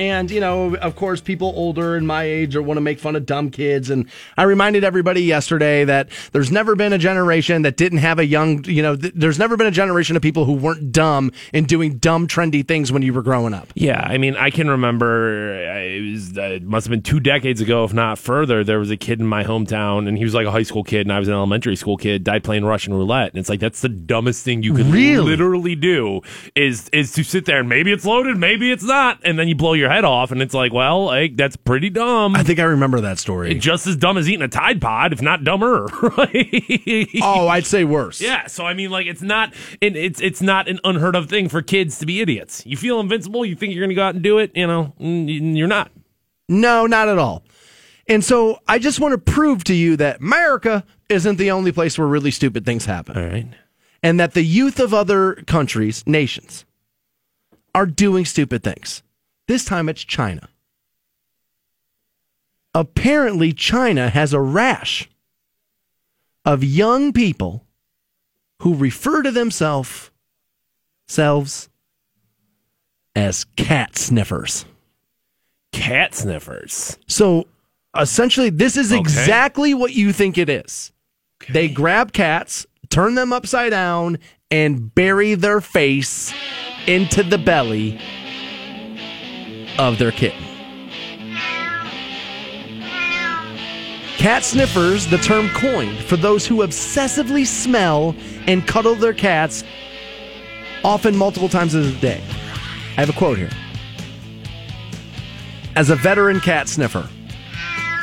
And, 0.00 0.30
you 0.30 0.40
know, 0.40 0.76
of 0.76 0.96
course, 0.96 1.20
people 1.20 1.52
older 1.54 1.94
and 1.94 2.06
my 2.06 2.22
age 2.24 2.56
are 2.56 2.62
want 2.62 2.78
to 2.78 2.80
make 2.80 2.98
fun 2.98 3.16
of 3.16 3.26
dumb 3.26 3.50
kids. 3.50 3.90
And 3.90 4.08
I 4.38 4.44
reminded 4.44 4.82
everybody 4.82 5.22
yesterday 5.22 5.84
that 5.84 6.08
there's 6.32 6.50
never 6.50 6.74
been 6.74 6.94
a 6.94 6.98
generation 6.98 7.60
that 7.62 7.76
didn't 7.76 7.98
have 7.98 8.18
a 8.18 8.24
young, 8.24 8.64
you 8.64 8.80
know, 8.80 8.96
th- 8.96 9.12
there's 9.14 9.38
never 9.38 9.58
been 9.58 9.66
a 9.66 9.70
generation 9.70 10.16
of 10.16 10.22
people 10.22 10.46
who 10.46 10.54
weren't 10.54 10.90
dumb 10.90 11.32
and 11.52 11.68
doing 11.68 11.98
dumb, 11.98 12.26
trendy 12.26 12.66
things 12.66 12.90
when 12.90 13.02
you 13.02 13.12
were 13.12 13.20
growing 13.20 13.52
up. 13.52 13.68
Yeah, 13.74 14.00
I 14.00 14.16
mean, 14.16 14.36
I 14.36 14.48
can 14.48 14.70
remember 14.70 15.52
uh, 15.68 15.80
it 15.80 16.12
was 16.12 16.38
uh, 16.38 16.42
it 16.44 16.62
must 16.62 16.86
have 16.86 16.90
been 16.90 17.02
two 17.02 17.20
decades 17.20 17.60
ago, 17.60 17.84
if 17.84 17.92
not 17.92 18.18
further. 18.18 18.64
There 18.64 18.78
was 18.78 18.90
a 18.90 18.96
kid 18.96 19.20
in 19.20 19.26
my 19.26 19.44
hometown, 19.44 20.08
and 20.08 20.16
he 20.16 20.24
was 20.24 20.32
like 20.32 20.46
a 20.46 20.50
high 20.50 20.62
school 20.62 20.82
kid, 20.82 21.02
and 21.02 21.12
I 21.12 21.18
was 21.18 21.28
an 21.28 21.34
elementary 21.34 21.76
school 21.76 21.98
kid. 21.98 22.24
Died 22.24 22.42
playing 22.42 22.64
Russian 22.64 22.94
roulette, 22.94 23.32
and 23.32 23.38
it's 23.38 23.50
like 23.50 23.60
that's 23.60 23.82
the 23.82 23.90
dumbest 23.90 24.44
thing 24.44 24.62
you 24.62 24.72
could 24.72 24.86
Really? 24.86 25.22
literally 25.22 25.76
do 25.76 26.22
is 26.56 26.88
is 26.94 27.12
to 27.12 27.22
sit 27.22 27.44
there 27.44 27.60
and 27.60 27.68
maybe 27.68 27.92
it's 27.92 28.06
loaded, 28.06 28.38
maybe 28.38 28.72
it's 28.72 28.84
not, 28.84 29.18
and 29.24 29.38
then 29.38 29.46
you 29.46 29.54
blow 29.54 29.74
your 29.74 29.89
head 29.90 30.04
off, 30.04 30.30
and 30.30 30.40
it's 30.42 30.54
like, 30.54 30.72
well, 30.72 31.06
like 31.06 31.36
that's 31.36 31.56
pretty 31.56 31.90
dumb. 31.90 32.36
I 32.36 32.42
think 32.42 32.58
I 32.58 32.64
remember 32.64 33.00
that 33.02 33.18
story. 33.18 33.54
just 33.54 33.86
as 33.86 33.96
dumb 33.96 34.16
as 34.16 34.28
eating 34.28 34.42
a 34.42 34.48
Tide 34.48 34.80
Pod, 34.80 35.12
if 35.12 35.20
not 35.22 35.44
dumber. 35.44 35.86
Right? 36.02 37.08
oh, 37.22 37.48
I'd 37.48 37.66
say 37.66 37.84
worse. 37.84 38.20
Yeah, 38.20 38.46
so 38.46 38.64
I 38.64 38.74
mean, 38.74 38.90
like, 38.90 39.06
it's 39.06 39.22
not 39.22 39.52
it, 39.80 39.96
it's 39.96 40.20
it's 40.20 40.40
not 40.42 40.68
an 40.68 40.80
unheard 40.84 41.14
of 41.16 41.28
thing 41.28 41.48
for 41.48 41.62
kids 41.62 41.98
to 42.00 42.06
be 42.06 42.20
idiots. 42.20 42.64
You 42.66 42.76
feel 42.76 43.00
invincible, 43.00 43.44
you 43.44 43.54
think 43.54 43.72
you're 43.74 43.82
going 43.82 43.90
to 43.90 43.94
go 43.94 44.02
out 44.04 44.14
and 44.14 44.22
do 44.22 44.38
it, 44.38 44.52
you 44.54 44.66
know, 44.66 44.92
mm, 45.00 45.56
you're 45.56 45.68
not. 45.68 45.90
No, 46.48 46.86
not 46.86 47.08
at 47.08 47.18
all. 47.18 47.44
And 48.08 48.24
so 48.24 48.58
I 48.66 48.78
just 48.78 48.98
want 48.98 49.12
to 49.12 49.18
prove 49.32 49.62
to 49.64 49.74
you 49.74 49.96
that 49.98 50.20
America 50.20 50.84
isn't 51.08 51.36
the 51.36 51.50
only 51.52 51.70
place 51.70 51.96
where 51.98 52.08
really 52.08 52.30
stupid 52.32 52.64
things 52.66 52.84
happen. 52.86 53.16
All 53.16 53.24
right. 53.28 53.46
and 54.02 54.18
that 54.18 54.34
the 54.34 54.42
youth 54.42 54.80
of 54.80 54.92
other 54.92 55.34
countries, 55.46 56.02
nations, 56.06 56.64
are 57.74 57.86
doing 57.86 58.24
stupid 58.24 58.62
things. 58.64 59.02
This 59.50 59.64
time 59.64 59.88
it's 59.88 60.04
China. 60.04 60.48
Apparently, 62.72 63.52
China 63.52 64.08
has 64.08 64.32
a 64.32 64.38
rash 64.38 65.10
of 66.44 66.62
young 66.62 67.12
people 67.12 67.66
who 68.62 68.76
refer 68.76 69.22
to 69.22 69.32
themselves 69.32 70.12
selves 71.08 71.68
as 73.16 73.42
cat 73.56 73.98
sniffers. 73.98 74.66
Cat 75.72 76.14
sniffers. 76.14 76.96
So 77.08 77.48
essentially, 77.98 78.50
this 78.50 78.76
is 78.76 78.92
Okay. 78.92 79.00
exactly 79.00 79.74
what 79.74 79.94
you 79.94 80.12
think 80.12 80.38
it 80.38 80.48
is. 80.48 80.92
They 81.48 81.66
grab 81.66 82.12
cats, 82.12 82.66
turn 82.88 83.16
them 83.16 83.32
upside 83.32 83.72
down, 83.72 84.20
and 84.48 84.94
bury 84.94 85.34
their 85.34 85.60
face 85.60 86.32
into 86.86 87.24
the 87.24 87.38
belly 87.38 88.00
of 89.78 89.98
their 89.98 90.12
kitten. 90.12 90.42
Cat 94.16 94.44
sniffers, 94.44 95.06
the 95.06 95.16
term 95.18 95.48
coined 95.50 95.96
for 96.04 96.16
those 96.16 96.46
who 96.46 96.58
obsessively 96.58 97.46
smell 97.46 98.14
and 98.46 98.66
cuddle 98.66 98.94
their 98.94 99.14
cats, 99.14 99.64
often 100.84 101.16
multiple 101.16 101.48
times 101.48 101.74
a 101.74 101.90
day. 102.00 102.22
I 102.96 103.00
have 103.00 103.08
a 103.08 103.14
quote 103.14 103.38
here. 103.38 103.48
As 105.74 105.88
a 105.88 105.96
veteran 105.96 106.40
cat 106.40 106.68
sniffer, 106.68 107.08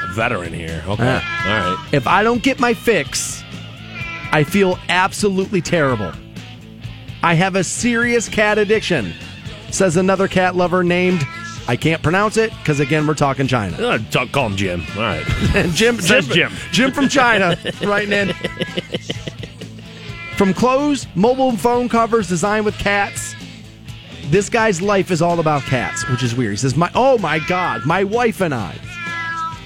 A 0.09 0.13
veteran 0.13 0.53
here. 0.53 0.83
Okay. 0.87 1.03
Yeah. 1.03 1.21
All 1.45 1.75
right. 1.75 1.89
if 1.91 2.07
I 2.07 2.23
don't 2.23 2.41
get 2.41 2.59
my 2.59 2.73
fix, 2.73 3.43
I 4.31 4.43
feel 4.43 4.79
absolutely 4.89 5.61
terrible. 5.61 6.11
I 7.21 7.35
have 7.35 7.55
a 7.55 7.63
serious 7.63 8.27
cat 8.27 8.57
addiction, 8.57 9.13
says 9.69 9.97
another 9.97 10.27
cat 10.27 10.55
lover 10.55 10.83
named, 10.83 11.23
I 11.67 11.75
can't 11.75 12.01
pronounce 12.01 12.37
it 12.37 12.51
because, 12.59 12.79
again, 12.79 13.05
we're 13.05 13.13
talking 13.13 13.47
China. 13.47 13.77
Uh, 13.77 13.97
talk, 14.09 14.31
call 14.31 14.47
him 14.47 14.55
Jim. 14.55 14.83
All 14.95 15.01
right. 15.01 15.25
And 15.55 15.73
Jim, 15.73 15.99
Says 15.99 16.27
Jim. 16.27 16.51
Jim 16.71 16.91
from 16.91 17.09
China, 17.09 17.57
writing 17.83 18.13
in. 18.13 18.33
From 20.37 20.53
clothes, 20.53 21.07
mobile 21.15 21.57
phone 21.57 21.89
covers 21.89 22.29
designed 22.29 22.63
with 22.63 22.77
cats. 22.77 23.35
This 24.25 24.49
guy's 24.49 24.81
life 24.81 25.09
is 25.09 25.21
all 25.21 25.39
about 25.39 25.63
cats, 25.63 26.07
which 26.09 26.21
is 26.21 26.35
weird. 26.35 26.51
He 26.51 26.57
says, 26.57 26.75
"My 26.75 26.91
oh 26.93 27.17
my 27.17 27.39
god, 27.47 27.85
my 27.85 28.03
wife 28.03 28.41
and 28.41 28.53
I 28.53 28.75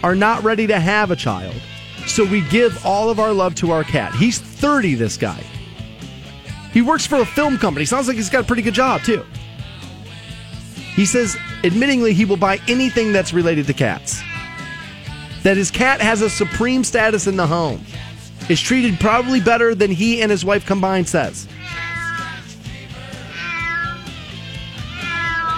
are 0.04 0.16
not 0.16 0.44
ready 0.44 0.68
to 0.68 0.80
have 0.80 1.12
a 1.12 1.16
child, 1.16 1.56
so 2.08 2.24
we 2.24 2.42
give 2.50 2.86
all 2.86 3.10
of 3.10 3.20
our 3.20 3.34
love 3.34 3.54
to 3.56 3.72
our 3.72 3.84
cat." 3.84 4.14
He's 4.14 4.40
30. 4.40 4.96
This 4.96 5.18
guy. 5.18 5.44
He 6.72 6.82
works 6.82 7.06
for 7.06 7.18
a 7.18 7.26
film 7.26 7.58
company. 7.58 7.86
Sounds 7.86 8.08
like 8.08 8.16
he's 8.16 8.30
got 8.30 8.44
a 8.44 8.48
pretty 8.48 8.62
good 8.62 8.74
job 8.76 9.02
too. 9.02 9.26
He 10.96 11.06
says, 11.06 11.38
admittingly, 11.64 12.14
he 12.14 12.26
will 12.26 12.38
buy 12.38 12.60
anything 12.68 13.12
that's 13.14 13.34
related 13.34 13.68
to 13.68 13.74
cats. 13.74 14.22
that 15.44 15.58
his 15.58 15.72
cat 15.72 16.00
has 16.02 16.22
a 16.22 16.30
supreme 16.30 16.84
status 16.84 17.28
in 17.28 17.36
the 17.36 17.48
home, 17.48 17.84
is 18.50 18.62
treated 18.62 19.00
probably 19.00 19.40
better 19.40 19.74
than 19.74 19.92
he 19.92 20.22
and 20.22 20.30
his 20.30 20.46
wife 20.46 20.66
combined 20.66 21.08
says. 21.08 21.48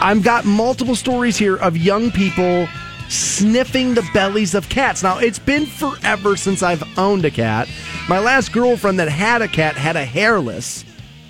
I've 0.02 0.24
got 0.24 0.46
multiple 0.46 0.96
stories 0.96 1.38
here 1.38 1.56
of 1.58 1.78
young 1.78 2.12
people 2.12 2.68
sniffing 3.10 3.94
the 3.94 4.08
bellies 4.14 4.54
of 4.54 4.68
cats. 4.70 5.04
Now, 5.04 5.18
it's 5.18 5.40
been 5.40 5.66
forever 5.66 6.36
since 6.36 6.62
I've 6.64 6.84
owned 6.98 7.24
a 7.26 7.32
cat. 7.32 7.70
My 8.10 8.20
last 8.20 8.52
girlfriend 8.52 9.00
that 9.00 9.08
had 9.08 9.42
a 9.42 9.48
cat 9.48 9.76
had 9.76 9.96
a 9.96 10.04
hairless. 10.04 10.84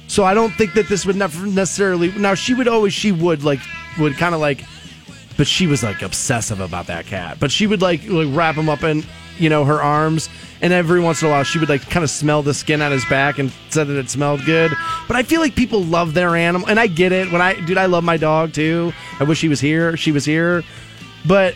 So 0.07 0.23
I 0.23 0.33
don't 0.33 0.51
think 0.51 0.73
that 0.73 0.87
this 0.87 1.05
would 1.05 1.15
never 1.15 1.45
necessarily. 1.45 2.11
Now 2.13 2.35
she 2.35 2.53
would 2.53 2.67
always 2.67 2.93
she 2.93 3.11
would 3.11 3.43
like 3.43 3.59
would 3.99 4.17
kind 4.17 4.35
of 4.35 4.41
like, 4.41 4.63
but 5.37 5.47
she 5.47 5.67
was 5.67 5.83
like 5.83 6.01
obsessive 6.01 6.59
about 6.59 6.87
that 6.87 7.05
cat. 7.05 7.37
But 7.39 7.51
she 7.51 7.67
would 7.67 7.81
like, 7.81 8.07
like 8.07 8.27
wrap 8.31 8.55
him 8.55 8.69
up 8.69 8.83
in 8.83 9.03
you 9.37 9.49
know 9.49 9.65
her 9.65 9.81
arms, 9.81 10.29
and 10.61 10.71
every 10.73 10.99
once 10.99 11.21
in 11.21 11.27
a 11.27 11.31
while 11.31 11.43
she 11.43 11.59
would 11.59 11.69
like 11.69 11.89
kind 11.89 12.03
of 12.03 12.09
smell 12.09 12.43
the 12.43 12.53
skin 12.53 12.81
on 12.81 12.91
his 12.91 13.05
back 13.05 13.39
and 13.39 13.51
said 13.69 13.87
that 13.87 13.97
it 13.97 14.09
smelled 14.09 14.45
good. 14.45 14.71
But 15.07 15.17
I 15.17 15.23
feel 15.23 15.41
like 15.41 15.55
people 15.55 15.83
love 15.83 16.13
their 16.13 16.35
animal, 16.35 16.67
and 16.67 16.79
I 16.79 16.87
get 16.87 17.11
it. 17.11 17.31
When 17.31 17.41
I 17.41 17.59
dude, 17.65 17.77
I 17.77 17.87
love 17.87 18.03
my 18.03 18.17
dog 18.17 18.53
too. 18.53 18.93
I 19.19 19.23
wish 19.23 19.41
he 19.41 19.49
was 19.49 19.59
here. 19.59 19.97
She 19.97 20.11
was 20.11 20.25
here, 20.25 20.63
but 21.25 21.55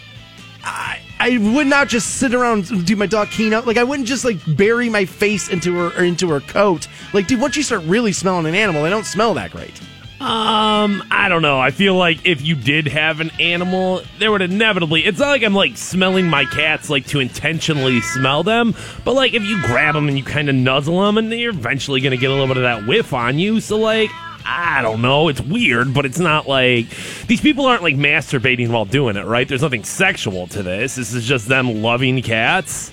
I, 0.64 1.02
I 1.20 1.38
would 1.38 1.68
not 1.68 1.88
just 1.88 2.18
sit 2.18 2.34
around 2.34 2.70
and 2.70 2.86
do 2.86 2.96
my 2.96 3.06
dog 3.06 3.30
keynote. 3.30 3.66
Like 3.66 3.78
I 3.78 3.84
wouldn't 3.84 4.08
just 4.08 4.26
like 4.26 4.38
bury 4.56 4.90
my 4.90 5.06
face 5.06 5.50
into 5.50 5.76
her 5.76 6.04
into 6.04 6.30
her 6.30 6.42
coat. 6.42 6.88
Like, 7.14 7.28
dude, 7.28 7.42
once 7.42 7.56
you 7.56 7.64
start 7.64 7.84
really 7.84 8.12
smelling 8.12 8.46
an 8.46 8.56
animal, 8.56 8.84
they 8.84 8.90
don't 8.90 9.06
smell 9.06 9.34
that 9.36 9.52
great. 9.52 9.80
Um, 10.20 11.04
I 11.12 11.28
don't 11.30 11.44
know. 11.44 11.60
I 11.60 11.70
feel 11.70 11.94
like 11.94 12.26
if 12.26 12.42
you 12.42 12.56
did 12.56 12.88
have 12.88 13.20
an 13.20 13.30
animal, 13.40 14.02
there 14.18 14.32
would 14.32 14.42
inevitably. 14.42 15.06
It's 15.06 15.20
not 15.20 15.28
like 15.28 15.44
I'm 15.44 15.54
like 15.54 15.78
smelling 15.78 16.28
my 16.28 16.46
cats 16.46 16.90
like 16.90 17.06
to 17.08 17.20
intentionally 17.20 18.02
smell 18.02 18.42
them, 18.42 18.74
but 19.06 19.14
like 19.14 19.36
if 19.36 19.44
you 19.44 19.62
grab 19.62 19.94
them 19.94 20.08
and 20.08 20.18
you 20.18 20.24
kind 20.24 20.50
of 20.50 20.56
nuzzle 20.56 21.02
them, 21.02 21.20
and 21.20 21.32
you're 21.32 21.52
eventually 21.52 22.02
gonna 22.02 22.18
get 22.18 22.32
a 22.32 22.34
little 22.34 22.48
bit 22.48 22.58
of 22.58 22.64
that 22.64 22.88
whiff 22.88 23.14
on 23.14 23.38
you. 23.38 23.60
So 23.60 23.78
like, 23.78 24.10
I 24.44 24.82
don't 24.82 25.04
know. 25.04 25.28
It's 25.28 25.42
weird, 25.42 25.94
but 25.94 26.04
it's 26.04 26.18
not 26.18 26.48
like 26.48 26.90
these 27.28 27.42
people 27.42 27.66
aren't 27.66 27.84
like 27.84 27.96
masturbating 27.96 28.70
while 28.70 28.86
doing 28.86 29.18
it, 29.18 29.26
right? 29.26 29.48
There's 29.48 29.62
nothing 29.62 29.84
sexual 29.84 30.48
to 30.48 30.64
this. 30.64 30.96
This 30.96 31.14
is 31.14 31.28
just 31.28 31.48
them 31.48 31.84
loving 31.84 32.24
cats. 32.24 32.92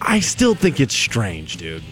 I 0.00 0.20
still 0.20 0.54
think 0.54 0.80
it's 0.80 0.94
strange, 0.94 1.58
dude. 1.58 1.82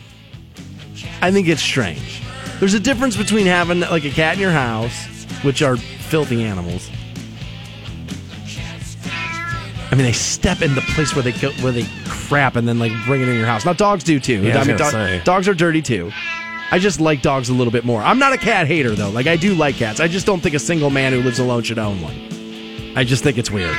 I 1.20 1.30
think 1.32 1.48
it's 1.48 1.60
strange. 1.62 2.22
There's 2.60 2.74
a 2.74 2.80
difference 2.80 3.16
between 3.16 3.46
having 3.46 3.80
like 3.80 4.04
a 4.04 4.10
cat 4.10 4.34
in 4.34 4.40
your 4.40 4.50
house, 4.50 5.06
which 5.42 5.62
are 5.62 5.76
filthy 5.76 6.42
animals. 6.42 6.90
I 9.90 9.94
mean, 9.94 10.04
they 10.04 10.12
step 10.12 10.60
in 10.60 10.74
the 10.74 10.80
place 10.80 11.14
where 11.14 11.22
they 11.22 11.32
go, 11.32 11.50
where 11.62 11.72
they 11.72 11.86
crap 12.06 12.56
and 12.56 12.68
then 12.68 12.78
like 12.78 12.92
bring 13.06 13.22
it 13.22 13.28
in 13.28 13.36
your 13.36 13.46
house. 13.46 13.64
Now 13.64 13.72
dogs 13.72 14.04
do 14.04 14.20
too. 14.20 14.42
Yeah, 14.42 14.58
I 14.58 14.64
mean, 14.64 14.78
say. 14.78 15.22
dogs 15.24 15.48
are 15.48 15.54
dirty 15.54 15.80
too. 15.80 16.12
I 16.70 16.78
just 16.78 17.00
like 17.00 17.22
dogs 17.22 17.48
a 17.48 17.54
little 17.54 17.72
bit 17.72 17.84
more. 17.84 18.02
I'm 18.02 18.18
not 18.18 18.34
a 18.34 18.36
cat 18.36 18.66
hater 18.66 18.90
though. 18.90 19.08
Like 19.08 19.26
I 19.26 19.36
do 19.36 19.54
like 19.54 19.76
cats. 19.76 20.00
I 20.00 20.08
just 20.08 20.26
don't 20.26 20.40
think 20.40 20.54
a 20.54 20.58
single 20.58 20.90
man 20.90 21.12
who 21.12 21.22
lives 21.22 21.38
alone 21.38 21.62
should 21.62 21.78
own 21.78 22.02
one. 22.02 22.14
I 22.96 23.04
just 23.04 23.22
think 23.22 23.38
it's 23.38 23.50
weird. 23.50 23.76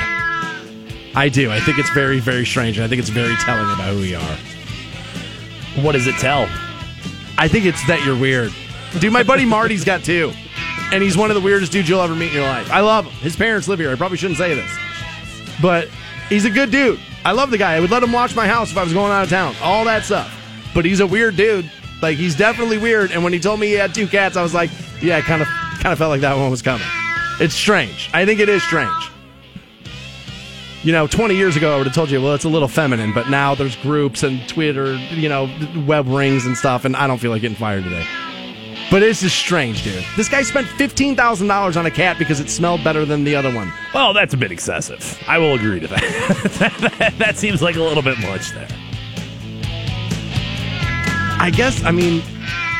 I 1.14 1.28
do. 1.28 1.50
I 1.50 1.60
think 1.60 1.78
it's 1.78 1.90
very, 1.90 2.18
very 2.18 2.46
strange. 2.46 2.78
And 2.78 2.84
I 2.84 2.88
think 2.88 3.00
it's 3.00 3.10
very 3.10 3.34
telling 3.36 3.70
about 3.72 3.94
who 3.94 4.00
we 4.00 4.14
are. 4.14 4.38
What 5.84 5.92
does 5.92 6.06
it 6.06 6.16
tell? 6.16 6.48
I 7.38 7.46
think 7.46 7.64
it's 7.64 7.86
that 7.86 8.04
you're 8.04 8.18
weird. 8.18 8.52
Dude, 8.98 9.12
my 9.12 9.22
buddy 9.22 9.44
Marty's 9.44 9.84
got 9.84 10.02
two. 10.02 10.32
And 10.92 11.02
he's 11.02 11.16
one 11.16 11.30
of 11.30 11.36
the 11.36 11.40
weirdest 11.40 11.70
dudes 11.70 11.88
you'll 11.88 12.00
ever 12.00 12.16
meet 12.16 12.28
in 12.28 12.34
your 12.34 12.42
life. 12.42 12.70
I 12.70 12.80
love 12.80 13.04
him. 13.04 13.12
His 13.20 13.36
parents 13.36 13.68
live 13.68 13.78
here. 13.78 13.92
I 13.92 13.94
probably 13.94 14.18
shouldn't 14.18 14.38
say 14.38 14.54
this. 14.54 14.76
But 15.62 15.88
he's 16.28 16.44
a 16.44 16.50
good 16.50 16.70
dude. 16.72 16.98
I 17.24 17.32
love 17.32 17.50
the 17.50 17.58
guy. 17.58 17.74
I 17.74 17.80
would 17.80 17.90
let 17.90 18.02
him 18.02 18.12
watch 18.12 18.34
my 18.34 18.48
house 18.48 18.72
if 18.72 18.76
I 18.76 18.82
was 18.82 18.92
going 18.92 19.12
out 19.12 19.22
of 19.22 19.30
town. 19.30 19.54
All 19.62 19.84
that 19.84 20.04
stuff. 20.04 20.34
But 20.74 20.84
he's 20.84 21.00
a 21.00 21.06
weird 21.06 21.36
dude. 21.36 21.70
Like 22.02 22.16
he's 22.16 22.34
definitely 22.34 22.78
weird. 22.78 23.12
And 23.12 23.22
when 23.22 23.32
he 23.32 23.38
told 23.38 23.60
me 23.60 23.68
he 23.68 23.74
had 23.74 23.94
two 23.94 24.06
cats, 24.06 24.36
I 24.36 24.42
was 24.42 24.54
like, 24.54 24.70
yeah, 25.00 25.18
I 25.18 25.20
kind 25.20 25.42
of 25.42 25.48
kind 25.48 25.92
of 25.92 25.98
felt 25.98 26.10
like 26.10 26.22
that 26.22 26.36
one 26.36 26.50
was 26.50 26.62
coming. 26.62 26.86
It's 27.40 27.54
strange. 27.54 28.10
I 28.12 28.24
think 28.26 28.40
it 28.40 28.48
is 28.48 28.62
strange. 28.62 29.10
You 30.82 30.92
know, 30.92 31.06
20 31.06 31.36
years 31.36 31.56
ago, 31.56 31.74
I 31.74 31.76
would 31.76 31.86
have 31.86 31.94
told 31.94 32.10
you, 32.10 32.22
well, 32.22 32.34
it's 32.34 32.44
a 32.44 32.48
little 32.48 32.68
feminine, 32.68 33.12
but 33.12 33.28
now 33.28 33.54
there's 33.54 33.76
groups 33.76 34.22
and 34.22 34.46
Twitter, 34.48 34.94
you 34.94 35.28
know, 35.28 35.50
web 35.86 36.08
rings 36.08 36.46
and 36.46 36.56
stuff, 36.56 36.86
and 36.86 36.96
I 36.96 37.06
don't 37.06 37.18
feel 37.18 37.30
like 37.30 37.42
getting 37.42 37.56
fired 37.56 37.84
today. 37.84 38.06
But 38.90 39.00
this 39.00 39.22
is 39.22 39.32
strange, 39.32 39.84
dude. 39.84 40.04
This 40.16 40.28
guy 40.28 40.42
spent 40.42 40.66
$15,000 40.66 41.76
on 41.76 41.86
a 41.86 41.90
cat 41.92 42.18
because 42.18 42.40
it 42.40 42.50
smelled 42.50 42.82
better 42.82 43.04
than 43.04 43.22
the 43.22 43.36
other 43.36 43.54
one. 43.54 43.72
Well, 43.94 44.12
that's 44.12 44.34
a 44.34 44.36
bit 44.36 44.50
excessive. 44.50 45.16
I 45.28 45.38
will 45.38 45.54
agree 45.54 45.78
to 45.78 45.86
that. 45.86 46.80
that, 46.98 47.14
that 47.18 47.36
seems 47.38 47.62
like 47.62 47.76
a 47.76 47.82
little 47.82 48.02
bit 48.02 48.18
much 48.18 48.50
there. 48.50 48.66
I 51.38 51.52
guess, 51.54 51.84
I 51.84 51.92
mean, 51.92 52.20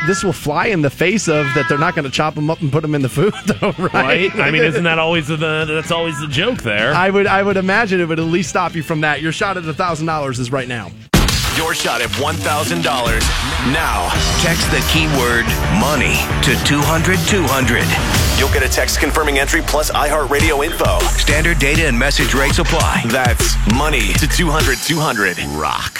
this 0.05 0.23
will 0.23 0.33
fly 0.33 0.67
in 0.67 0.81
the 0.81 0.89
face 0.89 1.29
of 1.29 1.45
that 1.55 1.67
they're 1.69 1.77
not 1.77 1.95
going 1.95 2.05
to 2.05 2.11
chop 2.11 2.35
them 2.35 2.49
up 2.49 2.59
and 2.61 2.71
put 2.71 2.81
them 2.81 2.93
in 2.93 3.01
the 3.03 3.09
food, 3.09 3.33
though, 3.45 3.71
right? 3.77 3.93
Right? 3.93 4.35
I 4.35 4.51
mean, 4.51 4.63
isn't 4.63 4.83
that 4.83 4.99
always 4.99 5.27
the 5.27 5.37
that's 5.37 5.91
always 5.91 6.19
the 6.19 6.27
joke 6.27 6.61
there? 6.61 6.93
I 6.93 7.09
would, 7.09 7.25
I 7.25 7.41
would 7.41 7.57
imagine 7.57 8.01
it 8.01 8.07
would 8.09 8.19
at 8.19 8.25
least 8.25 8.49
stop 8.49 8.75
you 8.75 8.83
from 8.83 9.01
that. 9.01 9.21
Your 9.21 9.31
shot 9.31 9.55
at 9.57 9.63
a 9.63 9.73
$1,000 9.73 10.39
is 10.39 10.51
right 10.51 10.67
now. 10.67 10.91
Your 11.61 11.75
shot 11.75 12.01
at 12.01 12.09
$1,000. 12.09 12.81
Now, 13.71 14.09
text 14.41 14.65
the 14.71 14.81
keyword 14.89 15.45
money 15.79 16.17
to 16.41 16.57
200 16.65 17.19
200. 17.29 17.85
You'll 18.39 18.51
get 18.51 18.63
a 18.63 18.67
text 18.67 18.99
confirming 18.99 19.37
entry 19.37 19.61
plus 19.61 19.91
iHeartRadio 19.91 20.65
info. 20.65 20.97
Standard 21.19 21.59
data 21.59 21.85
and 21.85 21.97
message 21.97 22.33
rates 22.33 22.57
apply. 22.57 23.03
That's 23.09 23.55
money 23.77 24.11
to 24.13 24.27
200 24.27 24.79
200. 24.79 25.37
Rock 25.49 25.99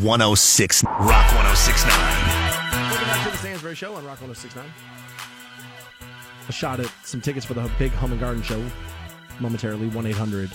106. 0.00 0.82
Rock 0.82 1.32
1069. 1.36 1.96
Welcome 2.90 3.06
back 3.06 3.24
to 3.26 3.30
the 3.30 3.36
Stansbury 3.36 3.76
Show 3.76 3.94
on 3.94 4.04
Rock 4.04 4.20
1069. 4.20 4.66
A 6.48 6.52
shot 6.52 6.80
at 6.80 6.90
some 7.04 7.20
tickets 7.20 7.46
for 7.46 7.54
the 7.54 7.70
big 7.78 7.92
Home 7.92 8.10
and 8.10 8.20
Garden 8.20 8.42
Show 8.42 8.60
momentarily. 9.38 9.86
1 9.86 10.04
800 10.04 10.50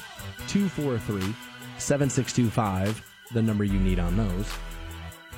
243 0.50 1.34
7625. 1.78 3.11
The 3.34 3.42
number 3.42 3.64
you 3.64 3.80
need 3.80 4.00
on 4.00 4.18
those. 4.18 4.48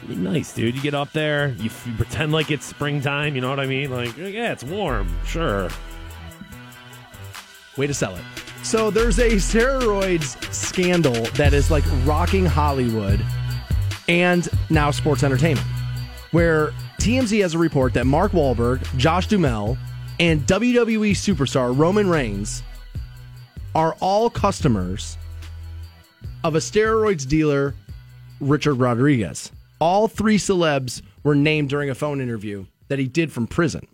Be 0.07 0.15
nice, 0.15 0.53
dude. 0.53 0.75
You 0.75 0.81
get 0.81 0.93
up 0.93 1.11
there, 1.13 1.49
you, 1.59 1.67
f- 1.67 1.87
you 1.87 1.93
pretend 1.93 2.31
like 2.33 2.51
it's 2.51 2.65
springtime. 2.65 3.35
You 3.35 3.41
know 3.41 3.49
what 3.49 3.59
I 3.59 3.65
mean? 3.65 3.89
Like, 3.89 4.17
yeah, 4.17 4.51
it's 4.51 4.63
warm. 4.63 5.07
Sure. 5.25 5.69
Way 7.77 7.87
to 7.87 7.93
sell 7.93 8.15
it. 8.15 8.23
So 8.63 8.89
there's 8.89 9.19
a 9.19 9.31
steroids 9.31 10.53
scandal 10.53 11.23
that 11.35 11.53
is 11.53 11.71
like 11.71 11.83
rocking 12.05 12.45
Hollywood 12.45 13.23
and 14.07 14.47
now 14.69 14.91
sports 14.91 15.23
entertainment, 15.23 15.67
where 16.31 16.71
TMZ 16.99 17.41
has 17.41 17.53
a 17.53 17.57
report 17.57 17.93
that 17.93 18.05
Mark 18.05 18.31
Wahlberg, 18.31 18.81
Josh 18.97 19.27
Duhamel, 19.27 19.77
and 20.19 20.41
WWE 20.47 21.11
superstar 21.11 21.77
Roman 21.77 22.09
Reigns 22.09 22.63
are 23.75 23.95
all 23.99 24.29
customers 24.29 25.17
of 26.43 26.55
a 26.55 26.59
steroids 26.59 27.27
dealer, 27.27 27.73
Richard 28.39 28.75
Rodriguez. 28.75 29.51
All 29.79 30.07
three 30.07 30.37
celebs 30.37 31.01
were 31.23 31.35
named 31.35 31.69
during 31.69 31.89
a 31.89 31.95
phone 31.95 32.21
interview 32.21 32.65
that 32.87 32.99
he 32.99 33.07
did 33.07 33.31
from 33.31 33.47
prison. 33.47 33.87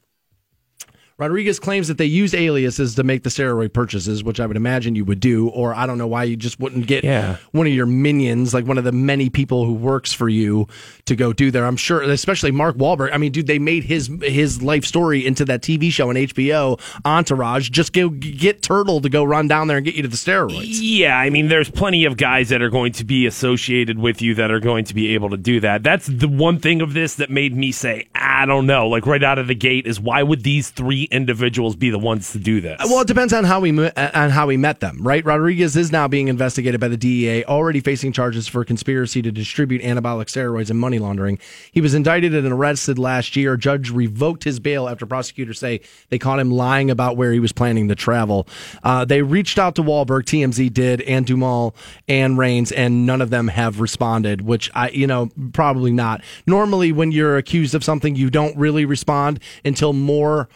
Rodriguez 1.19 1.59
claims 1.59 1.87
that 1.89 1.97
they 1.97 2.05
used 2.05 2.33
aliases 2.33 2.95
to 2.95 3.03
make 3.03 3.23
the 3.23 3.29
steroid 3.29 3.73
purchases, 3.73 4.23
which 4.23 4.39
I 4.39 4.45
would 4.45 4.57
imagine 4.57 4.95
you 4.95 5.05
would 5.05 5.19
do, 5.19 5.49
or 5.49 5.75
I 5.75 5.85
don't 5.85 5.97
know 5.97 6.07
why 6.07 6.23
you 6.23 6.35
just 6.37 6.59
wouldn't 6.59 6.87
get 6.87 7.03
Yeah. 7.03 7.35
one 7.51 7.67
of 7.67 7.73
your 7.73 7.85
minions, 7.85 8.53
like 8.53 8.65
one 8.65 8.77
of 8.77 8.83
the 8.85 8.91
many 8.91 9.29
people 9.29 9.65
who 9.65 9.73
works 9.73 10.13
for 10.13 10.29
you, 10.29 10.67
to 11.05 11.15
go 11.15 11.33
do 11.33 11.51
there. 11.51 11.65
I'm 11.65 11.75
sure, 11.77 12.01
especially 12.01 12.51
Mark 12.51 12.77
Wahlberg. 12.77 13.09
I 13.13 13.17
mean, 13.17 13.31
dude, 13.31 13.47
they 13.47 13.59
made 13.59 13.83
his 13.83 14.09
his 14.23 14.61
life 14.61 14.85
story 14.85 15.25
into 15.25 15.43
that 15.45 15.61
TV 15.61 15.91
show 15.91 16.09
on 16.09 16.15
HBO, 16.15 16.79
Entourage. 17.03 17.69
Just 17.69 17.91
go 17.93 18.09
get 18.09 18.61
Turtle 18.61 19.01
to 19.01 19.09
go 19.09 19.23
run 19.23 19.47
down 19.47 19.67
there 19.67 19.77
and 19.77 19.85
get 19.85 19.95
you 19.95 20.03
to 20.03 20.07
the 20.07 20.15
steroids. 20.17 20.67
Yeah, 20.81 21.17
I 21.17 21.29
mean, 21.29 21.47
there's 21.49 21.69
plenty 21.69 22.05
of 22.05 22.15
guys 22.15 22.49
that 22.49 22.61
are 22.61 22.69
going 22.69 22.93
to 22.93 23.03
be 23.03 23.25
associated 23.25 23.97
with 23.99 24.21
you 24.21 24.35
that 24.35 24.51
are 24.51 24.59
going 24.59 24.85
to 24.85 24.93
be 24.95 25.13
able 25.15 25.29
to 25.31 25.37
do 25.37 25.59
that. 25.61 25.83
That's 25.83 26.05
the 26.07 26.27
one 26.29 26.59
thing 26.59 26.81
of 26.81 26.93
this 26.93 27.15
that 27.15 27.29
made 27.29 27.55
me 27.55 27.71
say, 27.71 28.07
I 28.15 28.45
don't 28.45 28.65
know. 28.67 28.87
Like 28.87 29.05
right 29.05 29.23
out 29.23 29.39
of 29.39 29.47
the 29.47 29.55
gate, 29.55 29.87
is 29.87 29.99
why 29.99 30.23
would 30.23 30.43
these 30.43 30.69
three 30.69 31.07
individuals 31.11 31.75
be 31.75 31.89
the 31.89 31.99
ones 31.99 32.31
to 32.31 32.39
do 32.39 32.61
this? 32.61 32.79
Well, 32.85 33.01
it 33.01 33.07
depends 33.07 33.33
on 33.33 33.43
how 33.43 33.59
we 33.59 33.71
mo- 33.71 33.91
on 33.97 34.29
how 34.29 34.47
we 34.47 34.57
met 34.57 34.79
them, 34.79 34.99
right? 35.01 35.23
Rodriguez 35.23 35.75
is 35.75 35.91
now 35.91 36.07
being 36.07 36.27
investigated 36.27 36.79
by 36.79 36.87
the 36.87 36.97
DEA, 36.97 37.45
already 37.45 37.79
facing 37.79 38.11
charges 38.11 38.47
for 38.47 38.63
conspiracy 38.63 39.21
to 39.21 39.31
distribute 39.31 39.81
anabolic 39.81 40.25
steroids 40.25 40.69
and 40.69 40.79
money 40.79 40.99
laundering. 40.99 41.39
He 41.71 41.81
was 41.81 41.93
indicted 41.93 42.33
and 42.33 42.47
arrested 42.51 42.99
last 42.99 43.35
year. 43.35 43.57
Judge 43.57 43.91
revoked 43.91 44.43
his 44.43 44.59
bail 44.59 44.87
after 44.87 45.05
prosecutors 45.05 45.59
say 45.59 45.81
they 46.09 46.19
caught 46.19 46.39
him 46.39 46.51
lying 46.51 46.89
about 46.89 47.17
where 47.17 47.31
he 47.31 47.39
was 47.39 47.51
planning 47.51 47.87
to 47.89 47.95
travel. 47.95 48.47
Uh, 48.83 49.05
they 49.05 49.21
reached 49.21 49.59
out 49.59 49.75
to 49.75 49.83
Wahlberg, 49.83 50.23
TMZ 50.23 50.73
did, 50.73 51.01
and 51.01 51.25
Duhamel 51.25 51.75
and 52.07 52.37
Reigns, 52.37 52.71
and 52.71 53.05
none 53.05 53.21
of 53.21 53.29
them 53.29 53.49
have 53.49 53.79
responded. 53.79 54.41
Which 54.41 54.71
I, 54.73 54.89
you 54.89 55.07
know, 55.07 55.29
probably 55.53 55.91
not. 55.91 56.21
Normally, 56.47 56.91
when 56.91 57.11
you're 57.11 57.37
accused 57.37 57.75
of 57.75 57.83
something, 57.83 58.15
you 58.15 58.29
don't 58.29 58.55
really 58.57 58.85
respond 58.85 59.39
until 59.65 59.93
more 59.93 60.49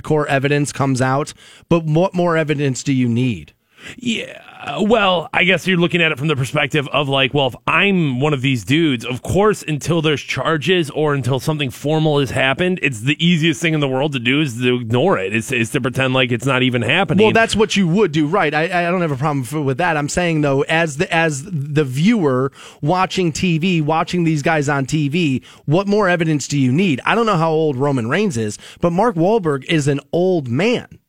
hardcore 0.00 0.26
evidence 0.26 0.72
comes 0.72 1.00
out. 1.00 1.32
But 1.68 1.84
what 1.84 2.14
more 2.14 2.36
evidence 2.36 2.82
do 2.82 2.92
you 2.92 3.08
need? 3.08 3.52
Yeah. 3.96 4.42
Well, 4.80 5.28
I 5.32 5.44
guess 5.44 5.66
you're 5.66 5.78
looking 5.78 6.02
at 6.02 6.12
it 6.12 6.18
from 6.18 6.28
the 6.28 6.36
perspective 6.36 6.86
of 6.88 7.08
like, 7.08 7.32
well, 7.32 7.46
if 7.46 7.54
I'm 7.66 8.20
one 8.20 8.34
of 8.34 8.42
these 8.42 8.64
dudes, 8.64 9.04
of 9.04 9.22
course, 9.22 9.62
until 9.62 10.02
there's 10.02 10.20
charges 10.20 10.90
or 10.90 11.14
until 11.14 11.40
something 11.40 11.70
formal 11.70 12.20
has 12.20 12.30
happened, 12.30 12.78
it's 12.82 13.00
the 13.00 13.16
easiest 13.24 13.60
thing 13.60 13.74
in 13.74 13.80
the 13.80 13.88
world 13.88 14.12
to 14.12 14.18
do 14.18 14.40
is 14.40 14.60
to 14.60 14.76
ignore 14.76 15.18
it. 15.18 15.34
Is, 15.34 15.50
is 15.50 15.70
to 15.70 15.80
pretend 15.80 16.14
like 16.14 16.30
it's 16.30 16.46
not 16.46 16.62
even 16.62 16.82
happening. 16.82 17.24
Well, 17.24 17.32
that's 17.32 17.56
what 17.56 17.76
you 17.76 17.88
would 17.88 18.12
do, 18.12 18.26
right? 18.26 18.52
I, 18.52 18.86
I 18.86 18.90
don't 18.90 19.00
have 19.00 19.12
a 19.12 19.16
problem 19.16 19.64
with 19.64 19.78
that. 19.78 19.96
I'm 19.96 20.08
saying 20.08 20.42
though, 20.42 20.62
as 20.62 20.98
the 20.98 21.12
as 21.12 21.44
the 21.44 21.84
viewer 21.84 22.52
watching 22.82 23.32
TV, 23.32 23.82
watching 23.82 24.24
these 24.24 24.42
guys 24.42 24.68
on 24.68 24.86
TV, 24.86 25.44
what 25.64 25.88
more 25.88 26.08
evidence 26.08 26.46
do 26.46 26.58
you 26.58 26.72
need? 26.72 27.00
I 27.04 27.14
don't 27.14 27.26
know 27.26 27.36
how 27.36 27.50
old 27.50 27.76
Roman 27.76 28.08
Reigns 28.08 28.36
is, 28.36 28.58
but 28.80 28.92
Mark 28.92 29.16
Wahlberg 29.16 29.64
is 29.64 29.88
an 29.88 30.00
old 30.12 30.48
man. 30.48 30.99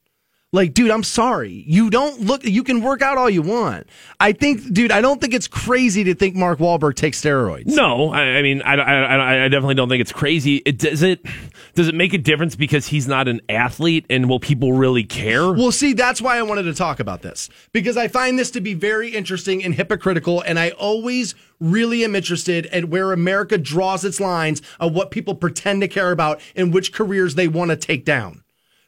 Like, 0.54 0.74
dude, 0.74 0.92
I'm 0.92 1.04
sorry. 1.04 1.64
You 1.66 1.90
don't 1.90 2.22
look, 2.22 2.44
you 2.44 2.64
can 2.64 2.82
work 2.82 3.02
out 3.02 3.18
all 3.18 3.30
you 3.30 3.42
want. 3.42 3.88
I 4.20 4.34
think, 4.34 4.74
dude, 4.74 4.92
I 4.92 5.00
don't 5.00 5.22
think 5.22 5.34
it's 5.34 5.48
crazy 5.48 6.04
to 6.04 6.14
think 6.14 6.36
Mark 6.36 6.60
Wahlberg 6.60 6.96
takes 6.96 7.22
steroids. 7.22 7.68
No, 7.68 8.12
I, 8.12 8.22
I 8.22 8.42
mean, 8.42 8.62
I, 8.62 8.76
I, 8.76 9.46
I 9.46 9.48
definitely 9.48 9.76
don't 9.76 9.88
think 9.88 10.02
it's 10.02 10.12
crazy. 10.12 10.58
It 10.58 10.78
does 10.78 11.04
it. 11.04 11.26
Does 11.74 11.88
it 11.88 11.96
make 11.96 12.14
a 12.14 12.18
difference 12.18 12.58
because 12.58 12.88
he's 12.88 13.08
not 13.08 13.30
an 13.30 13.40
athlete, 13.48 14.06
and 14.10 14.28
will 14.28 14.42
people 14.42 14.74
really 14.74 15.06
care? 15.06 15.54
Well, 15.54 15.72
see, 15.72 15.94
that's 15.94 16.22
why 16.22 16.38
I 16.38 16.42
wanted 16.42 16.64
to 16.64 16.74
talk 16.74 17.00
about 17.00 17.22
this 17.22 17.50
because 17.72 17.96
I 17.96 18.10
find 18.10 18.38
this 18.38 18.52
to 18.52 18.60
be 18.60 18.74
very 18.74 19.12
interesting 19.12 19.64
and 19.64 19.74
hypocritical, 19.74 20.42
and 20.42 20.60
I 20.60 20.72
always 20.72 21.34
really 21.62 22.04
am 22.04 22.14
interested 22.14 22.66
at 22.68 22.86
where 22.86 23.14
America 23.14 23.58
draws 23.58 24.04
its 24.04 24.20
lines 24.20 24.62
of 24.82 24.94
what 24.94 25.12
people 25.12 25.34
pretend 25.34 25.82
to 25.82 25.88
care 25.88 26.12
about 26.12 26.42
and 26.58 26.74
which 26.74 26.92
careers 26.92 27.36
they 27.36 27.48
want 27.48 27.72
to 27.72 27.78
take 27.78 28.04
down. 28.04 28.44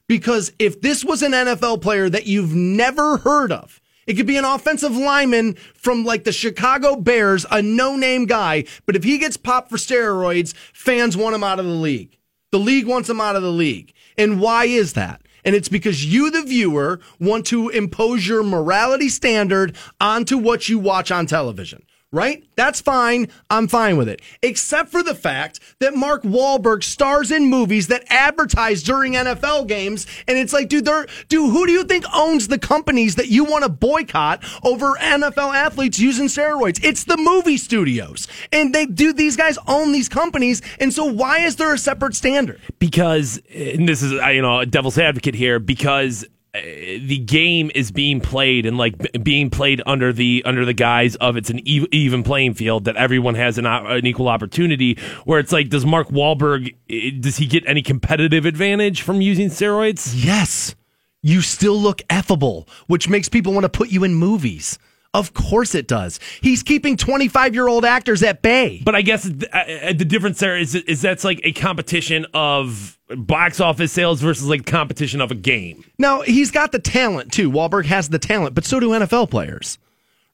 Because 0.08 0.52
if 0.60 0.82
this 0.82 1.04
was 1.04 1.22
an 1.22 1.32
NFL 1.32 1.82
player 1.82 2.10
that 2.10 2.28
you've 2.28 2.54
never 2.54 3.18
heard 3.18 3.52
of, 3.52 3.80
it 4.06 4.16
could 4.16 4.28
be 4.28 4.38
an 4.38 4.46
offensive 4.46 4.96
lineman 4.96 5.54
from 5.76 6.04
like 6.04 6.26
the 6.26 6.34
Chicago 6.34 6.96
Bears, 6.98 7.46
a 7.50 7.62
no 7.62 7.96
name 7.96 8.26
guy, 8.26 8.66
but 8.86 8.96
if 8.96 9.04
he 9.04 9.18
gets 9.18 9.38
popped 9.38 9.70
for 9.70 9.78
steroids, 9.78 10.54
fans 10.74 11.16
want 11.16 11.36
him 11.36 11.44
out 11.44 11.60
of 11.60 11.66
the 11.66 11.72
league. 11.72 12.18
The 12.52 12.60
league 12.60 12.86
wants 12.86 13.10
him 13.10 13.22
out 13.22 13.36
of 13.36 13.42
the 13.42 13.52
league. 13.52 13.94
And 14.18 14.42
why 14.42 14.66
is 14.66 14.94
that? 14.94 15.22
And 15.46 15.56
it's 15.56 15.70
because 15.70 16.06
you, 16.06 16.32
the 16.32 16.44
viewer, 16.44 17.00
want 17.20 17.46
to 17.48 17.70
impose 17.70 18.28
your 18.28 18.44
morality 18.44 19.10
standard 19.10 19.76
onto 20.00 20.38
what 20.38 20.70
you 20.70 20.80
watch 20.80 21.12
on 21.12 21.26
television 21.26 21.84
right? 22.14 22.46
That's 22.56 22.80
fine. 22.80 23.28
I'm 23.50 23.68
fine 23.68 23.98
with 23.98 24.08
it. 24.08 24.22
Except 24.42 24.90
for 24.90 25.04
the 25.04 25.16
fact 25.16 25.60
that 25.80 25.96
Mark 25.96 26.24
Wahlberg 26.24 26.84
stars 26.84 27.32
in 27.32 27.50
movies 27.50 27.88
that 27.88 28.06
advertise 28.08 28.84
during 28.84 29.14
NFL 29.14 29.68
games. 29.68 30.06
And 30.28 30.38
it's 30.38 30.54
like, 30.54 30.70
dude, 30.70 30.88
dude, 31.28 31.52
who 31.52 31.66
do 31.66 31.74
you 31.74 31.84
think 31.84 32.06
owns 32.14 32.48
the 32.48 32.60
companies 32.60 33.16
that 33.16 33.28
you 33.28 33.44
want 33.44 33.64
to 33.64 33.70
boycott 33.70 34.46
over 34.64 34.94
NFL 34.94 35.54
athletes 35.54 36.00
using 36.00 36.28
steroids? 36.28 36.80
It's 36.84 37.04
the 37.04 37.18
movie 37.18 37.58
studios. 37.58 38.28
And 38.54 38.74
they, 38.74 38.86
do 38.94 39.12
these 39.14 39.36
guys 39.36 39.58
own 39.68 39.92
these 39.92 40.08
companies. 40.08 40.62
And 40.80 40.94
so 40.94 41.06
why 41.06 41.40
is 41.40 41.56
there 41.56 41.74
a 41.74 41.78
separate 41.78 42.16
standard? 42.16 42.62
Because, 42.78 43.42
and 43.54 43.90
this 43.90 44.04
is, 44.04 44.12
you 44.12 44.42
know, 44.42 44.60
a 44.60 44.66
devil's 44.68 45.00
advocate 45.00 45.34
here, 45.34 45.58
because 45.60 46.26
Uh, 46.56 46.62
the 46.62 47.18
game 47.18 47.72
is 47.74 47.92
being 47.92 48.22
played 48.22 48.68
and 48.68 48.78
like 48.78 48.94
being 49.24 49.50
played 49.50 49.82
under 49.88 50.14
the 50.14 50.44
under 50.46 50.66
the 50.66 50.74
guise 50.74 51.16
of 51.16 51.36
it's 51.36 51.50
an 51.50 51.60
even 51.68 52.22
playing 52.22 52.54
field 52.54 52.86
that 52.86 52.96
everyone 52.96 53.34
has 53.34 53.58
an, 53.58 53.66
an 53.66 54.06
equal 54.06 54.28
opportunity. 54.28 54.96
Where 55.26 55.40
it's 55.40 55.52
like, 55.52 55.70
does 55.70 55.84
Mark 55.84 56.10
Wahlberg 56.10 56.76
does 57.22 57.38
he 57.38 57.48
get 57.48 57.64
any 57.66 57.82
competitive 57.82 58.46
advantage 58.46 59.02
from 59.02 59.20
using 59.20 59.48
steroids? 59.48 60.14
Yes, 60.16 60.76
you 61.24 61.42
still 61.42 61.76
look 61.76 62.04
effable, 62.10 62.70
which 62.86 63.10
makes 63.10 63.30
people 63.30 63.52
want 63.52 63.64
to 63.64 63.70
put 63.70 63.90
you 63.90 64.04
in 64.04 64.14
movies. 64.14 64.78
Of 65.14 65.34
course 65.34 65.76
it 65.76 65.88
does. 65.88 66.20
He's 66.42 66.64
keeping 66.64 66.98
25 66.98 67.54
year 67.54 67.68
old 67.68 67.86
actors 67.86 68.24
at 68.24 68.42
bay. 68.42 68.82
But 68.84 68.96
I 68.96 69.04
guess 69.04 69.30
uh, 69.30 69.58
uh, 69.58 69.94
the 69.94 70.06
difference 70.06 70.40
there 70.40 70.58
is 70.58 70.74
is 70.74 71.02
that's 71.02 71.24
like 71.24 71.40
a 71.44 71.52
competition 71.52 72.26
of 72.34 72.98
box 73.16 73.60
office 73.60 73.92
sales 73.92 74.22
versus 74.22 74.48
like 74.48 74.66
competition 74.66 75.22
of 75.22 75.30
a 75.30 75.36
game. 75.36 75.86
Now 76.00 76.22
he's 76.22 76.50
got 76.50 76.72
the 76.72 76.80
talent 76.80 77.32
too. 77.32 77.52
Wahlberg 77.52 77.86
has 77.86 78.10
the 78.10 78.20
talent, 78.20 78.56
but 78.56 78.66
so 78.66 78.80
do 78.80 78.90
NFL 78.90 79.30
players, 79.30 79.78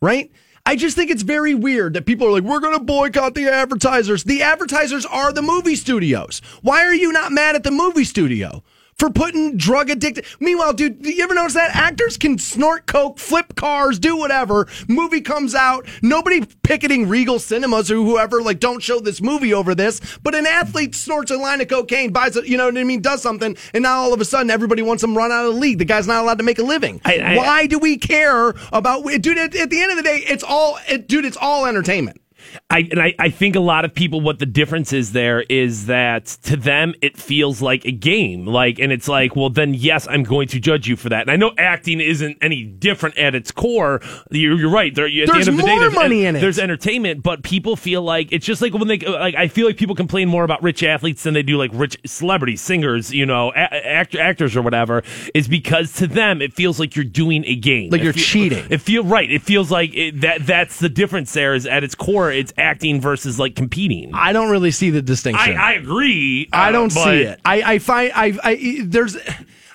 right? 0.02 0.32
I 0.66 0.76
just 0.76 0.96
think 0.96 1.10
it's 1.10 1.24
very 1.24 1.56
weird 1.56 1.94
that 1.94 2.06
people 2.06 2.28
are 2.28 2.32
like, 2.32 2.44
we're 2.44 2.60
going 2.60 2.78
to 2.78 2.84
boycott 2.84 3.34
the 3.34 3.50
advertisers. 3.50 4.24
The 4.24 4.44
advertisers 4.44 5.06
are 5.06 5.34
the 5.34 5.42
movie 5.42 5.76
studios. 5.76 6.42
Why 6.62 6.84
are 6.84 6.94
you 6.94 7.12
not 7.12 7.32
mad 7.32 7.56
at 7.56 7.64
the 7.64 7.72
movie 7.72 8.04
studio? 8.04 8.64
For 9.00 9.10
putting 9.10 9.58
drug 9.58 9.90
addicted. 9.90 10.26
Meanwhile, 10.40 10.74
dude, 10.74 11.02
do 11.02 11.12
you 11.12 11.24
ever 11.24 11.34
notice 11.34 11.54
that 11.54 11.76
actors 11.76 12.18
can 12.18 12.38
snort 12.38 12.86
coke, 12.86 13.18
flip 13.18 13.56
cars, 13.56 13.98
do 13.98 14.18
whatever? 14.18 14.68
Movie 14.88 15.22
comes 15.22 15.56
out, 15.56 15.88
nobody 16.02 16.46
picketing 16.64 17.08
Regal 17.08 17.40
Cinemas 17.40 17.90
or 17.90 17.96
whoever 17.96 18.42
like 18.42 18.60
don't 18.60 18.84
show 18.84 19.00
this 19.00 19.22
movie 19.22 19.54
over 19.54 19.74
this. 19.74 20.02
But 20.22 20.36
an 20.36 20.46
athlete 20.46 20.94
snorts 20.94 21.32
a 21.32 21.38
line 21.38 21.62
of 21.62 21.70
cocaine, 21.70 22.12
buys 22.12 22.36
it, 22.36 22.46
you 22.46 22.58
know 22.58 22.66
what 22.66 22.78
I 22.78 22.84
mean, 22.84 23.02
does 23.02 23.22
something, 23.22 23.58
and 23.74 23.84
now 23.84 24.00
all 24.00 24.14
of 24.14 24.20
a 24.20 24.26
sudden 24.26 24.50
everybody 24.52 24.82
wants 24.82 25.04
him 25.04 25.18
run 25.18 25.32
out 25.32 25.46
of 25.46 25.54
the 25.54 25.60
league. 25.60 25.78
The 25.78 25.86
guy's 25.86 26.08
not 26.08 26.22
allowed 26.22 26.40
to 26.40 26.44
make 26.44 26.60
a 26.60 26.64
living. 26.64 27.02
I, 27.06 27.20
I, 27.20 27.38
Why 27.38 27.68
do 27.68 27.80
we 27.80 27.98
care 27.98 28.54
about? 28.74 29.06
Dude, 29.22 29.38
at, 29.38 29.56
at, 29.56 29.70
the 29.70 29.82
end 29.82 29.92
of 29.92 29.98
the 29.98 30.04
day, 30.04 30.24
it's 30.28 30.44
all, 30.44 30.78
it, 30.90 31.08
dude, 31.08 31.26
it's 31.26 31.38
all 31.38 31.66
entertainment. 31.66 32.22
I 32.70 32.88
and 32.92 33.02
I, 33.02 33.14
I 33.20 33.30
think 33.30 33.56
a 33.56 33.60
lot 33.60 33.86
of 33.86 33.94
people 33.94 34.22
what 34.22 34.40
the 34.40 34.46
difference 34.46 34.94
is 34.94 35.12
there 35.12 35.42
is 35.44 35.88
that 35.88 36.26
to 36.44 36.56
them 36.58 36.94
it 37.02 37.18
feels 37.18 37.62
like 37.62 37.86
a 37.86 37.92
game. 37.92 38.46
Like 38.46 38.80
and 38.80 38.92
it's 38.92 39.08
like, 39.08 39.36
well 39.36 39.50
then 39.50 39.74
yes, 39.74 40.08
I'm 40.10 40.24
going 40.24 40.48
to 40.50 40.60
judge 40.60 40.88
you 40.88 40.96
for 40.96 41.10
that. 41.10 41.22
And 41.22 41.32
I 41.32 41.36
know 41.36 41.52
acting 41.58 42.00
isn't 42.00 42.38
any 42.42 42.64
different 42.64 43.18
at 43.18 43.36
its 43.36 43.52
core. 43.52 44.02
You're, 44.32 44.58
you're 44.58 44.70
right. 44.70 44.94
There, 44.94 45.06
at 45.06 45.12
there's 45.12 45.28
the 45.28 45.34
end 45.34 45.48
of 45.50 45.58
the 45.58 45.64
day, 45.64 45.80
there's 45.80 45.96
money 45.96 46.26
in 46.26 46.36
it. 46.36 46.40
There's 46.40 46.60
entertainment, 46.60 47.24
but 47.24 47.44
people 47.44 47.76
feel 47.76 48.02
like 48.02 48.32
it's 48.32 48.46
just 48.46 48.62
like 48.62 48.74
when 48.74 48.88
they 48.88 49.00
like 49.00 49.36
I 49.36 49.48
feel 49.48 49.66
like 49.66 49.78
people 49.78 49.96
complain 49.96 50.28
more 50.28 50.44
about 50.44 50.62
rich 50.64 50.84
athletes 50.84 51.24
than 51.24 51.34
they 51.34 51.44
do 51.44 51.58
like 51.58 51.72
rich 51.74 51.98
celebrities, 52.06 52.62
singers, 52.62 53.14
you 53.14 53.26
know, 53.26 53.52
a- 53.52 53.88
act- 53.88 54.16
actors 54.16 54.56
or 54.56 54.62
whatever, 54.62 55.04
is 55.34 55.48
because 55.48 55.94
to 55.94 56.08
them 56.08 56.42
it 56.42 56.54
feels 56.54 56.80
like 56.80 56.96
you're 56.96 57.06
doing 57.06 57.44
a 57.46 57.56
game. 57.56 57.90
Like 57.90 58.02
it 58.02 58.04
you're 58.06 58.14
feel, 58.14 58.24
cheating. 58.24 58.66
It 58.70 58.82
feel 58.82 59.04
right. 59.04 59.30
It 59.30 59.42
feels 59.42 59.72
like 59.72 59.92
it, 59.94 60.22
that 60.22 60.46
that's 60.46 60.80
the 60.80 60.90
difference 60.90 61.34
there 61.34 61.54
is 61.54 61.66
at 61.66 61.84
its 61.84 61.96
core 61.96 62.32
it's 62.40 62.54
acting 62.58 63.02
versus 63.02 63.40
like 63.40 63.56
competing. 63.56 64.12
I 64.14 64.34
don't 64.34 64.50
really 64.50 64.72
see 64.72 64.90
the 64.90 65.02
distinction. 65.02 65.58
I, 65.58 65.72
I 65.72 65.74
agree. 65.74 66.50
I 66.52 66.72
don't 66.72 66.96
uh, 66.96 67.04
see 67.04 67.22
it. 67.24 67.40
I, 67.46 67.74
I 67.74 67.80
find 67.80 68.12
I, 68.16 68.38
I 68.44 68.80
there's 68.84 69.18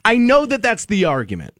I 0.04 0.16
know 0.16 0.46
that 0.46 0.62
that's 0.62 0.86
the 0.86 1.04
argument. 1.04 1.54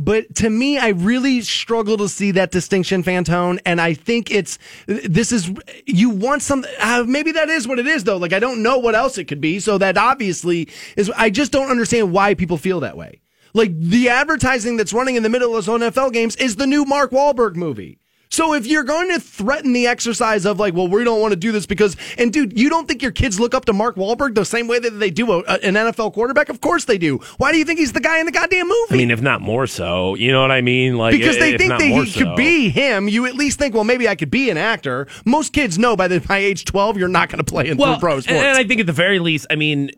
But 0.00 0.34
to 0.36 0.48
me, 0.48 0.78
I 0.78 0.88
really 0.88 1.42
struggle 1.42 1.98
to 1.98 2.08
see 2.08 2.30
that 2.30 2.50
distinction, 2.50 3.02
Fantone. 3.02 3.58
And 3.66 3.82
I 3.82 3.92
think 3.92 4.30
it's, 4.30 4.58
this 4.86 5.30
is, 5.30 5.52
you 5.84 6.08
want 6.08 6.40
some, 6.40 6.64
uh, 6.80 7.04
maybe 7.06 7.32
that 7.32 7.50
is 7.50 7.68
what 7.68 7.78
it 7.78 7.86
is 7.86 8.04
though. 8.04 8.16
Like, 8.16 8.32
I 8.32 8.38
don't 8.38 8.62
know 8.62 8.78
what 8.78 8.94
else 8.94 9.18
it 9.18 9.24
could 9.24 9.42
be. 9.42 9.60
So 9.60 9.76
that 9.76 9.98
obviously 9.98 10.68
is, 10.96 11.10
I 11.14 11.28
just 11.28 11.52
don't 11.52 11.70
understand 11.70 12.12
why 12.12 12.32
people 12.32 12.56
feel 12.56 12.80
that 12.80 12.96
way. 12.96 13.20
Like, 13.52 13.78
the 13.78 14.08
advertising 14.08 14.78
that's 14.78 14.94
running 14.94 15.16
in 15.16 15.22
the 15.22 15.28
middle 15.28 15.54
of 15.54 15.66
those 15.66 15.80
NFL 15.80 16.14
games 16.14 16.34
is 16.36 16.56
the 16.56 16.66
new 16.66 16.86
Mark 16.86 17.10
Wahlberg 17.10 17.56
movie. 17.56 17.99
So 18.30 18.54
if 18.54 18.64
you're 18.64 18.84
going 18.84 19.08
to 19.08 19.18
threaten 19.18 19.72
the 19.72 19.88
exercise 19.88 20.46
of 20.46 20.60
like, 20.60 20.72
well, 20.72 20.86
we 20.86 21.02
don't 21.02 21.20
want 21.20 21.32
to 21.32 21.36
do 21.36 21.50
this 21.50 21.66
because, 21.66 21.96
and 22.16 22.32
dude, 22.32 22.56
you 22.56 22.70
don't 22.70 22.86
think 22.86 23.02
your 23.02 23.10
kids 23.10 23.40
look 23.40 23.54
up 23.54 23.64
to 23.64 23.72
Mark 23.72 23.96
Wahlberg 23.96 24.36
the 24.36 24.44
same 24.44 24.68
way 24.68 24.78
that 24.78 24.90
they 24.90 25.10
do 25.10 25.32
a, 25.32 25.38
an 25.40 25.74
NFL 25.74 26.12
quarterback? 26.12 26.48
Of 26.48 26.60
course 26.60 26.84
they 26.84 26.96
do. 26.96 27.18
Why 27.38 27.50
do 27.50 27.58
you 27.58 27.64
think 27.64 27.80
he's 27.80 27.92
the 27.92 28.00
guy 28.00 28.20
in 28.20 28.26
the 28.26 28.32
goddamn 28.32 28.68
movie? 28.68 28.94
I 28.94 28.96
mean, 28.98 29.10
if 29.10 29.20
not 29.20 29.40
more 29.40 29.66
so, 29.66 30.14
you 30.14 30.30
know 30.30 30.42
what 30.42 30.52
I 30.52 30.60
mean? 30.60 30.96
Like 30.96 31.12
because 31.12 31.38
they 31.38 31.58
think 31.58 31.70
that 31.70 31.80
he 31.80 32.06
so. 32.06 32.20
could 32.20 32.36
be 32.36 32.70
him. 32.70 33.08
You 33.08 33.26
at 33.26 33.34
least 33.34 33.58
think, 33.58 33.74
well, 33.74 33.82
maybe 33.82 34.08
I 34.08 34.14
could 34.14 34.30
be 34.30 34.48
an 34.48 34.56
actor. 34.56 35.08
Most 35.24 35.52
kids 35.52 35.76
know 35.76 35.96
by 35.96 36.06
the 36.06 36.20
by 36.20 36.38
age 36.38 36.64
twelve, 36.64 36.96
you're 36.96 37.08
not 37.08 37.30
going 37.30 37.38
to 37.38 37.44
play 37.44 37.66
in 37.66 37.78
well, 37.78 37.98
pro 37.98 38.20
sports. 38.20 38.28
And 38.30 38.56
I 38.56 38.62
think 38.62 38.80
at 38.80 38.86
the 38.86 38.92
very 38.92 39.18
least, 39.18 39.48
I 39.50 39.56
mean, 39.56 39.90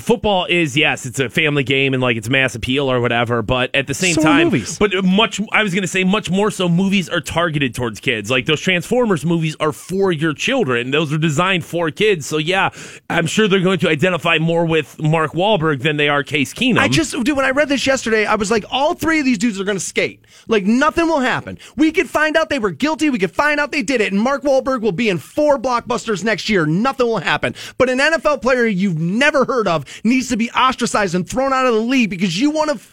football 0.00 0.46
is 0.46 0.74
yes, 0.74 1.04
it's 1.04 1.20
a 1.20 1.28
family 1.28 1.64
game 1.64 1.92
and 1.92 2.02
like 2.02 2.16
it's 2.16 2.30
mass 2.30 2.54
appeal 2.54 2.90
or 2.90 2.98
whatever. 3.02 3.42
But 3.42 3.74
at 3.74 3.86
the 3.86 3.94
same 3.94 4.14
so 4.14 4.22
time, 4.22 4.44
movies. 4.44 4.78
but 4.78 5.04
much, 5.04 5.38
I 5.52 5.62
was 5.62 5.74
going 5.74 5.82
to 5.82 5.88
say 5.88 6.02
much 6.02 6.30
more 6.30 6.50
so. 6.50 6.66
Movies 6.66 7.10
are 7.10 7.20
targeted 7.20 7.41
towards 7.50 8.00
kids 8.00 8.12
kids. 8.12 8.30
Like 8.30 8.46
those 8.46 8.60
Transformers 8.60 9.24
movies 9.24 9.56
are 9.60 9.72
for 9.72 10.12
your 10.12 10.34
children. 10.34 10.90
Those 10.90 11.12
are 11.12 11.18
designed 11.18 11.64
for 11.64 11.90
kids. 11.90 12.26
So 12.26 12.38
yeah, 12.38 12.70
I'm 13.08 13.26
sure 13.26 13.48
they're 13.48 13.60
going 13.60 13.78
to 13.80 13.88
identify 13.88 14.38
more 14.38 14.66
with 14.66 15.00
Mark 15.00 15.32
Wahlberg 15.32 15.82
than 15.82 15.96
they 15.96 16.08
are 16.08 16.22
Case 16.22 16.52
Keenum. 16.54 16.78
I 16.78 16.88
just, 16.88 17.12
dude, 17.12 17.36
when 17.36 17.44
I 17.44 17.50
read 17.50 17.68
this 17.68 17.86
yesterday, 17.86 18.26
I 18.26 18.34
was 18.34 18.50
like, 18.50 18.64
all 18.70 18.94
three 18.94 19.20
of 19.20 19.24
these 19.24 19.38
dudes 19.38 19.60
are 19.60 19.64
going 19.64 19.78
to 19.78 19.84
skate. 19.84 20.24
Like 20.46 20.64
nothing 20.64 21.06
will 21.06 21.20
happen. 21.20 21.58
We 21.76 21.92
could 21.92 22.08
find 22.08 22.36
out 22.36 22.48
they 22.48 22.58
were 22.58 22.70
guilty. 22.70 23.10
We 23.10 23.18
could 23.18 23.34
find 23.34 23.58
out 23.58 23.72
they 23.72 23.82
did 23.82 24.00
it. 24.00 24.12
And 24.12 24.20
Mark 24.20 24.42
Wahlberg 24.42 24.82
will 24.82 24.92
be 24.92 25.08
in 25.08 25.18
four 25.18 25.58
blockbusters 25.58 26.24
next 26.24 26.48
year. 26.48 26.66
Nothing 26.66 27.06
will 27.06 27.18
happen. 27.18 27.54
But 27.78 27.88
an 27.88 27.98
NFL 27.98 28.42
player 28.42 28.66
you've 28.66 28.98
never 28.98 29.44
heard 29.44 29.68
of 29.68 29.84
needs 30.04 30.28
to 30.28 30.36
be 30.36 30.50
ostracized 30.50 31.14
and 31.14 31.28
thrown 31.28 31.52
out 31.52 31.66
of 31.66 31.74
the 31.74 31.80
league 31.80 32.10
because 32.10 32.38
you 32.38 32.50
want 32.50 32.70
to 32.70 32.86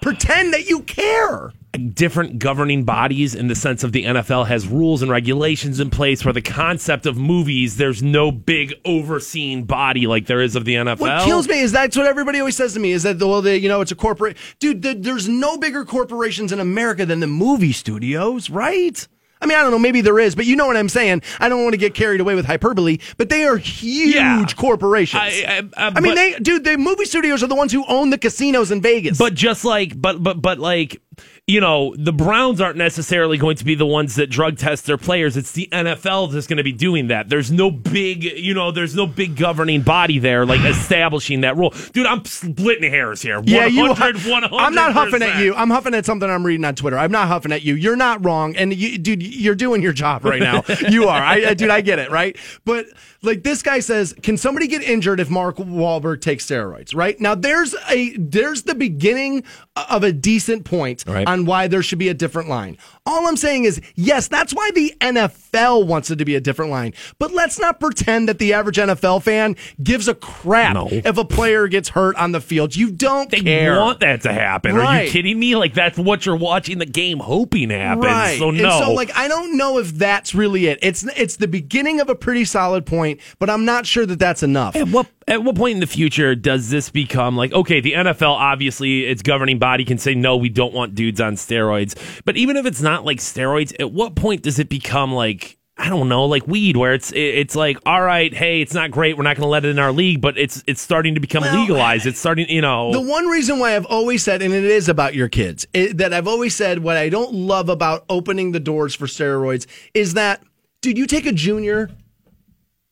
pretend 0.00 0.52
that 0.54 0.68
you 0.68 0.80
care. 0.82 1.52
different 1.92 2.38
governing 2.38 2.84
bodies 2.84 3.34
in 3.34 3.48
the 3.48 3.54
sense 3.54 3.84
of 3.84 3.92
the 3.92 4.04
NFL 4.04 4.46
has 4.46 4.66
rules 4.66 5.02
and 5.02 5.10
regulations 5.10 5.80
in 5.80 5.90
place 5.90 6.24
where 6.24 6.32
the 6.32 6.42
concept 6.42 7.06
of 7.06 7.16
movies, 7.16 7.76
there's 7.76 8.02
no 8.02 8.32
big 8.32 8.74
overseeing 8.84 9.64
body 9.64 10.06
like 10.06 10.26
there 10.26 10.40
is 10.40 10.56
of 10.56 10.64
the 10.64 10.74
NFL. 10.74 11.00
What 11.00 11.24
kills 11.24 11.46
me 11.48 11.60
is 11.60 11.72
that's 11.72 11.96
what 11.96 12.06
everybody 12.06 12.38
always 12.38 12.56
says 12.56 12.74
to 12.74 12.80
me 12.80 12.92
is 12.92 13.02
that 13.02 13.18
well, 13.18 13.42
they, 13.42 13.58
you 13.58 13.68
know, 13.68 13.80
it's 13.80 13.92
a 13.92 13.96
corporate 13.96 14.36
dude. 14.58 14.82
The, 14.82 14.94
there's 14.94 15.28
no 15.28 15.58
bigger 15.58 15.84
corporations 15.84 16.52
in 16.52 16.60
America 16.60 17.04
than 17.04 17.20
the 17.20 17.26
movie 17.26 17.72
studios, 17.72 18.50
right? 18.50 19.06
I 19.40 19.46
mean, 19.46 19.56
I 19.56 19.62
don't 19.62 19.70
know, 19.70 19.78
maybe 19.78 20.00
there 20.00 20.18
is, 20.18 20.34
but 20.34 20.46
you 20.46 20.56
know 20.56 20.66
what 20.66 20.76
I'm 20.76 20.88
saying. 20.88 21.22
I 21.40 21.48
don't 21.48 21.62
want 21.62 21.72
to 21.74 21.78
get 21.78 21.94
carried 21.94 22.20
away 22.20 22.34
with 22.34 22.44
hyperbole, 22.46 22.98
but 23.16 23.28
they 23.28 23.44
are 23.44 23.56
huge 23.56 24.14
Yeah. 24.14 24.44
corporations. 24.56 25.22
I- 25.22 25.62
I- 25.76 25.86
I- 25.86 25.92
I 25.96 26.00
mean, 26.00 26.12
but- 26.12 26.16
they, 26.16 26.34
dude, 26.40 26.64
the 26.64 26.76
movie 26.76 27.04
studios 27.04 27.42
are 27.42 27.46
the 27.46 27.54
ones 27.54 27.72
who 27.72 27.84
own 27.88 28.10
the 28.10 28.18
casinos 28.18 28.70
in 28.70 28.80
Vegas. 28.82 29.16
But 29.18 29.34
just 29.34 29.64
like, 29.64 30.00
but 30.00 30.22
but 30.22 30.42
but 30.42 30.58
like, 30.58 31.00
you 31.48 31.62
know, 31.62 31.94
the 31.96 32.12
Browns 32.12 32.60
aren't 32.60 32.76
necessarily 32.76 33.38
going 33.38 33.56
to 33.56 33.64
be 33.64 33.74
the 33.74 33.86
ones 33.86 34.16
that 34.16 34.28
drug 34.28 34.58
test 34.58 34.84
their 34.84 34.98
players. 34.98 35.34
It's 35.34 35.52
the 35.52 35.66
NFL 35.72 36.30
that's 36.30 36.46
going 36.46 36.58
to 36.58 36.62
be 36.62 36.72
doing 36.72 37.08
that. 37.08 37.30
There's 37.30 37.50
no 37.50 37.70
big, 37.70 38.22
you 38.22 38.52
know, 38.52 38.70
there's 38.70 38.94
no 38.94 39.06
big 39.06 39.34
governing 39.34 39.80
body 39.80 40.18
there 40.18 40.44
like 40.44 40.60
establishing 40.60 41.40
that 41.40 41.56
rule. 41.56 41.72
Dude, 41.94 42.04
I'm 42.04 42.22
splitting 42.26 42.90
hairs 42.90 43.22
here. 43.22 43.40
Yeah, 43.44 43.64
you. 43.64 43.88
100, 43.88 44.16
100%. 44.16 44.48
I'm 44.52 44.74
not 44.74 44.92
huffing 44.92 45.22
at 45.22 45.42
you. 45.42 45.54
I'm 45.54 45.70
huffing 45.70 45.94
at 45.94 46.04
something 46.04 46.28
I'm 46.28 46.44
reading 46.44 46.66
on 46.66 46.74
Twitter. 46.74 46.98
I'm 46.98 47.10
not 47.12 47.28
huffing 47.28 47.50
at 47.52 47.62
you. 47.62 47.74
You're 47.76 47.96
not 47.96 48.22
wrong, 48.22 48.54
and 48.54 48.74
you, 48.74 48.98
dude, 48.98 49.22
you're 49.22 49.54
doing 49.54 49.80
your 49.80 49.94
job 49.94 50.26
right 50.26 50.42
now. 50.42 50.62
you 50.90 51.08
are. 51.08 51.20
I, 51.20 51.46
I- 51.46 51.54
dude, 51.54 51.70
I 51.70 51.80
get 51.80 51.98
it, 51.98 52.10
right? 52.10 52.36
But 52.66 52.86
like 53.22 53.42
this 53.42 53.62
guy 53.62 53.80
says, 53.80 54.14
can 54.22 54.36
somebody 54.36 54.66
get 54.66 54.82
injured 54.82 55.18
if 55.18 55.30
Mark 55.30 55.56
Wahlberg 55.56 56.20
takes 56.20 56.46
steroids? 56.46 56.94
Right 56.94 57.18
now, 57.18 57.34
there's 57.34 57.74
a 57.88 58.14
there's 58.18 58.64
the 58.64 58.74
beginning 58.74 59.44
of 59.88 60.02
a 60.02 60.12
decent 60.12 60.64
point 60.64 61.04
Right. 61.06 61.26
on 61.26 61.44
why 61.44 61.68
there 61.68 61.82
should 61.82 61.98
be 61.98 62.08
a 62.08 62.14
different 62.14 62.48
line. 62.48 62.76
All 63.08 63.26
I'm 63.26 63.36
saying 63.36 63.64
is, 63.64 63.80
yes, 63.94 64.28
that's 64.28 64.52
why 64.54 64.70
the 64.74 64.92
NFL 65.00 65.86
wants 65.86 66.10
it 66.10 66.16
to 66.16 66.24
be 66.24 66.34
a 66.34 66.40
different 66.40 66.70
line. 66.70 66.92
But 67.18 67.32
let's 67.32 67.58
not 67.58 67.80
pretend 67.80 68.28
that 68.28 68.38
the 68.38 68.52
average 68.52 68.76
NFL 68.76 69.22
fan 69.22 69.56
gives 69.82 70.08
a 70.08 70.14
crap 70.14 70.74
No. 70.74 70.88
if 70.90 71.16
a 71.16 71.24
player 71.24 71.68
gets 71.68 71.88
hurt 71.90 72.16
on 72.16 72.32
the 72.32 72.40
field. 72.40 72.76
You 72.76 72.90
don't 72.90 73.30
They 73.30 73.40
care. 73.40 73.80
want 73.80 74.00
that 74.00 74.22
to 74.22 74.32
happen. 74.32 74.76
Are 74.76 75.04
you 75.04 75.10
kidding 75.10 75.38
me? 75.38 75.56
Like 75.56 75.72
that's 75.74 75.98
what 75.98 76.26
you're 76.26 76.36
watching 76.36 76.78
the 76.78 76.86
game 76.86 77.18
hoping 77.18 77.70
happens. 77.70 78.04
Right. 78.04 78.38
So 78.38 78.50
And 78.50 78.58
no. 78.58 78.78
so 78.80 78.92
like 78.92 79.10
I 79.16 79.26
don't 79.28 79.56
know 79.56 79.78
if 79.78 79.92
that's 79.94 80.34
really 80.34 80.66
it. 80.66 80.78
It's 80.82 81.04
it's 81.16 81.36
the 81.36 81.48
beginning 81.48 82.00
of 82.00 82.08
a 82.10 82.14
pretty 82.14 82.44
solid 82.44 82.84
point, 82.84 83.20
but 83.38 83.48
I'm 83.48 83.64
not 83.64 83.86
sure 83.86 84.04
that 84.06 84.18
that's 84.18 84.42
enough. 84.42 84.76
At 84.76 84.88
what 84.88 85.06
at 85.26 85.44
what 85.44 85.56
point 85.56 85.74
in 85.74 85.80
the 85.80 85.86
future 85.86 86.34
does 86.34 86.70
this 86.70 86.90
become 86.90 87.36
like 87.36 87.52
okay? 87.52 87.80
The 87.80 87.92
NFL 87.92 88.32
obviously 88.32 89.04
its 89.06 89.22
governing 89.22 89.58
body 89.58 89.84
can 89.84 89.98
say 89.98 90.14
no, 90.14 90.36
we 90.36 90.48
don't 90.50 90.74
want 90.74 90.94
dudes 90.94 91.20
on 91.20 91.34
steroids. 91.34 91.94
But 92.24 92.36
even 92.36 92.56
if 92.56 92.66
it's 92.66 92.82
not 92.82 92.97
like 93.04 93.18
steroids, 93.18 93.74
at 93.78 93.92
what 93.92 94.14
point 94.14 94.42
does 94.42 94.58
it 94.58 94.68
become 94.68 95.12
like? 95.12 95.56
I 95.80 95.88
don't 95.90 96.08
know, 96.08 96.24
like 96.24 96.44
weed, 96.48 96.76
where 96.76 96.92
it's 96.92 97.12
it's 97.14 97.54
like, 97.54 97.78
all 97.86 98.02
right, 98.02 98.34
hey, 98.34 98.60
it's 98.60 98.74
not 98.74 98.90
great. 98.90 99.16
We're 99.16 99.22
not 99.22 99.36
going 99.36 99.46
to 99.46 99.50
let 99.50 99.64
it 99.64 99.68
in 99.68 99.78
our 99.78 99.92
league, 99.92 100.20
but 100.20 100.36
it's 100.36 100.64
it's 100.66 100.80
starting 100.80 101.14
to 101.14 101.20
become 101.20 101.42
Well, 101.42 101.60
legalized. 101.60 102.04
It's 102.04 102.18
starting, 102.18 102.48
you 102.48 102.60
know. 102.60 102.90
The 102.90 103.00
one 103.00 103.28
reason 103.28 103.60
why 103.60 103.76
I've 103.76 103.86
always 103.86 104.24
said, 104.24 104.42
and 104.42 104.52
it 104.52 104.64
is 104.64 104.88
about 104.88 105.14
your 105.14 105.28
kids, 105.28 105.68
it, 105.72 105.98
that 105.98 106.12
I've 106.12 106.26
always 106.26 106.56
said 106.56 106.80
what 106.80 106.96
I 106.96 107.08
don't 107.08 107.32
love 107.32 107.68
about 107.68 108.04
opening 108.08 108.50
the 108.50 108.58
doors 108.58 108.96
for 108.96 109.06
steroids 109.06 109.66
is 109.94 110.14
that, 110.14 110.42
dude, 110.82 110.98
you 110.98 111.06
take 111.06 111.26
a 111.26 111.32
junior 111.32 111.90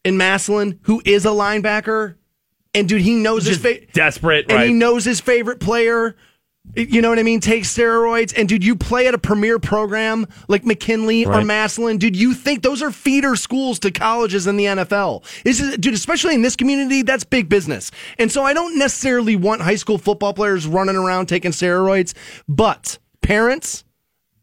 in 0.04 0.16
Massillon 0.16 0.78
who 0.82 1.02
is 1.04 1.24
a 1.24 1.30
linebacker, 1.30 2.14
and 2.72 2.88
dude, 2.88 3.02
he 3.02 3.16
knows 3.16 3.46
his 3.46 3.58
just 3.58 3.80
fa- 3.80 3.84
desperate, 3.94 4.46
and 4.48 4.58
right? 4.58 4.68
he 4.68 4.72
knows 4.72 5.04
his 5.04 5.20
favorite 5.20 5.58
player. 5.58 6.14
You 6.74 7.00
know 7.00 7.08
what 7.08 7.18
I 7.18 7.22
mean? 7.22 7.40
Take 7.40 7.64
steroids, 7.64 8.34
and 8.36 8.48
dude, 8.48 8.62
you 8.62 8.76
play 8.76 9.06
at 9.06 9.14
a 9.14 9.18
premier 9.18 9.58
program 9.58 10.26
like 10.48 10.66
McKinley 10.66 11.24
or 11.24 11.30
Right. 11.30 11.46
Massillon. 11.46 11.96
Dude, 11.98 12.16
you 12.16 12.34
think 12.34 12.62
those 12.62 12.82
are 12.82 12.90
feeder 12.90 13.34
schools 13.34 13.78
to 13.78 13.90
colleges 13.90 14.46
in 14.46 14.58
the 14.58 14.64
NFL? 14.66 15.22
This 15.42 15.58
is, 15.58 15.78
dude, 15.78 15.94
especially 15.94 16.34
in 16.34 16.42
this 16.42 16.54
community, 16.54 17.00
that's 17.00 17.24
big 17.24 17.48
business. 17.48 17.90
And 18.18 18.30
so 18.30 18.42
I 18.42 18.52
don't 18.52 18.78
necessarily 18.78 19.36
want 19.36 19.62
high 19.62 19.76
school 19.76 19.96
football 19.96 20.34
players 20.34 20.66
running 20.66 20.96
around 20.96 21.26
taking 21.26 21.52
steroids, 21.52 22.12
but 22.46 22.98
parents, 23.22 23.84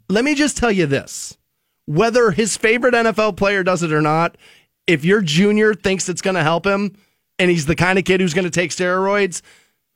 let 0.09 0.25
me 0.25 0.33
just 0.33 0.57
tell 0.57 0.71
you 0.71 0.87
this: 0.87 1.37
whether 1.85 2.31
his 2.31 2.57
favorite 2.57 2.95
NFL 2.95 3.37
player 3.37 3.63
does 3.63 3.83
it 3.83 3.93
or 3.93 4.01
not, 4.01 4.37
if 4.87 5.05
your 5.05 5.21
junior 5.21 5.75
thinks 5.75 6.09
it's 6.09 6.21
going 6.21 6.35
to 6.35 6.43
help 6.43 6.65
him, 6.65 6.95
and 7.37 7.51
he's 7.51 7.67
the 7.67 7.75
kind 7.75 7.99
of 7.99 8.05
kid 8.05 8.21
who's 8.21 8.33
going 8.33 8.45
to 8.45 8.51
take 8.51 8.71
steroids, 8.71 9.41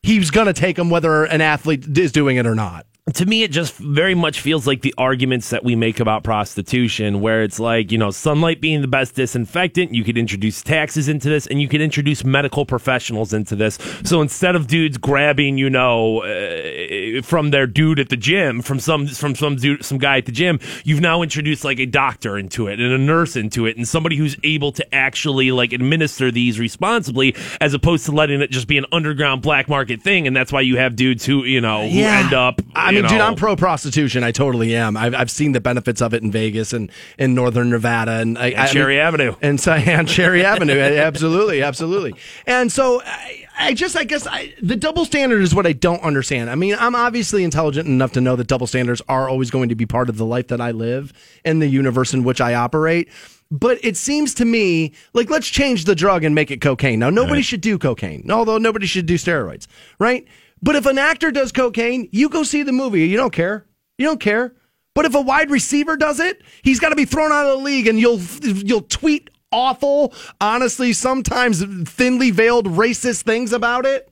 he's 0.08 0.32
going 0.32 0.48
to 0.48 0.54
take 0.54 0.78
them 0.78 0.90
whether 0.90 1.26
an 1.26 1.42
athlete 1.42 1.86
is 1.98 2.12
doing 2.12 2.38
it 2.38 2.48
or 2.48 2.56
not. 2.56 2.86
To 3.14 3.26
me, 3.26 3.44
it 3.44 3.52
just 3.52 3.74
very 3.76 4.16
much 4.16 4.42
feels 4.42 4.68
like 4.68 4.82
the 4.82 4.94
arguments 4.98 5.50
that 5.52 5.64
we 5.64 5.76
make 5.76 6.00
about 6.00 6.24
prostitution, 6.24 7.22
where 7.22 7.42
it's 7.44 7.60
like, 7.60 7.92
you 7.92 7.98
know, 7.98 8.12
sunlight 8.12 8.60
being 8.60 8.82
the 8.82 8.88
best 8.88 9.16
disinfectant, 9.16 9.94
you 9.94 10.04
could 10.04 10.18
introduce 10.18 10.62
taxes 10.62 11.08
into 11.08 11.30
this, 11.30 11.48
and 11.48 11.62
you 11.62 11.70
could 11.70 11.80
introduce 11.80 12.26
medical 12.26 12.66
professionals 12.66 13.34
into 13.34 13.56
this. 13.56 13.78
So 14.04 14.22
instead 14.22 14.56
of 14.56 14.68
dudes 14.68 14.98
grabbing, 14.98 15.58
you 15.58 15.70
know, 15.70 16.24
uh, 16.24 17.22
from 17.22 17.52
their 17.52 17.66
dude 17.66 18.00
at 18.00 18.10
the 18.10 18.18
gym, 18.18 18.62
from 18.62 18.80
some 18.80 19.08
from 19.08 19.36
some 19.36 19.56
dude, 19.56 19.86
some 19.86 19.98
guy 19.98 20.18
at 20.18 20.26
the 20.26 20.32
gym, 20.34 20.60
you've 20.84 21.02
now 21.02 21.22
introduced 21.22 21.64
like 21.64 21.80
a 21.80 21.86
doctor 21.86 22.38
into 22.38 22.68
it 22.68 22.80
and 22.80 22.92
a 22.92 22.98
nurse 22.98 23.36
into 23.38 23.66
it, 23.66 23.78
and 23.78 23.88
somebody 23.88 24.18
who's 24.18 24.36
able 24.44 24.72
to 24.74 24.94
actually 24.94 25.52
like 25.52 25.72
administer 25.72 26.30
these 26.30 26.60
responsibly, 26.60 27.36
as 27.62 27.74
opposed 27.74 28.06
to 28.06 28.12
letting 28.12 28.42
it 28.42 28.52
just 28.52 28.68
be 28.68 28.78
an 28.78 28.86
underground 28.92 29.42
black 29.42 29.70
market 29.70 30.02
thing. 30.02 30.28
And 30.28 30.36
that's 30.36 30.52
why 30.52 30.62
you 30.62 30.78
have 30.78 30.98
dudes 30.98 31.26
who, 31.26 31.46
you 31.46 31.62
know, 31.62 31.88
who 31.88 32.00
end 32.02 32.34
up. 32.34 32.62
I 32.76 32.97
mean, 33.02 33.12
dude, 33.12 33.22
I'm 33.22 33.36
pro 33.36 33.56
prostitution. 33.56 34.24
I 34.24 34.32
totally 34.32 34.76
am. 34.76 34.98
I've, 34.98 35.14
I've 35.16 35.32
seen 35.32 35.52
the 35.52 35.62
benefits 35.62 36.02
of 36.02 36.14
it 36.14 36.24
in 36.24 36.32
Vegas 36.32 36.74
and 36.74 36.92
in 37.18 37.34
northern 37.36 37.70
Nevada 37.70 38.12
and, 38.14 38.38
I, 38.38 38.54
I 38.58 38.68
Cherry 38.68 38.96
mean- 38.96 39.06
Avenue. 39.06 39.36
and 39.42 39.60
so 39.60 39.74
and 39.74 40.08
Cherry 40.08 40.44
Avenue. 40.44 40.80
absolutely, 40.80 41.62
absolutely. 41.62 42.16
And 42.46 42.72
so 42.72 43.02
I, 43.06 43.46
I 43.60 43.74
just, 43.74 43.96
I 43.96 44.04
guess, 44.04 44.28
I, 44.28 44.54
the 44.62 44.76
double 44.76 45.06
standard 45.06 45.42
is 45.42 45.56
what 45.56 45.66
I 45.66 45.74
don't 45.74 46.02
understand. 46.04 46.50
I 46.50 46.56
mean, 46.56 46.76
I'm 46.80 46.96
obviously 46.96 47.44
intelligent 47.44 47.88
enough 47.88 48.12
to 48.14 48.22
know 48.22 48.36
that 48.36 48.48
double 48.48 48.68
standards 48.68 49.02
are 49.10 49.28
always 49.30 49.50
going 49.50 49.70
to 49.70 49.76
be 49.76 49.86
part 49.86 50.10
of 50.10 50.18
the 50.18 50.26
life 50.26 50.48
that 50.50 50.62
I 50.62 50.72
live 50.72 51.14
and 51.44 51.62
the 51.62 51.68
universe 51.68 52.14
in 52.14 52.24
which 52.24 52.40
I 52.42 52.54
operate. 52.54 53.10
But 53.50 53.80
it 53.82 53.96
seems 53.96 54.34
to 54.36 54.46
me 54.46 54.94
like 55.14 55.30
let's 55.30 55.48
change 55.48 55.86
the 55.86 55.96
drug 55.96 56.26
and 56.26 56.36
make 56.36 56.52
it 56.52 56.60
cocaine. 56.60 57.00
Now, 57.00 57.10
nobody 57.10 57.42
should 57.42 57.62
do 57.62 57.78
cocaine, 57.78 58.30
although 58.30 58.58
nobody 58.58 58.86
should 58.86 59.06
do 59.06 59.16
steroids, 59.16 59.68
right? 60.00 60.28
But 60.62 60.76
if 60.76 60.86
an 60.86 60.98
actor 60.98 61.32
does 61.32 61.52
cocaine, 61.52 62.10
you 62.12 62.30
go 62.30 62.44
see 62.44 62.64
the 62.64 62.72
movie. 62.72 63.08
You 63.08 63.18
don't 63.18 63.34
care. 63.34 63.66
You 63.98 64.06
don't 64.06 64.20
care. 64.20 64.54
But 64.94 65.06
if 65.06 65.14
a 65.14 65.22
wide 65.22 65.52
receiver 65.52 65.96
does 65.96 66.20
it, 66.20 66.42
he's 66.64 66.80
got 66.80 66.90
to 66.90 66.96
be 66.96 67.06
thrown 67.06 67.32
out 67.32 67.46
of 67.46 67.60
the 67.60 67.64
league, 67.64 67.88
and 67.88 68.00
you'll 68.00 68.20
you'll 68.42 68.82
tweet 68.82 69.30
awful, 69.52 70.14
honestly, 70.42 70.94
sometimes 70.94 71.64
thinly 71.90 72.32
veiled 72.32 72.66
racist 72.68 73.22
things 73.22 73.54
about 73.54 73.86
it. 73.86 74.10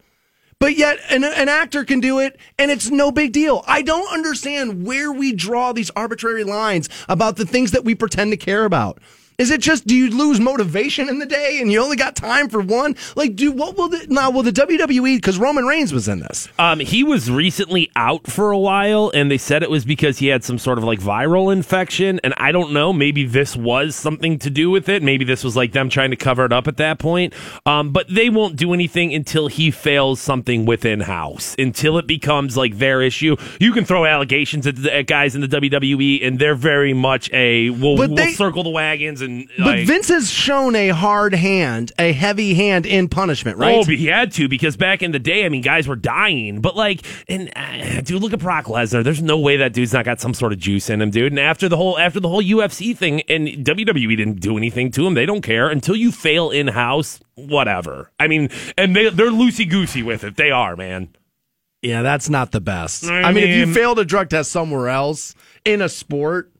But 0.59 0.77
yet, 0.77 0.99
an, 1.09 1.23
an 1.23 1.49
actor 1.49 1.83
can 1.83 1.99
do 1.99 2.19
it, 2.19 2.39
and 2.57 2.71
it's 2.71 2.89
no 2.89 3.11
big 3.11 3.33
deal. 3.33 3.63
I 3.67 3.81
don't 3.81 4.11
understand 4.13 4.85
where 4.85 5.11
we 5.11 5.33
draw 5.33 5.73
these 5.73 5.89
arbitrary 5.95 6.43
lines 6.43 6.87
about 7.09 7.35
the 7.35 7.45
things 7.45 7.71
that 7.71 7.83
we 7.83 7.93
pretend 7.93 8.31
to 8.31 8.37
care 8.37 8.63
about. 8.63 8.99
Is 9.37 9.51
it 9.51 9.59
just 9.59 9.85
do 9.85 9.93
you 9.95 10.09
lose 10.09 10.39
motivation 10.39 11.09
in 11.09 11.19
the 11.19 11.25
day 11.25 11.59
and 11.59 11.69
you 11.69 11.81
only 11.81 11.97
got 11.97 12.15
time 12.15 12.47
for 12.47 12.61
one? 12.61 12.95
Like, 13.17 13.35
do 13.35 13.51
what 13.51 13.77
will 13.77 13.89
the 13.89 14.05
now 14.07 14.29
will 14.29 14.43
the 14.43 14.51
WWE 14.51 15.17
because 15.17 15.37
Roman 15.37 15.65
Reigns 15.65 15.91
was 15.91 16.07
in 16.07 16.19
this? 16.21 16.47
Um, 16.57 16.79
he 16.79 17.03
was 17.03 17.29
recently 17.29 17.91
out 17.97 18.27
for 18.27 18.51
a 18.51 18.57
while, 18.57 19.11
and 19.13 19.29
they 19.29 19.37
said 19.37 19.61
it 19.61 19.69
was 19.69 19.83
because 19.83 20.19
he 20.19 20.27
had 20.27 20.45
some 20.45 20.57
sort 20.57 20.77
of 20.77 20.85
like 20.85 20.99
viral 20.99 21.51
infection. 21.51 22.21
And 22.23 22.33
I 22.37 22.53
don't 22.53 22.71
know, 22.71 22.93
maybe 22.93 23.25
this 23.25 23.57
was 23.57 23.95
something 23.95 24.39
to 24.39 24.49
do 24.49 24.69
with 24.69 24.87
it. 24.87 25.03
Maybe 25.03 25.25
this 25.25 25.43
was 25.43 25.57
like 25.57 25.73
them 25.73 25.89
trying 25.89 26.11
to 26.11 26.15
cover 26.15 26.45
it 26.45 26.53
up 26.53 26.69
at 26.69 26.77
that 26.77 26.97
point. 26.97 27.33
Um, 27.65 27.91
but 27.91 28.07
they 28.07 28.29
won't 28.29 28.55
do 28.55 28.73
anything 28.73 29.13
until 29.13 29.47
he 29.47 29.69
fails 29.69 30.21
something 30.21 30.65
within 30.65 31.01
house, 31.01 31.55
until 31.59 31.97
it 31.97 32.07
becomes 32.07 32.55
like 32.55 32.77
their 32.77 33.01
issue. 33.01 33.35
You 33.59 33.73
can 33.73 33.83
throw 33.83 34.05
allegations 34.05 34.65
at, 34.65 34.77
the, 34.77 34.95
at 34.95 35.07
guys 35.07 35.35
in 35.35 35.41
the 35.41 35.47
WWE, 35.49 36.25
and 36.25 36.39
they're 36.39 36.55
very 36.55 36.93
much 36.93 37.29
a 37.33 37.69
we'll, 37.69 37.97
But 37.97 38.11
we'll 38.11 38.33
circle 38.33 38.63
the 38.63 38.69
wagons 38.69 39.24
and 39.25 39.49
But 39.57 39.79
Vince 39.85 40.07
has 40.07 40.31
shown 40.31 40.75
a 40.75 40.89
hard 40.89 41.33
hand, 41.33 41.91
a 41.99 42.13
heavy 42.13 42.53
hand 42.53 42.85
in 42.85 43.09
punishment, 43.09 43.57
right? 43.57 43.75
Oh, 43.75 43.85
but 43.85 43.95
he 43.95 44.05
had 44.07 44.31
to 44.33 44.47
because 44.47 44.77
back 44.77 45.01
in 45.03 45.11
the 45.11 45.19
day, 45.19 45.45
I 45.45 45.49
mean, 45.49 45.61
guys 45.61 45.87
were 45.87 45.95
dying. 45.95 46.61
But 46.61 46.75
like, 46.75 47.01
and 47.27 47.51
uh, 47.55 48.01
dude, 48.01 48.21
look 48.21 48.31
at 48.33 48.39
Brock 48.39 48.65
Lesnar. 48.65 49.03
There's 49.03 49.21
no 49.21 49.37
way 49.37 49.57
that 49.57 49.73
dude's 49.73 49.91
not 49.93 50.05
got 50.05 50.21
some 50.21 50.33
sort 50.33 50.53
of 50.53 50.59
juice 50.59 50.89
in 50.89 51.01
him, 51.01 51.09
dude. 51.09 51.31
And 51.31 51.39
after 51.39 51.67
the 51.67 51.77
whole 51.77 51.97
after 51.99 52.19
the 52.19 52.29
whole 52.29 52.43
UFC 52.43 52.95
thing, 52.95 53.21
and 53.21 53.47
WWE 53.47 54.15
didn't 54.15 54.39
do 54.39 54.57
anything 54.57 54.91
to 54.91 55.05
him. 55.05 55.13
They 55.13 55.25
don't 55.25 55.41
care 55.41 55.69
until 55.69 55.95
you 55.95 56.11
fail 56.11 56.51
in 56.51 56.67
house. 56.67 57.19
Whatever. 57.35 58.11
I 58.19 58.27
mean, 58.27 58.49
and 58.77 58.95
they 58.95 59.09
they're 59.09 59.29
loosey 59.29 59.69
goosey 59.69 60.03
with 60.03 60.23
it. 60.23 60.37
They 60.37 60.51
are, 60.51 60.75
man. 60.75 61.09
Yeah, 61.81 62.01
that's 62.01 62.29
not 62.29 62.51
the 62.51 62.61
best. 62.61 63.05
I, 63.05 63.23
I 63.23 63.31
mean, 63.31 63.43
if 63.43 63.55
you 63.55 63.65
mean- 63.67 63.75
failed 63.75 63.99
a 63.99 64.05
drug 64.05 64.29
test 64.29 64.51
somewhere 64.51 64.89
else 64.89 65.35
in 65.63 65.81
a 65.81 65.89
sport, 65.89 66.51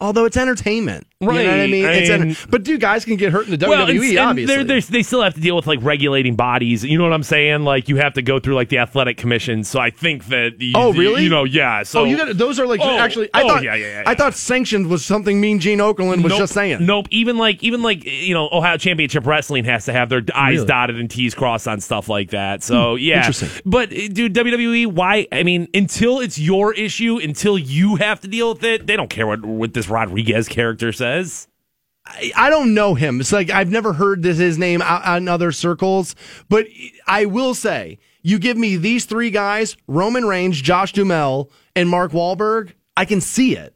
although 0.00 0.24
it's 0.24 0.36
entertainment. 0.36 1.06
You 1.32 1.38
know 1.38 1.50
what 1.50 1.54
I 1.54 1.60
Right. 1.60 1.70
mean? 1.70 1.84
I 1.86 1.92
an- 1.92 2.22
mean- 2.28 2.36
but 2.50 2.62
dude, 2.64 2.80
guys 2.80 3.04
can 3.04 3.16
get 3.16 3.32
hurt 3.32 3.44
in 3.46 3.50
the 3.50 3.56
WWE, 3.58 3.68
Well, 3.68 3.88
and- 3.88 4.18
obviously. 4.18 4.54
they're, 4.56 4.64
they're, 4.64 4.80
they 4.80 5.02
still 5.02 5.22
have 5.22 5.34
to 5.34 5.40
deal 5.40 5.56
with 5.56 5.66
like 5.66 5.78
regulating 5.82 6.36
bodies. 6.36 6.84
You 6.84 6.98
know 6.98 7.04
what 7.04 7.12
I'm 7.12 7.22
saying? 7.22 7.64
Like 7.64 7.88
you 7.88 7.96
have 7.96 8.14
to 8.14 8.22
go 8.22 8.38
through 8.38 8.54
like 8.54 8.68
the 8.68 8.78
athletic 8.78 9.16
commission. 9.16 9.64
So 9.64 9.78
I 9.80 9.90
think 9.90 10.26
that. 10.26 10.60
You, 10.60 10.72
Oh, 10.76 10.92
really? 10.92 11.22
You 11.24 11.30
know, 11.30 11.44
yeah. 11.44 11.82
So 11.82 12.00
oh, 12.00 12.04
you 12.04 12.16
got 12.16 12.36
those 12.36 12.58
are 12.60 12.66
like 12.66 12.80
Oh, 12.82 12.98
actually. 12.98 13.28
I 13.34 13.42
oh, 13.42 13.48
thought. 13.48 13.62
yeah, 13.62 13.74
yeah, 13.74 13.86
yeah, 13.86 14.02
I 14.06 14.14
thought 14.14 14.34
sanctioned 14.34 14.88
was 14.88 15.04
something 15.04 15.40
Mean 15.40 15.58
Gene 15.60 15.78
Okerlund 15.78 16.22
was 16.22 16.30
nope, 16.30 16.38
just 16.38 16.54
saying. 16.54 16.84
Nope. 16.84 17.06
Even 17.10 17.36
like 17.38 17.62
even 17.62 17.82
like 17.82 18.04
you 18.04 18.34
know 18.34 18.48
Ohio 18.52 18.76
Championship 18.76 19.26
Wrestling 19.26 19.64
has 19.64 19.84
to 19.86 19.92
have 19.92 20.08
their 20.08 20.22
I's 20.34 20.54
Really? 20.56 20.66
dotted 20.66 20.98
and 21.00 21.10
T's 21.10 21.34
crossed 21.34 21.68
on 21.68 21.80
stuff 21.80 22.08
like 22.08 22.30
that. 22.30 22.62
So 22.62 22.94
yeah, 22.96 23.18
interesting. 23.18 23.48
But 23.64 23.92
uh, 23.92 24.08
dude, 24.12 24.34
WWE, 24.34 24.86
why? 24.86 25.26
I 25.32 25.42
mean, 25.42 25.68
until 25.74 26.20
it's 26.20 26.38
your 26.38 26.74
issue, 26.74 27.18
until 27.22 27.56
you 27.58 27.96
have 27.96 28.20
to 28.20 28.28
deal 28.28 28.52
with 28.54 28.64
it, 28.64 28.86
they 28.86 28.96
don't 28.96 29.10
care 29.10 29.26
what 29.26 29.44
what 29.44 29.74
this 29.74 29.88
Rodriguez 29.88 30.48
character 30.48 30.92
says. 30.92 31.04
I, 32.06 32.50
don't 32.50 32.74
know 32.74 32.94
him. 32.94 33.20
It's 33.20 33.32
like 33.32 33.50
I've 33.50 33.70
never 33.70 33.94
heard 33.94 34.22
this 34.22 34.38
his 34.38 34.58
name 34.58 34.82
out, 34.82 35.18
in 35.18 35.28
other 35.28 35.52
circles. 35.52 36.14
But 36.48 36.66
I 37.06 37.24
will 37.26 37.54
say, 37.54 37.98
you 38.22 38.38
give 38.38 38.56
me 38.56 38.76
these 38.76 39.04
three 39.06 39.30
guys: 39.30 39.76
Roman 39.86 40.26
Reigns, 40.26 40.60
Josh 40.60 40.92
Duhamel, 40.92 41.50
and 41.74 41.88
Mark 41.88 42.12
Wahlberg. 42.12 42.72
I 42.96 43.04
can 43.04 43.20
see 43.20 43.56
it. 43.56 43.74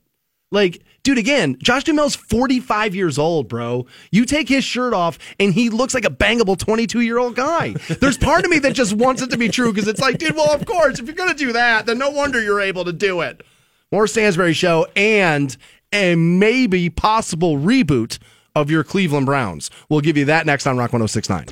Like, 0.50 0.82
dude, 1.02 1.18
again, 1.18 1.58
Josh 1.62 1.84
Duhamel's 1.84 2.16
45 2.16 2.94
years 2.94 3.18
old, 3.18 3.48
bro. 3.48 3.86
You 4.10 4.24
take 4.24 4.48
his 4.48 4.64
shirt 4.64 4.94
off 4.94 5.18
and 5.38 5.52
he 5.52 5.68
looks 5.68 5.92
like 5.92 6.06
a 6.06 6.10
bangable 6.10 6.58
22 6.58 7.00
year 7.00 7.18
old 7.18 7.36
guy. 7.36 7.72
There's 8.00 8.16
part 8.16 8.44
of 8.44 8.50
me 8.50 8.58
that 8.60 8.72
just 8.72 8.94
wants 8.94 9.20
it 9.20 9.30
to 9.30 9.36
be 9.36 9.48
true 9.48 9.72
because 9.72 9.88
it's 9.88 10.00
like, 10.00 10.18
dude, 10.18 10.36
well, 10.36 10.52
of 10.52 10.64
course, 10.64 10.98
if 10.98 11.06
you're 11.06 11.14
going 11.14 11.30
to 11.30 11.36
do 11.36 11.52
that, 11.52 11.84
then 11.84 11.98
no 11.98 12.10
wonder 12.10 12.42
you're 12.42 12.60
able 12.60 12.84
to 12.84 12.92
do 12.92 13.20
it. 13.20 13.42
More 13.90 14.06
Stansbury 14.06 14.52
Show 14.52 14.86
and 14.96 15.54
a 15.92 16.14
maybe 16.14 16.90
possible 16.90 17.56
reboot 17.56 18.18
of 18.54 18.70
your 18.70 18.84
Cleveland 18.84 19.26
Browns. 19.26 19.70
We'll 19.88 20.00
give 20.00 20.16
you 20.16 20.24
that 20.26 20.46
next 20.46 20.66
on 20.66 20.76
Rock 20.76 20.92
1069. 20.92 21.46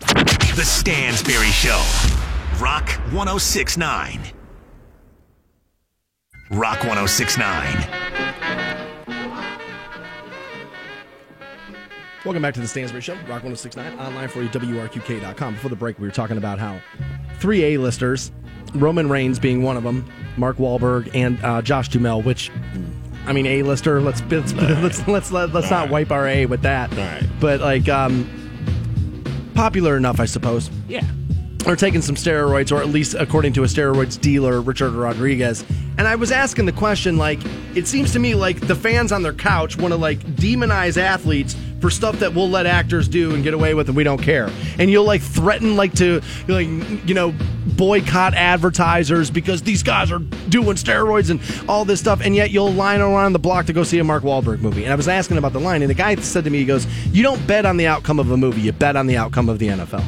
The 0.56 0.64
Stansbury 0.64 1.46
Show. 1.46 1.82
Rock 2.60 2.88
1069. 3.12 4.20
Rock 6.50 6.78
1069. 6.84 8.06
Welcome 12.24 12.42
back 12.42 12.54
to 12.54 12.60
the 12.60 12.66
Stansbury 12.66 13.02
Show, 13.02 13.14
Rock 13.14 13.44
1069, 13.44 14.00
online 14.00 14.28
for 14.28 14.42
you, 14.42 14.48
WRQK.com. 14.48 15.54
Before 15.54 15.70
the 15.70 15.76
break, 15.76 15.96
we 16.00 16.08
were 16.08 16.12
talking 16.12 16.38
about 16.38 16.58
how 16.58 16.80
three 17.38 17.62
A-listers, 17.62 18.32
Roman 18.74 19.08
Reigns 19.08 19.38
being 19.38 19.62
one 19.62 19.76
of 19.76 19.84
them, 19.84 20.10
Mark 20.36 20.56
Wahlberg, 20.56 21.08
and 21.14 21.38
uh, 21.44 21.62
Josh 21.62 21.88
Duhamel, 21.88 22.22
which, 22.22 22.50
I 23.26 23.32
mean, 23.32 23.46
A-lister, 23.46 24.00
let's, 24.00 24.22
let's, 24.30 24.52
let's, 24.54 25.06
let's, 25.08 25.32
let, 25.32 25.52
let's 25.52 25.70
not 25.70 25.90
wipe 25.90 26.10
our 26.12 26.26
A 26.28 26.46
with 26.46 26.62
that. 26.62 26.92
right. 26.94 27.26
But, 27.40 27.60
like, 27.60 27.88
um, 27.88 28.28
popular 29.54 29.96
enough, 29.96 30.20
I 30.20 30.26
suppose 30.26 30.70
Yeah. 30.88 31.04
are 31.66 31.76
taking 31.76 32.02
some 32.02 32.14
steroids, 32.14 32.70
or 32.70 32.80
at 32.80 32.88
least 32.88 33.14
according 33.18 33.52
to 33.54 33.64
a 33.64 33.66
steroids 33.66 34.20
dealer, 34.20 34.60
Richard 34.60 34.92
Rodriguez. 34.92 35.64
And 35.98 36.06
I 36.06 36.14
was 36.14 36.30
asking 36.30 36.66
the 36.66 36.72
question, 36.72 37.16
like, 37.16 37.40
it 37.74 37.86
seems 37.86 38.12
to 38.12 38.18
me 38.18 38.34
like 38.34 38.60
the 38.66 38.74
fans 38.76 39.12
on 39.12 39.22
their 39.22 39.32
couch 39.32 39.76
want 39.78 39.92
to 39.92 39.96
like 39.98 40.20
demonize 40.36 40.96
athletes 40.96 41.54
for 41.80 41.90
stuff 41.90 42.18
that 42.20 42.34
we'll 42.34 42.48
let 42.48 42.66
actors 42.66 43.08
do 43.08 43.34
and 43.34 43.42
get 43.42 43.54
away 43.54 43.74
with, 43.74 43.88
and 43.88 43.96
we 43.96 44.04
don't 44.04 44.22
care. 44.22 44.50
And 44.78 44.90
you'll 44.90 45.04
like 45.04 45.22
threaten, 45.22 45.76
like 45.76 45.94
to, 45.94 46.22
like, 46.48 46.66
you 47.06 47.14
know, 47.14 47.34
boycott 47.76 48.34
advertisers 48.34 49.30
because 49.30 49.62
these 49.62 49.82
guys 49.82 50.10
are 50.10 50.18
doing 50.18 50.76
steroids 50.76 51.30
and 51.30 51.40
all 51.68 51.84
this 51.84 52.00
stuff, 52.00 52.20
and 52.22 52.34
yet 52.34 52.50
you'll 52.50 52.72
line 52.72 53.00
around 53.00 53.32
the 53.32 53.38
block 53.38 53.66
to 53.66 53.72
go 53.72 53.82
see 53.82 53.98
a 53.98 54.04
Mark 54.04 54.22
Wahlberg 54.22 54.60
movie. 54.60 54.84
And 54.84 54.92
I 54.92 54.96
was 54.96 55.08
asking 55.08 55.38
about 55.38 55.52
the 55.52 55.60
line, 55.60 55.82
and 55.82 55.90
the 55.90 55.94
guy 55.94 56.14
said 56.16 56.44
to 56.44 56.50
me, 56.50 56.58
he 56.58 56.64
goes, 56.64 56.86
"You 57.12 57.22
don't 57.22 57.46
bet 57.46 57.66
on 57.66 57.76
the 57.76 57.86
outcome 57.86 58.18
of 58.18 58.30
a 58.30 58.36
movie; 58.36 58.62
you 58.62 58.72
bet 58.72 58.96
on 58.96 59.06
the 59.06 59.16
outcome 59.16 59.48
of 59.48 59.58
the 59.58 59.68
NFL." 59.68 60.04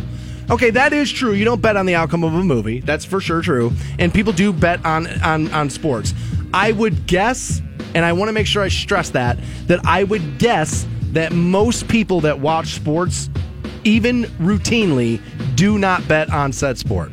Okay, 0.51 0.70
that 0.70 0.95
is 0.95 1.12
true. 1.12 1.32
You 1.32 1.45
don't 1.45 1.61
bet 1.61 1.77
on 1.77 1.85
the 1.85 1.95
outcome 1.95 2.24
of 2.24 2.32
a 2.32 2.43
movie. 2.43 2.81
That's 2.81 3.05
for 3.05 3.20
sure 3.20 3.43
true. 3.43 3.73
And 3.99 4.15
people 4.15 4.32
do 4.32 4.53
bet 4.53 4.85
on 4.85 5.07
on 5.23 5.51
on 5.53 5.69
sports. 5.69 6.15
I 6.55 6.73
would 6.73 7.07
guess, 7.07 7.61
and 7.95 8.05
I 8.05 8.15
want 8.15 8.31
to 8.31 8.32
make 8.32 8.47
sure 8.47 8.62
I 8.62 8.69
stress 8.69 9.11
that 9.11 9.39
that 9.66 9.85
I 9.85 10.05
would 10.05 10.39
guess 10.39 10.86
that 11.12 11.32
most 11.32 11.89
people 11.89 12.20
that 12.22 12.39
watch 12.40 12.68
sports, 12.74 13.30
even 13.85 14.24
routinely, 14.39 15.20
do 15.56 15.78
not 15.78 16.06
bet 16.09 16.30
on 16.30 16.52
said 16.52 16.78
sport. 16.78 17.12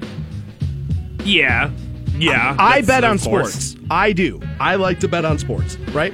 Yeah. 1.23 1.71
Yeah. 2.17 2.55
I 2.59 2.81
that's- 2.81 2.87
bet 2.87 3.03
on 3.03 3.19
course. 3.19 3.53
sports. 3.53 3.75
I 3.89 4.11
do. 4.13 4.41
I 4.59 4.75
like 4.75 4.99
to 5.01 5.07
bet 5.07 5.25
on 5.25 5.37
sports, 5.37 5.77
right? 5.91 6.13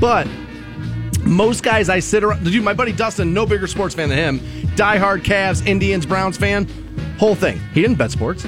But 0.00 0.26
most 1.24 1.62
guys 1.62 1.88
I 1.88 1.98
sit 2.00 2.22
around, 2.24 2.44
dude, 2.44 2.62
my 2.64 2.74
buddy 2.74 2.92
Dustin, 2.92 3.32
no 3.34 3.46
bigger 3.46 3.66
sports 3.66 3.94
fan 3.94 4.08
than 4.08 4.18
him, 4.18 4.40
diehard 4.76 5.22
Cavs, 5.22 5.66
Indians, 5.66 6.06
Browns 6.06 6.36
fan, 6.36 6.66
whole 7.18 7.34
thing. 7.34 7.60
He 7.74 7.82
didn't 7.82 7.96
bet 7.98 8.10
sports. 8.10 8.46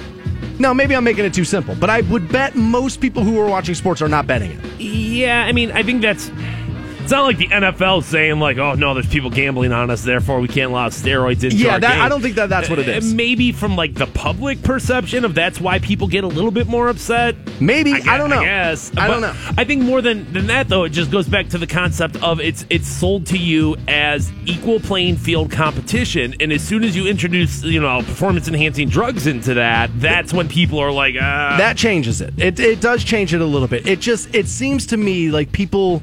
Now, 0.59 0.73
maybe 0.75 0.95
I'm 0.97 1.05
making 1.05 1.25
it 1.25 1.33
too 1.33 1.45
simple, 1.45 1.75
but 1.77 1.89
I 1.89 2.01
would 2.03 2.31
bet 2.33 2.57
most 2.57 3.01
people 3.01 3.23
who 3.23 3.39
are 3.41 3.47
watching 3.49 3.75
sports 3.77 4.03
are 4.03 4.09
not 4.09 4.27
betting 4.27 4.51
it. 4.51 4.81
Yeah, 4.81 5.45
I 5.45 5.53
mean, 5.53 5.71
I 5.73 5.83
think 5.85 6.03
that's. 6.03 6.31
It's 7.09 7.13
not 7.15 7.23
like 7.25 7.39
the 7.39 7.47
NFL 7.47 8.03
saying 8.05 8.39
like, 8.39 8.59
"Oh 8.59 8.75
no, 8.75 8.93
there's 8.93 9.07
people 9.07 9.31
gambling 9.31 9.73
on 9.73 9.89
us, 9.89 10.03
therefore 10.03 10.41
we 10.41 10.49
can't 10.49 10.71
allow 10.73 10.91
steroids 10.91 11.43
into 11.43 11.57
Yeah, 11.57 11.73
our 11.73 11.81
that- 11.81 11.93
game." 11.95 12.03
I 12.03 12.09
don't 12.11 12.21
think 12.21 12.35
that 12.35 12.51
that's 12.51 12.69
what 12.69 12.79
it 12.79 12.87
Uh. 12.87 13.01
Maybe 13.15 13.51
from 13.51 13.77
like 13.77 13.95
the 13.95 14.07
public 14.09 14.63
perception 14.63 15.25
of 15.25 15.35
that's 15.35 15.59
why 15.59 15.79
people 15.79 16.07
get 16.07 16.25
a 16.25 16.27
little 16.27 16.51
bit 16.51 16.67
more 16.67 16.89
upset. 16.89 17.35
Maybe. 17.61 17.95
I, 17.95 18.01
gue- 18.01 18.11
I 18.13 18.19
don't 18.19 18.29
know. 18.29 18.41
I 18.41 18.45
guess. 18.45 18.93
I 18.99 19.09
don't 19.09 19.23
know. 19.23 19.33
I 19.57 19.65
think 19.65 19.85
more 19.85 20.03
than 20.03 20.31
than 20.35 20.49
that 20.49 20.69
though, 20.69 20.85
it 20.85 20.91
just 20.91 21.11
goes 21.11 21.27
back 21.27 21.49
to 21.49 21.57
the 21.57 21.67
concept 21.67 22.23
of 22.23 22.41
it's 22.41 22.67
it's 22.69 22.87
sold 22.87 23.25
to 23.29 23.39
you 23.39 23.75
as 23.89 24.31
equal 24.45 24.79
playing 24.79 25.17
field 25.17 25.51
competition, 25.51 26.35
and 26.41 26.53
as 26.53 26.61
soon 26.63 26.85
as 26.85 26.95
you 26.95 27.07
introduce 27.07 27.65
you 27.65 27.81
know 27.81 28.01
performance 28.03 28.49
enhancing 28.49 28.91
drugs 28.91 29.27
into 29.27 29.55
that, 29.55 29.89
that's 29.99 30.35
when 30.35 30.47
people 30.47 30.79
are 30.79 30.93
like, 30.93 31.15
ah. 31.19 31.55
That 31.57 31.79
changes 31.79 32.21
it. 32.21 32.35
It 32.37 32.61
it 32.61 32.83
does 32.83 33.03
change 33.03 33.33
it 33.33 33.41
a 33.41 33.47
little 33.47 33.67
bit. 33.67 33.87
It 33.87 34.01
just 34.01 34.35
it 34.35 34.47
seems 34.47 34.85
to 34.89 34.99
me 34.99 35.31
like 35.31 35.53
people 35.53 36.03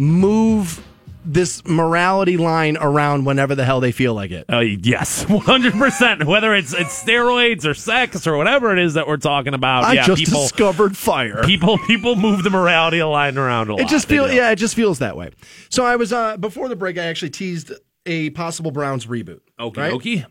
move 0.00 0.84
this 1.24 1.62
morality 1.66 2.38
line 2.38 2.78
around 2.80 3.26
whenever 3.26 3.54
the 3.54 3.64
hell 3.64 3.80
they 3.80 3.92
feel 3.92 4.14
like 4.14 4.30
it. 4.30 4.46
Uh, 4.50 4.60
yes, 4.60 5.24
one 5.28 5.40
hundred 5.40 5.74
percent. 5.74 6.24
Whether 6.24 6.54
it's 6.54 6.72
it's 6.72 7.02
steroids 7.02 7.66
or 7.66 7.74
sex 7.74 8.26
or 8.26 8.36
whatever 8.36 8.72
it 8.72 8.82
is 8.82 8.94
that 8.94 9.06
we're 9.06 9.18
talking 9.18 9.54
about, 9.54 9.84
I 9.84 9.94
yeah, 9.94 10.04
just 10.04 10.24
people, 10.24 10.42
discovered 10.42 10.96
fire. 10.96 11.44
people, 11.44 11.78
people 11.86 12.16
move 12.16 12.42
the 12.42 12.50
morality 12.50 13.02
line 13.02 13.36
around 13.36 13.68
a 13.68 13.74
lot. 13.74 13.82
It 13.82 13.88
just 13.88 14.08
feels 14.08 14.32
yeah, 14.32 14.50
it 14.50 14.56
just 14.56 14.74
feels 14.74 15.00
that 15.00 15.16
way. 15.16 15.30
So 15.68 15.84
I 15.84 15.96
was 15.96 16.12
uh 16.12 16.36
before 16.36 16.68
the 16.68 16.76
break 16.76 16.98
I 16.98 17.04
actually 17.04 17.30
teased 17.30 17.72
a 18.06 18.30
possible 18.30 18.70
Browns 18.70 19.06
reboot. 19.06 19.40
Okay, 19.58 19.80
right? 19.80 19.92
okay. 19.92 20.26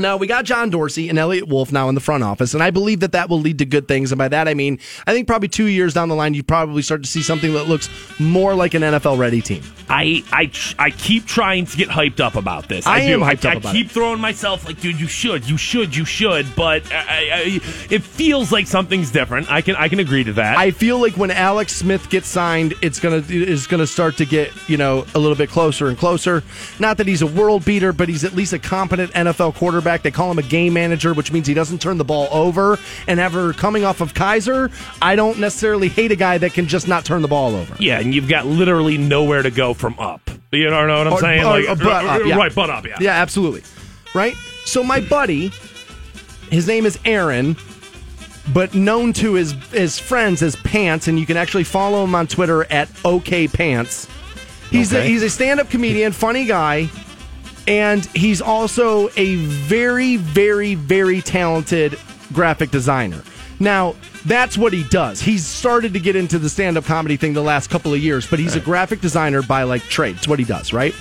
Now 0.00 0.16
we 0.16 0.28
got 0.28 0.44
John 0.44 0.70
Dorsey 0.70 1.08
and 1.08 1.18
Eliot 1.18 1.48
Wolf 1.48 1.72
now 1.72 1.88
in 1.88 1.96
the 1.96 2.00
front 2.00 2.22
office, 2.22 2.54
and 2.54 2.62
I 2.62 2.70
believe 2.70 3.00
that 3.00 3.10
that 3.10 3.28
will 3.28 3.40
lead 3.40 3.58
to 3.58 3.66
good 3.66 3.88
things. 3.88 4.12
And 4.12 4.18
by 4.18 4.28
that 4.28 4.46
I 4.46 4.54
mean 4.54 4.78
I 5.08 5.12
think 5.12 5.26
probably 5.26 5.48
two 5.48 5.66
years 5.66 5.92
down 5.92 6.08
the 6.08 6.14
line 6.14 6.34
you 6.34 6.44
probably 6.44 6.82
start 6.82 7.02
to 7.02 7.08
see 7.08 7.20
something 7.20 7.52
that 7.54 7.66
looks 7.66 7.90
more 8.20 8.54
like 8.54 8.74
an 8.74 8.82
NFL 8.82 9.18
ready 9.18 9.42
team. 9.42 9.60
I 9.90 10.22
I 10.30 10.52
I 10.78 10.90
keep 10.90 11.26
trying 11.26 11.66
to 11.66 11.76
get 11.76 11.88
hyped 11.88 12.20
up 12.20 12.36
about 12.36 12.68
this. 12.68 12.86
I 12.86 13.08
do. 13.08 13.14
am 13.14 13.20
hyped 13.22 13.44
I, 13.44 13.56
up 13.56 13.66
I 13.66 13.72
keep 13.72 13.86
it. 13.86 13.92
throwing 13.92 14.20
myself 14.20 14.64
like, 14.66 14.80
dude, 14.80 15.00
you 15.00 15.08
should, 15.08 15.48
you 15.48 15.56
should, 15.56 15.96
you 15.96 16.04
should. 16.04 16.46
But 16.54 16.92
I, 16.92 17.30
I, 17.32 17.42
it 17.90 18.04
feels 18.04 18.52
like 18.52 18.68
something's 18.68 19.10
different. 19.10 19.50
I 19.50 19.62
can 19.62 19.74
I 19.74 19.88
can 19.88 19.98
agree 19.98 20.22
to 20.22 20.34
that. 20.34 20.58
I 20.58 20.70
feel 20.70 21.00
like 21.00 21.16
when 21.16 21.32
Alex 21.32 21.74
Smith 21.74 22.08
gets 22.08 22.28
signed, 22.28 22.74
it's 22.82 23.00
gonna 23.00 23.24
is 23.28 23.66
gonna 23.66 23.86
start 23.86 24.16
to 24.18 24.24
get 24.26 24.52
you 24.68 24.76
know 24.76 25.06
a 25.16 25.18
little 25.18 25.36
bit 25.36 25.48
closer 25.50 25.88
and 25.88 25.98
closer. 25.98 26.44
Not 26.78 26.98
that 26.98 27.08
he's 27.08 27.22
a 27.22 27.26
world 27.26 27.64
beater, 27.64 27.92
but 27.92 28.08
he's 28.08 28.22
at 28.22 28.34
least 28.34 28.52
a 28.52 28.60
competent 28.60 29.10
NFL 29.12 29.56
quarterback. 29.56 29.87
They 30.02 30.10
call 30.10 30.30
him 30.30 30.38
a 30.38 30.42
game 30.42 30.72
manager, 30.74 31.14
which 31.14 31.32
means 31.32 31.46
he 31.46 31.54
doesn't 31.54 31.80
turn 31.80 31.98
the 31.98 32.04
ball 32.04 32.28
over. 32.30 32.78
And 33.06 33.18
ever 33.18 33.52
coming 33.52 33.84
off 33.84 34.00
of 34.00 34.14
Kizer, 34.14 34.70
I 35.02 35.16
don't 35.16 35.38
necessarily 35.38 35.88
hate 35.88 36.12
a 36.12 36.16
guy 36.16 36.38
that 36.38 36.52
can 36.52 36.66
just 36.66 36.86
not 36.88 37.04
turn 37.04 37.22
the 37.22 37.28
ball 37.28 37.54
over. 37.56 37.74
yeah, 37.78 37.98
and 38.00 38.14
you've 38.14 38.28
got 38.28 38.46
literally 38.46 38.98
nowhere 38.98 39.42
to 39.42 39.50
go 39.50 39.74
from 39.74 39.98
up. 39.98 40.30
You 40.52 40.70
know 40.70 40.80
what 40.86 41.06
I'm 41.06 41.12
Or- 41.14 41.20
saying? 41.20 41.40
or- 41.44 41.60
like, 41.60 41.68
or 41.68 41.76
butt 41.76 42.04
up, 42.04 42.22
yeah. 42.24 42.36
right, 42.36 42.54
butt 42.54 42.70
up. 42.70 42.86
Yeah. 42.86 42.96
Yeah, 43.00 43.12
absolutely. 43.20 43.62
Right? 44.14 44.34
So 44.64 44.82
my 44.82 45.00
buddy, 45.00 45.52
his 46.50 46.66
name 46.66 46.86
is 46.86 46.98
Aaron, 47.04 47.56
but 48.54 48.74
known 48.74 49.12
to 49.14 49.34
his 49.34 49.52
his 49.72 49.98
friends 49.98 50.42
as 50.42 50.56
Pants, 50.56 51.06
and 51.08 51.18
you 51.18 51.26
can 51.26 51.36
actually 51.36 51.64
follow 51.64 52.02
him 52.04 52.14
on 52.14 52.26
Twitter 52.26 52.64
at 52.72 52.88
OK 53.04 53.48
Pants. 53.48 54.08
He's 54.70 54.92
a, 54.92 55.02
he's 55.02 55.22
a 55.22 55.30
stand-up 55.30 55.70
comedian, 55.70 56.12
funny 56.12 56.44
guy, 56.44 56.88
and 57.68 58.06
he's 58.06 58.40
also 58.40 59.10
a 59.16 59.36
very, 59.36 60.16
very, 60.16 60.74
very 60.74 61.20
talented 61.20 61.98
graphic 62.32 62.70
designer. 62.70 63.22
Now, 63.60 63.94
that's 64.24 64.56
what 64.56 64.72
he 64.72 64.84
does. 64.84 65.20
He's 65.20 65.46
started 65.46 65.92
to 65.92 66.00
get 66.00 66.16
into 66.16 66.38
the 66.38 66.48
stand-up 66.48 66.84
comedy 66.84 67.18
thing 67.18 67.34
the 67.34 67.42
last 67.42 67.68
couple 67.68 67.92
of 67.92 68.00
years, 68.00 68.26
but 68.26 68.38
he's 68.38 68.56
a 68.56 68.60
graphic 68.60 69.02
designer 69.02 69.42
by 69.42 69.64
like 69.64 69.82
trade. 69.82 70.16
It's 70.16 70.26
what 70.26 70.38
he 70.38 70.46
does, 70.46 70.72
right? 70.72 70.94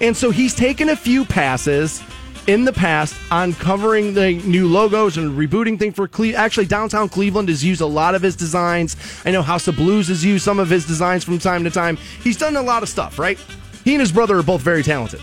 And 0.00 0.16
so 0.16 0.30
he's 0.30 0.54
taken 0.54 0.90
a 0.90 0.96
few 0.96 1.24
passes 1.24 2.00
in 2.46 2.64
the 2.64 2.72
past 2.72 3.16
on 3.32 3.52
covering 3.54 4.14
the 4.14 4.34
new 4.44 4.68
logos 4.68 5.16
and 5.16 5.36
rebooting 5.36 5.78
thing 5.78 5.92
for 5.92 6.06
Cle- 6.06 6.36
actually 6.36 6.66
downtown 6.66 7.08
Cleveland 7.08 7.48
has 7.48 7.64
used 7.64 7.80
a 7.80 7.86
lot 7.86 8.14
of 8.14 8.22
his 8.22 8.36
designs. 8.36 8.96
I 9.24 9.32
know 9.32 9.42
House 9.42 9.66
of 9.66 9.74
Blues 9.74 10.06
has 10.08 10.24
used 10.24 10.44
some 10.44 10.60
of 10.60 10.70
his 10.70 10.86
designs 10.86 11.24
from 11.24 11.40
time 11.40 11.64
to 11.64 11.70
time. 11.70 11.96
He's 12.22 12.36
done 12.36 12.54
a 12.54 12.62
lot 12.62 12.84
of 12.84 12.88
stuff, 12.88 13.18
right? 13.18 13.38
He 13.82 13.94
and 13.94 14.00
his 14.00 14.12
brother 14.12 14.38
are 14.38 14.42
both 14.44 14.60
very 14.60 14.84
talented. 14.84 15.20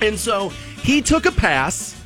And 0.00 0.18
so 0.18 0.50
he 0.82 1.02
took 1.02 1.26
a 1.26 1.32
pass 1.32 2.00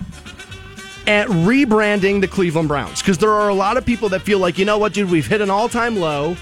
at 1.06 1.26
rebranding 1.28 2.20
the 2.20 2.28
Cleveland 2.28 2.68
Browns 2.68 3.00
because 3.00 3.18
there 3.18 3.32
are 3.32 3.48
a 3.48 3.54
lot 3.54 3.76
of 3.76 3.84
people 3.84 4.08
that 4.10 4.22
feel 4.22 4.38
like, 4.38 4.58
you 4.58 4.64
know 4.64 4.78
what, 4.78 4.92
dude, 4.92 5.10
we've 5.10 5.26
hit 5.26 5.40
an 5.40 5.50
all 5.50 5.68
time 5.68 5.96
low. 5.96 6.36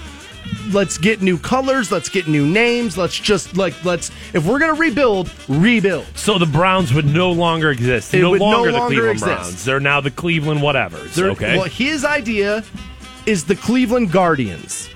Let's 0.73 0.99
get 0.99 1.23
new 1.23 1.39
colors. 1.39 1.93
Let's 1.93 2.09
get 2.09 2.27
new 2.27 2.47
names. 2.47 2.99
Let's 2.99 3.17
just 3.17 3.57
like 3.57 3.85
let's 3.85 4.11
if 4.35 4.47
we're 4.47 4.59
gonna 4.59 4.75
rebuild, 4.75 5.31
rebuild. 5.49 6.07
So 6.17 6.39
the 6.39 6.47
Browns 6.47 6.93
would 6.93 7.07
no 7.07 7.31
longer 7.31 7.71
exist. 7.71 8.13
It 8.15 8.23
no 8.23 8.31
would 8.31 8.41
no 8.41 8.51
longer 8.51 8.73
the 8.73 8.81
Cleveland 8.81 9.11
exist. 9.13 9.27
Browns. 9.27 9.65
They're 9.65 9.81
now 9.81 10.01
the 10.01 10.11
Cleveland 10.11 10.61
whatever. 10.61 10.99
Okay. 11.17 11.57
Well, 11.57 11.69
his 11.69 12.05
idea 12.05 12.65
is 13.27 13.45
the 13.45 13.55
Cleveland 13.55 14.11
Guardians. 14.13 14.89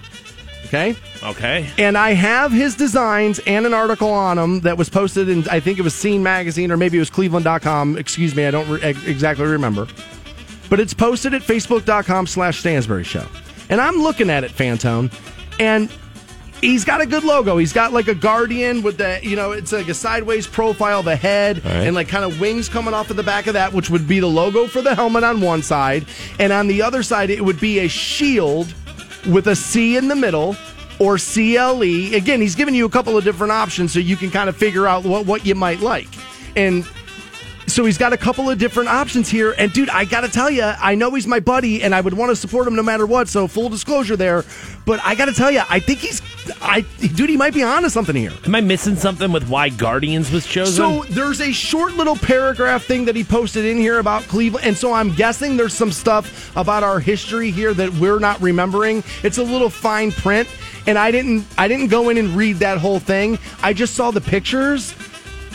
Okay. 0.75 0.97
okay. 1.23 1.71
And 1.79 1.97
I 1.97 2.13
have 2.13 2.53
his 2.53 2.75
designs 2.75 3.39
and 3.41 3.67
an 3.67 3.75
article 3.75 4.11
on 4.11 4.37
them 4.37 4.61
that 4.61 4.77
was 4.77 4.89
posted 4.91 5.29
in, 5.29 5.49
I 5.49 5.61
think 5.61 5.79
it 5.79 5.83
was 5.83 5.95
Scene 5.95 6.23
Magazine 6.23 6.73
or 6.73 6.77
maybe 6.77 6.97
it 6.97 7.01
was 7.01 7.11
Cleveland.com. 7.11 7.97
Excuse 7.97 8.35
me, 8.35 8.47
I 8.47 8.51
don't 8.51 8.69
re- 8.69 8.81
exactly 8.83 9.47
remember. 9.47 9.87
But 10.69 10.81
it's 10.81 10.95
posted 10.95 11.35
at 11.35 11.43
Facebook.com 11.43 12.27
slash 12.27 12.59
Stansbury 12.61 13.05
Show. 13.05 13.27
And 13.71 13.81
I'm 13.81 13.97
looking 13.97 14.31
at 14.31 14.45
it, 14.45 14.51
Fantone, 14.51 15.13
and 15.59 15.91
he's 16.61 16.85
got 16.85 17.01
a 17.01 17.07
good 17.07 17.25
logo. 17.25 17.57
He's 17.57 17.73
got 17.73 17.93
like 17.93 18.09
a 18.09 18.15
guardian 18.15 18.83
with 18.83 18.99
the, 18.99 19.21
you 19.23 19.37
know, 19.37 19.53
it's 19.53 19.73
like 19.73 19.89
a 19.89 19.95
sideways 19.95 20.47
profile 20.47 21.01
of 21.01 21.07
a 21.07 21.17
head 21.17 21.63
and 21.65 21.95
like 21.95 22.09
kind 22.09 22.25
of 22.25 22.41
wings 22.41 22.69
coming 22.69 22.95
off 22.95 23.11
of 23.11 23.17
the 23.17 23.23
back 23.23 23.47
of 23.47 23.55
that, 23.55 23.73
which 23.73 23.91
would 23.91 24.09
be 24.09 24.21
the 24.21 24.27
logo 24.27 24.67
for 24.67 24.83
the 24.83 24.95
helmet 24.95 25.25
on 25.25 25.41
one 25.41 25.63
side. 25.63 26.07
And 26.39 26.53
on 26.53 26.67
the 26.67 26.83
other 26.83 27.03
side, 27.03 27.31
it 27.31 27.45
would 27.45 27.61
be 27.61 27.81
a 27.81 27.89
shield 27.89 28.75
with 29.27 29.49
a 29.49 29.57
C 29.57 29.97
in 29.97 30.09
the 30.09 30.17
middle 30.17 30.57
or 30.99 31.19
CLE. 31.19 32.15
Again, 32.15 32.41
he's 32.41 32.55
giving 32.55 32.75
you 32.75 32.87
a 32.87 32.91
couple 32.91 33.17
of 33.17 33.25
different 33.25 33.53
options 33.53 33.93
so 33.93 33.99
you 33.99 34.17
can 34.17 34.31
kind 34.31 34.49
of 34.49 34.57
figure 34.57 34.87
out 34.87 35.05
what, 35.05 35.27
what 35.27 35.45
you 35.45 35.55
might 35.55 35.81
like. 35.81 36.09
And 36.57 36.87
so 37.67 37.85
he's 37.85 37.99
got 37.99 38.13
a 38.13 38.17
couple 38.17 38.51
of 38.51 38.59
different 38.59 38.89
options 38.89 39.29
here. 39.29 39.55
And 39.57 39.73
dude, 39.73 39.91
I 39.91 40.05
got 40.05 40.23
to 40.23 40.29
tell 40.29 40.51
you, 40.51 40.63
I 40.63 40.95
know 40.95 41.15
he's 41.15 41.27
my 41.27 41.41
buddy 41.41 41.83
and 41.83 41.95
I 41.95 42.01
would 42.01 42.15
want 42.15 42.31
to 42.31 42.37
support 42.37 42.67
him 42.67 42.75
no 42.75 42.83
matter 42.83 43.07
what. 43.07 43.29
So 43.29 43.47
full 43.49 43.69
disclosure 43.69 44.17
there. 44.17 44.45
But 44.87 45.01
I 45.03 45.15
got 45.15 45.27
to 45.27 45.33
tell 45.33 45.51
you, 45.51 45.63
I 45.71 45.81
think 45.81 46.01
he's, 46.01 46.21
I, 46.61 46.83
dude, 47.01 47.31
he 47.31 47.37
might 47.37 47.55
be 47.55 47.63
onto 47.63 47.89
something 47.89 48.15
here. 48.15 48.33
Am 48.45 48.55
I 48.55 48.61
missing 48.61 48.97
something 48.97 49.33
with 49.33 49.49
why 49.49 49.71
Guardians 49.71 50.31
was 50.31 50.47
chosen? 50.47 50.75
So 50.75 51.05
there's 51.11 51.41
a 51.41 51.53
short 51.53 51.95
little 51.95 52.17
paragraph 52.17 52.85
thing 52.85 53.07
that 53.07 53.17
he 53.17 53.25
posted 53.25 53.65
in 53.65 53.79
here 53.79 53.99
about 53.99 54.23
Cleveland, 54.25 54.67
and 54.67 54.77
so 54.77 54.93
I'm 54.93 55.15
guessing 55.15 55.57
there's 55.57 55.73
some 55.73 55.91
stuff 55.91 56.55
about 56.57 56.83
our 56.83 57.01
history 57.01 57.51
here 57.51 57.73
that 57.73 57.95
we're 57.95 58.19
not 58.19 58.41
remembering. 58.43 59.03
It's 59.23 59.39
a 59.39 59.43
little 59.43 59.71
fine 59.71 60.13
print, 60.13 60.49
and 60.87 60.99
I 60.99 61.11
didn't 61.11 61.47
I 61.57 61.67
didn't 61.67 61.89
go 61.89 62.11
in 62.11 62.19
and 62.19 62.37
read 62.37 62.57
that 62.57 62.77
whole 62.77 62.99
thing. 62.99 63.39
I 63.63 63.73
just 63.73 63.95
saw 63.95 64.11
the 64.11 64.21
pictures. 64.21 64.95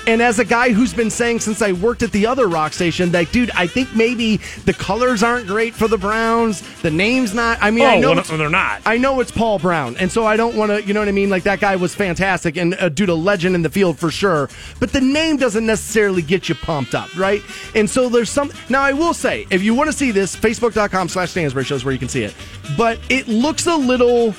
And 0.10 0.24
as 0.24 0.40
a 0.40 0.44
guy 0.46 0.72
who's 0.72 0.92
been 0.92 1.12
saying 1.12 1.42
since 1.42 1.62
I 1.62 1.72
worked 1.72 2.02
at 2.02 2.12
the 2.12 2.26
other 2.26 2.48
rock 2.48 2.74
station, 2.74 3.12
that 3.12 3.32
dude, 3.32 3.52
I 3.52 3.68
think 3.68 3.96
maybe 3.96 4.38
the 4.66 4.74
colors 4.74 5.22
aren't 5.22 5.46
great 5.46 5.76
for 5.76 5.88
the 5.88 6.00
Browns. 6.00 6.64
The 6.82 6.90
name's 6.90 7.36
not. 7.36 7.60
I 7.62 7.70
mean, 7.70 7.86
I 7.86 7.98
Oh, 7.98 8.00
know 8.00 8.14
well, 8.14 8.38
they're 8.40 8.50
not. 8.50 8.82
I 8.88 8.98
know 8.98 9.20
it's 9.20 9.30
Paul 9.30 9.60
Brown, 9.60 9.96
and 9.98 10.12
so 10.12 10.26
I 10.26 10.36
don't 10.36 10.56
want 10.56 10.72
to, 10.72 10.84
you 10.84 10.96
know 10.96 11.00
what 11.00 11.10
I 11.10 11.12
mean? 11.12 11.30
Like 11.30 11.44
that 11.44 11.60
guy 11.60 11.76
was 11.76 11.94
fantastic 11.94 12.58
and 12.58 12.74
a 12.80 12.90
dude, 12.90 13.10
a 13.10 13.14
legend 13.14 13.54
in 13.54 13.62
the 13.62 13.70
field 13.70 14.00
for 14.00 14.10
sure. 14.10 14.50
But 14.80 14.94
the 14.94 15.02
name 15.02 15.38
doesn't 15.38 15.66
necessarily 15.66 16.24
get 16.24 16.50
you 16.50 16.56
pumped 16.56 16.96
up, 16.96 17.16
right? 17.16 17.44
And 17.76 17.88
so 17.88 18.10
there's 18.10 18.32
some. 18.32 18.52
Now 18.68 18.82
I 18.82 18.94
will 18.94 19.14
say, 19.14 19.46
if 19.52 19.62
you 19.62 19.76
want 19.76 19.92
to 19.92 19.96
see 19.96 20.10
this, 20.10 20.36
Facebook.com/slash 20.36 21.30
Stansbury 21.30 21.66
shows 21.66 21.86
where 21.86 21.94
you 21.94 22.00
can 22.00 22.10
see 22.10 22.24
it. 22.24 22.34
But 22.76 22.98
it 23.10 23.28
looks 23.28 23.68
a 23.68 23.76
little. 23.76 24.34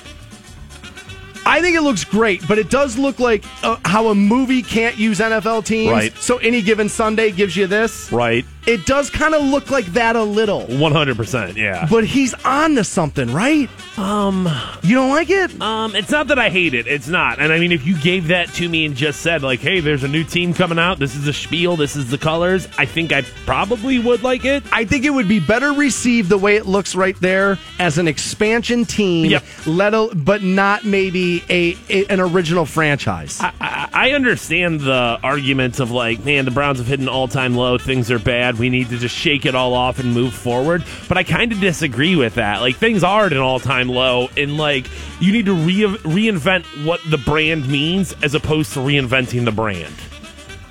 I 1.47 1.61
think 1.61 1.77
it 1.77 1.83
looks 1.83 2.05
great, 2.05 2.47
but 2.47 2.59
it 2.59 2.71
does 2.71 2.99
look 2.99 3.19
like 3.19 3.45
uh, 3.65 3.77
how 3.85 4.09
a 4.09 4.15
movie 4.15 4.63
can't 4.63 4.97
use 4.99 5.19
NFL 5.21 5.65
teams. 5.65 5.91
Right. 5.91 6.17
So 6.17 6.39
any 6.39 6.63
given 6.63 6.89
Sunday 6.89 7.31
gives 7.31 7.57
you 7.57 7.67
this. 7.67 8.13
right. 8.13 8.45
It 8.67 8.87
does 8.87 9.11
kind 9.11 9.35
of 9.35 9.43
look 9.43 9.71
like 9.71 9.87
that 9.87 10.17
a 10.17 10.23
little. 10.23 10.63
100%. 10.67 11.57
Yeah. 11.57 11.87
But 11.91 12.05
he's 12.05 12.35
on 12.45 12.75
to 12.77 12.85
something, 12.85 13.33
right? 13.33 13.69
Um, 13.99 14.49
you 14.83 14.95
don't 14.95 15.11
like 15.11 15.31
it? 15.31 15.61
Um, 15.61 15.95
it's 15.97 16.11
not 16.11 16.29
that 16.29 16.39
I 16.39 16.51
hate 16.51 16.75
it. 16.75 16.87
It's 16.87 17.09
not. 17.09 17.39
And 17.41 17.53
I 17.53 17.59
mean, 17.59 17.73
if 17.73 17.87
you 17.87 17.99
gave 17.99 18.29
that 18.29 18.49
to 18.55 18.69
me 18.69 18.85
and 18.87 18.95
just 18.95 19.21
said, 19.21 19.43
like, 19.43 19.61
hey, 19.61 19.81
there's 19.81 20.05
a 20.05 20.09
new 20.09 20.25
team 20.25 20.55
coming 20.55 20.79
out, 20.79 20.99
this 20.99 21.15
is 21.17 21.25
the 21.25 21.33
spiel, 21.33 21.77
this 21.77 21.97
is 21.97 22.11
the 22.11 22.19
colors, 22.19 22.69
I 22.79 22.87
think 22.87 23.13
I 23.13 23.23
probably 23.45 23.99
would 23.99 24.23
like 24.23 24.45
it. 24.45 24.63
I 24.73 24.85
think 24.85 25.05
it 25.05 25.11
would 25.11 25.29
be 25.29 25.41
better 25.41 25.73
received 25.73 26.29
the 26.29 26.39
way 26.39 26.57
it 26.57 26.67
looks 26.67 26.95
right 26.95 27.19
there 27.21 27.59
as 27.79 27.99
an 27.99 28.09
expansion 28.09 28.85
team, 28.85 29.27
Yep. 29.31 29.45
let 29.67 29.95
al- 29.95 30.15
but 30.15 30.43
not 30.43 30.85
maybe 30.85 31.43
a, 31.51 31.77
a- 31.89 32.07
an 32.07 32.21
original 32.21 32.67
franchise. 32.67 33.39
I, 33.41 33.89
I 33.93 34.11
understand 34.13 34.81
the 34.81 35.19
arguments 35.23 35.81
of 35.81 35.91
like, 35.91 36.25
man, 36.25 36.45
the 36.45 36.51
Browns 36.51 36.79
have 36.79 36.87
hit 36.87 37.01
an 37.01 37.09
all-time 37.09 37.55
low. 37.55 37.77
Things 37.79 38.11
are 38.11 38.19
bad. 38.19 38.50
We 38.57 38.71
need 38.71 38.89
to 38.91 38.99
just 38.99 39.15
shake 39.15 39.47
it 39.47 39.55
all 39.55 39.75
off 39.75 39.99
and 39.99 40.13
move 40.13 40.35
forward. 40.35 40.85
But 41.09 41.19
I 41.19 41.25
kind 41.25 41.53
of 41.53 41.61
disagree 41.61 42.17
with 42.17 42.35
that. 42.35 42.61
Like, 42.61 42.77
things 42.77 43.05
are 43.05 43.27
at 43.27 43.33
an 43.33 43.39
all-time 43.39 43.89
low, 43.89 44.29
and 44.37 44.57
like, 44.57 44.87
you 45.21 45.33
need 45.33 45.47
to 45.47 45.55
re- 45.55 45.99
reinvent 46.03 46.65
what 46.85 47.01
the 47.09 47.19
brand 47.19 47.69
means 47.69 48.15
as 48.23 48.35
opposed 48.35 48.73
to 48.75 48.81
reinventing 48.81 49.45
the 49.45 49.53
brand. 49.53 49.95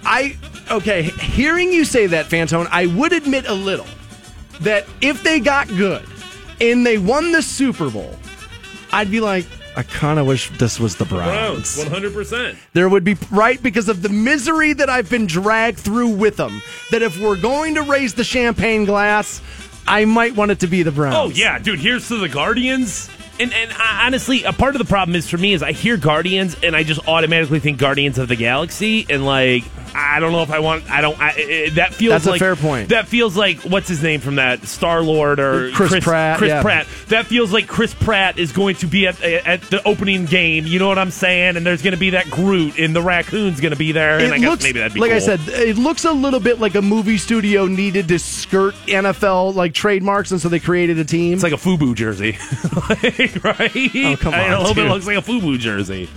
I 0.03 0.37
okay, 0.71 1.03
hearing 1.03 1.71
you 1.71 1.85
say 1.85 2.07
that, 2.07 2.27
Fantone, 2.27 2.67
I 2.71 2.85
would 2.87 3.13
admit 3.13 3.47
a 3.47 3.53
little 3.53 3.87
that 4.61 4.85
if 5.01 5.23
they 5.23 5.39
got 5.39 5.67
good 5.69 6.05
and 6.61 6.85
they 6.85 6.97
won 6.97 7.31
the 7.31 7.41
Super 7.41 7.89
Bowl, 7.89 8.15
I'd 8.91 9.11
be 9.11 9.19
like, 9.19 9.45
I 9.79 9.83
kind 9.83 10.19
of 10.19 10.27
wish 10.27 10.49
this 10.57 10.77
was 10.77 10.97
the 10.97 11.05
Browns. 11.05 11.81
hundred 11.87 12.11
percent. 12.11 12.57
There 12.73 12.89
would 12.89 13.05
be 13.05 13.15
right 13.31 13.63
because 13.63 13.87
of 13.87 14.01
the 14.01 14.09
misery 14.09 14.73
that 14.73 14.89
I've 14.89 15.09
been 15.09 15.25
dragged 15.25 15.79
through 15.79 16.09
with 16.09 16.35
them. 16.35 16.61
That 16.91 17.01
if 17.01 17.17
we're 17.17 17.39
going 17.39 17.75
to 17.75 17.83
raise 17.83 18.13
the 18.13 18.25
champagne 18.25 18.83
glass, 18.83 19.41
I 19.87 20.03
might 20.03 20.35
want 20.35 20.51
it 20.51 20.59
to 20.59 20.67
be 20.67 20.83
the 20.83 20.91
Browns. 20.91 21.15
Oh 21.15 21.29
yeah, 21.29 21.59
dude. 21.59 21.79
Here's 21.79 22.09
to 22.09 22.17
the 22.17 22.27
Guardians. 22.27 23.09
And 23.39 23.53
and 23.53 23.71
I, 23.71 24.05
honestly, 24.05 24.43
a 24.43 24.51
part 24.53 24.75
of 24.75 24.79
the 24.79 24.85
problem 24.87 25.15
is 25.15 25.29
for 25.29 25.37
me 25.37 25.53
is 25.53 25.63
I 25.63 25.71
hear 25.71 25.95
Guardians 25.97 26.57
and 26.61 26.75
I 26.75 26.83
just 26.83 27.07
automatically 27.07 27.59
think 27.59 27.77
Guardians 27.77 28.17
of 28.17 28.27
the 28.27 28.35
Galaxy 28.35 29.05
and 29.09 29.25
like 29.25 29.63
I 29.95 30.19
don't 30.19 30.31
know 30.33 30.43
if 30.43 30.51
I 30.51 30.59
want 30.59 30.89
I 30.91 31.01
don't 31.01 31.19
I, 31.19 31.29
I- 31.29 31.69
that 31.75 31.93
feels 31.93 32.11
That's 32.11 32.25
a 32.27 32.31
like 32.31 32.39
fair 32.39 32.55
point. 32.55 32.89
That 32.89 33.07
feels 33.07 33.35
like 33.37 33.61
what's 33.61 33.87
his 33.87 34.03
name 34.03 34.19
from 34.19 34.35
that 34.35 34.63
Star 34.67 35.01
Lord 35.01 35.39
or 35.39 35.71
Chris 35.71 36.03
Pratt, 36.03 36.37
Chris 36.37 36.49
yeah. 36.49 36.61
Pratt. 36.61 36.85
That 37.07 37.25
feels 37.27 37.51
like 37.53 37.67
Chris 37.67 37.93
Pratt 37.93 38.37
is 38.37 38.51
going 38.51 38.75
to 38.75 38.87
be 38.87 39.07
at 39.07 39.21
at 39.23 39.61
the 39.63 39.81
opening 39.87 40.25
game. 40.25 40.65
You 40.67 40.77
know 40.79 40.87
what 40.89 40.99
I'm 40.99 41.09
saying? 41.11 41.55
And 41.57 41.65
there's 41.65 41.81
going 41.81 41.93
to 41.93 41.99
be 41.99 42.11
that 42.11 42.29
Groot 42.29 42.77
and 42.77 42.95
the 42.95 43.01
raccoon's 43.01 43.59
going 43.61 43.71
to 43.71 43.77
be 43.79 43.91
there. 43.93 44.19
and 44.19 44.33
I 44.33 44.37
guess 44.39 44.61
maybe 44.61 44.79
that'd 44.79 44.93
be 44.93 44.99
like 44.99 45.11
I 45.11 45.19
said, 45.19 45.39
it 45.47 45.77
looks 45.77 46.03
a 46.05 46.11
little 46.11 46.39
bit 46.39 46.59
like 46.59 46.75
a 46.75 46.81
movie 46.81 47.17
studio 47.17 47.65
needed 47.65 48.09
to 48.09 48.19
skirt 48.19 48.75
NFL 48.87 49.55
like 49.55 49.73
trademarks, 49.73 50.31
and 50.31 50.39
so 50.41 50.49
they 50.49 50.59
created 50.59 50.99
a 50.99 51.05
team. 51.05 51.33
It's 51.33 51.43
like 51.43 51.53
a 51.53 51.55
FUBU 51.55 51.95
jersey, 51.95 52.37
Like, 52.89 53.28
right? 53.43 53.71
Oh, 53.75 54.17
come 54.19 54.33
I- 54.33 54.45
on, 54.47 54.53
a 54.53 54.59
little 54.59 54.75
bit 54.75 54.89
looks 54.89 55.07
like 55.07 55.17
a 55.17 55.21
FUBU 55.21 55.57
jersey. 55.59 56.09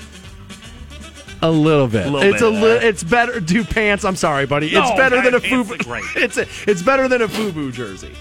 a 1.42 1.50
little 1.50 1.88
bit. 1.88 2.06
little 2.06 2.22
it's 2.22 2.40
bit, 2.40 2.42
a 2.42 2.48
li- 2.50 2.76
uh, 2.76 2.80
it's 2.80 3.02
better. 3.02 3.40
Do 3.40 3.64
pants? 3.64 4.04
I'm 4.04 4.16
sorry, 4.16 4.46
buddy. 4.46 4.68
it's 4.68 4.90
No, 4.90 4.96
better 4.96 5.20
than 5.22 5.34
a 5.34 5.40
FUBU. 5.40 6.16
It's 6.16 6.36
a, 6.36 6.46
it's 6.70 6.82
better 6.82 7.08
than 7.08 7.22
a 7.22 7.28
FUBU 7.28 7.72
jersey. 7.72 8.14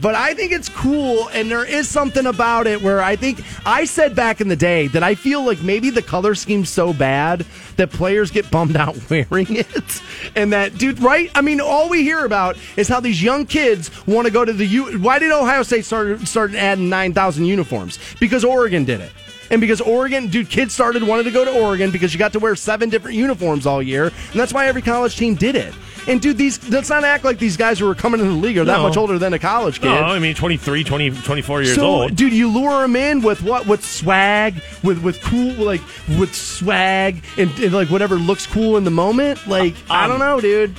But 0.00 0.14
I 0.14 0.34
think 0.34 0.52
it's 0.52 0.68
cool, 0.68 1.28
and 1.28 1.50
there 1.50 1.64
is 1.64 1.88
something 1.88 2.26
about 2.26 2.66
it 2.66 2.82
where 2.82 3.00
I 3.00 3.16
think 3.16 3.42
I 3.64 3.86
said 3.86 4.14
back 4.14 4.40
in 4.40 4.48
the 4.48 4.56
day 4.56 4.88
that 4.88 5.02
I 5.02 5.14
feel 5.14 5.42
like 5.44 5.62
maybe 5.62 5.88
the 5.88 6.02
color 6.02 6.34
scheme's 6.34 6.68
so 6.68 6.92
bad 6.92 7.46
that 7.76 7.90
players 7.90 8.30
get 8.30 8.50
bummed 8.50 8.76
out 8.76 8.96
wearing 9.10 9.56
it, 9.56 10.02
and 10.34 10.52
that 10.52 10.76
dude, 10.76 11.00
right? 11.00 11.30
I 11.34 11.40
mean, 11.40 11.60
all 11.60 11.88
we 11.88 12.02
hear 12.02 12.24
about 12.24 12.56
is 12.76 12.88
how 12.88 13.00
these 13.00 13.22
young 13.22 13.46
kids 13.46 13.90
want 14.06 14.26
to 14.26 14.32
go 14.32 14.44
to 14.44 14.52
the 14.52 14.66
U. 14.66 14.98
Why 14.98 15.18
did 15.18 15.32
Ohio 15.32 15.62
State 15.62 15.84
start 15.86 16.20
started 16.28 16.56
adding 16.56 16.90
nine 16.90 17.14
thousand 17.14 17.46
uniforms? 17.46 17.98
Because 18.20 18.44
Oregon 18.44 18.84
did 18.84 19.00
it. 19.00 19.12
And 19.50 19.60
because 19.60 19.80
Oregon, 19.80 20.26
dude, 20.26 20.50
kids 20.50 20.74
started 20.74 21.04
wanting 21.04 21.24
to 21.26 21.30
go 21.30 21.44
to 21.44 21.62
Oregon 21.62 21.92
because 21.92 22.12
you 22.12 22.18
got 22.18 22.32
to 22.32 22.40
wear 22.40 22.56
seven 22.56 22.90
different 22.90 23.16
uniforms 23.16 23.64
all 23.64 23.80
year, 23.80 24.06
and 24.06 24.40
that's 24.40 24.52
why 24.52 24.66
every 24.66 24.82
college 24.82 25.16
team 25.16 25.36
did 25.36 25.54
it. 25.54 25.72
And 26.08 26.20
dude, 26.20 26.38
these 26.38 26.68
let's 26.70 26.88
not 26.88 27.02
act 27.04 27.24
like 27.24 27.38
these 27.38 27.56
guys 27.56 27.78
who 27.80 27.88
are 27.90 27.94
coming 27.94 28.20
into 28.20 28.32
the 28.32 28.38
league 28.38 28.58
are 28.58 28.64
that 28.64 28.80
much 28.80 28.96
older 28.96 29.18
than 29.18 29.32
a 29.34 29.38
college 29.38 29.80
kid. 29.80 29.86
No, 29.88 29.94
I 30.02 30.18
mean 30.20 30.34
23, 30.36 30.84
20, 30.84 31.10
24 31.10 31.62
years 31.62 31.74
so, 31.74 31.84
old. 31.86 32.14
dude, 32.16 32.32
you 32.32 32.48
lure 32.48 32.82
them 32.82 32.94
in 32.96 33.22
with 33.22 33.42
what? 33.42 33.66
With 33.66 33.84
swag, 33.84 34.62
with 34.84 35.02
with 35.02 35.20
cool, 35.22 35.52
like 35.54 35.80
with 36.18 36.34
swag, 36.34 37.22
and, 37.36 37.50
and 37.58 37.72
like 37.72 37.90
whatever 37.90 38.16
looks 38.16 38.46
cool 38.46 38.76
in 38.76 38.84
the 38.84 38.90
moment. 38.90 39.46
Like 39.48 39.74
I 39.90 40.04
Um, 40.04 40.10
don't 40.10 40.20
know, 40.20 40.40
dude. 40.40 40.76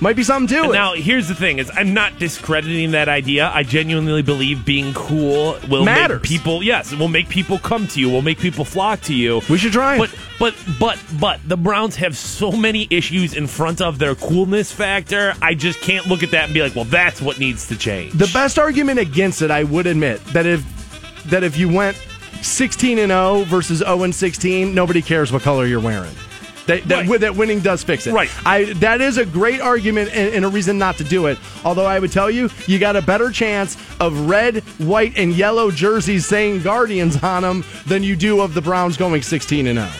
Might 0.00 0.16
be 0.16 0.22
something 0.22 0.48
to 0.56 0.70
it. 0.70 0.72
Now, 0.72 0.94
here's 0.94 1.28
the 1.28 1.34
thing: 1.34 1.58
is 1.58 1.70
I'm 1.74 1.94
not 1.94 2.18
discrediting 2.18 2.90
that 2.92 3.08
idea. 3.08 3.50
I 3.54 3.62
genuinely 3.62 4.22
believe 4.22 4.64
being 4.64 4.92
cool 4.94 5.58
will 5.68 5.84
Matters. 5.84 6.20
make 6.20 6.28
people. 6.28 6.62
Yes, 6.62 6.92
it 6.92 6.98
will 6.98 7.08
make 7.08 7.28
people 7.28 7.58
come 7.58 7.86
to 7.88 8.00
you. 8.00 8.10
Will 8.10 8.22
make 8.22 8.38
people 8.38 8.64
flock 8.64 9.00
to 9.02 9.14
you. 9.14 9.40
We 9.48 9.56
should 9.58 9.72
try 9.72 9.96
it. 9.96 9.98
But 9.98 10.14
but 10.38 10.54
but 10.78 10.98
but 11.20 11.40
the 11.48 11.56
Browns 11.56 11.96
have 11.96 12.16
so 12.16 12.52
many 12.52 12.86
issues 12.90 13.34
in 13.34 13.46
front 13.46 13.80
of 13.80 13.98
their 13.98 14.14
coolness 14.14 14.72
factor. 14.72 15.34
I 15.40 15.54
just 15.54 15.80
can't 15.80 16.06
look 16.06 16.22
at 16.22 16.30
that 16.32 16.44
and 16.44 16.54
be 16.54 16.60
like, 16.62 16.74
well, 16.74 16.84
that's 16.84 17.22
what 17.22 17.38
needs 17.38 17.68
to 17.68 17.76
change. 17.76 18.12
The 18.12 18.30
best 18.32 18.58
argument 18.58 18.98
against 18.98 19.42
it, 19.42 19.50
I 19.50 19.64
would 19.64 19.86
admit, 19.86 20.22
that 20.26 20.44
if 20.44 20.62
that 21.30 21.42
if 21.44 21.56
you 21.56 21.72
went 21.72 21.96
16 22.42 22.98
and 22.98 23.10
0 23.10 23.44
versus 23.44 23.78
0 23.78 24.02
and 24.02 24.14
16, 24.14 24.74
nobody 24.74 25.00
cares 25.00 25.32
what 25.32 25.42
color 25.42 25.64
you're 25.66 25.80
wearing. 25.80 26.14
That, 26.66 26.82
that, 26.88 27.06
Right. 27.06 27.20
that 27.20 27.36
winning 27.36 27.60
does 27.60 27.82
fix 27.84 28.06
it. 28.06 28.12
Right. 28.14 28.30
I 28.46 28.64
that 28.76 29.00
is 29.02 29.18
a 29.18 29.26
great 29.26 29.60
argument 29.60 30.10
and, 30.14 30.34
and 30.34 30.44
a 30.44 30.48
reason 30.48 30.78
not 30.78 30.96
to 30.96 31.04
do 31.04 31.26
it. 31.26 31.38
Although 31.64 31.84
I 31.84 31.98
would 31.98 32.10
tell 32.12 32.30
you, 32.30 32.48
you 32.66 32.78
got 32.78 32.96
a 32.96 33.02
better 33.02 33.30
chance 33.30 33.76
of 34.00 34.28
red, 34.28 34.58
white, 34.78 35.18
and 35.18 35.32
yellow 35.34 35.70
jerseys 35.70 36.26
saying 36.26 36.62
Guardians 36.62 37.22
on 37.22 37.42
them 37.42 37.64
than 37.86 38.02
you 38.02 38.16
do 38.16 38.40
of 38.40 38.54
the 38.54 38.62
Browns 38.62 38.96
going 38.96 39.20
16 39.22 39.66
and 39.66 39.78
0. 39.78 39.90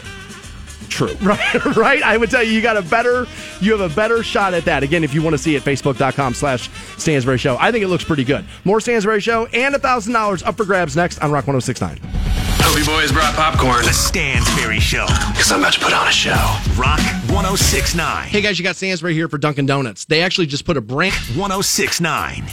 True. 0.89 1.17
Right, 1.23 1.77
right. 1.77 2.03
I 2.03 2.17
would 2.17 2.31
tell 2.31 2.43
you, 2.43 2.53
you 2.53 2.61
got 2.63 2.77
a 2.77 2.83
better, 2.83 3.27
you 3.61 3.77
have 3.77 3.81
a 3.93 3.95
better 3.95 4.23
shot 4.23 4.55
at 4.55 4.65
that. 4.67 4.83
Again, 4.85 5.03
if 5.03 5.13
you 5.13 5.23
want 5.23 5.35
to 5.35 5.39
see 5.39 5.57
it, 5.57 5.63
facebook.com 5.65 6.35
slash 6.35 6.71
Stansbury 6.99 7.39
Show. 7.39 7.57
I 7.59 7.73
think 7.73 7.83
it 7.85 7.89
looks 7.89 8.05
pretty 8.05 8.23
good. 8.25 8.45
More 8.65 8.81
Stansbury 8.81 9.21
Show 9.21 9.47
and 9.47 9.75
a 9.75 9.79
$1,000 9.79 10.47
up 10.47 10.57
for 10.57 10.65
grabs 10.65 10.95
next 10.95 11.19
on 11.19 11.33
Rock 11.33 11.47
1069. 11.49 12.54
Hope 12.75 12.87
boys 12.87 13.13
brought 13.13 13.35
popcorn. 13.35 13.85
The 13.85 13.93
Stansbury 13.93 14.81
Show. 14.81 15.07
Because 15.29 15.53
I'm 15.53 15.61
about 15.61 15.75
to 15.75 15.81
put 15.81 15.93
on 15.93 16.09
a 16.09 16.11
show. 16.11 16.33
Rock 16.77 16.99
1069. 17.31 18.27
Hey 18.27 18.41
guys, 18.41 18.59
you 18.59 18.65
got 18.65 18.75
Stansbury 18.75 19.15
here 19.15 19.29
for 19.29 19.39
Dunkin' 19.39 19.65
Donuts. 19.65 20.07
They 20.07 20.23
actually 20.23 20.47
just 20.47 20.65
put 20.65 20.77
a 20.77 20.81
brand. 20.81 21.15
1069. 21.37 22.49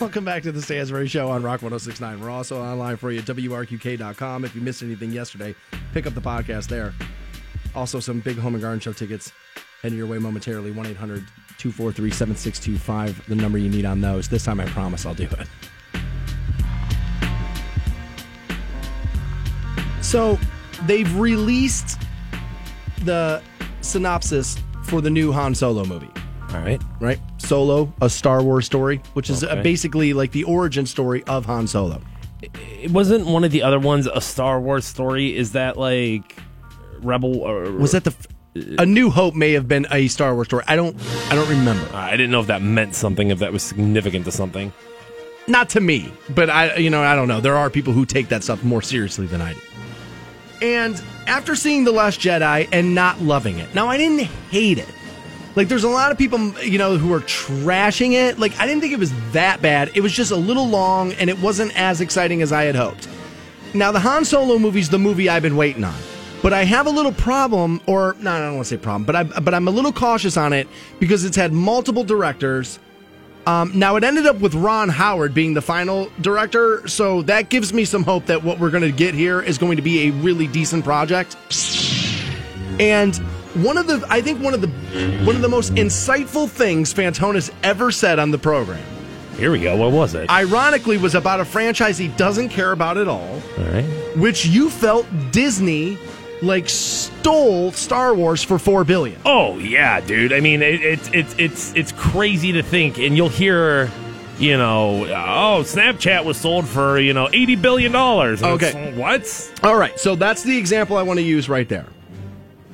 Welcome 0.00 0.24
back 0.24 0.44
to 0.44 0.52
the 0.52 0.62
Stansbury 0.62 1.08
Show 1.08 1.28
on 1.28 1.42
Rock 1.42 1.60
1069. 1.60 2.22
We're 2.22 2.30
also 2.30 2.58
online 2.58 2.96
for 2.96 3.10
you 3.10 3.18
at 3.18 3.26
WRQK.com. 3.26 4.46
If 4.46 4.54
you 4.54 4.62
missed 4.62 4.82
anything 4.82 5.12
yesterday, 5.12 5.54
pick 5.92 6.06
up 6.06 6.14
the 6.14 6.22
podcast 6.22 6.68
there. 6.68 6.94
Also, 7.74 8.00
some 8.00 8.20
big 8.20 8.38
home 8.38 8.54
and 8.54 8.62
garden 8.62 8.80
show 8.80 8.94
tickets 8.94 9.30
heading 9.82 9.98
your 9.98 10.06
way 10.06 10.16
momentarily 10.16 10.70
1 10.70 10.86
800 10.86 11.18
243 11.58 12.10
7625, 12.12 13.28
the 13.28 13.34
number 13.34 13.58
you 13.58 13.68
need 13.68 13.84
on 13.84 14.00
those. 14.00 14.26
This 14.26 14.46
time 14.46 14.58
I 14.58 14.64
promise 14.64 15.04
I'll 15.04 15.12
do 15.12 15.24
it. 15.24 15.46
So, 20.00 20.38
they've 20.86 21.12
released 21.18 21.98
the 23.04 23.42
synopsis 23.80 24.56
for 24.84 25.00
the 25.00 25.10
new 25.10 25.32
Han 25.32 25.54
Solo 25.54 25.84
movie 25.84 26.10
All 26.50 26.60
right. 26.60 26.80
right? 27.00 27.18
Solo, 27.38 27.92
a 28.00 28.08
Star 28.10 28.42
Wars 28.42 28.66
story, 28.66 29.00
which 29.14 29.28
is 29.30 29.44
uh, 29.44 29.48
Okay. 29.48 29.62
basically 29.62 30.12
like 30.12 30.32
the 30.32 30.44
origin 30.44 30.86
story 30.86 31.22
of 31.24 31.46
Han 31.46 31.66
Solo. 31.66 32.00
It 32.42 32.90
wasn't 32.90 33.26
one 33.26 33.44
of 33.44 33.50
the 33.50 33.62
other 33.62 33.78
ones 33.78 34.06
a 34.06 34.20
Star 34.20 34.60
Wars 34.60 34.84
story. 34.84 35.36
Is 35.36 35.52
that 35.52 35.76
like 35.76 36.36
Rebel 37.02 37.36
or 37.40 37.70
Was 37.72 37.92
that 37.92 38.04
the 38.04 38.10
f- 38.12 38.78
A 38.78 38.86
New 38.86 39.10
Hope 39.10 39.34
may 39.34 39.52
have 39.52 39.66
been 39.68 39.86
a 39.90 40.08
Star 40.08 40.34
Wars 40.34 40.46
story. 40.48 40.64
I 40.68 40.76
don't 40.76 40.96
I 41.30 41.34
don't 41.34 41.48
remember. 41.48 41.88
I 41.94 42.12
didn't 42.12 42.30
know 42.30 42.40
if 42.40 42.46
that 42.46 42.62
meant 42.62 42.94
something, 42.94 43.30
if 43.30 43.38
that 43.40 43.52
was 43.52 43.62
significant 43.62 44.24
to 44.26 44.32
something. 44.32 44.72
Not 45.48 45.68
to 45.70 45.80
me, 45.80 46.12
but 46.34 46.48
I 46.50 46.76
you 46.76 46.90
know, 46.90 47.02
I 47.02 47.14
don't 47.16 47.28
know. 47.28 47.40
There 47.40 47.56
are 47.56 47.70
people 47.70 47.92
who 47.92 48.04
take 48.06 48.28
that 48.28 48.42
stuff 48.44 48.62
more 48.62 48.82
seriously 48.82 49.26
than 49.26 49.40
I 49.40 49.54
do. 49.54 49.60
And 50.60 51.00
after 51.26 51.54
seeing 51.54 51.84
The 51.84 51.92
Last 51.92 52.20
Jedi 52.20 52.68
and 52.72 52.94
not 52.94 53.20
loving 53.20 53.58
it. 53.58 53.74
Now 53.74 53.88
I 53.88 53.96
didn't 53.96 54.26
hate 54.50 54.78
it. 54.78 54.88
Like 55.54 55.68
there's 55.68 55.84
a 55.84 55.88
lot 55.88 56.12
of 56.12 56.18
people, 56.18 56.38
you 56.60 56.78
know, 56.78 56.96
who 56.96 57.12
are 57.12 57.20
trashing 57.20 58.12
it. 58.12 58.38
Like 58.38 58.58
I 58.60 58.66
didn't 58.66 58.80
think 58.80 58.92
it 58.92 58.98
was 58.98 59.12
that 59.32 59.60
bad. 59.60 59.90
It 59.94 60.00
was 60.00 60.12
just 60.12 60.30
a 60.30 60.36
little 60.36 60.68
long 60.68 61.12
and 61.14 61.28
it 61.28 61.38
wasn't 61.40 61.76
as 61.76 62.00
exciting 62.00 62.42
as 62.42 62.52
I 62.52 62.64
had 62.64 62.76
hoped. 62.76 63.08
Now 63.74 63.92
the 63.92 64.00
Han 64.00 64.24
Solo 64.24 64.58
movie's 64.58 64.88
the 64.88 64.98
movie 64.98 65.28
I've 65.28 65.42
been 65.42 65.56
waiting 65.56 65.84
on. 65.84 65.94
But 66.42 66.52
I 66.52 66.62
have 66.62 66.86
a 66.86 66.90
little 66.90 67.12
problem 67.12 67.80
or 67.86 68.14
no, 68.20 68.30
I 68.30 68.38
don't 68.38 68.54
want 68.54 68.66
to 68.66 68.76
say 68.76 68.80
problem, 68.80 69.04
but 69.04 69.16
I 69.16 69.24
but 69.24 69.52
I'm 69.52 69.66
a 69.66 69.72
little 69.72 69.92
cautious 69.92 70.36
on 70.36 70.52
it 70.52 70.68
because 71.00 71.24
it's 71.24 71.36
had 71.36 71.52
multiple 71.52 72.04
directors. 72.04 72.78
Um, 73.48 73.72
now 73.74 73.96
it 73.96 74.04
ended 74.04 74.26
up 74.26 74.36
with 74.40 74.54
Ron 74.54 74.90
Howard 74.90 75.32
being 75.32 75.54
the 75.54 75.62
final 75.62 76.10
director, 76.20 76.86
so 76.86 77.22
that 77.22 77.48
gives 77.48 77.72
me 77.72 77.86
some 77.86 78.02
hope 78.02 78.26
that 78.26 78.42
what 78.44 78.58
we're 78.58 78.68
going 78.70 78.82
to 78.82 78.92
get 78.92 79.14
here 79.14 79.40
is 79.40 79.56
going 79.56 79.76
to 79.76 79.82
be 79.82 80.08
a 80.08 80.10
really 80.12 80.46
decent 80.46 80.84
project. 80.84 81.34
And 82.78 83.16
one 83.64 83.78
of 83.78 83.86
the, 83.86 84.04
I 84.10 84.20
think 84.20 84.42
one 84.42 84.52
of 84.52 84.60
the, 84.60 84.68
one 85.24 85.34
of 85.34 85.40
the 85.40 85.48
most 85.48 85.74
insightful 85.76 86.46
things 86.48 86.92
Fantone's 86.92 87.50
ever 87.62 87.90
said 87.90 88.18
on 88.18 88.30
the 88.32 88.38
program, 88.38 88.84
Here 89.38 89.50
we 89.50 89.60
go. 89.60 89.76
What 89.76 89.92
was 89.92 90.14
it? 90.14 90.28
ironically, 90.28 90.98
was 90.98 91.14
about 91.14 91.40
a 91.40 91.44
franchise 91.46 91.96
he 91.96 92.08
doesn't 92.08 92.50
care 92.50 92.72
about 92.72 92.98
at 92.98 93.08
all, 93.08 93.40
All 93.58 93.64
right. 93.64 93.84
which 94.18 94.44
you 94.44 94.68
felt 94.68 95.06
Disney 95.32 95.96
like 96.42 96.68
stole 96.68 97.72
Star 97.72 98.14
Wars 98.14 98.42
for 98.42 98.58
four 98.58 98.84
billion. 98.84 99.20
Oh 99.24 99.58
yeah, 99.58 100.00
dude. 100.00 100.32
I 100.32 100.40
mean, 100.40 100.62
it, 100.62 100.80
it's 100.82 101.10
it's 101.12 101.34
it's 101.38 101.74
it's 101.74 101.92
crazy 101.92 102.52
to 102.52 102.62
think, 102.62 102.98
and 102.98 103.16
you'll 103.16 103.28
hear, 103.28 103.90
you 104.38 104.56
know, 104.56 105.04
oh, 105.04 105.62
Snapchat 105.62 106.24
was 106.24 106.36
sold 106.36 106.66
for 106.66 106.98
you 106.98 107.12
know 107.12 107.28
eighty 107.32 107.56
billion 107.56 107.92
dollars. 107.92 108.42
Okay. 108.42 108.94
what? 108.96 109.52
All 109.62 109.76
right, 109.76 109.98
so 109.98 110.14
that's 110.14 110.42
the 110.42 110.56
example 110.56 110.96
I 110.96 111.02
want 111.02 111.18
to 111.18 111.24
use 111.24 111.48
right 111.48 111.68
there. 111.68 111.86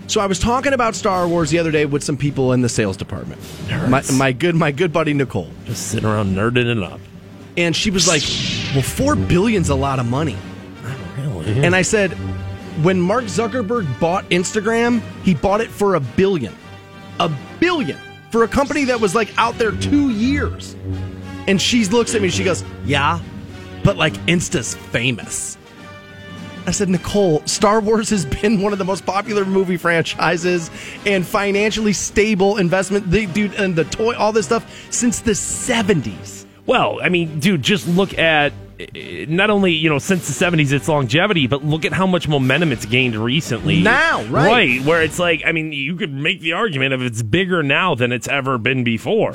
So 0.07 0.21
I 0.21 0.27
was 0.27 0.39
talking 0.39 0.75
about 0.75 0.95
Star 0.95 1.27
Wars 1.27 1.49
the 1.51 1.59
other 1.59 1.71
day 1.71 1.87
with 1.87 2.05
some 2.05 2.19
people 2.19 2.53
in 2.53 2.61
the 2.61 2.69
sales 2.69 2.97
department. 2.97 3.41
My, 3.89 4.03
my 4.13 4.33
good 4.33 4.55
my 4.55 4.71
good 4.71 4.93
buddy 4.93 5.15
Nicole. 5.15 5.49
Just 5.65 5.89
sitting 5.89 6.09
around 6.09 6.35
nerding 6.37 6.71
it 6.71 6.83
up. 6.83 7.01
And 7.57 7.75
she 7.75 7.91
was 7.91 8.07
like, 8.09 8.23
"Well, 8.75 8.83
4 8.83 9.15
billion's 9.15 9.71
a 9.71 9.75
lot 9.75 9.99
of 9.99 10.07
money." 10.07 10.37
Really? 11.17 11.65
And 11.65 11.75
I 11.75 11.83
said, 11.83 12.17
"When 12.83 13.01
Mark 13.01 13.25
Zuckerberg 13.25 13.87
bought 14.01 14.29
Instagram, 14.31 15.01
he 15.23 15.35
bought 15.35 15.61
it 15.61 15.71
for 15.71 15.95
a 15.95 16.01
billion. 16.01 16.55
A 17.21 17.31
billion 17.61 17.99
for 18.31 18.43
a 18.45 18.49
company 18.49 18.85
that 18.85 19.01
was 19.01 19.15
like 19.15 19.33
out 19.39 19.57
there 19.59 19.73
2 19.73 20.11
years." 20.11 20.77
And 21.47 21.61
she 21.61 21.85
looks 21.85 22.15
at 22.15 22.23
me, 22.23 22.31
she 22.31 22.43
goes, 22.45 22.65
"Yeah, 22.85 23.21
but 23.83 23.97
like 23.97 24.15
Insta's 24.27 24.75
famous." 24.75 25.57
I 26.67 26.71
said, 26.71 26.89
Nicole, 26.89 27.43
Star 27.45 27.79
Wars 27.81 28.09
has 28.09 28.25
been 28.25 28.63
one 28.63 28.73
of 28.73 28.79
the 28.79 28.87
most 28.87 29.05
popular 29.05 29.45
movie 29.45 29.77
franchises 29.77 30.71
and 31.05 31.27
financially 31.27 31.93
stable 31.93 32.57
investment, 32.57 33.11
they, 33.11 33.27
dude, 33.27 33.53
and 33.57 33.77
the 33.77 33.85
toy, 33.85 34.17
all 34.17 34.33
this 34.33 34.47
stuff 34.47 34.65
since 34.89 35.21
the 35.21 35.33
70s. 35.33 36.47
Well, 36.65 37.01
I 37.03 37.11
mean, 37.11 37.39
dude, 37.39 37.61
just 37.61 37.87
look 37.87 38.19
at 38.19 38.55
Uh, 38.95 39.27
not 39.29 39.51
only 39.51 39.73
you 39.73 39.89
know 39.89 39.99
since 39.99 40.27
the 40.27 40.45
'70s 40.45 40.73
its 40.73 40.89
longevity, 40.89 41.47
but 41.47 41.65
look 41.65 41.85
at 41.85 41.93
how 41.93 42.07
much 42.07 42.29
momentum 42.29 42.73
it's 42.73 42.87
gained 42.87 43.17
recently. 43.17 43.83
Now, 43.83 44.23
right. 44.25 44.51
right, 44.51 44.81
where 44.83 45.03
it's 45.03 45.19
like, 45.19 45.43
I 45.45 45.53
mean, 45.53 45.73
you 45.73 45.97
could 45.97 46.13
make 46.13 46.41
the 46.41 46.53
argument 46.53 46.93
if 46.95 47.01
it's 47.01 47.23
bigger 47.23 47.63
now 47.63 47.95
than 47.95 48.13
it's 48.13 48.29
ever 48.29 48.59
been 48.59 48.85
before. 48.85 49.35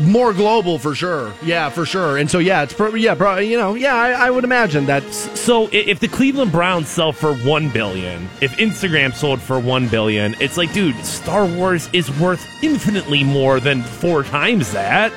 More 0.00 0.32
global 0.32 0.78
for 0.78 0.94
sure. 0.94 1.32
Yeah, 1.42 1.70
for 1.70 1.84
sure. 1.84 2.18
And 2.18 2.30
so, 2.30 2.38
yeah, 2.38 2.62
it's 2.62 2.72
probably, 2.72 3.00
yeah, 3.00 3.16
bro, 3.16 3.38
you 3.38 3.56
know, 3.56 3.74
yeah, 3.74 3.96
I, 3.96 4.10
I 4.10 4.30
would 4.30 4.44
imagine 4.44 4.86
that. 4.86 5.02
So 5.12 5.68
if 5.72 5.98
the 5.98 6.06
Cleveland 6.06 6.52
Browns 6.52 6.88
sell 6.88 7.12
for 7.12 7.34
one 7.34 7.68
billion, 7.68 8.28
if 8.40 8.52
Instagram 8.58 9.12
sold 9.12 9.40
for 9.40 9.58
one 9.58 9.88
billion, 9.88 10.36
it's 10.40 10.56
like, 10.56 10.72
dude, 10.72 10.94
Star 11.04 11.46
Wars 11.46 11.88
is 11.92 12.16
worth 12.20 12.46
infinitely 12.62 13.24
more 13.24 13.58
than 13.58 13.82
four 13.82 14.22
times 14.22 14.70
that. 14.72 15.12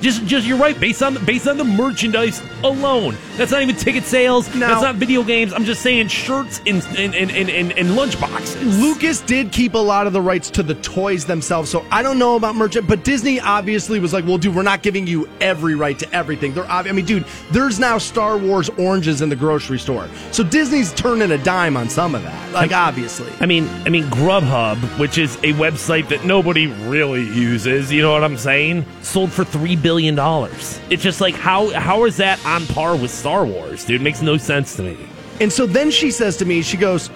Just, 0.00 0.24
just 0.26 0.46
you're 0.46 0.58
right. 0.58 0.78
Based 0.78 1.02
on 1.02 1.22
based 1.24 1.48
on 1.48 1.56
the 1.56 1.64
merchandise 1.64 2.42
alone, 2.62 3.16
that's 3.36 3.50
not 3.50 3.62
even 3.62 3.76
ticket 3.76 4.04
sales. 4.04 4.52
Now- 4.54 4.68
that's 4.68 4.82
not 4.82 4.96
video 4.96 5.22
games. 5.22 5.52
I'm 5.52 5.64
just 5.64 5.82
saying 5.82 6.08
shirts 6.08 6.60
and 6.66 6.82
and 6.96 7.14
and 7.14 7.30
and, 7.30 7.72
and, 7.72 7.88
lunchboxes. 7.90 8.80
Lucas 8.80 9.20
did 9.20 9.52
keep 9.52 9.74
a 9.74 9.78
lot 9.78 10.06
of 10.06 10.12
the 10.12 10.20
rights 10.20 10.50
to 10.50 10.62
the 10.62 10.74
toys 10.76 11.24
themselves, 11.24 11.70
so 11.70 11.84
I 11.90 12.02
don't 12.02 12.18
know 12.18 12.36
about 12.36 12.54
merchant, 12.56 12.86
but 12.86 13.04
Disney 13.04 13.40
obviously 13.40 14.00
was 14.00 14.12
like, 14.12 14.26
"Well, 14.26 14.38
dude, 14.38 14.54
we're 14.54 14.62
not 14.62 14.82
giving 14.82 15.06
you 15.06 15.28
every 15.40 15.74
right 15.74 15.98
to 15.98 16.12
everything." 16.14 16.52
They're, 16.52 16.64
obvi- 16.64 16.88
I 16.88 16.92
mean, 16.92 17.04
dude, 17.04 17.24
there's 17.50 17.78
now 17.78 17.98
Star 17.98 18.36
Wars 18.36 18.68
oranges 18.70 19.22
in 19.22 19.28
the 19.28 19.36
grocery 19.36 19.78
store, 19.78 20.08
so 20.30 20.42
Disney's 20.44 20.92
turning 20.92 21.30
a 21.30 21.38
dime 21.38 21.76
on 21.76 21.88
some 21.88 22.14
of 22.14 22.22
that. 22.22 22.52
Like, 22.52 22.72
obviously, 22.72 23.32
I 23.40 23.46
mean, 23.46 23.68
I 23.84 23.88
mean 23.88 24.04
Grubhub, 24.04 24.76
which 24.98 25.18
is 25.18 25.36
a 25.36 25.52
website 25.54 26.08
that 26.08 26.24
nobody 26.24 26.66
really 26.66 27.22
uses. 27.24 27.92
You 27.92 28.02
know 28.02 28.12
what 28.12 28.24
I'm 28.24 28.36
saying? 28.36 28.84
Sold 29.02 29.32
for 29.32 29.44
three 29.44 29.76
billion 29.86 30.16
dollars. 30.16 30.80
It's 30.90 31.02
just 31.02 31.20
like 31.20 31.34
how 31.36 31.70
how 31.70 32.06
is 32.06 32.16
that 32.16 32.44
on 32.44 32.66
par 32.66 32.96
with 32.96 33.12
Star 33.12 33.46
Wars, 33.46 33.84
dude? 33.84 34.02
Makes 34.02 34.20
no 34.20 34.36
sense 34.36 34.74
to 34.76 34.82
me. 34.82 34.96
And 35.40 35.52
so 35.52 35.64
then 35.64 35.92
she 35.92 36.10
says 36.10 36.36
to 36.38 36.44
me, 36.44 36.60
she 36.62 36.76
goes, 36.76 37.08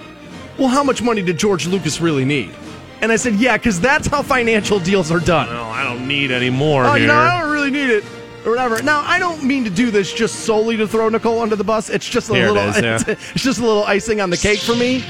Well, 0.57 0.69
how 0.69 0.85
much 0.85 1.03
money 1.03 1.21
did 1.23 1.37
George 1.37 1.67
Lucas 1.67 2.01
really 2.01 2.25
need? 2.25 2.53
And 3.03 3.11
I 3.11 3.17
said, 3.17 3.35
Yeah, 3.35 3.57
because 3.57 3.81
that's 3.81 4.07
how 4.07 4.23
financial 4.23 4.79
deals 4.79 5.11
are 5.11 5.19
done. 5.19 5.49
No, 5.49 5.65
I 5.65 5.83
don't 5.83 6.07
need 6.07 6.31
any 6.31 6.49
more 6.51 6.85
Oh, 6.85 6.93
here. 6.93 7.03
you 7.03 7.07
know, 7.09 7.15
I 7.19 7.41
don't 7.41 7.51
really 7.51 7.71
need 7.73 7.91
it. 7.91 8.05
Or 8.47 8.51
whatever. 8.53 8.81
Now, 8.83 9.01
I 9.05 9.19
don't 9.19 9.43
mean 9.45 9.65
to 9.65 9.71
do 9.71 9.91
this 9.91 10.13
just 10.15 10.37
solely 10.47 10.77
to 10.77 10.87
throw 10.87 11.09
Nicole 11.09 11.41
under 11.41 11.57
the 11.57 11.65
bus. 11.65 11.91
It's 11.91 12.09
just 12.09 12.31
a 12.31 12.35
Here 12.35 12.51
little 12.53 12.69
is, 12.71 12.81
yeah. 12.83 12.99
it's 13.35 13.43
just 13.43 13.59
a 13.59 13.67
little 13.67 13.85
icing 13.85 14.21
on 14.21 14.31
the 14.31 14.37
cake 14.37 14.61
for 14.61 14.77
me. 14.77 15.05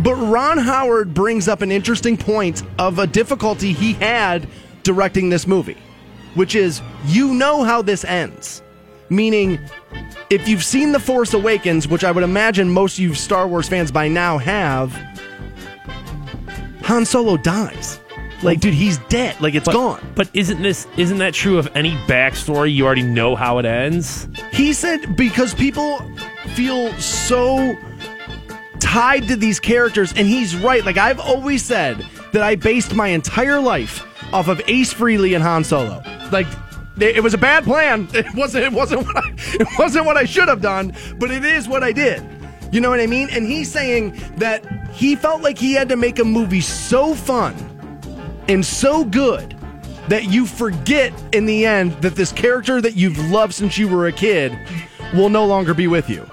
But 0.00 0.14
Ron 0.16 0.58
Howard 0.58 1.14
brings 1.14 1.48
up 1.48 1.62
an 1.62 1.72
interesting 1.72 2.16
point 2.18 2.62
of 2.78 2.98
a 3.00 3.06
difficulty 3.06 3.72
he 3.72 3.94
had 3.94 4.46
directing 4.84 5.30
this 5.30 5.46
movie, 5.48 5.76
which 6.38 6.54
is 6.54 6.80
you 7.06 7.34
know 7.34 7.64
how 7.64 7.82
this 7.82 8.04
ends. 8.04 8.62
Meaning, 9.10 9.58
if 10.30 10.46
you've 10.48 10.64
seen 10.64 10.92
The 10.92 11.00
Force 11.00 11.34
Awakens, 11.34 11.88
which 11.88 12.04
I 12.04 12.12
would 12.12 12.24
imagine 12.24 12.70
most 12.70 12.94
of 12.94 13.00
you 13.00 13.14
Star 13.14 13.48
Wars 13.48 13.68
fans 13.68 13.90
by 13.90 14.06
now 14.06 14.38
have, 14.38 14.92
Han 16.82 17.04
Solo 17.04 17.36
dies. 17.36 18.00
Like, 18.42 18.60
dude, 18.60 18.74
he's 18.74 18.98
dead. 19.08 19.40
Like, 19.40 19.54
it's 19.54 19.64
But, 19.64 19.72
gone. 19.72 20.12
But 20.14 20.30
isn't 20.32 20.62
this 20.62 20.86
isn't 20.96 21.18
that 21.18 21.34
true 21.34 21.58
of 21.58 21.68
any 21.74 21.96
backstory? 22.06 22.72
You 22.72 22.86
already 22.86 23.02
know 23.02 23.34
how 23.34 23.58
it 23.58 23.66
ends. 23.66 24.28
He 24.52 24.72
said 24.72 25.16
because 25.16 25.54
people 25.54 26.00
feel 26.54 26.92
so 26.94 27.76
tied 28.78 29.26
to 29.28 29.36
these 29.36 29.58
characters, 29.58 30.12
and 30.12 30.28
he's 30.28 30.54
right. 30.54 30.84
Like 30.84 30.98
I've 30.98 31.18
always 31.18 31.64
said 31.64 32.06
that 32.32 32.42
I 32.42 32.54
based 32.54 32.94
my 32.94 33.08
entire 33.08 33.60
life 33.60 34.04
off 34.32 34.48
of 34.48 34.60
Ace 34.68 34.92
Frehley 34.94 35.34
and 35.34 35.42
Han 35.42 35.64
Solo. 35.64 36.02
Like 36.30 36.46
it 37.00 37.22
was 37.22 37.34
a 37.34 37.38
bad 37.38 37.64
plan. 37.64 38.08
It 38.14 38.34
wasn't. 38.34 38.64
It 38.64 38.72
wasn't 38.72 39.06
what 39.06 39.16
I. 39.16 39.34
It 39.60 39.68
wasn't 39.78 40.06
what 40.06 40.16
I 40.16 40.24
should 40.24 40.48
have 40.48 40.60
done. 40.60 40.94
But 41.18 41.30
it 41.30 41.44
is 41.44 41.68
what 41.68 41.82
I 41.82 41.92
did. 41.92 42.22
You 42.72 42.80
know 42.80 42.90
what 42.90 43.00
I 43.00 43.06
mean? 43.06 43.28
And 43.30 43.46
he's 43.46 43.70
saying 43.70 44.20
that 44.36 44.64
he 44.92 45.16
felt 45.16 45.42
like 45.42 45.58
he 45.58 45.72
had 45.72 45.88
to 45.88 45.96
make 45.96 46.18
a 46.18 46.24
movie 46.24 46.60
so 46.60 47.14
fun 47.14 47.54
and 48.48 48.64
so 48.64 49.04
good 49.04 49.56
that 50.08 50.24
you 50.24 50.46
forget 50.46 51.12
in 51.32 51.46
the 51.46 51.64
end 51.64 51.92
that 52.02 52.14
this 52.14 52.32
character 52.32 52.80
that 52.80 52.96
you've 52.96 53.18
loved 53.30 53.54
since 53.54 53.78
you 53.78 53.88
were 53.88 54.06
a 54.06 54.12
kid 54.12 54.58
will 55.14 55.28
no 55.28 55.46
longer 55.46 55.72
be 55.72 55.86
with 55.86 56.10
you. 56.10 56.28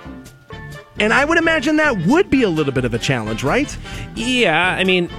And 0.99 1.13
I 1.13 1.25
would 1.25 1.37
imagine 1.37 1.75
that 1.77 2.05
would 2.05 2.29
be 2.29 2.43
a 2.43 2.49
little 2.49 2.73
bit 2.73 2.85
of 2.85 2.93
a 2.93 2.99
challenge, 2.99 3.43
right? 3.43 3.77
Yeah, 4.15 4.69
I 4.69 4.85
mean, 4.85 5.09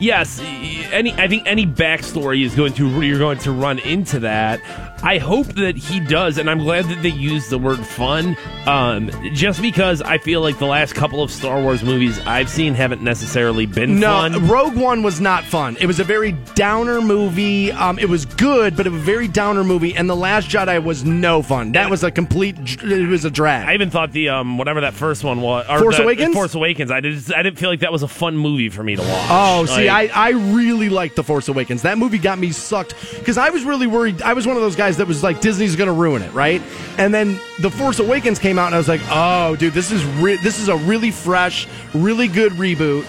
yes. 0.00 0.40
Any, 0.40 1.12
I 1.12 1.28
think 1.28 1.44
any 1.46 1.66
backstory 1.66 2.44
is 2.44 2.54
going 2.54 2.72
to 2.74 3.02
you're 3.02 3.18
going 3.18 3.38
to 3.38 3.52
run 3.52 3.78
into 3.80 4.20
that. 4.20 4.60
I 5.02 5.18
hope 5.18 5.46
that 5.54 5.76
he 5.76 5.98
does, 6.00 6.36
and 6.38 6.50
I'm 6.50 6.58
glad 6.58 6.84
that 6.86 7.02
they 7.02 7.08
use 7.10 7.48
the 7.48 7.58
word 7.58 7.78
fun. 7.78 8.36
Um, 8.66 9.10
just 9.32 9.62
because 9.62 10.02
I 10.02 10.18
feel 10.18 10.40
like 10.42 10.58
the 10.58 10.66
last 10.66 10.94
couple 10.94 11.22
of 11.22 11.30
Star 11.30 11.60
Wars 11.62 11.82
movies 11.82 12.18
I've 12.26 12.50
seen 12.50 12.74
haven't 12.74 13.02
necessarily 13.02 13.64
been 13.66 14.00
fun. 14.00 14.32
No, 14.32 14.38
fun. 14.38 14.48
Rogue 14.48 14.76
One 14.76 15.02
was 15.02 15.20
not 15.20 15.44
fun. 15.44 15.76
It 15.80 15.86
was 15.86 16.00
a 16.00 16.04
very 16.04 16.32
downer 16.54 17.00
movie. 17.00 17.72
Um, 17.72 17.98
it 17.98 18.08
was 18.08 18.26
good, 18.26 18.76
but 18.76 18.86
it 18.86 18.90
was 18.90 19.00
a 19.00 19.04
very 19.04 19.28
downer 19.28 19.64
movie. 19.64 19.94
And 19.94 20.08
The 20.08 20.16
Last 20.16 20.48
Jedi 20.50 20.82
was 20.82 21.04
no 21.04 21.40
fun. 21.42 21.72
That 21.72 21.88
was 21.90 22.04
a 22.04 22.10
complete. 22.10 22.56
It 22.82 23.08
was 23.08 23.24
a 23.24 23.30
drag. 23.30 23.68
I 23.68 23.74
even 23.74 23.90
thought 23.90 24.12
the 24.12 24.28
um 24.28 24.58
whatever 24.58 24.82
that 24.82 24.92
first 24.94 25.24
one 25.24 25.40
was, 25.40 25.64
or 25.68 25.78
Force 25.78 25.96
the- 25.96 26.02
Awakens? 26.02 26.34
Force 26.34 26.54
Awakens. 26.54 26.90
I 26.90 27.00
did. 27.00 27.32
I 27.32 27.42
didn't 27.42 27.58
feel 27.58 27.70
like 27.70 27.80
that 27.80 27.92
was 27.92 28.02
a 28.02 28.08
fun 28.08 28.36
movie 28.36 28.68
for 28.68 28.82
me 28.82 28.96
to 28.96 29.02
watch. 29.02 29.26
Oh, 29.30 29.64
see, 29.66 29.88
Like- 29.90 30.10
I, 30.14 30.28
I 30.28 30.30
really 30.30 30.88
liked 30.90 31.16
The 31.16 31.24
Force 31.24 31.48
Awakens. 31.48 31.82
That 31.82 31.96
movie 31.96 32.18
got 32.18 32.38
me 32.38 32.50
sucked 32.52 32.94
because 33.18 33.38
I 33.38 33.48
was 33.50 33.64
really 33.64 33.86
worried. 33.86 34.20
I 34.22 34.34
was 34.34 34.46
one 34.46 34.56
of 34.56 34.62
those 34.62 34.76
guys 34.76 34.89
that 34.98 35.06
was 35.06 35.22
like, 35.22 35.40
Disney's 35.40 35.76
going 35.76 35.88
to 35.88 35.92
ruin 35.92 36.22
it, 36.22 36.32
right? 36.32 36.62
And 36.98 37.12
then 37.12 37.38
The 37.60 37.70
Force 37.70 37.98
Awakens 37.98 38.38
came 38.38 38.58
out, 38.58 38.66
and 38.66 38.74
I 38.74 38.78
was 38.78 38.88
like, 38.88 39.02
oh, 39.10 39.56
dude, 39.56 39.72
this 39.72 39.90
is 39.90 40.04
re- 40.22 40.36
this 40.36 40.58
is 40.58 40.68
a 40.68 40.76
really 40.76 41.10
fresh, 41.10 41.66
really 41.94 42.28
good 42.28 42.52
reboot. 42.52 43.04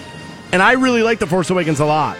And 0.52 0.62
I 0.62 0.72
really 0.72 1.02
liked 1.02 1.20
The 1.20 1.26
Force 1.26 1.50
Awakens 1.50 1.80
a 1.80 1.86
lot. 1.86 2.16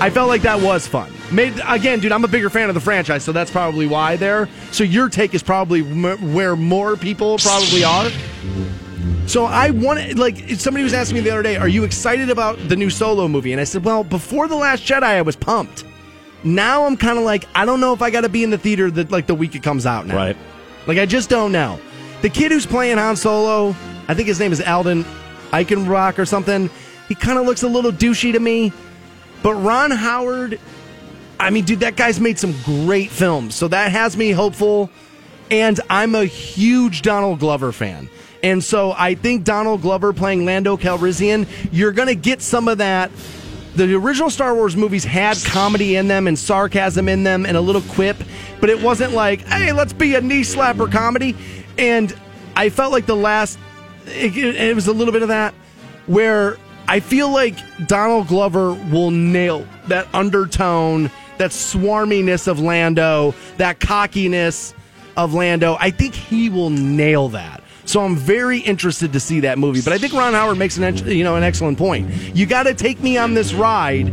I 0.00 0.10
felt 0.10 0.28
like 0.28 0.42
that 0.42 0.60
was 0.60 0.86
fun. 0.86 1.12
Made 1.32 1.54
again, 1.66 2.00
dude. 2.00 2.12
I'm 2.12 2.24
a 2.24 2.28
bigger 2.28 2.50
fan 2.50 2.68
of 2.68 2.74
the 2.74 2.80
franchise, 2.80 3.24
so 3.24 3.32
that's 3.32 3.50
probably 3.50 3.86
why 3.86 4.16
there. 4.16 4.48
So 4.72 4.84
your 4.84 5.08
take 5.08 5.34
is 5.34 5.42
probably 5.42 5.80
m- 5.80 6.34
where 6.34 6.54
more 6.56 6.96
people 6.96 7.38
probably 7.38 7.82
are. 7.84 8.10
So 9.26 9.46
I 9.46 9.70
want 9.70 10.16
like 10.16 10.50
somebody 10.50 10.84
was 10.84 10.92
asking 10.94 11.16
me 11.16 11.20
the 11.22 11.30
other 11.30 11.42
day, 11.42 11.56
"Are 11.56 11.68
you 11.68 11.84
excited 11.84 12.28
about 12.28 12.58
the 12.68 12.76
new 12.76 12.90
Solo 12.90 13.26
movie?" 13.26 13.52
And 13.52 13.60
I 13.60 13.64
said, 13.64 13.84
"Well, 13.84 14.04
before 14.04 14.48
the 14.48 14.56
Last 14.56 14.84
Jedi, 14.84 15.02
I 15.02 15.22
was 15.22 15.34
pumped. 15.34 15.84
Now 16.44 16.84
I'm 16.84 16.96
kind 16.96 17.18
of 17.18 17.24
like, 17.24 17.46
I 17.54 17.64
don't 17.64 17.80
know 17.80 17.94
if 17.94 18.02
I 18.02 18.10
got 18.10 18.20
to 18.20 18.28
be 18.28 18.44
in 18.44 18.50
the 18.50 18.58
theater 18.58 18.90
that 18.90 19.10
like 19.10 19.26
the 19.26 19.34
week 19.34 19.54
it 19.54 19.62
comes 19.62 19.86
out 19.86 20.06
now. 20.06 20.16
Right. 20.16 20.36
Like 20.86 20.98
I 20.98 21.06
just 21.06 21.30
don't 21.30 21.52
know. 21.52 21.80
The 22.22 22.28
kid 22.28 22.52
who's 22.52 22.66
playing 22.66 22.98
Han 22.98 23.16
Solo, 23.16 23.74
I 24.08 24.14
think 24.14 24.28
his 24.28 24.38
name 24.38 24.52
is 24.52 24.60
Alden 24.60 25.04
Eichenrock 25.50 26.18
or 26.18 26.26
something. 26.26 26.70
He 27.08 27.14
kind 27.14 27.38
of 27.38 27.46
looks 27.46 27.62
a 27.62 27.68
little 27.68 27.92
douchey 27.92 28.32
to 28.32 28.40
me. 28.40 28.72
But 29.42 29.54
Ron 29.54 29.90
Howard, 29.90 30.58
I 31.38 31.50
mean, 31.50 31.64
dude, 31.64 31.80
that 31.80 31.96
guy's 31.96 32.20
made 32.20 32.38
some 32.38 32.54
great 32.64 33.10
films. 33.10 33.54
So 33.54 33.68
that 33.68 33.92
has 33.92 34.16
me 34.16 34.30
hopeful. 34.30 34.90
And 35.50 35.78
I'm 35.90 36.14
a 36.14 36.24
huge 36.24 37.02
Donald 37.02 37.40
Glover 37.40 37.72
fan. 37.72 38.08
And 38.42 38.62
so 38.62 38.92
I 38.96 39.14
think 39.14 39.44
Donald 39.44 39.82
Glover 39.82 40.12
playing 40.12 40.44
Lando 40.44 40.76
Calrissian, 40.76 41.46
you're 41.72 41.92
going 41.92 42.08
to 42.08 42.14
get 42.14 42.42
some 42.42 42.68
of 42.68 42.78
that. 42.78 43.10
The 43.76 43.92
original 43.94 44.30
Star 44.30 44.54
Wars 44.54 44.76
movies 44.76 45.04
had 45.04 45.36
comedy 45.44 45.96
in 45.96 46.06
them 46.06 46.28
and 46.28 46.38
sarcasm 46.38 47.08
in 47.08 47.24
them 47.24 47.44
and 47.44 47.56
a 47.56 47.60
little 47.60 47.82
quip, 47.82 48.16
but 48.60 48.70
it 48.70 48.80
wasn't 48.80 49.14
like, 49.14 49.40
hey, 49.42 49.72
let's 49.72 49.92
be 49.92 50.14
a 50.14 50.20
knee 50.20 50.42
slapper 50.42 50.90
comedy. 50.90 51.36
And 51.76 52.16
I 52.54 52.68
felt 52.68 52.92
like 52.92 53.06
the 53.06 53.16
last, 53.16 53.58
it, 54.06 54.36
it 54.36 54.74
was 54.76 54.86
a 54.86 54.92
little 54.92 55.12
bit 55.12 55.22
of 55.22 55.28
that 55.28 55.54
where 56.06 56.56
I 56.86 57.00
feel 57.00 57.30
like 57.30 57.56
Donald 57.88 58.28
Glover 58.28 58.74
will 58.74 59.10
nail 59.10 59.66
that 59.88 60.06
undertone, 60.14 61.10
that 61.38 61.50
swarminess 61.50 62.46
of 62.46 62.60
Lando, 62.60 63.34
that 63.56 63.80
cockiness 63.80 64.72
of 65.16 65.34
Lando. 65.34 65.76
I 65.80 65.90
think 65.90 66.14
he 66.14 66.48
will 66.48 66.70
nail 66.70 67.30
that. 67.30 67.63
So 67.86 68.00
I'm 68.00 68.16
very 68.16 68.58
interested 68.60 69.12
to 69.12 69.20
see 69.20 69.40
that 69.40 69.58
movie. 69.58 69.82
But 69.82 69.92
I 69.92 69.98
think 69.98 70.12
Ron 70.12 70.32
Howard 70.32 70.58
makes 70.58 70.76
an 70.78 70.96
you 71.06 71.24
know 71.24 71.36
an 71.36 71.42
excellent 71.42 71.78
point. 71.78 72.10
You 72.34 72.46
got 72.46 72.64
to 72.64 72.74
take 72.74 73.00
me 73.00 73.18
on 73.18 73.34
this 73.34 73.52
ride 73.52 74.12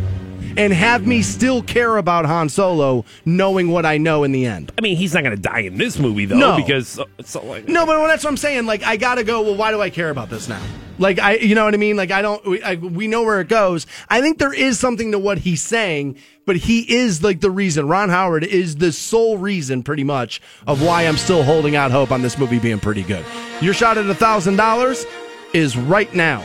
and 0.57 0.73
have 0.73 1.05
me 1.07 1.21
still 1.21 1.61
care 1.63 1.97
about 1.97 2.25
Han 2.25 2.49
Solo, 2.49 3.05
knowing 3.25 3.69
what 3.69 3.85
I 3.85 3.97
know 3.97 4.23
in 4.23 4.31
the 4.31 4.45
end. 4.45 4.71
I 4.77 4.81
mean, 4.81 4.97
he's 4.97 5.13
not 5.13 5.23
going 5.23 5.35
to 5.35 5.41
die 5.41 5.61
in 5.61 5.77
this 5.77 5.99
movie 5.99 6.25
though, 6.25 6.37
No. 6.37 6.55
because 6.57 6.99
uh, 6.99 7.05
so, 7.23 7.45
like, 7.45 7.67
No, 7.67 7.85
but 7.85 8.05
that's 8.07 8.23
what 8.23 8.29
I'm 8.31 8.37
saying. 8.37 8.65
Like, 8.65 8.83
I 8.83 8.97
gotta 8.97 9.23
go. 9.23 9.41
Well, 9.41 9.55
why 9.55 9.71
do 9.71 9.81
I 9.81 9.89
care 9.89 10.09
about 10.09 10.29
this 10.29 10.47
now? 10.47 10.61
Like, 10.99 11.17
I, 11.17 11.35
you 11.37 11.55
know 11.55 11.65
what 11.65 11.73
I 11.73 11.77
mean? 11.77 11.95
Like, 11.97 12.11
I 12.11 12.21
don't. 12.21 12.45
We, 12.45 12.61
I, 12.61 12.75
we 12.75 13.07
know 13.07 13.23
where 13.23 13.41
it 13.41 13.47
goes. 13.47 13.87
I 14.09 14.21
think 14.21 14.37
there 14.37 14.53
is 14.53 14.77
something 14.77 15.11
to 15.13 15.19
what 15.19 15.39
he's 15.39 15.61
saying, 15.61 16.17
but 16.45 16.57
he 16.57 16.81
is 16.95 17.23
like 17.23 17.39
the 17.41 17.49
reason. 17.49 17.87
Ron 17.87 18.09
Howard 18.09 18.43
is 18.43 18.75
the 18.75 18.91
sole 18.91 19.37
reason, 19.39 19.81
pretty 19.81 20.03
much, 20.03 20.41
of 20.67 20.83
why 20.83 21.07
I'm 21.07 21.17
still 21.17 21.41
holding 21.43 21.75
out 21.75 21.89
hope 21.89 22.11
on 22.11 22.21
this 22.21 22.37
movie 22.37 22.59
being 22.59 22.79
pretty 22.79 23.03
good. 23.03 23.25
Your 23.61 23.73
shot 23.73 23.97
at 23.97 24.05
a 24.07 24.13
thousand 24.15 24.57
dollars 24.57 25.05
is 25.53 25.75
right 25.75 26.13
now. 26.13 26.43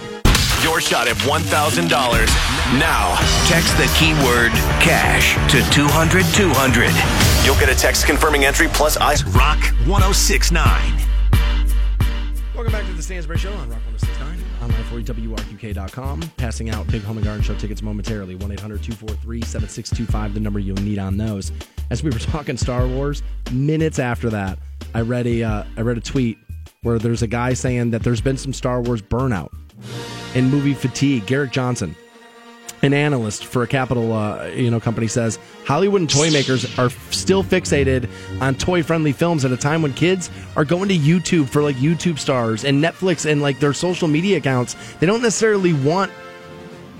Your 0.66 0.80
shot 0.80 1.06
at 1.06 1.14
$1,000. 1.18 1.88
Now, 2.80 3.14
text 3.46 3.76
the 3.76 3.86
keyword 3.96 4.50
cash 4.82 5.36
to 5.52 5.62
200 5.70 6.24
200. 6.34 7.46
You'll 7.46 7.60
get 7.60 7.68
a 7.68 7.80
text 7.80 8.04
confirming 8.04 8.46
entry 8.46 8.66
plus 8.66 8.96
I. 8.96 9.14
Rock 9.30 9.60
1069. 9.86 10.58
Welcome 12.52 12.72
back 12.72 12.84
to 12.84 12.92
the 12.94 13.00
Stansbury 13.00 13.38
Show 13.38 13.52
on 13.52 13.70
Rock 13.70 13.78
1069. 13.92 14.38
Online 14.60 14.82
for 14.86 14.98
you, 14.98 15.04
WRQK.com. 15.36 16.22
Passing 16.36 16.70
out 16.70 16.88
big 16.88 17.02
home 17.02 17.18
and 17.18 17.24
garden 17.24 17.44
show 17.44 17.54
tickets 17.54 17.80
momentarily. 17.80 18.34
1 18.34 18.50
800 18.50 18.82
243 18.82 19.42
7625, 19.42 20.34
the 20.34 20.40
number 20.40 20.58
you'll 20.58 20.74
need 20.78 20.98
on 20.98 21.16
those. 21.16 21.52
As 21.90 22.02
we 22.02 22.10
were 22.10 22.18
talking 22.18 22.56
Star 22.56 22.88
Wars, 22.88 23.22
minutes 23.52 24.00
after 24.00 24.30
that, 24.30 24.58
I 24.94 25.02
read 25.02 25.28
a, 25.28 25.44
uh, 25.44 25.64
I 25.76 25.82
read 25.82 25.96
a 25.96 26.00
tweet 26.00 26.38
where 26.82 26.98
there's 26.98 27.22
a 27.22 27.28
guy 27.28 27.54
saying 27.54 27.92
that 27.92 28.02
there's 28.02 28.20
been 28.20 28.36
some 28.36 28.52
Star 28.52 28.80
Wars 28.82 29.00
burnout 29.00 29.52
and 30.36 30.50
movie 30.50 30.74
fatigue. 30.74 31.26
Garrett 31.26 31.50
Johnson, 31.50 31.96
an 32.82 32.92
analyst 32.92 33.46
for 33.46 33.62
a 33.62 33.66
capital 33.66 34.12
uh, 34.12 34.46
you 34.48 34.70
know 34.70 34.78
company 34.78 35.08
says 35.08 35.38
Hollywood 35.64 36.02
and 36.02 36.10
toy 36.10 36.30
makers 36.30 36.78
are 36.78 36.90
still 37.10 37.42
fixated 37.42 38.08
on 38.40 38.54
toy 38.54 38.82
friendly 38.82 39.12
films 39.12 39.44
at 39.44 39.50
a 39.50 39.56
time 39.56 39.80
when 39.80 39.94
kids 39.94 40.30
are 40.54 40.64
going 40.64 40.88
to 40.90 40.96
YouTube 40.96 41.48
for 41.48 41.62
like 41.62 41.76
YouTube 41.76 42.18
stars 42.18 42.64
and 42.64 42.84
Netflix 42.84 43.28
and 43.28 43.40
like 43.40 43.58
their 43.58 43.72
social 43.72 44.08
media 44.08 44.36
accounts. 44.36 44.76
They 45.00 45.06
don't 45.06 45.22
necessarily 45.22 45.72
want. 45.72 46.12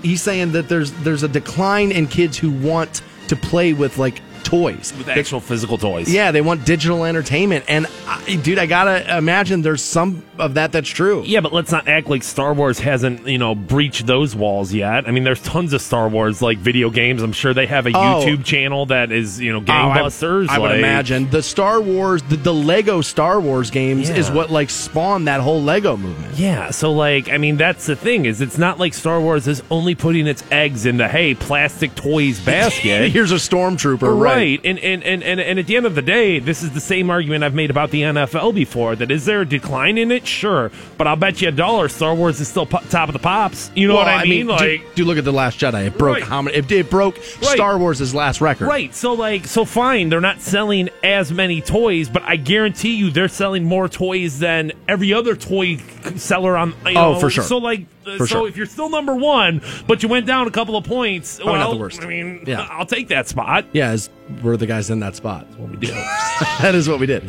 He's 0.01 0.21
saying 0.21 0.51
that 0.53 0.67
there's 0.67 0.91
there's 1.03 1.23
a 1.23 1.27
decline 1.27 1.91
in 1.91 2.07
kids 2.07 2.37
who 2.37 2.49
want 2.51 3.01
to 3.27 3.35
play 3.35 3.73
with 3.73 3.99
like 3.99 4.21
toys. 4.47 4.93
with 4.97 5.09
actual 5.09 5.39
physical 5.39 5.77
toys. 5.77 6.11
Yeah, 6.11 6.31
they 6.31 6.41
want 6.41 6.65
digital 6.65 7.03
entertainment, 7.05 7.65
and 7.67 7.85
I, 8.07 8.35
dude, 8.37 8.57
I 8.59 8.65
gotta 8.65 9.17
imagine 9.17 9.61
there's 9.61 9.83
some 9.83 10.23
of 10.39 10.53
that 10.55 10.71
that's 10.71 10.89
true. 10.89 11.23
Yeah, 11.25 11.41
but 11.41 11.51
let's 11.53 11.71
not 11.71 11.87
act 11.87 12.07
like 12.07 12.23
Star 12.23 12.53
Wars 12.53 12.79
hasn't, 12.79 13.27
you 13.27 13.37
know, 13.37 13.55
breached 13.55 14.05
those 14.07 14.35
walls 14.35 14.73
yet. 14.73 15.07
I 15.07 15.11
mean, 15.11 15.23
there's 15.23 15.41
tons 15.41 15.73
of 15.73 15.81
Star 15.81 16.07
Wars 16.07 16.41
like 16.41 16.57
video 16.59 16.89
games. 16.89 17.21
I'm 17.21 17.31
sure 17.33 17.53
they 17.53 17.65
have 17.67 17.85
a 17.87 17.89
Oh. 17.89 18.23
YouTube 18.25 18.45
channel 18.45 18.85
that 18.87 19.11
is, 19.11 19.39
you 19.41 19.51
know, 19.51 19.59
Oh, 19.59 19.71
I- 19.71 19.97
gangbusters. 19.99 20.47
I, 20.49 20.59
would 20.59 20.69
like- 20.71 20.79
imagine 20.79 21.29
the 21.29 21.41
Star 21.43 21.81
Wars, 21.81 22.21
the, 22.23 22.37
the 22.37 22.53
Lego 22.53 23.01
Star 23.01 23.39
Wars 23.39 23.69
games 23.71 24.09
is 24.09 24.29
what 24.31 24.49
like 24.51 24.69
spawned 24.69 25.27
that 25.27 25.41
whole 25.41 25.61
Lego 25.61 25.97
movement. 25.97 26.35
Yeah, 26.37 26.69
so 26.71 26.91
like, 26.93 27.29
I 27.29 27.37
mean, 27.37 27.57
that's 27.57 27.85
the 27.87 27.95
thing 27.95 28.25
is, 28.25 28.39
it's 28.41 28.57
not 28.57 28.79
like 28.79 28.93
Star 28.93 29.19
Wars 29.19 29.47
is 29.47 29.61
only 29.71 29.95
putting 29.95 30.27
its 30.27 30.43
eggs 30.51 30.85
in 30.85 30.97
the 30.97 31.07
hey 31.07 31.33
plastic 31.33 31.95
toys 31.95 32.39
basket. 32.45 33.11
Here's 33.11 33.31
a 33.31 33.35
stormtrooper, 33.35 34.17
right? 34.19 34.36
Right, 34.37 34.61
and, 34.63 34.79
and 34.79 35.03
and 35.03 35.23
and 35.23 35.39
and 35.39 35.59
at 35.59 35.67
the 35.67 35.75
end 35.75 35.85
of 35.85 35.95
the 35.95 36.01
day, 36.01 36.39
this 36.39 36.63
is 36.63 36.71
the 36.71 36.79
same 36.79 37.09
argument 37.09 37.43
I've 37.43 37.53
made 37.53 37.69
about 37.69 37.91
the 37.91 38.01
NFL 38.03 38.53
before. 38.55 38.95
That 38.95 39.11
is 39.11 39.25
there 39.25 39.41
a 39.41 39.45
decline 39.45 39.97
in 39.97 40.11
it? 40.11 40.25
Sure, 40.25 40.71
but 40.97 41.07
I'll 41.07 41.15
bet 41.15 41.41
you 41.41 41.49
a 41.49 41.51
dollar 41.51 41.89
Star 41.89 42.15
Wars 42.15 42.39
is 42.39 42.47
still 42.47 42.65
po- 42.65 42.79
top 42.89 43.09
of 43.09 43.13
the 43.13 43.19
pops. 43.19 43.71
You 43.75 43.87
know 43.87 43.95
Well, 43.95 44.05
what 44.05 44.13
I 44.13 44.23
mean? 44.23 44.47
dude- 44.47 44.49
like, 44.49 44.95
dude, 44.95 45.07
look 45.07 45.17
at 45.17 45.25
the 45.25 45.33
Last 45.33 45.59
Jedi. 45.59 45.87
It 45.87 45.97
broke 45.97 46.15
Right. 46.15 46.23
how 46.23 46.41
many? 46.41 46.57
It, 46.57 46.71
it 46.71 46.89
broke 46.89 47.17
Star 47.23 47.77
Wars' 47.77 48.13
last 48.13 48.41
record. 48.41 48.67
Right. 48.67 48.93
So 48.95 49.13
like 49.13 49.45
so 49.47 49.65
fine, 49.65 50.09
they're 50.09 50.21
not 50.21 50.41
selling 50.41 50.89
as 51.03 51.31
many 51.31 51.61
toys, 51.61 52.09
but 52.09 52.23
I 52.23 52.35
guarantee 52.35 52.95
you 52.95 53.11
they're 53.11 53.27
selling 53.27 53.63
more 53.65 53.87
toys 53.89 54.39
than 54.39 54.71
every 54.87 55.13
other 55.13 55.35
toy 55.35 55.77
seller 56.15 56.55
on 56.57 56.69
you 56.85 56.97
Oh, 56.97 57.13
know, 57.13 57.19
for 57.19 57.29
sure. 57.29 57.43
So 57.43 57.57
like 57.57 57.85
so 58.17 58.25
sure. 58.25 58.47
if 58.47 58.57
you're 58.57 58.65
still 58.65 58.89
number 58.89 59.15
one, 59.15 59.61
but 59.87 60.03
you 60.03 60.09
went 60.09 60.25
down 60.25 60.47
a 60.47 60.51
couple 60.51 60.75
of 60.75 60.85
points, 60.85 61.37
Probably 61.37 61.53
not 61.53 61.59
well, 61.59 61.73
the 61.73 61.79
worst. 61.79 62.01
I 62.01 62.07
mean, 62.07 62.43
Yeah. 62.45 62.67
I'll 62.71 62.85
take 62.85 63.09
that 63.09 63.27
spot. 63.27 63.65
Yeah, 63.73 63.89
as 63.89 64.09
we're 64.41 64.57
the 64.57 64.67
guys 64.67 64.89
in 64.89 64.99
that 65.01 65.15
spot. 65.15 65.45
That's 65.49 65.59
what 65.59 65.69
we 65.71 65.77
do. 65.77 65.87
that 66.61 66.75
is 66.75 66.87
what 66.87 66.99
we 66.99 67.05
did. 67.05 67.23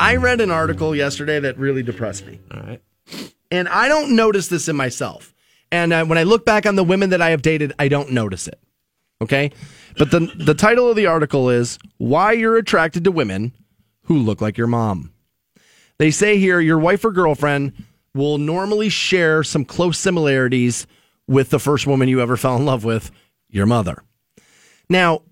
I 0.00 0.16
read 0.16 0.40
an 0.40 0.50
article 0.50 0.94
yesterday 0.94 1.40
that 1.40 1.58
really 1.58 1.82
depressed 1.82 2.26
me. 2.26 2.40
All 2.52 2.60
right. 2.60 2.82
And 3.50 3.68
I 3.68 3.88
don't 3.88 4.16
notice 4.16 4.48
this 4.48 4.68
in 4.68 4.76
myself. 4.76 5.34
And 5.70 5.92
uh, 5.92 6.04
when 6.04 6.18
I 6.18 6.22
look 6.22 6.44
back 6.44 6.66
on 6.66 6.76
the 6.76 6.84
women 6.84 7.10
that 7.10 7.22
I 7.22 7.30
have 7.30 7.42
dated, 7.42 7.72
I 7.78 7.88
don't 7.88 8.12
notice 8.12 8.48
it. 8.48 8.58
Okay? 9.20 9.50
But 9.96 10.10
the 10.10 10.20
the 10.36 10.54
title 10.54 10.88
of 10.88 10.96
the 10.96 11.06
article 11.06 11.50
is 11.50 11.78
Why 11.98 12.32
You're 12.32 12.56
Attracted 12.56 13.04
to 13.04 13.12
Women 13.12 13.52
Who 14.04 14.18
Look 14.18 14.40
Like 14.40 14.58
Your 14.58 14.66
Mom. 14.66 15.12
They 15.98 16.10
say 16.10 16.38
here 16.38 16.60
your 16.60 16.78
wife 16.78 17.04
or 17.04 17.12
girlfriend 17.12 17.72
will 18.14 18.38
normally 18.38 18.88
share 18.88 19.42
some 19.42 19.64
close 19.64 19.98
similarities 19.98 20.86
with 21.26 21.50
the 21.50 21.58
first 21.58 21.86
woman 21.86 22.08
you 22.08 22.20
ever 22.20 22.36
fell 22.36 22.56
in 22.56 22.64
love 22.64 22.84
with, 22.84 23.10
your 23.48 23.66
mother. 23.66 24.02
Now, 24.88 25.22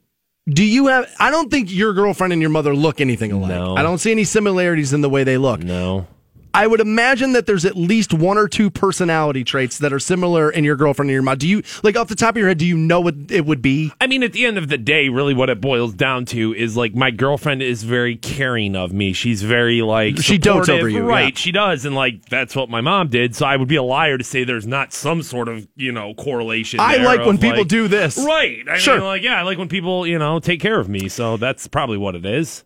do 0.48 0.64
you 0.64 0.86
have 0.86 1.08
I 1.18 1.30
don't 1.30 1.50
think 1.50 1.70
your 1.70 1.92
girlfriend 1.92 2.32
and 2.32 2.40
your 2.40 2.50
mother 2.50 2.74
look 2.74 3.00
anything 3.00 3.32
alike. 3.32 3.50
No. 3.50 3.76
I 3.76 3.82
don't 3.82 3.98
see 3.98 4.10
any 4.10 4.24
similarities 4.24 4.92
in 4.92 5.00
the 5.00 5.10
way 5.10 5.24
they 5.24 5.36
look. 5.36 5.60
No. 5.60 6.06
I 6.52 6.66
would 6.66 6.80
imagine 6.80 7.32
that 7.32 7.46
there's 7.46 7.64
at 7.64 7.76
least 7.76 8.12
one 8.12 8.36
or 8.36 8.48
two 8.48 8.70
personality 8.70 9.44
traits 9.44 9.78
that 9.78 9.92
are 9.92 9.98
similar 10.00 10.50
in 10.50 10.64
your 10.64 10.76
girlfriend 10.76 11.08
and 11.10 11.14
your 11.14 11.22
mom. 11.22 11.38
Do 11.38 11.46
you 11.48 11.62
like 11.82 11.96
off 11.96 12.08
the 12.08 12.14
top 12.14 12.30
of 12.34 12.38
your 12.38 12.48
head? 12.48 12.58
Do 12.58 12.66
you 12.66 12.76
know 12.76 13.00
what 13.00 13.14
it 13.30 13.46
would 13.46 13.62
be? 13.62 13.92
I 14.00 14.06
mean, 14.06 14.22
at 14.22 14.32
the 14.32 14.44
end 14.44 14.58
of 14.58 14.68
the 14.68 14.78
day, 14.78 15.08
really 15.08 15.34
what 15.34 15.48
it 15.50 15.60
boils 15.60 15.94
down 15.94 16.24
to 16.26 16.54
is 16.54 16.76
like 16.76 16.94
my 16.94 17.10
girlfriend 17.10 17.62
is 17.62 17.82
very 17.84 18.16
caring 18.16 18.74
of 18.76 18.92
me. 18.92 19.12
She's 19.12 19.42
very 19.42 19.82
like 19.82 20.18
She 20.18 20.38
dotes 20.38 20.68
over 20.68 20.88
you, 20.88 21.02
right? 21.02 21.32
yeah. 21.34 21.38
She 21.38 21.52
does, 21.52 21.84
and 21.84 21.94
like 21.94 22.26
that's 22.26 22.56
what 22.56 22.68
my 22.68 22.80
mom 22.80 23.08
did. 23.08 23.36
So 23.36 23.46
I 23.46 23.56
would 23.56 23.68
be 23.68 23.76
a 23.76 23.82
liar 23.82 24.18
to 24.18 24.24
say 24.24 24.44
there's 24.44 24.66
not 24.66 24.92
some 24.92 25.22
sort 25.22 25.48
of 25.48 25.68
you 25.76 25.92
know 25.92 26.14
correlation. 26.14 26.80
I 26.80 26.96
like 26.96 27.24
when 27.24 27.38
people 27.38 27.58
like- 27.58 27.68
do 27.68 27.88
this. 27.88 28.18
Right. 28.18 28.64
I 28.68 28.78
Sure. 28.78 28.96
mean, 28.96 29.04
like 29.04 29.22
yeah, 29.22 29.38
I 29.38 29.42
like 29.42 29.58
when 29.58 29.68
people 29.68 30.06
you 30.06 30.18
know 30.18 30.40
take 30.40 30.60
care 30.60 30.78
of 30.80 30.88
me. 30.88 31.08
So 31.08 31.36
that's 31.36 31.68
probably 31.68 31.98
what 31.98 32.14
it 32.14 32.24
is. 32.26 32.64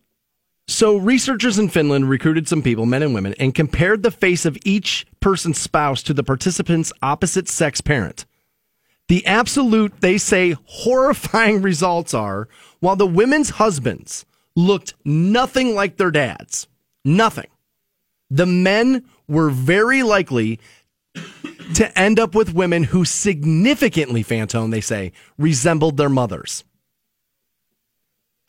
So 0.66 0.97
researchers 0.97 1.59
in 1.59 1.69
Finland 1.69 2.09
recruited 2.09 2.49
some 2.49 2.62
people, 2.62 2.86
men 2.86 3.03
and 3.03 3.15
women, 3.15 3.35
and 3.39 3.55
compared 3.55 4.03
the 4.03 4.11
face 4.11 4.47
of 4.47 4.57
each 4.65 5.07
person's 5.20 5.59
spouse 5.59 6.03
to 6.05 6.15
the 6.15 6.24
participant's 6.24 6.93
opposite 7.03 7.49
sex 7.49 7.81
parent. 7.81 8.24
The 9.09 9.27
absolute, 9.27 10.01
they 10.01 10.16
say, 10.16 10.57
horrifying 10.65 11.61
results 11.62 12.15
are 12.15 12.49
while 12.81 12.97
the 12.97 13.07
women's 13.07 13.51
husbands 13.51 14.24
looked 14.57 14.95
nothing 15.05 15.74
like 15.74 15.97
their 15.97 16.11
dads, 16.11 16.66
nothing. 17.05 17.49
The 18.31 18.47
men 18.47 19.05
were 19.28 19.51
very 19.51 20.03
likely 20.03 20.61
to 21.74 21.99
end 21.99 22.19
up 22.19 22.35
with 22.35 22.55
women 22.55 22.85
who 22.85 23.05
significantly, 23.05 24.24
Fantone, 24.24 24.70
they 24.70 24.81
say, 24.81 25.12
resembled 25.39 25.97
their 25.97 26.09
mothers. 26.09 26.65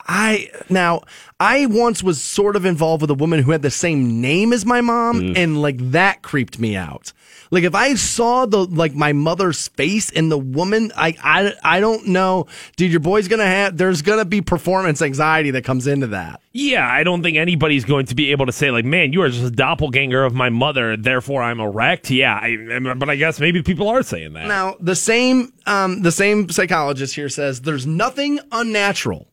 I 0.06 0.50
now 0.68 1.02
I 1.40 1.66
once 1.66 2.02
was 2.02 2.22
sort 2.22 2.56
of 2.56 2.64
involved 2.64 3.02
with 3.02 3.10
a 3.10 3.14
woman 3.14 3.42
who 3.42 3.50
had 3.50 3.62
the 3.62 3.70
same 3.70 4.20
name 4.20 4.52
as 4.52 4.64
my 4.64 4.80
mom 4.80 5.34
and 5.36 5.60
like 5.60 5.78
that 5.90 6.22
creeped 6.22 6.58
me 6.58 6.76
out. 6.76 7.12
Like 7.50 7.64
if 7.64 7.74
I 7.74 7.94
saw 7.94 8.46
the 8.46 8.58
like 8.58 8.94
my 8.94 9.12
mother's 9.12 9.68
face 9.68 10.10
in 10.10 10.28
the 10.28 10.38
woman, 10.38 10.92
I 10.96 11.16
I 11.22 11.52
I 11.64 11.80
don't 11.80 12.08
know, 12.08 12.46
dude, 12.76 12.90
your 12.90 13.00
boy's 13.00 13.28
going 13.28 13.40
to 13.40 13.46
have 13.46 13.76
there's 13.76 14.02
going 14.02 14.18
to 14.18 14.24
be 14.24 14.40
performance 14.40 15.02
anxiety 15.02 15.50
that 15.52 15.64
comes 15.64 15.86
into 15.86 16.08
that. 16.08 16.40
Yeah, 16.52 16.88
I 16.88 17.02
don't 17.02 17.22
think 17.22 17.36
anybody's 17.36 17.84
going 17.84 18.06
to 18.06 18.14
be 18.14 18.30
able 18.30 18.46
to 18.46 18.52
say 18.52 18.70
like, 18.70 18.84
"Man, 18.84 19.12
you 19.12 19.22
are 19.22 19.28
just 19.28 19.44
a 19.44 19.50
doppelganger 19.50 20.24
of 20.24 20.34
my 20.34 20.48
mother, 20.48 20.96
therefore 20.96 21.42
I'm 21.42 21.60
erect." 21.60 22.10
Yeah, 22.10 22.34
I, 22.34 22.94
but 22.94 23.10
I 23.10 23.16
guess 23.16 23.38
maybe 23.40 23.62
people 23.62 23.88
are 23.88 24.02
saying 24.02 24.32
that. 24.32 24.46
Now, 24.46 24.76
the 24.80 24.96
same 24.96 25.52
um, 25.66 26.02
the 26.02 26.12
same 26.12 26.48
psychologist 26.48 27.14
here 27.14 27.28
says 27.28 27.60
there's 27.60 27.86
nothing 27.86 28.40
unnatural 28.52 29.28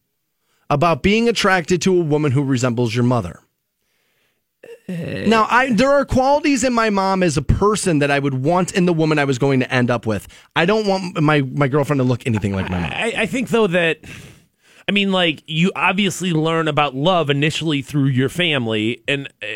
about 0.74 1.04
being 1.04 1.30
attracted 1.30 1.84
to 1.84 1.96
a 1.96 2.04
woman 2.04 2.32
who 2.32 2.44
resembles 2.44 2.96
your 2.96 3.04
mother. 3.04 3.40
Now, 4.88 5.48
I 5.50 5.72
there 5.72 5.92
are 5.92 6.04
qualities 6.04 6.64
in 6.64 6.74
my 6.74 6.90
mom 6.90 7.24
as 7.24 7.38
a 7.38 7.42
person 7.42 8.00
that 8.00 8.12
I 8.12 8.20
would 8.20 8.34
want 8.34 8.74
in 8.74 8.86
the 8.86 8.92
woman 8.92 9.18
I 9.20 9.24
was 9.24 9.38
going 9.38 9.62
to 9.62 9.72
end 9.74 9.90
up 9.90 10.06
with. 10.06 10.28
I 10.56 10.66
don't 10.66 10.88
want 10.88 11.22
my 11.22 11.42
my 11.42 11.68
girlfriend 11.70 12.00
to 12.00 12.04
look 12.04 12.28
anything 12.28 12.54
like 12.54 12.70
my 12.70 12.80
mom. 12.80 12.92
I, 12.92 13.14
I 13.16 13.26
think 13.28 13.50
though 13.50 13.68
that 13.68 14.00
I 14.88 14.92
mean, 14.92 15.12
like 15.12 15.44
you 15.48 15.72
obviously 15.76 16.34
learn 16.34 16.68
about 16.68 16.96
love 16.96 17.30
initially 17.30 17.82
through 17.82 18.08
your 18.08 18.30
family, 18.30 19.04
and 19.08 19.28
uh, 19.42 19.48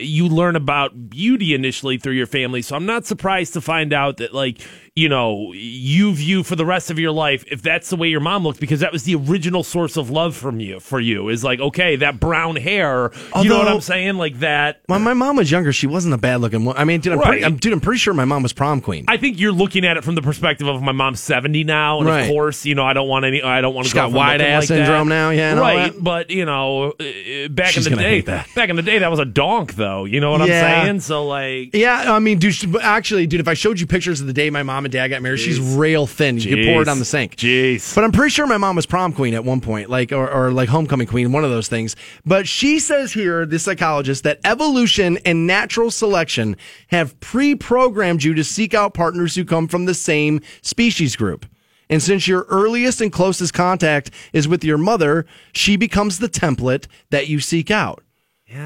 you 0.00 0.28
learn 0.28 0.56
about 0.56 1.08
beauty 1.08 1.54
initially 1.54 1.96
through 1.96 2.14
your 2.14 2.26
family. 2.26 2.60
So 2.60 2.76
I'm 2.76 2.86
not 2.86 3.06
surprised 3.06 3.54
to 3.54 3.62
find 3.62 3.92
out 3.94 4.18
that, 4.18 4.34
like, 4.34 4.60
you 4.96 5.08
know, 5.08 5.52
you 5.52 6.14
view 6.14 6.44
for 6.44 6.54
the 6.54 6.64
rest 6.64 6.88
of 6.88 7.00
your 7.00 7.10
life 7.10 7.44
if 7.50 7.60
that's 7.62 7.90
the 7.90 7.96
way 7.96 8.06
your 8.08 8.20
mom 8.20 8.44
looked, 8.44 8.60
because 8.60 8.78
that 8.78 8.92
was 8.92 9.02
the 9.02 9.16
original 9.16 9.64
source 9.64 9.96
of 9.96 10.08
love 10.08 10.36
from 10.36 10.60
you. 10.60 10.78
For 10.78 11.00
you 11.00 11.30
is 11.30 11.42
like, 11.42 11.58
okay, 11.58 11.96
that 11.96 12.20
brown 12.20 12.54
hair. 12.54 13.10
you 13.42 13.48
know 13.48 13.58
what 13.58 13.66
I'm 13.66 13.80
saying? 13.80 14.14
Like 14.18 14.38
that. 14.38 14.82
When 14.86 15.02
my 15.02 15.14
mom 15.14 15.34
was 15.36 15.50
younger, 15.50 15.72
she 15.72 15.88
wasn't 15.88 16.14
a 16.14 16.18
bad 16.18 16.40
looking 16.40 16.64
woman. 16.64 16.80
I 16.80 16.84
mean, 16.84 17.00
dude, 17.00 17.14
I'm, 17.14 17.18
pretty, 17.20 17.42
Right. 17.42 17.44
I'm, 17.44 17.56
dude, 17.56 17.72
I'm 17.72 17.80
pretty 17.80 17.98
sure 17.98 18.14
my 18.14 18.24
mom 18.24 18.44
was 18.44 18.52
prom 18.52 18.80
queen. 18.80 19.04
I 19.08 19.16
think 19.16 19.40
you're 19.40 19.50
looking 19.50 19.84
at 19.84 19.96
it 19.96 20.04
from 20.04 20.14
the 20.14 20.22
perspective 20.22 20.68
of 20.68 20.80
my 20.80 20.92
mom's 20.92 21.18
70 21.18 21.64
now, 21.64 21.98
and 21.98 22.06
Right. 22.08 22.20
of 22.20 22.28
course, 22.28 22.64
you 22.64 22.76
know, 22.76 22.84
I 22.84 22.92
don't 22.92 23.08
want 23.08 23.24
any. 23.24 23.42
I 23.42 23.60
don't 23.62 23.74
want 23.74 23.86
to. 23.86 23.88
She's 23.88 23.94
got 23.94 24.12
wide 24.12 24.40
ass 24.40 24.68
syndrome 24.68 25.08
now, 25.08 25.30
yeah, 25.30 25.54
right. 25.58 25.92
that. 25.92 26.04
But 26.04 26.30
you 26.30 26.44
know, 26.44 26.90
uh, 26.92 27.48
back 27.48 27.72
She's 27.72 27.88
in 27.88 27.94
the 27.96 27.98
day, 28.00 28.20
that. 28.20 28.46
back 28.54 28.68
in 28.68 28.76
the 28.76 28.82
day, 28.82 28.98
that 28.98 29.10
was 29.10 29.18
a 29.18 29.24
donk, 29.24 29.74
though. 29.74 30.04
You 30.04 30.20
know 30.20 30.30
what 30.30 30.46
Yeah. 30.46 30.64
I'm 30.64 30.84
saying? 30.86 31.00
So 31.00 31.26
like, 31.26 31.70
Yeah, 31.74 32.14
I 32.14 32.20
mean, 32.20 32.38
dude, 32.38 32.54
actually, 32.80 33.26
dude, 33.26 33.40
if 33.40 33.48
I 33.48 33.54
showed 33.54 33.80
you 33.80 33.88
pictures 33.88 34.20
of 34.20 34.28
the 34.28 34.32
day 34.32 34.50
my 34.50 34.62
mom 34.62 34.83
and 34.84 34.92
dad 34.92 35.08
got 35.08 35.22
married, 35.22 35.38
she's 35.38 35.60
real 35.60 36.06
thin. 36.06 36.38
You 36.38 36.56
could 36.56 36.66
pour 36.66 36.82
it 36.82 36.88
on 36.88 36.98
the 36.98 37.04
sink. 37.04 37.36
Jeez. 37.36 37.94
But 37.94 38.04
I'm 38.04 38.12
pretty 38.12 38.30
sure 38.30 38.46
my 38.46 38.56
mom 38.56 38.76
was 38.76 38.86
prom 38.86 39.12
queen 39.12 39.34
at 39.34 39.44
one 39.44 39.60
point, 39.60 39.90
like 39.90 40.12
or, 40.12 40.30
or 40.30 40.50
like 40.50 40.68
homecoming 40.68 41.06
queen, 41.06 41.32
one 41.32 41.44
of 41.44 41.50
those 41.50 41.68
things. 41.68 41.96
But 42.24 42.48
she 42.48 42.78
says 42.78 43.12
here, 43.12 43.46
the 43.46 43.58
psychologist, 43.58 44.24
that 44.24 44.40
evolution 44.44 45.18
and 45.24 45.46
natural 45.46 45.90
selection 45.90 46.56
have 46.88 47.18
pre-programmed 47.20 48.22
you 48.22 48.34
to 48.34 48.44
seek 48.44 48.74
out 48.74 48.94
partners 48.94 49.34
who 49.34 49.44
come 49.44 49.68
from 49.68 49.84
the 49.84 49.94
same 49.94 50.40
species 50.62 51.16
group. 51.16 51.46
And 51.90 52.02
since 52.02 52.26
your 52.26 52.46
earliest 52.48 53.00
and 53.00 53.12
closest 53.12 53.52
contact 53.52 54.10
is 54.32 54.48
with 54.48 54.64
your 54.64 54.78
mother, 54.78 55.26
she 55.52 55.76
becomes 55.76 56.18
the 56.18 56.28
template 56.28 56.86
that 57.10 57.28
you 57.28 57.40
seek 57.40 57.70
out. 57.70 58.02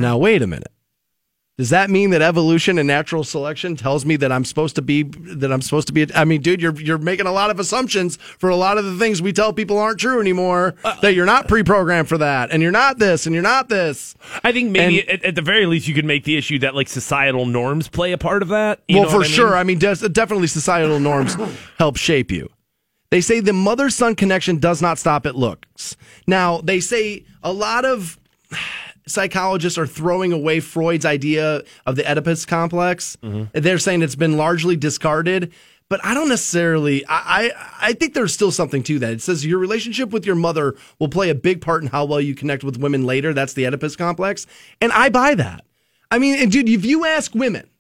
Now, 0.01 0.19
wait 0.19 0.43
a 0.43 0.47
minute. 0.47 0.73
Does 1.59 1.70
that 1.70 1.90
mean 1.90 2.10
that 2.10 2.22
evolution 2.22 2.78
and 2.78 2.86
natural 2.86 3.24
selection 3.24 3.74
tells 3.74 4.06
me 4.06 4.14
that 4.16 4.30
I'm 4.30 4.44
supposed 4.44 4.76
to 4.76 4.82
be 4.82 5.02
that 5.02 5.51
I'm 5.52 5.60
supposed 5.60 5.89
to 5.89 5.93
be? 5.93 6.06
I 6.14 6.24
mean, 6.24 6.40
dude, 6.40 6.62
you're 6.62 6.80
you're 6.80 6.98
making 6.98 7.26
a 7.26 7.32
lot 7.32 7.51
of 7.51 7.59
assumptions 7.59 8.14
for 8.16 8.48
a 8.48 8.55
lot 8.55 8.78
of 8.78 8.85
the 8.85 8.97
things 8.97 9.20
we 9.20 9.32
tell 9.32 9.52
people 9.52 9.76
aren't 9.76 9.98
true 9.98 10.20
anymore. 10.20 10.76
Uh, 10.85 10.94
that 11.01 11.14
you're 11.14 11.26
not 11.26 11.48
pre-programmed 11.48 12.09
for 12.09 12.16
that, 12.18 12.52
and 12.52 12.62
you're 12.62 12.70
not 12.70 13.01
this, 13.01 13.26
and 13.26 13.35
you're 13.35 13.43
not 13.43 13.68
this. 13.68 14.14
I 14.44 14.52
think 14.52 14.70
maybe 14.70 15.01
And- 15.01 15.10
at, 15.10 15.24
at 15.24 15.35
the 15.35 15.43
very 15.43 15.66
least 15.66 15.89
you 15.89 15.94
could 15.94 16.05
make 16.05 16.22
the 16.22 16.36
issue 16.36 16.60
that 16.60 16.76
like 16.76 16.89
societal 16.89 17.44
norms 17.44 17.89
play 17.89 18.12
a 18.12 18.18
part 18.18 18.43
of 18.43 18.48
that. 18.51 18.80
You 18.86 18.98
well, 18.98 19.05
know 19.06 19.10
for 19.10 19.16
I 19.16 19.22
mean? 19.22 19.30
sure. 19.32 19.56
I 19.56 19.64
mean, 19.64 19.80
des- 19.80 20.09
definitely 20.10 20.47
societal 20.47 21.01
norms 21.01 21.36
help 21.78 21.97
shape 21.97 22.30
you. 22.30 22.48
They 23.10 23.20
say 23.20 23.40
the 23.40 23.52
mother 23.52 23.90
son 23.90 24.14
connection 24.14 24.59
does 24.59 24.80
not 24.80 24.97
stop 24.97 25.26
at 25.26 25.35
looks. 25.35 25.97
Now, 26.28 26.60
they 26.60 26.78
say 26.78 27.24
a 27.43 27.52
lot 27.52 27.85
of 27.85 28.16
psychologists 29.09 29.78
are 29.78 29.86
throwing 29.86 30.32
away 30.32 30.60
Freud's 30.60 31.05
idea 31.05 31.62
of 31.86 31.97
the 31.97 32.09
Oedipus 32.09 32.47
complex. 32.47 33.16
Mm-hmm. 33.22 33.59
They're 33.59 33.78
saying 33.78 34.02
it's 34.02 34.14
been 34.14 34.36
largely 34.36 34.76
discarded. 34.76 35.52
But 35.90 36.05
I 36.05 36.12
don't 36.12 36.28
necessarily. 36.28 37.05
I, 37.06 37.47
I 37.47 37.51
I 37.80 37.93
think 37.94 38.12
there's 38.12 38.35
still 38.35 38.51
something 38.51 38.82
to 38.82 38.98
that. 38.98 39.12
It 39.12 39.22
says 39.22 39.47
your 39.47 39.59
relationship 39.59 40.10
with 40.10 40.26
your 40.26 40.35
mother 40.35 40.76
will 40.98 41.09
play 41.09 41.30
a 41.30 41.35
big 41.35 41.62
part 41.62 41.82
in 41.82 41.89
how 41.89 42.05
well 42.05 42.20
you 42.20 42.35
connect 42.35 42.62
with 42.62 42.76
women 42.76 43.06
later. 43.06 43.32
That's 43.32 43.55
the 43.55 43.66
Oedipus 43.66 43.97
complex, 43.97 44.47
and 44.82 44.93
I 44.93 45.09
buy 45.09 45.35
that. 45.36 45.64
I 46.10 46.18
mean, 46.18 46.39
and 46.39 46.52
dude, 46.52 46.68
if 46.68 46.85
you 46.85 47.06
ask 47.06 47.35
women, 47.35 47.70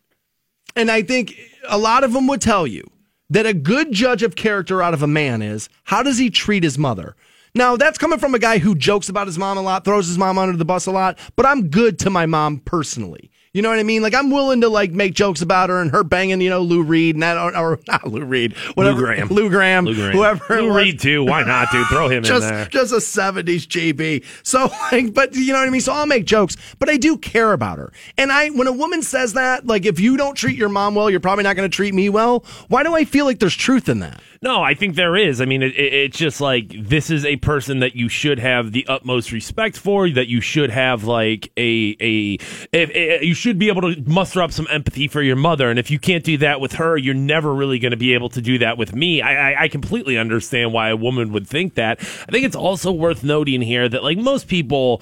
and 0.74 0.90
I 0.90 1.02
think 1.02 1.34
a 1.68 1.76
lot 1.76 2.02
of 2.02 2.14
them 2.14 2.26
would 2.28 2.40
tell 2.40 2.66
you 2.66 2.90
that 3.30 3.46
a 3.46 3.52
good 3.52 3.92
judge 3.92 4.22
of 4.22 4.36
character 4.36 4.82
out 4.82 4.94
of 4.94 5.02
a 5.02 5.06
man 5.06 5.42
is 5.42 5.68
how 5.84 6.02
does 6.02 6.16
he 6.18 6.30
treat 6.30 6.62
his 6.62 6.78
mother? 6.78 7.14
Now, 7.54 7.76
that's 7.76 7.98
coming 7.98 8.18
from 8.18 8.34
a 8.34 8.38
guy 8.38 8.58
who 8.58 8.74
jokes 8.74 9.08
about 9.08 9.26
his 9.26 9.38
mom 9.38 9.58
a 9.58 9.62
lot, 9.62 9.84
throws 9.84 10.06
his 10.06 10.18
mom 10.18 10.38
under 10.38 10.56
the 10.56 10.64
bus 10.64 10.86
a 10.86 10.90
lot, 10.92 11.18
but 11.36 11.46
I'm 11.46 11.68
good 11.68 11.98
to 12.00 12.10
my 12.10 12.26
mom 12.26 12.58
personally. 12.58 13.30
You 13.58 13.62
know 13.62 13.70
what 13.70 13.80
I 13.80 13.82
mean? 13.82 14.02
Like 14.02 14.14
I'm 14.14 14.30
willing 14.30 14.60
to 14.60 14.68
like 14.68 14.92
make 14.92 15.14
jokes 15.14 15.42
about 15.42 15.68
her 15.68 15.82
and 15.82 15.90
her 15.90 16.04
banging, 16.04 16.40
you 16.40 16.48
know, 16.48 16.62
Lou 16.62 16.80
Reed 16.80 17.16
and 17.16 17.24
that, 17.24 17.36
or, 17.36 17.56
or 17.56 17.80
not 17.88 18.06
Lou 18.06 18.24
Reed, 18.24 18.56
whatever, 18.74 19.00
Gramm. 19.00 19.26
Lou 19.30 19.50
Gramm, 19.50 19.84
Lou 19.84 19.96
Gramm. 19.96 20.12
whoever. 20.12 20.62
Lou 20.62 20.72
Reed 20.72 21.00
too. 21.00 21.24
Why 21.24 21.42
not, 21.42 21.72
dude? 21.72 21.84
Throw 21.88 22.06
him 22.06 22.18
in 22.18 22.22
just 22.22 22.48
there. 22.48 22.66
just 22.66 22.92
a 22.92 22.98
70s 22.98 23.66
GB. 23.66 24.24
So 24.44 24.70
like 24.92 25.12
but 25.12 25.34
you 25.34 25.52
know 25.52 25.58
what 25.58 25.66
I 25.66 25.70
mean? 25.72 25.80
So 25.80 25.92
I'll 25.92 26.06
make 26.06 26.24
jokes, 26.24 26.56
but 26.78 26.88
I 26.88 26.98
do 26.98 27.18
care 27.18 27.52
about 27.52 27.78
her. 27.78 27.92
And 28.16 28.30
I 28.30 28.50
when 28.50 28.68
a 28.68 28.72
woman 28.72 29.02
says 29.02 29.32
that, 29.32 29.66
like 29.66 29.86
if 29.86 29.98
you 29.98 30.16
don't 30.16 30.36
treat 30.36 30.56
your 30.56 30.68
mom 30.68 30.94
well, 30.94 31.10
you're 31.10 31.18
probably 31.18 31.42
not 31.42 31.56
going 31.56 31.68
to 31.68 31.74
treat 31.74 31.94
me 31.94 32.08
well. 32.10 32.44
Why 32.68 32.84
do 32.84 32.94
I 32.94 33.04
feel 33.04 33.24
like 33.24 33.40
there's 33.40 33.56
truth 33.56 33.88
in 33.88 33.98
that? 33.98 34.20
No, 34.40 34.62
I 34.62 34.74
think 34.74 34.94
there 34.94 35.16
is. 35.16 35.40
I 35.40 35.46
mean, 35.46 35.64
it, 35.64 35.74
it, 35.74 35.92
it's 35.92 36.16
just 36.16 36.40
like 36.40 36.68
this 36.72 37.10
is 37.10 37.24
a 37.24 37.34
person 37.38 37.80
that 37.80 37.96
you 37.96 38.08
should 38.08 38.38
have 38.38 38.70
the 38.70 38.86
utmost 38.86 39.32
respect 39.32 39.76
for. 39.76 40.08
That 40.08 40.28
you 40.28 40.40
should 40.40 40.70
have 40.70 41.02
like 41.02 41.50
a 41.56 41.96
a 42.00 42.34
if, 42.72 42.90
if- 42.90 43.22
you 43.24 43.34
should 43.34 43.47
should 43.48 43.58
be 43.58 43.68
able 43.68 43.80
to 43.80 44.02
muster 44.08 44.42
up 44.42 44.52
some 44.52 44.66
empathy 44.70 45.08
for 45.08 45.22
your 45.22 45.36
mother. 45.36 45.70
And 45.70 45.78
if 45.78 45.90
you 45.90 45.98
can't 45.98 46.22
do 46.22 46.36
that 46.38 46.60
with 46.60 46.74
her, 46.74 46.98
you're 46.98 47.14
never 47.14 47.54
really 47.54 47.78
going 47.78 47.92
to 47.92 47.96
be 47.96 48.12
able 48.12 48.28
to 48.30 48.42
do 48.42 48.58
that 48.58 48.76
with 48.76 48.94
me. 48.94 49.22
I, 49.22 49.52
I, 49.52 49.62
I 49.62 49.68
completely 49.68 50.18
understand 50.18 50.72
why 50.72 50.90
a 50.90 50.96
woman 50.96 51.32
would 51.32 51.46
think 51.46 51.74
that. 51.74 51.98
I 52.00 52.30
think 52.30 52.44
it's 52.44 52.56
also 52.56 52.92
worth 52.92 53.24
noting 53.24 53.62
here 53.62 53.88
that 53.88 54.04
like 54.04 54.18
most 54.18 54.48
people 54.48 55.00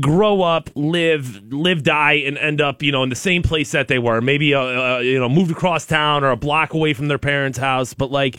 grow 0.00 0.42
up, 0.42 0.70
live, 0.74 1.52
live, 1.52 1.82
die, 1.84 2.14
and 2.14 2.36
end 2.38 2.60
up, 2.60 2.82
you 2.82 2.90
know, 2.90 3.02
in 3.02 3.08
the 3.08 3.14
same 3.14 3.42
place 3.42 3.70
that 3.72 3.88
they 3.88 3.98
were. 3.98 4.20
Maybe, 4.20 4.52
uh, 4.54 4.60
uh, 4.60 4.98
you 4.98 5.20
know, 5.20 5.28
moved 5.28 5.52
across 5.52 5.86
town 5.86 6.24
or 6.24 6.30
a 6.30 6.36
block 6.36 6.74
away 6.74 6.92
from 6.92 7.08
their 7.08 7.18
parents' 7.18 7.58
house. 7.58 7.94
But 7.94 8.10
like, 8.10 8.36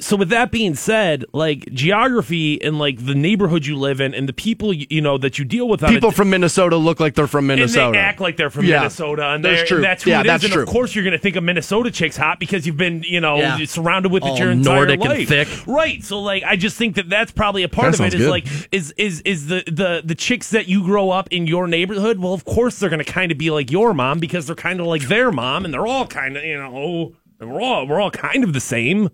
so 0.00 0.16
with 0.16 0.28
that 0.30 0.50
being 0.50 0.74
said, 0.74 1.24
like 1.32 1.66
geography 1.72 2.60
and 2.62 2.78
like 2.78 3.04
the 3.04 3.14
neighborhood 3.14 3.66
you 3.66 3.76
live 3.76 4.00
in 4.00 4.14
and 4.14 4.28
the 4.28 4.32
people 4.32 4.72
you, 4.72 4.86
you 4.90 5.00
know 5.00 5.18
that 5.18 5.38
you 5.38 5.44
deal 5.44 5.68
with, 5.68 5.80
People 5.80 6.10
from 6.10 6.30
Minnesota 6.30 6.76
look 6.76 6.98
like 7.00 7.14
they're 7.14 7.26
from 7.26 7.46
Minnesota. 7.46 7.86
and 7.86 7.94
they 7.94 7.98
act 7.98 8.20
like 8.20 8.36
they're 8.36 8.50
from 8.50 8.64
Yeah. 8.64 8.78
Minnesota, 8.78 9.28
and, 9.30 9.44
That's 9.44 9.68
true. 9.68 9.78
and 9.78 9.84
that's 9.84 10.02
who 10.04 10.10
Yeah, 10.10 10.20
it 10.20 10.26
is. 10.26 10.26
that's 10.26 10.44
and 10.44 10.52
true. 10.52 10.62
of 10.62 10.68
course, 10.68 10.94
you're 10.94 11.04
going 11.04 11.12
to 11.12 11.18
think 11.18 11.36
a 11.36 11.40
Minnesota 11.40 11.90
chick's 11.90 12.16
hot 12.16 12.40
because 12.40 12.66
you've 12.66 12.76
been, 12.76 13.02
you 13.06 13.20
know, 13.20 13.36
Yeah. 13.36 13.58
surrounded 13.64 14.10
with 14.12 14.24
it 14.24 14.38
your 14.38 14.50
entire 14.50 14.74
Nordic 14.76 15.00
and 15.00 15.08
life, 15.10 15.28
thick. 15.28 15.48
right? 15.66 16.02
So, 16.02 16.20
like, 16.20 16.42
I 16.44 16.56
just 16.56 16.76
think 16.76 16.96
that 16.96 17.08
that's 17.08 17.32
probably 17.32 17.62
a 17.62 17.68
part 17.68 17.92
That 17.92 18.00
of 18.00 18.06
it. 18.06 18.14
Is 18.14 18.20
good. 18.22 18.30
like, 18.30 18.46
is 18.72 18.92
is 18.96 19.20
is 19.22 19.46
the 19.48 19.62
the 19.66 20.02
the 20.04 20.14
chicks 20.14 20.50
that 20.50 20.68
you 20.68 20.82
grow 20.84 21.10
up 21.10 21.28
in 21.30 21.46
your 21.46 21.66
neighborhood? 21.66 22.18
Well, 22.18 22.32
of 22.34 22.44
course, 22.44 22.78
they're 22.78 22.90
going 22.90 23.04
to 23.04 23.12
kind 23.12 23.30
of 23.32 23.38
be 23.38 23.50
like 23.50 23.70
your 23.70 23.92
mom 23.94 24.18
because 24.20 24.46
they're 24.46 24.56
kind 24.56 24.80
of 24.80 24.86
like 24.86 25.02
their 25.08 25.30
mom, 25.32 25.64
and 25.64 25.72
they're 25.74 25.86
all 25.86 26.06
kind 26.06 26.36
of, 26.36 26.44
you 26.44 26.56
know, 26.58 27.12
we're 27.40 27.60
all 27.60 27.86
we're 27.86 28.00
all 28.00 28.10
kind 28.10 28.44
of 28.44 28.52
the 28.52 28.60
same. 28.60 29.10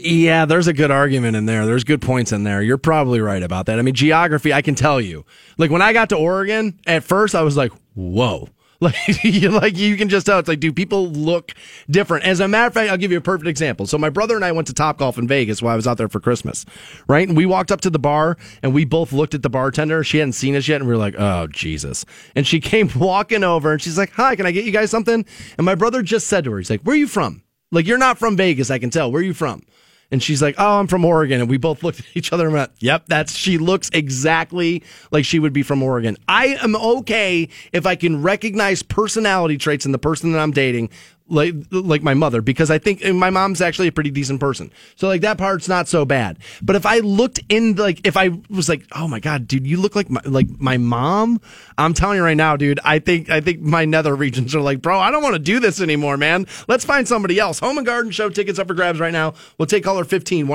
Yeah, 0.00 0.44
there's 0.44 0.66
a 0.68 0.72
good 0.72 0.90
argument 0.90 1.36
in 1.36 1.46
there. 1.46 1.66
There's 1.66 1.84
good 1.84 2.00
points 2.00 2.30
in 2.32 2.44
there. 2.44 2.62
You're 2.62 2.78
probably 2.78 3.20
right 3.20 3.42
about 3.42 3.66
that. 3.66 3.78
I 3.78 3.82
mean, 3.82 3.94
geography, 3.94 4.52
I 4.52 4.62
can 4.62 4.74
tell 4.76 5.00
you. 5.00 5.24
Like 5.56 5.70
when 5.70 5.82
I 5.82 5.92
got 5.92 6.08
to 6.10 6.16
Oregon, 6.16 6.78
at 6.86 7.02
first 7.02 7.34
I 7.34 7.42
was 7.42 7.56
like, 7.56 7.72
whoa. 7.94 8.48
Like, 8.80 8.94
you- 9.24 9.50
like 9.50 9.76
you 9.76 9.96
can 9.96 10.08
just 10.08 10.24
tell 10.24 10.38
it's 10.38 10.48
like, 10.48 10.60
do 10.60 10.72
people 10.72 11.08
look 11.08 11.52
different? 11.90 12.24
As 12.24 12.38
a 12.38 12.46
matter 12.46 12.68
of 12.68 12.74
fact, 12.74 12.88
I'll 12.88 12.96
give 12.96 13.10
you 13.10 13.18
a 13.18 13.20
perfect 13.20 13.48
example. 13.48 13.88
So 13.88 13.98
my 13.98 14.08
brother 14.08 14.36
and 14.36 14.44
I 14.44 14.52
went 14.52 14.68
to 14.68 14.72
Top 14.72 14.98
Golf 14.98 15.18
in 15.18 15.26
Vegas 15.26 15.60
while 15.60 15.72
I 15.72 15.76
was 15.76 15.88
out 15.88 15.98
there 15.98 16.08
for 16.08 16.20
Christmas, 16.20 16.64
right? 17.08 17.26
And 17.26 17.36
we 17.36 17.44
walked 17.44 17.72
up 17.72 17.80
to 17.80 17.90
the 17.90 17.98
bar 17.98 18.36
and 18.62 18.72
we 18.72 18.84
both 18.84 19.12
looked 19.12 19.34
at 19.34 19.42
the 19.42 19.50
bartender. 19.50 20.04
She 20.04 20.18
hadn't 20.18 20.34
seen 20.34 20.54
us 20.54 20.68
yet, 20.68 20.76
and 20.76 20.84
we 20.88 20.94
were 20.94 20.96
like, 21.00 21.16
oh 21.18 21.48
Jesus! 21.48 22.04
And 22.36 22.46
she 22.46 22.60
came 22.72 22.88
walking 22.94 23.42
over 23.42 23.72
and 23.72 23.82
she's 23.82 23.98
like, 23.98 24.12
hi, 24.12 24.36
can 24.36 24.46
I 24.46 24.52
get 24.52 24.64
you 24.64 24.70
guys 24.70 24.92
something? 24.92 25.26
And 25.56 25.64
my 25.64 25.74
brother 25.74 26.00
just 26.00 26.28
said 26.28 26.44
to 26.44 26.52
her, 26.52 26.58
he's 26.58 26.70
like, 26.70 26.82
where 26.82 26.94
are 26.94 26.96
you 26.98 27.08
from? 27.08 27.42
Like 27.72 27.84
you're 27.88 27.98
not 27.98 28.16
from 28.16 28.36
Vegas, 28.36 28.70
I 28.70 28.78
can 28.78 28.90
tell. 28.90 29.10
Where 29.10 29.22
are 29.22 29.24
you 29.24 29.34
from? 29.34 29.62
And 30.10 30.22
she's 30.22 30.40
like, 30.40 30.54
"Oh, 30.58 30.78
I'm 30.78 30.86
from 30.86 31.04
Oregon." 31.04 31.40
And 31.40 31.50
we 31.50 31.58
both 31.58 31.82
looked 31.82 32.00
at 32.00 32.06
each 32.14 32.32
other 32.32 32.46
and 32.46 32.54
went, 32.54 32.70
"Yep, 32.78 33.04
that's 33.08 33.36
she 33.36 33.58
looks 33.58 33.90
exactly 33.92 34.82
like 35.10 35.24
she 35.24 35.38
would 35.38 35.52
be 35.52 35.62
from 35.62 35.82
Oregon." 35.82 36.16
I 36.26 36.58
am 36.62 36.74
okay 36.76 37.48
if 37.72 37.86
I 37.86 37.94
can 37.94 38.22
recognize 38.22 38.82
personality 38.82 39.58
traits 39.58 39.84
in 39.84 39.92
the 39.92 39.98
person 39.98 40.32
that 40.32 40.38
I'm 40.38 40.52
dating, 40.52 40.90
like 41.28 41.54
like 41.70 42.02
my 42.02 42.14
mother, 42.14 42.40
because 42.42 42.70
I 42.70 42.78
think 42.78 43.04
my 43.04 43.30
mom's 43.30 43.60
actually 43.60 43.88
a 43.88 43.92
pretty 43.92 44.10
decent 44.10 44.40
person. 44.40 44.72
So 44.96 45.08
like 45.08 45.20
that 45.22 45.38
part's 45.38 45.68
not 45.68 45.88
so 45.88 46.04
bad. 46.04 46.38
But 46.62 46.76
if 46.76 46.86
I 46.86 46.98
looked 46.98 47.40
in 47.48 47.74
like 47.74 48.06
if 48.06 48.16
I 48.16 48.30
was 48.50 48.68
like, 48.68 48.84
"Oh 48.92 49.08
my 49.08 49.20
god, 49.20 49.46
dude, 49.46 49.66
you 49.66 49.78
look 49.78 49.94
like 49.94 50.10
my 50.10 50.20
like 50.24 50.48
my 50.58 50.76
mom," 50.76 51.40
I'm 51.76 51.94
telling 51.94 52.16
you 52.16 52.24
right 52.24 52.36
now, 52.36 52.56
dude, 52.56 52.80
I 52.84 52.98
think 52.98 53.30
I 53.30 53.40
think 53.40 53.60
my 53.60 53.84
nether 53.84 54.14
regions 54.14 54.54
are 54.54 54.60
like, 54.60 54.82
"Bro, 54.82 54.98
I 55.00 55.10
don't 55.10 55.22
want 55.22 55.34
to 55.34 55.38
do 55.38 55.60
this 55.60 55.80
anymore, 55.80 56.16
man. 56.16 56.46
Let's 56.66 56.84
find 56.84 57.06
somebody 57.06 57.38
else." 57.38 57.58
Home 57.58 57.78
and 57.78 57.86
Garden 57.86 58.10
Show 58.10 58.30
tickets 58.30 58.58
up 58.58 58.68
for 58.68 58.74
grabs 58.74 59.00
right 59.00 59.12
now. 59.12 59.34
We'll 59.58 59.66
take 59.66 59.84
caller 59.84 60.04
15 60.04 60.46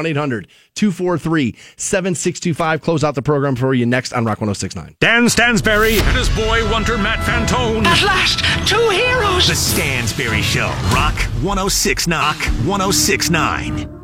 1-800-243-7625 0.76 2.82
close 2.82 3.04
out 3.04 3.16
the 3.16 3.22
program 3.22 3.56
for 3.56 3.74
you 3.74 3.86
next 3.86 4.14
on 4.14 4.26
Rock 4.26 4.41
1069. 4.41 4.95
Dan 5.00 5.30
Stansbury 5.30 6.00
and 6.00 6.18
his 6.18 6.30
boy 6.30 6.70
wonder 6.72 6.98
Matt 6.98 7.20
Fantone. 7.20 7.86
At 7.86 8.02
last, 8.04 8.40
two 8.68 8.90
heroes. 8.90 9.48
The 9.48 9.56
Stansbury 9.56 10.41
Show. 10.41 10.68
Rock 10.94 11.16
1069. 11.41 12.20
Rock 12.20 12.38
1069. 12.66 14.03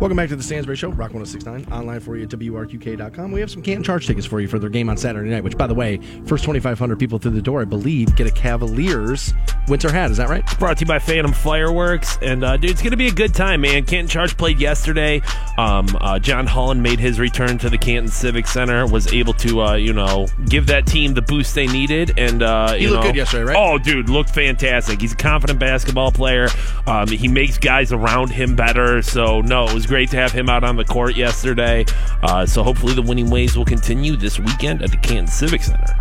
Welcome 0.00 0.16
back 0.16 0.28
to 0.30 0.36
the 0.36 0.42
Stansbury 0.42 0.76
Show, 0.76 0.88
Rock 0.90 1.14
1069, 1.14 1.72
online 1.72 2.00
for 2.00 2.16
you 2.16 2.24
at 2.24 2.28
WRQK.com. 2.28 3.30
We 3.32 3.40
have 3.40 3.50
some 3.50 3.62
Canton 3.62 3.82
Charge 3.84 4.06
tickets 4.06 4.26
for 4.26 4.38
you 4.40 4.48
for 4.48 4.58
their 4.58 4.68
game 4.68 4.90
on 4.90 4.96
Saturday 4.98 5.30
night, 5.30 5.42
which, 5.44 5.56
by 5.56 5.66
the 5.66 5.72
way, 5.72 5.96
first 6.26 6.44
2,500 6.44 6.98
people 6.98 7.18
through 7.18 7.30
the 7.30 7.40
door, 7.40 7.62
I 7.62 7.64
believe, 7.64 8.14
get 8.16 8.26
a 8.26 8.30
Cavaliers 8.30 9.32
winter 9.66 9.90
hat. 9.90 10.10
Is 10.10 10.18
that 10.18 10.28
right? 10.28 10.44
Brought 10.58 10.76
to 10.78 10.80
you 10.84 10.86
by 10.88 10.98
Phantom 10.98 11.32
Fireworks, 11.32 12.18
and 12.20 12.44
uh, 12.44 12.56
dude, 12.58 12.72
it's 12.72 12.82
gonna 12.82 12.96
be 12.98 13.06
a 13.06 13.12
good 13.12 13.32
time, 13.34 13.62
man. 13.62 13.84
Canton 13.86 14.08
Charge 14.08 14.36
played 14.36 14.60
yesterday. 14.60 15.22
Um, 15.56 15.86
uh, 16.00 16.18
John 16.18 16.46
Holland 16.46 16.82
made 16.82 16.98
his 16.98 17.18
return 17.18 17.56
to 17.58 17.70
the 17.70 17.78
Canton 17.78 18.10
Civic 18.10 18.46
Center. 18.46 18.86
Was 18.86 19.10
able 19.12 19.32
to, 19.34 19.62
uh, 19.62 19.74
you 19.74 19.92
know, 19.94 20.26
give 20.48 20.66
that 20.66 20.86
team 20.86 21.14
the 21.14 21.22
boost 21.22 21.54
they 21.54 21.68
needed, 21.68 22.18
and 22.18 22.42
uh, 22.42 22.74
He 22.74 22.88
looked 22.88 23.04
know- 23.04 23.08
good 23.10 23.16
yesterday, 23.16 23.44
right? 23.44 23.56
Oh, 23.56 23.78
dude, 23.78 24.10
looked 24.10 24.30
fantastic. 24.30 25.00
He's 25.00 25.12
a 25.12 25.16
confident 25.16 25.60
basketball 25.60 26.10
player. 26.12 26.48
Um, 26.86 27.06
he 27.08 27.28
makes 27.28 27.56
guys 27.58 27.90
around 27.92 28.30
him 28.32 28.54
better. 28.56 29.00
So 29.00 29.40
no, 29.40 29.66
it 29.66 29.72
was 29.72 29.83
great 29.86 30.10
to 30.10 30.16
have 30.16 30.32
him 30.32 30.48
out 30.48 30.64
on 30.64 30.76
the 30.76 30.84
court 30.84 31.16
yesterday. 31.16 31.84
Uh, 32.22 32.46
so 32.46 32.62
hopefully 32.62 32.94
the 32.94 33.02
winning 33.02 33.30
ways 33.30 33.56
will 33.56 33.64
continue 33.64 34.16
this 34.16 34.38
weekend 34.38 34.82
at 34.82 34.90
the 34.90 34.96
Canton 34.98 35.26
Civic 35.26 35.62
Center. 35.62 35.94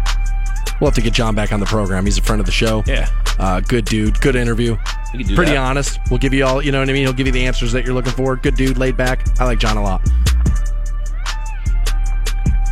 We'll 0.80 0.89
have 0.89 0.95
to 0.95 1.01
get 1.01 1.14
John 1.14 1.35
back 1.35 1.53
on 1.53 1.60
the 1.60 1.65
program. 1.65 2.05
He's 2.05 2.18
a 2.18 2.22
friend 2.22 2.39
of 2.39 2.45
the 2.45 2.51
show. 2.51 2.84
Yeah. 2.85 3.07
Uh, 3.39 3.60
good 3.61 3.85
dude. 3.85 4.19
Good 4.22 4.35
interview. 4.35 4.77
We 5.14 5.19
can 5.19 5.27
do 5.30 5.35
Pretty 5.35 5.51
that. 5.51 5.57
honest. 5.60 5.99
We'll 6.10 6.18
give 6.19 6.34
you 6.34 6.45
all, 6.45 6.61
you 6.61 6.72
know 6.72 6.80
what 6.80 6.89
I 6.89 6.93
mean? 6.93 7.03
He'll 7.03 7.14
give 7.14 7.27
you 7.27 7.34
the 7.34 7.45
answers 7.45 7.72
that 7.73 7.85
you're 7.85 7.93
looking 7.93 8.11
for. 8.14 8.35
Good 8.35 8.55
dude, 8.55 8.77
laid 8.77 8.97
back. 8.97 9.26
I 9.39 9.45
like 9.45 9.60
John 9.60 9.77
a 9.77 9.84
lot. 9.84 10.01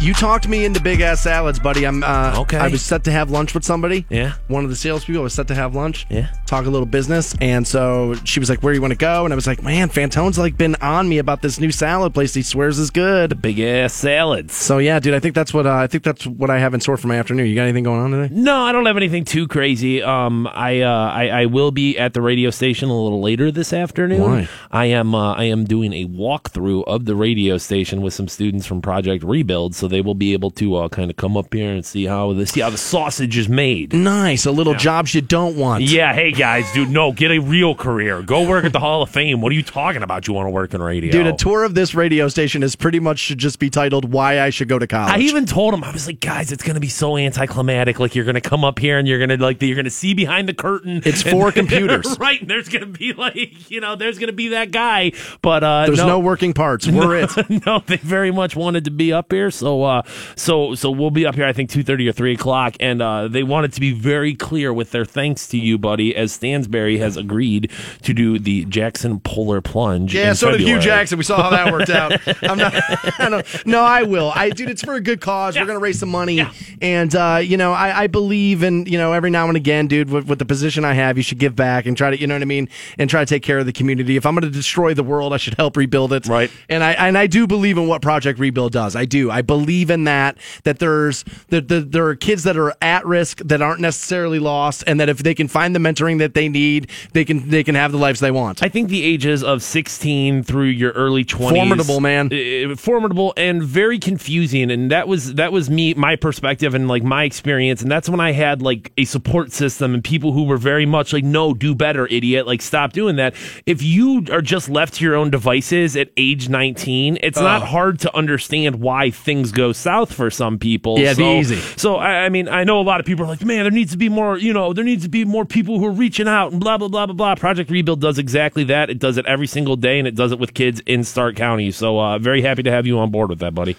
You 0.01 0.15
talked 0.15 0.47
me 0.47 0.65
into 0.65 0.81
big 0.81 0.99
ass 1.01 1.21
salads, 1.21 1.59
buddy. 1.59 1.85
I'm 1.85 2.03
uh, 2.03 2.39
Okay. 2.39 2.57
I 2.57 2.69
was 2.69 2.81
set 2.81 3.03
to 3.03 3.11
have 3.11 3.29
lunch 3.29 3.53
with 3.53 3.63
somebody. 3.63 4.07
Yeah. 4.09 4.33
One 4.47 4.63
of 4.63 4.71
the 4.71 4.75
salespeople 4.75 5.21
was 5.21 5.35
set 5.35 5.47
to 5.49 5.53
have 5.53 5.75
lunch. 5.75 6.07
Yeah. 6.09 6.29
Talk 6.47 6.65
a 6.65 6.69
little 6.71 6.87
business, 6.87 7.35
and 7.39 7.67
so 7.67 8.15
she 8.23 8.39
was 8.39 8.49
like, 8.49 8.63
"Where 8.63 8.73
do 8.73 8.77
you 8.77 8.81
want 8.81 8.93
to 8.93 8.97
go?" 8.97 9.25
And 9.25 9.31
I 9.31 9.35
was 9.35 9.45
like, 9.45 9.61
"Man, 9.61 9.89
Fantone's 9.89 10.39
like 10.39 10.57
been 10.57 10.75
on 10.81 11.07
me 11.07 11.19
about 11.19 11.43
this 11.43 11.59
new 11.59 11.71
salad 11.71 12.15
place. 12.15 12.33
He 12.33 12.41
swears 12.41 12.79
is 12.79 12.89
good." 12.89 13.43
Big 13.43 13.59
ass 13.59 13.93
salads. 13.93 14.55
So 14.55 14.79
yeah, 14.79 14.99
dude, 14.99 15.13
I 15.13 15.19
think 15.19 15.35
that's 15.35 15.53
what 15.53 15.67
uh, 15.67 15.75
I 15.75 15.85
think 15.85 16.03
that's 16.03 16.25
what 16.25 16.49
I 16.49 16.57
have 16.57 16.73
in 16.73 16.81
store 16.81 16.97
for 16.97 17.07
my 17.07 17.17
afternoon. 17.17 17.45
You 17.45 17.53
got 17.55 17.63
anything 17.63 17.83
going 17.83 18.01
on 18.01 18.09
today? 18.11 18.33
No, 18.33 18.63
I 18.63 18.71
don't 18.71 18.87
have 18.87 18.97
anything 18.97 19.23
too 19.23 19.47
crazy. 19.47 20.01
Um, 20.01 20.47
I, 20.47 20.81
uh, 20.81 20.89
I 21.11 21.27
I 21.29 21.45
will 21.45 21.69
be 21.71 21.97
at 21.99 22.15
the 22.15 22.21
radio 22.23 22.49
station 22.49 22.89
a 22.89 22.99
little 22.99 23.21
later 23.21 23.51
this 23.51 23.71
afternoon. 23.71 24.21
Why? 24.21 24.49
I 24.71 24.85
am 24.85 25.13
uh, 25.13 25.35
I 25.35 25.43
am 25.43 25.63
doing 25.65 25.93
a 25.93 26.07
walkthrough 26.07 26.85
of 26.87 27.05
the 27.05 27.15
radio 27.15 27.59
station 27.59 28.01
with 28.01 28.15
some 28.15 28.27
students 28.27 28.65
from 28.65 28.81
Project 28.81 29.23
Rebuild, 29.23 29.75
so 29.75 29.87
they 29.91 30.01
will 30.01 30.15
be 30.15 30.33
able 30.33 30.49
to 30.51 30.75
uh, 30.77 30.89
kind 30.89 31.11
of 31.11 31.17
come 31.17 31.37
up 31.37 31.53
here 31.53 31.71
and 31.71 31.85
see 31.85 32.05
how 32.05 32.33
the 32.33 32.45
see 32.47 32.61
how 32.61 32.69
the 32.69 32.77
sausage 32.77 33.37
is 33.37 33.47
made. 33.47 33.93
Nice, 33.93 34.45
a 34.45 34.51
little 34.51 34.73
jobs 34.73 35.13
you 35.13 35.21
don't 35.21 35.55
want. 35.57 35.83
Yeah, 35.83 36.13
hey 36.13 36.31
guys, 36.31 36.71
dude, 36.73 36.89
no, 36.89 37.11
get 37.11 37.31
a 37.31 37.39
real 37.39 37.75
career. 37.75 38.21
Go 38.21 38.47
work 38.47 38.65
at 38.65 38.73
the 38.73 38.79
Hall 38.79 39.03
of 39.03 39.09
Fame. 39.09 39.41
What 39.41 39.51
are 39.51 39.55
you 39.55 39.63
talking 39.63 40.01
about? 40.03 40.27
You 40.27 40.33
want 40.33 40.47
to 40.47 40.51
work 40.51 40.73
in 40.73 40.81
radio, 40.81 41.11
Dude, 41.11 41.27
a 41.27 41.33
tour 41.35 41.63
of 41.63 41.75
this 41.75 41.93
radio 41.93 42.27
station 42.27 42.63
is 42.63 42.75
pretty 42.75 42.99
much 42.99 43.19
should 43.19 43.37
just 43.37 43.59
be 43.59 43.69
titled 43.69 44.11
"Why 44.11 44.41
I 44.41 44.49
Should 44.49 44.67
Go 44.69 44.79
to 44.79 44.87
College." 44.87 45.13
I 45.13 45.19
even 45.19 45.45
told 45.45 45.73
him 45.73 45.83
I 45.83 45.91
was 45.91 46.07
like, 46.07 46.19
guys, 46.19 46.51
it's 46.51 46.63
gonna 46.63 46.79
be 46.79 46.89
so 46.89 47.17
anticlimactic. 47.17 47.99
Like 47.99 48.15
you're 48.15 48.25
gonna 48.25 48.41
come 48.41 48.63
up 48.63 48.79
here 48.79 48.97
and 48.97 49.07
you're 49.07 49.19
gonna 49.19 49.37
like 49.37 49.61
you're 49.61 49.75
gonna 49.75 49.89
see 49.89 50.13
behind 50.13 50.47
the 50.49 50.53
curtain. 50.53 51.01
It's 51.05 51.23
and- 51.23 51.31
for 51.31 51.51
computers. 51.61 52.17
right? 52.19 52.39
And 52.41 52.49
there's 52.49 52.69
gonna 52.69 52.85
be 52.85 53.13
like 53.13 53.69
you 53.69 53.81
know 53.81 53.95
there's 53.95 54.17
gonna 54.17 54.31
be 54.31 54.49
that 54.49 54.71
guy, 54.71 55.11
but 55.41 55.63
uh, 55.63 55.85
There's 55.85 55.97
no, 55.97 56.07
no, 56.07 56.19
working 56.19 56.53
parts. 56.53 56.87
We're 56.87 57.15
it. 57.23 57.65
no, 57.65 57.79
they 57.85 57.97
very 57.97 58.31
much 58.31 58.55
wanted 58.55 58.85
to 58.85 58.91
be 58.91 59.11
up 59.11 59.31
here. 59.31 59.51
So, 59.51 59.80
uh, 59.83 60.01
so, 60.35 60.75
so 60.75 60.91
we'll 60.91 61.11
be 61.11 61.25
up 61.25 61.35
here. 61.35 61.45
I 61.45 61.53
think 61.53 61.69
two 61.69 61.83
thirty 61.83 62.07
or 62.07 62.11
three 62.11 62.33
o'clock, 62.33 62.75
and 62.79 63.01
uh, 63.01 63.27
they 63.27 63.43
wanted 63.43 63.73
to 63.73 63.81
be 63.81 63.91
very 63.93 64.35
clear 64.35 64.73
with 64.73 64.91
their 64.91 65.05
thanks 65.05 65.47
to 65.49 65.57
you, 65.57 65.77
buddy, 65.77 66.15
as 66.15 66.31
Stansbury 66.33 66.97
has 66.97 67.17
agreed 67.17 67.71
to 68.03 68.13
do 68.13 68.39
the 68.39 68.65
Jackson 68.65 69.19
Polar 69.19 69.61
Plunge. 69.61 70.13
Yeah, 70.15 70.33
so 70.33 70.51
did 70.51 70.61
Hue 70.61 70.79
Jackson. 70.79 71.17
We 71.17 71.23
saw 71.23 71.41
how 71.43 71.49
that 71.51 71.71
worked 71.71 71.89
out. 71.89 72.13
I'm 72.43 72.57
not. 72.57 72.73
I 72.75 73.43
no, 73.65 73.81
I 73.83 74.03
will. 74.03 74.31
I, 74.35 74.49
dude, 74.49 74.69
it's 74.69 74.83
for 74.83 74.95
a 74.95 75.01
good 75.01 75.21
cause. 75.21 75.57
We're 75.57 75.65
gonna 75.65 75.79
raise 75.79 75.99
some 75.99 76.09
money, 76.09 76.35
Yeah. 76.35 76.51
and 76.81 77.13
uh, 77.15 77.39
you 77.43 77.57
know, 77.57 77.73
I, 77.73 78.03
I 78.03 78.07
believe 78.07 78.63
in 78.63 78.85
you 78.85 78.97
know 78.97 79.13
every 79.13 79.29
now 79.29 79.47
and 79.47 79.57
again, 79.57 79.87
dude, 79.87 80.09
with, 80.09 80.27
with 80.27 80.39
the 80.39 80.45
position 80.45 80.85
I 80.85 80.93
have, 80.93 81.17
you 81.17 81.23
should 81.23 81.39
give 81.39 81.55
back 81.55 81.85
and 81.85 81.95
try 81.95 82.09
to, 82.11 82.19
you 82.19 82.27
know 82.27 82.35
what 82.35 82.41
I 82.41 82.45
mean, 82.45 82.69
and 82.97 83.09
try 83.09 83.21
to 83.21 83.25
take 83.25 83.43
care 83.43 83.59
of 83.59 83.65
the 83.65 83.73
community. 83.73 84.15
If 84.17 84.25
I'm 84.25 84.35
gonna 84.35 84.49
destroy 84.49 84.93
the 84.93 85.03
world, 85.03 85.33
I 85.33 85.37
should 85.37 85.55
help 85.55 85.77
rebuild 85.77 86.13
it. 86.13 86.27
Right. 86.27 86.51
And 86.69 86.83
I 86.83 86.91
and 86.93 87.17
I 87.17 87.27
do 87.27 87.47
believe 87.47 87.77
in 87.77 87.87
what 87.87 88.01
Project 88.01 88.39
Rebuild 88.39 88.71
does. 88.71 88.95
I 88.95 89.05
do. 89.05 89.29
I 89.31 89.41
believe 89.41 89.60
in 89.69 90.03
that. 90.05 90.37
That 90.63 90.79
there's 90.79 91.23
that 91.49 91.67
the, 91.67 91.81
there 91.81 92.05
are 92.07 92.15
kids 92.15 92.43
that 92.43 92.57
are 92.57 92.73
at 92.81 93.05
risk 93.05 93.39
that 93.39 93.61
aren't 93.61 93.81
necessarily 93.81 94.39
lost, 94.39 94.83
and 94.87 94.99
that 94.99 95.09
if 95.09 95.19
they 95.19 95.33
can 95.33 95.47
find 95.47 95.75
the 95.75 95.79
mentoring 95.79 96.19
that 96.19 96.33
they 96.33 96.49
need, 96.49 96.89
they 97.13 97.25
can 97.25 97.49
they 97.49 97.63
can 97.63 97.75
have 97.75 97.91
the 97.91 97.97
lives 97.97 98.19
they 98.19 98.31
want. 98.31 98.63
I 98.63 98.69
think 98.69 98.89
the 98.89 99.03
ages 99.03 99.43
of 99.43 99.63
16 99.63 100.43
through 100.43 100.65
your 100.65 100.91
early 100.91 101.23
20s 101.23 101.49
Formidable, 101.49 101.99
man. 101.99 102.31
uh, 102.33 102.75
formidable 102.75 103.33
and 103.37 103.63
very 103.63 103.99
confusing 103.99 104.71
and 104.71 104.91
that 104.91 105.07
was 105.07 105.35
that 105.35 105.51
was 105.51 105.69
me 105.69 105.93
my 105.93 106.15
perspective 106.15 106.73
and 106.73 106.87
like 106.87 107.03
my 107.03 107.23
experience 107.23 107.81
and 107.81 107.91
that's 107.91 108.09
when 108.09 108.19
I 108.19 108.31
had 108.31 108.61
like 108.61 108.91
a 108.97 109.05
support 109.05 109.51
system 109.51 109.93
and 109.93 110.03
people 110.03 110.31
who 110.31 110.43
were 110.43 110.57
very 110.57 110.85
much 110.85 111.13
like 111.13 111.23
no 111.23 111.53
do 111.53 111.75
better 111.75 112.07
idiot 112.07 112.47
like 112.47 112.61
stop 112.61 112.93
doing 112.93 113.15
that 113.17 113.35
if 113.65 113.81
you 113.81 114.25
are 114.31 114.41
just 114.41 114.69
left 114.69 114.95
to 114.95 115.05
your 115.05 115.15
own 115.15 115.29
devices 115.29 115.95
at 115.95 116.09
age 116.17 116.49
19 116.49 117.17
it's 117.21 117.39
not 117.39 117.63
hard 117.63 117.99
to 117.99 118.15
understand 118.15 118.75
why 118.77 119.11
things 119.11 119.50
go 119.51 119.71
south 119.71 120.13
for 120.13 120.29
some 120.29 120.57
people. 120.59 120.97
Yeah, 120.99 121.13
so, 121.13 121.17
be 121.17 121.39
easy. 121.39 121.57
So 121.77 121.95
I, 121.97 122.25
I 122.25 122.29
mean, 122.29 122.47
I 122.47 122.63
know 122.63 122.79
a 122.79 122.83
lot 122.83 122.99
of 122.99 123.05
people 123.05 123.25
are 123.25 123.27
like, 123.27 123.43
man, 123.43 123.63
there 123.63 123.71
needs 123.71 123.91
to 123.91 123.97
be 123.97 124.09
more. 124.09 124.37
You 124.37 124.53
know, 124.53 124.73
there 124.73 124.83
needs 124.85 125.03
to 125.03 125.09
be 125.09 125.25
more 125.25 125.45
people 125.45 125.79
who 125.79 125.85
are 125.87 125.91
reaching 125.91 126.27
out 126.27 126.51
and 126.51 126.59
blah 126.61 126.77
blah 126.77 126.87
blah 126.87 127.05
blah 127.05 127.13
blah. 127.15 127.35
Project 127.35 127.69
Rebuild 127.69 128.01
does 128.01 128.17
exactly 128.17 128.63
that. 128.65 128.89
It 128.89 128.99
does 128.99 129.17
it 129.17 129.25
every 129.25 129.47
single 129.47 129.75
day, 129.75 129.99
and 129.99 130.07
it 130.07 130.15
does 130.15 130.31
it 130.31 130.39
with 130.39 130.53
kids 130.53 130.79
in 130.85 131.03
Stark 131.03 131.35
County. 131.35 131.71
So 131.71 131.99
uh, 131.99 132.17
very 132.19 132.41
happy 132.41 132.63
to 132.63 132.71
have 132.71 132.85
you 132.87 132.99
on 132.99 133.11
board 133.11 133.29
with 133.29 133.39
that, 133.39 133.53
buddy. 133.55 133.75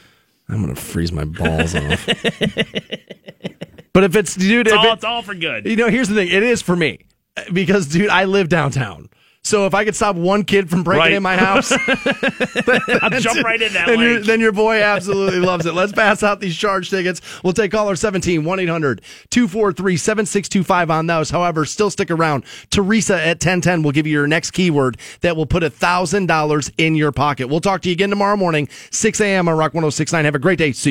I'm 0.49 0.61
gonna 0.61 0.75
freeze 0.75 1.13
my 1.13 1.25
balls 1.25 1.75
off. 1.75 2.07
but 3.93 4.05
if 4.05 4.17
it's 4.17 4.35
dude, 4.35 4.67
It's 4.67 4.75
if 4.75 4.79
all, 4.79 4.87
it- 4.87 4.93
it's 4.95 5.05
all 5.05 5.23
for 5.23 5.35
good. 5.35 5.67
you 5.67 5.77
know, 5.77 5.89
here's 5.89 6.09
the 6.09 6.15
thing. 6.15 6.29
It 6.29 6.43
is 6.43 6.63
for 6.63 6.77
me 6.77 7.07
because, 7.53 7.87
dude, 7.87 8.11
I 8.11 8.25
live 8.25 8.49
downtown. 8.49 9.09
So 9.45 9.67
if 9.67 9.75
I 9.75 9.85
could 9.85 9.97
stop 9.97 10.15
one 10.15 10.45
kid 10.45 10.71
from 10.71 10.85
breaking 10.85 11.01
Right. 11.01 11.13
in 11.15 11.23
my 11.23 11.37
house, 11.37 11.73
I'll 13.03 13.11
jump 13.21 13.43
right 13.45 13.61
in 13.61 13.73
that 13.73 13.87
then, 13.87 13.99
your, 13.99 14.21
then 14.21 14.41
your 14.41 14.53
boy 14.53 14.81
absolutely 14.81 15.41
loves 15.41 15.67
it. 15.67 15.75
Let's 15.75 15.93
pass 15.93 16.23
out 16.23 16.39
these 16.41 16.57
charge 16.57 16.91
tickets. 16.91 17.21
We'll 17.43 17.53
take 17.53 17.73
caller 17.73 17.97
17 17.97 18.45
1 18.45 18.61
800 18.61 19.03
243 19.31 19.97
7625 19.97 20.91
on 20.91 21.07
those. 21.09 21.31
However, 21.31 21.65
still 21.65 21.91
stick 21.91 22.11
around. 22.11 22.45
Teresa 22.71 23.15
at 23.21 23.37
1010 23.45 23.83
will 23.83 23.93
give 23.93 24.07
you 24.07 24.13
your 24.13 24.29
next 24.29 24.53
keyword 24.53 24.97
that 25.23 25.37
will 25.37 25.47
put 25.47 25.65
$1,000 25.65 26.71
in 26.79 26.95
your 26.95 27.11
pocket. 27.13 27.49
We'll 27.49 27.61
talk 27.61 27.83
to 27.83 27.89
you 27.89 27.95
again 27.95 28.11
tomorrow 28.11 28.37
morning, 28.37 28.69
6 28.91 29.21
a.m. 29.21 29.49
on 29.49 29.57
Rock 29.57 29.75
1069. 29.75 30.25
Have 30.25 30.35
a 30.35 30.39
great 30.39 30.59
day. 30.59 30.71
See 30.71 30.79
you. 30.79 30.81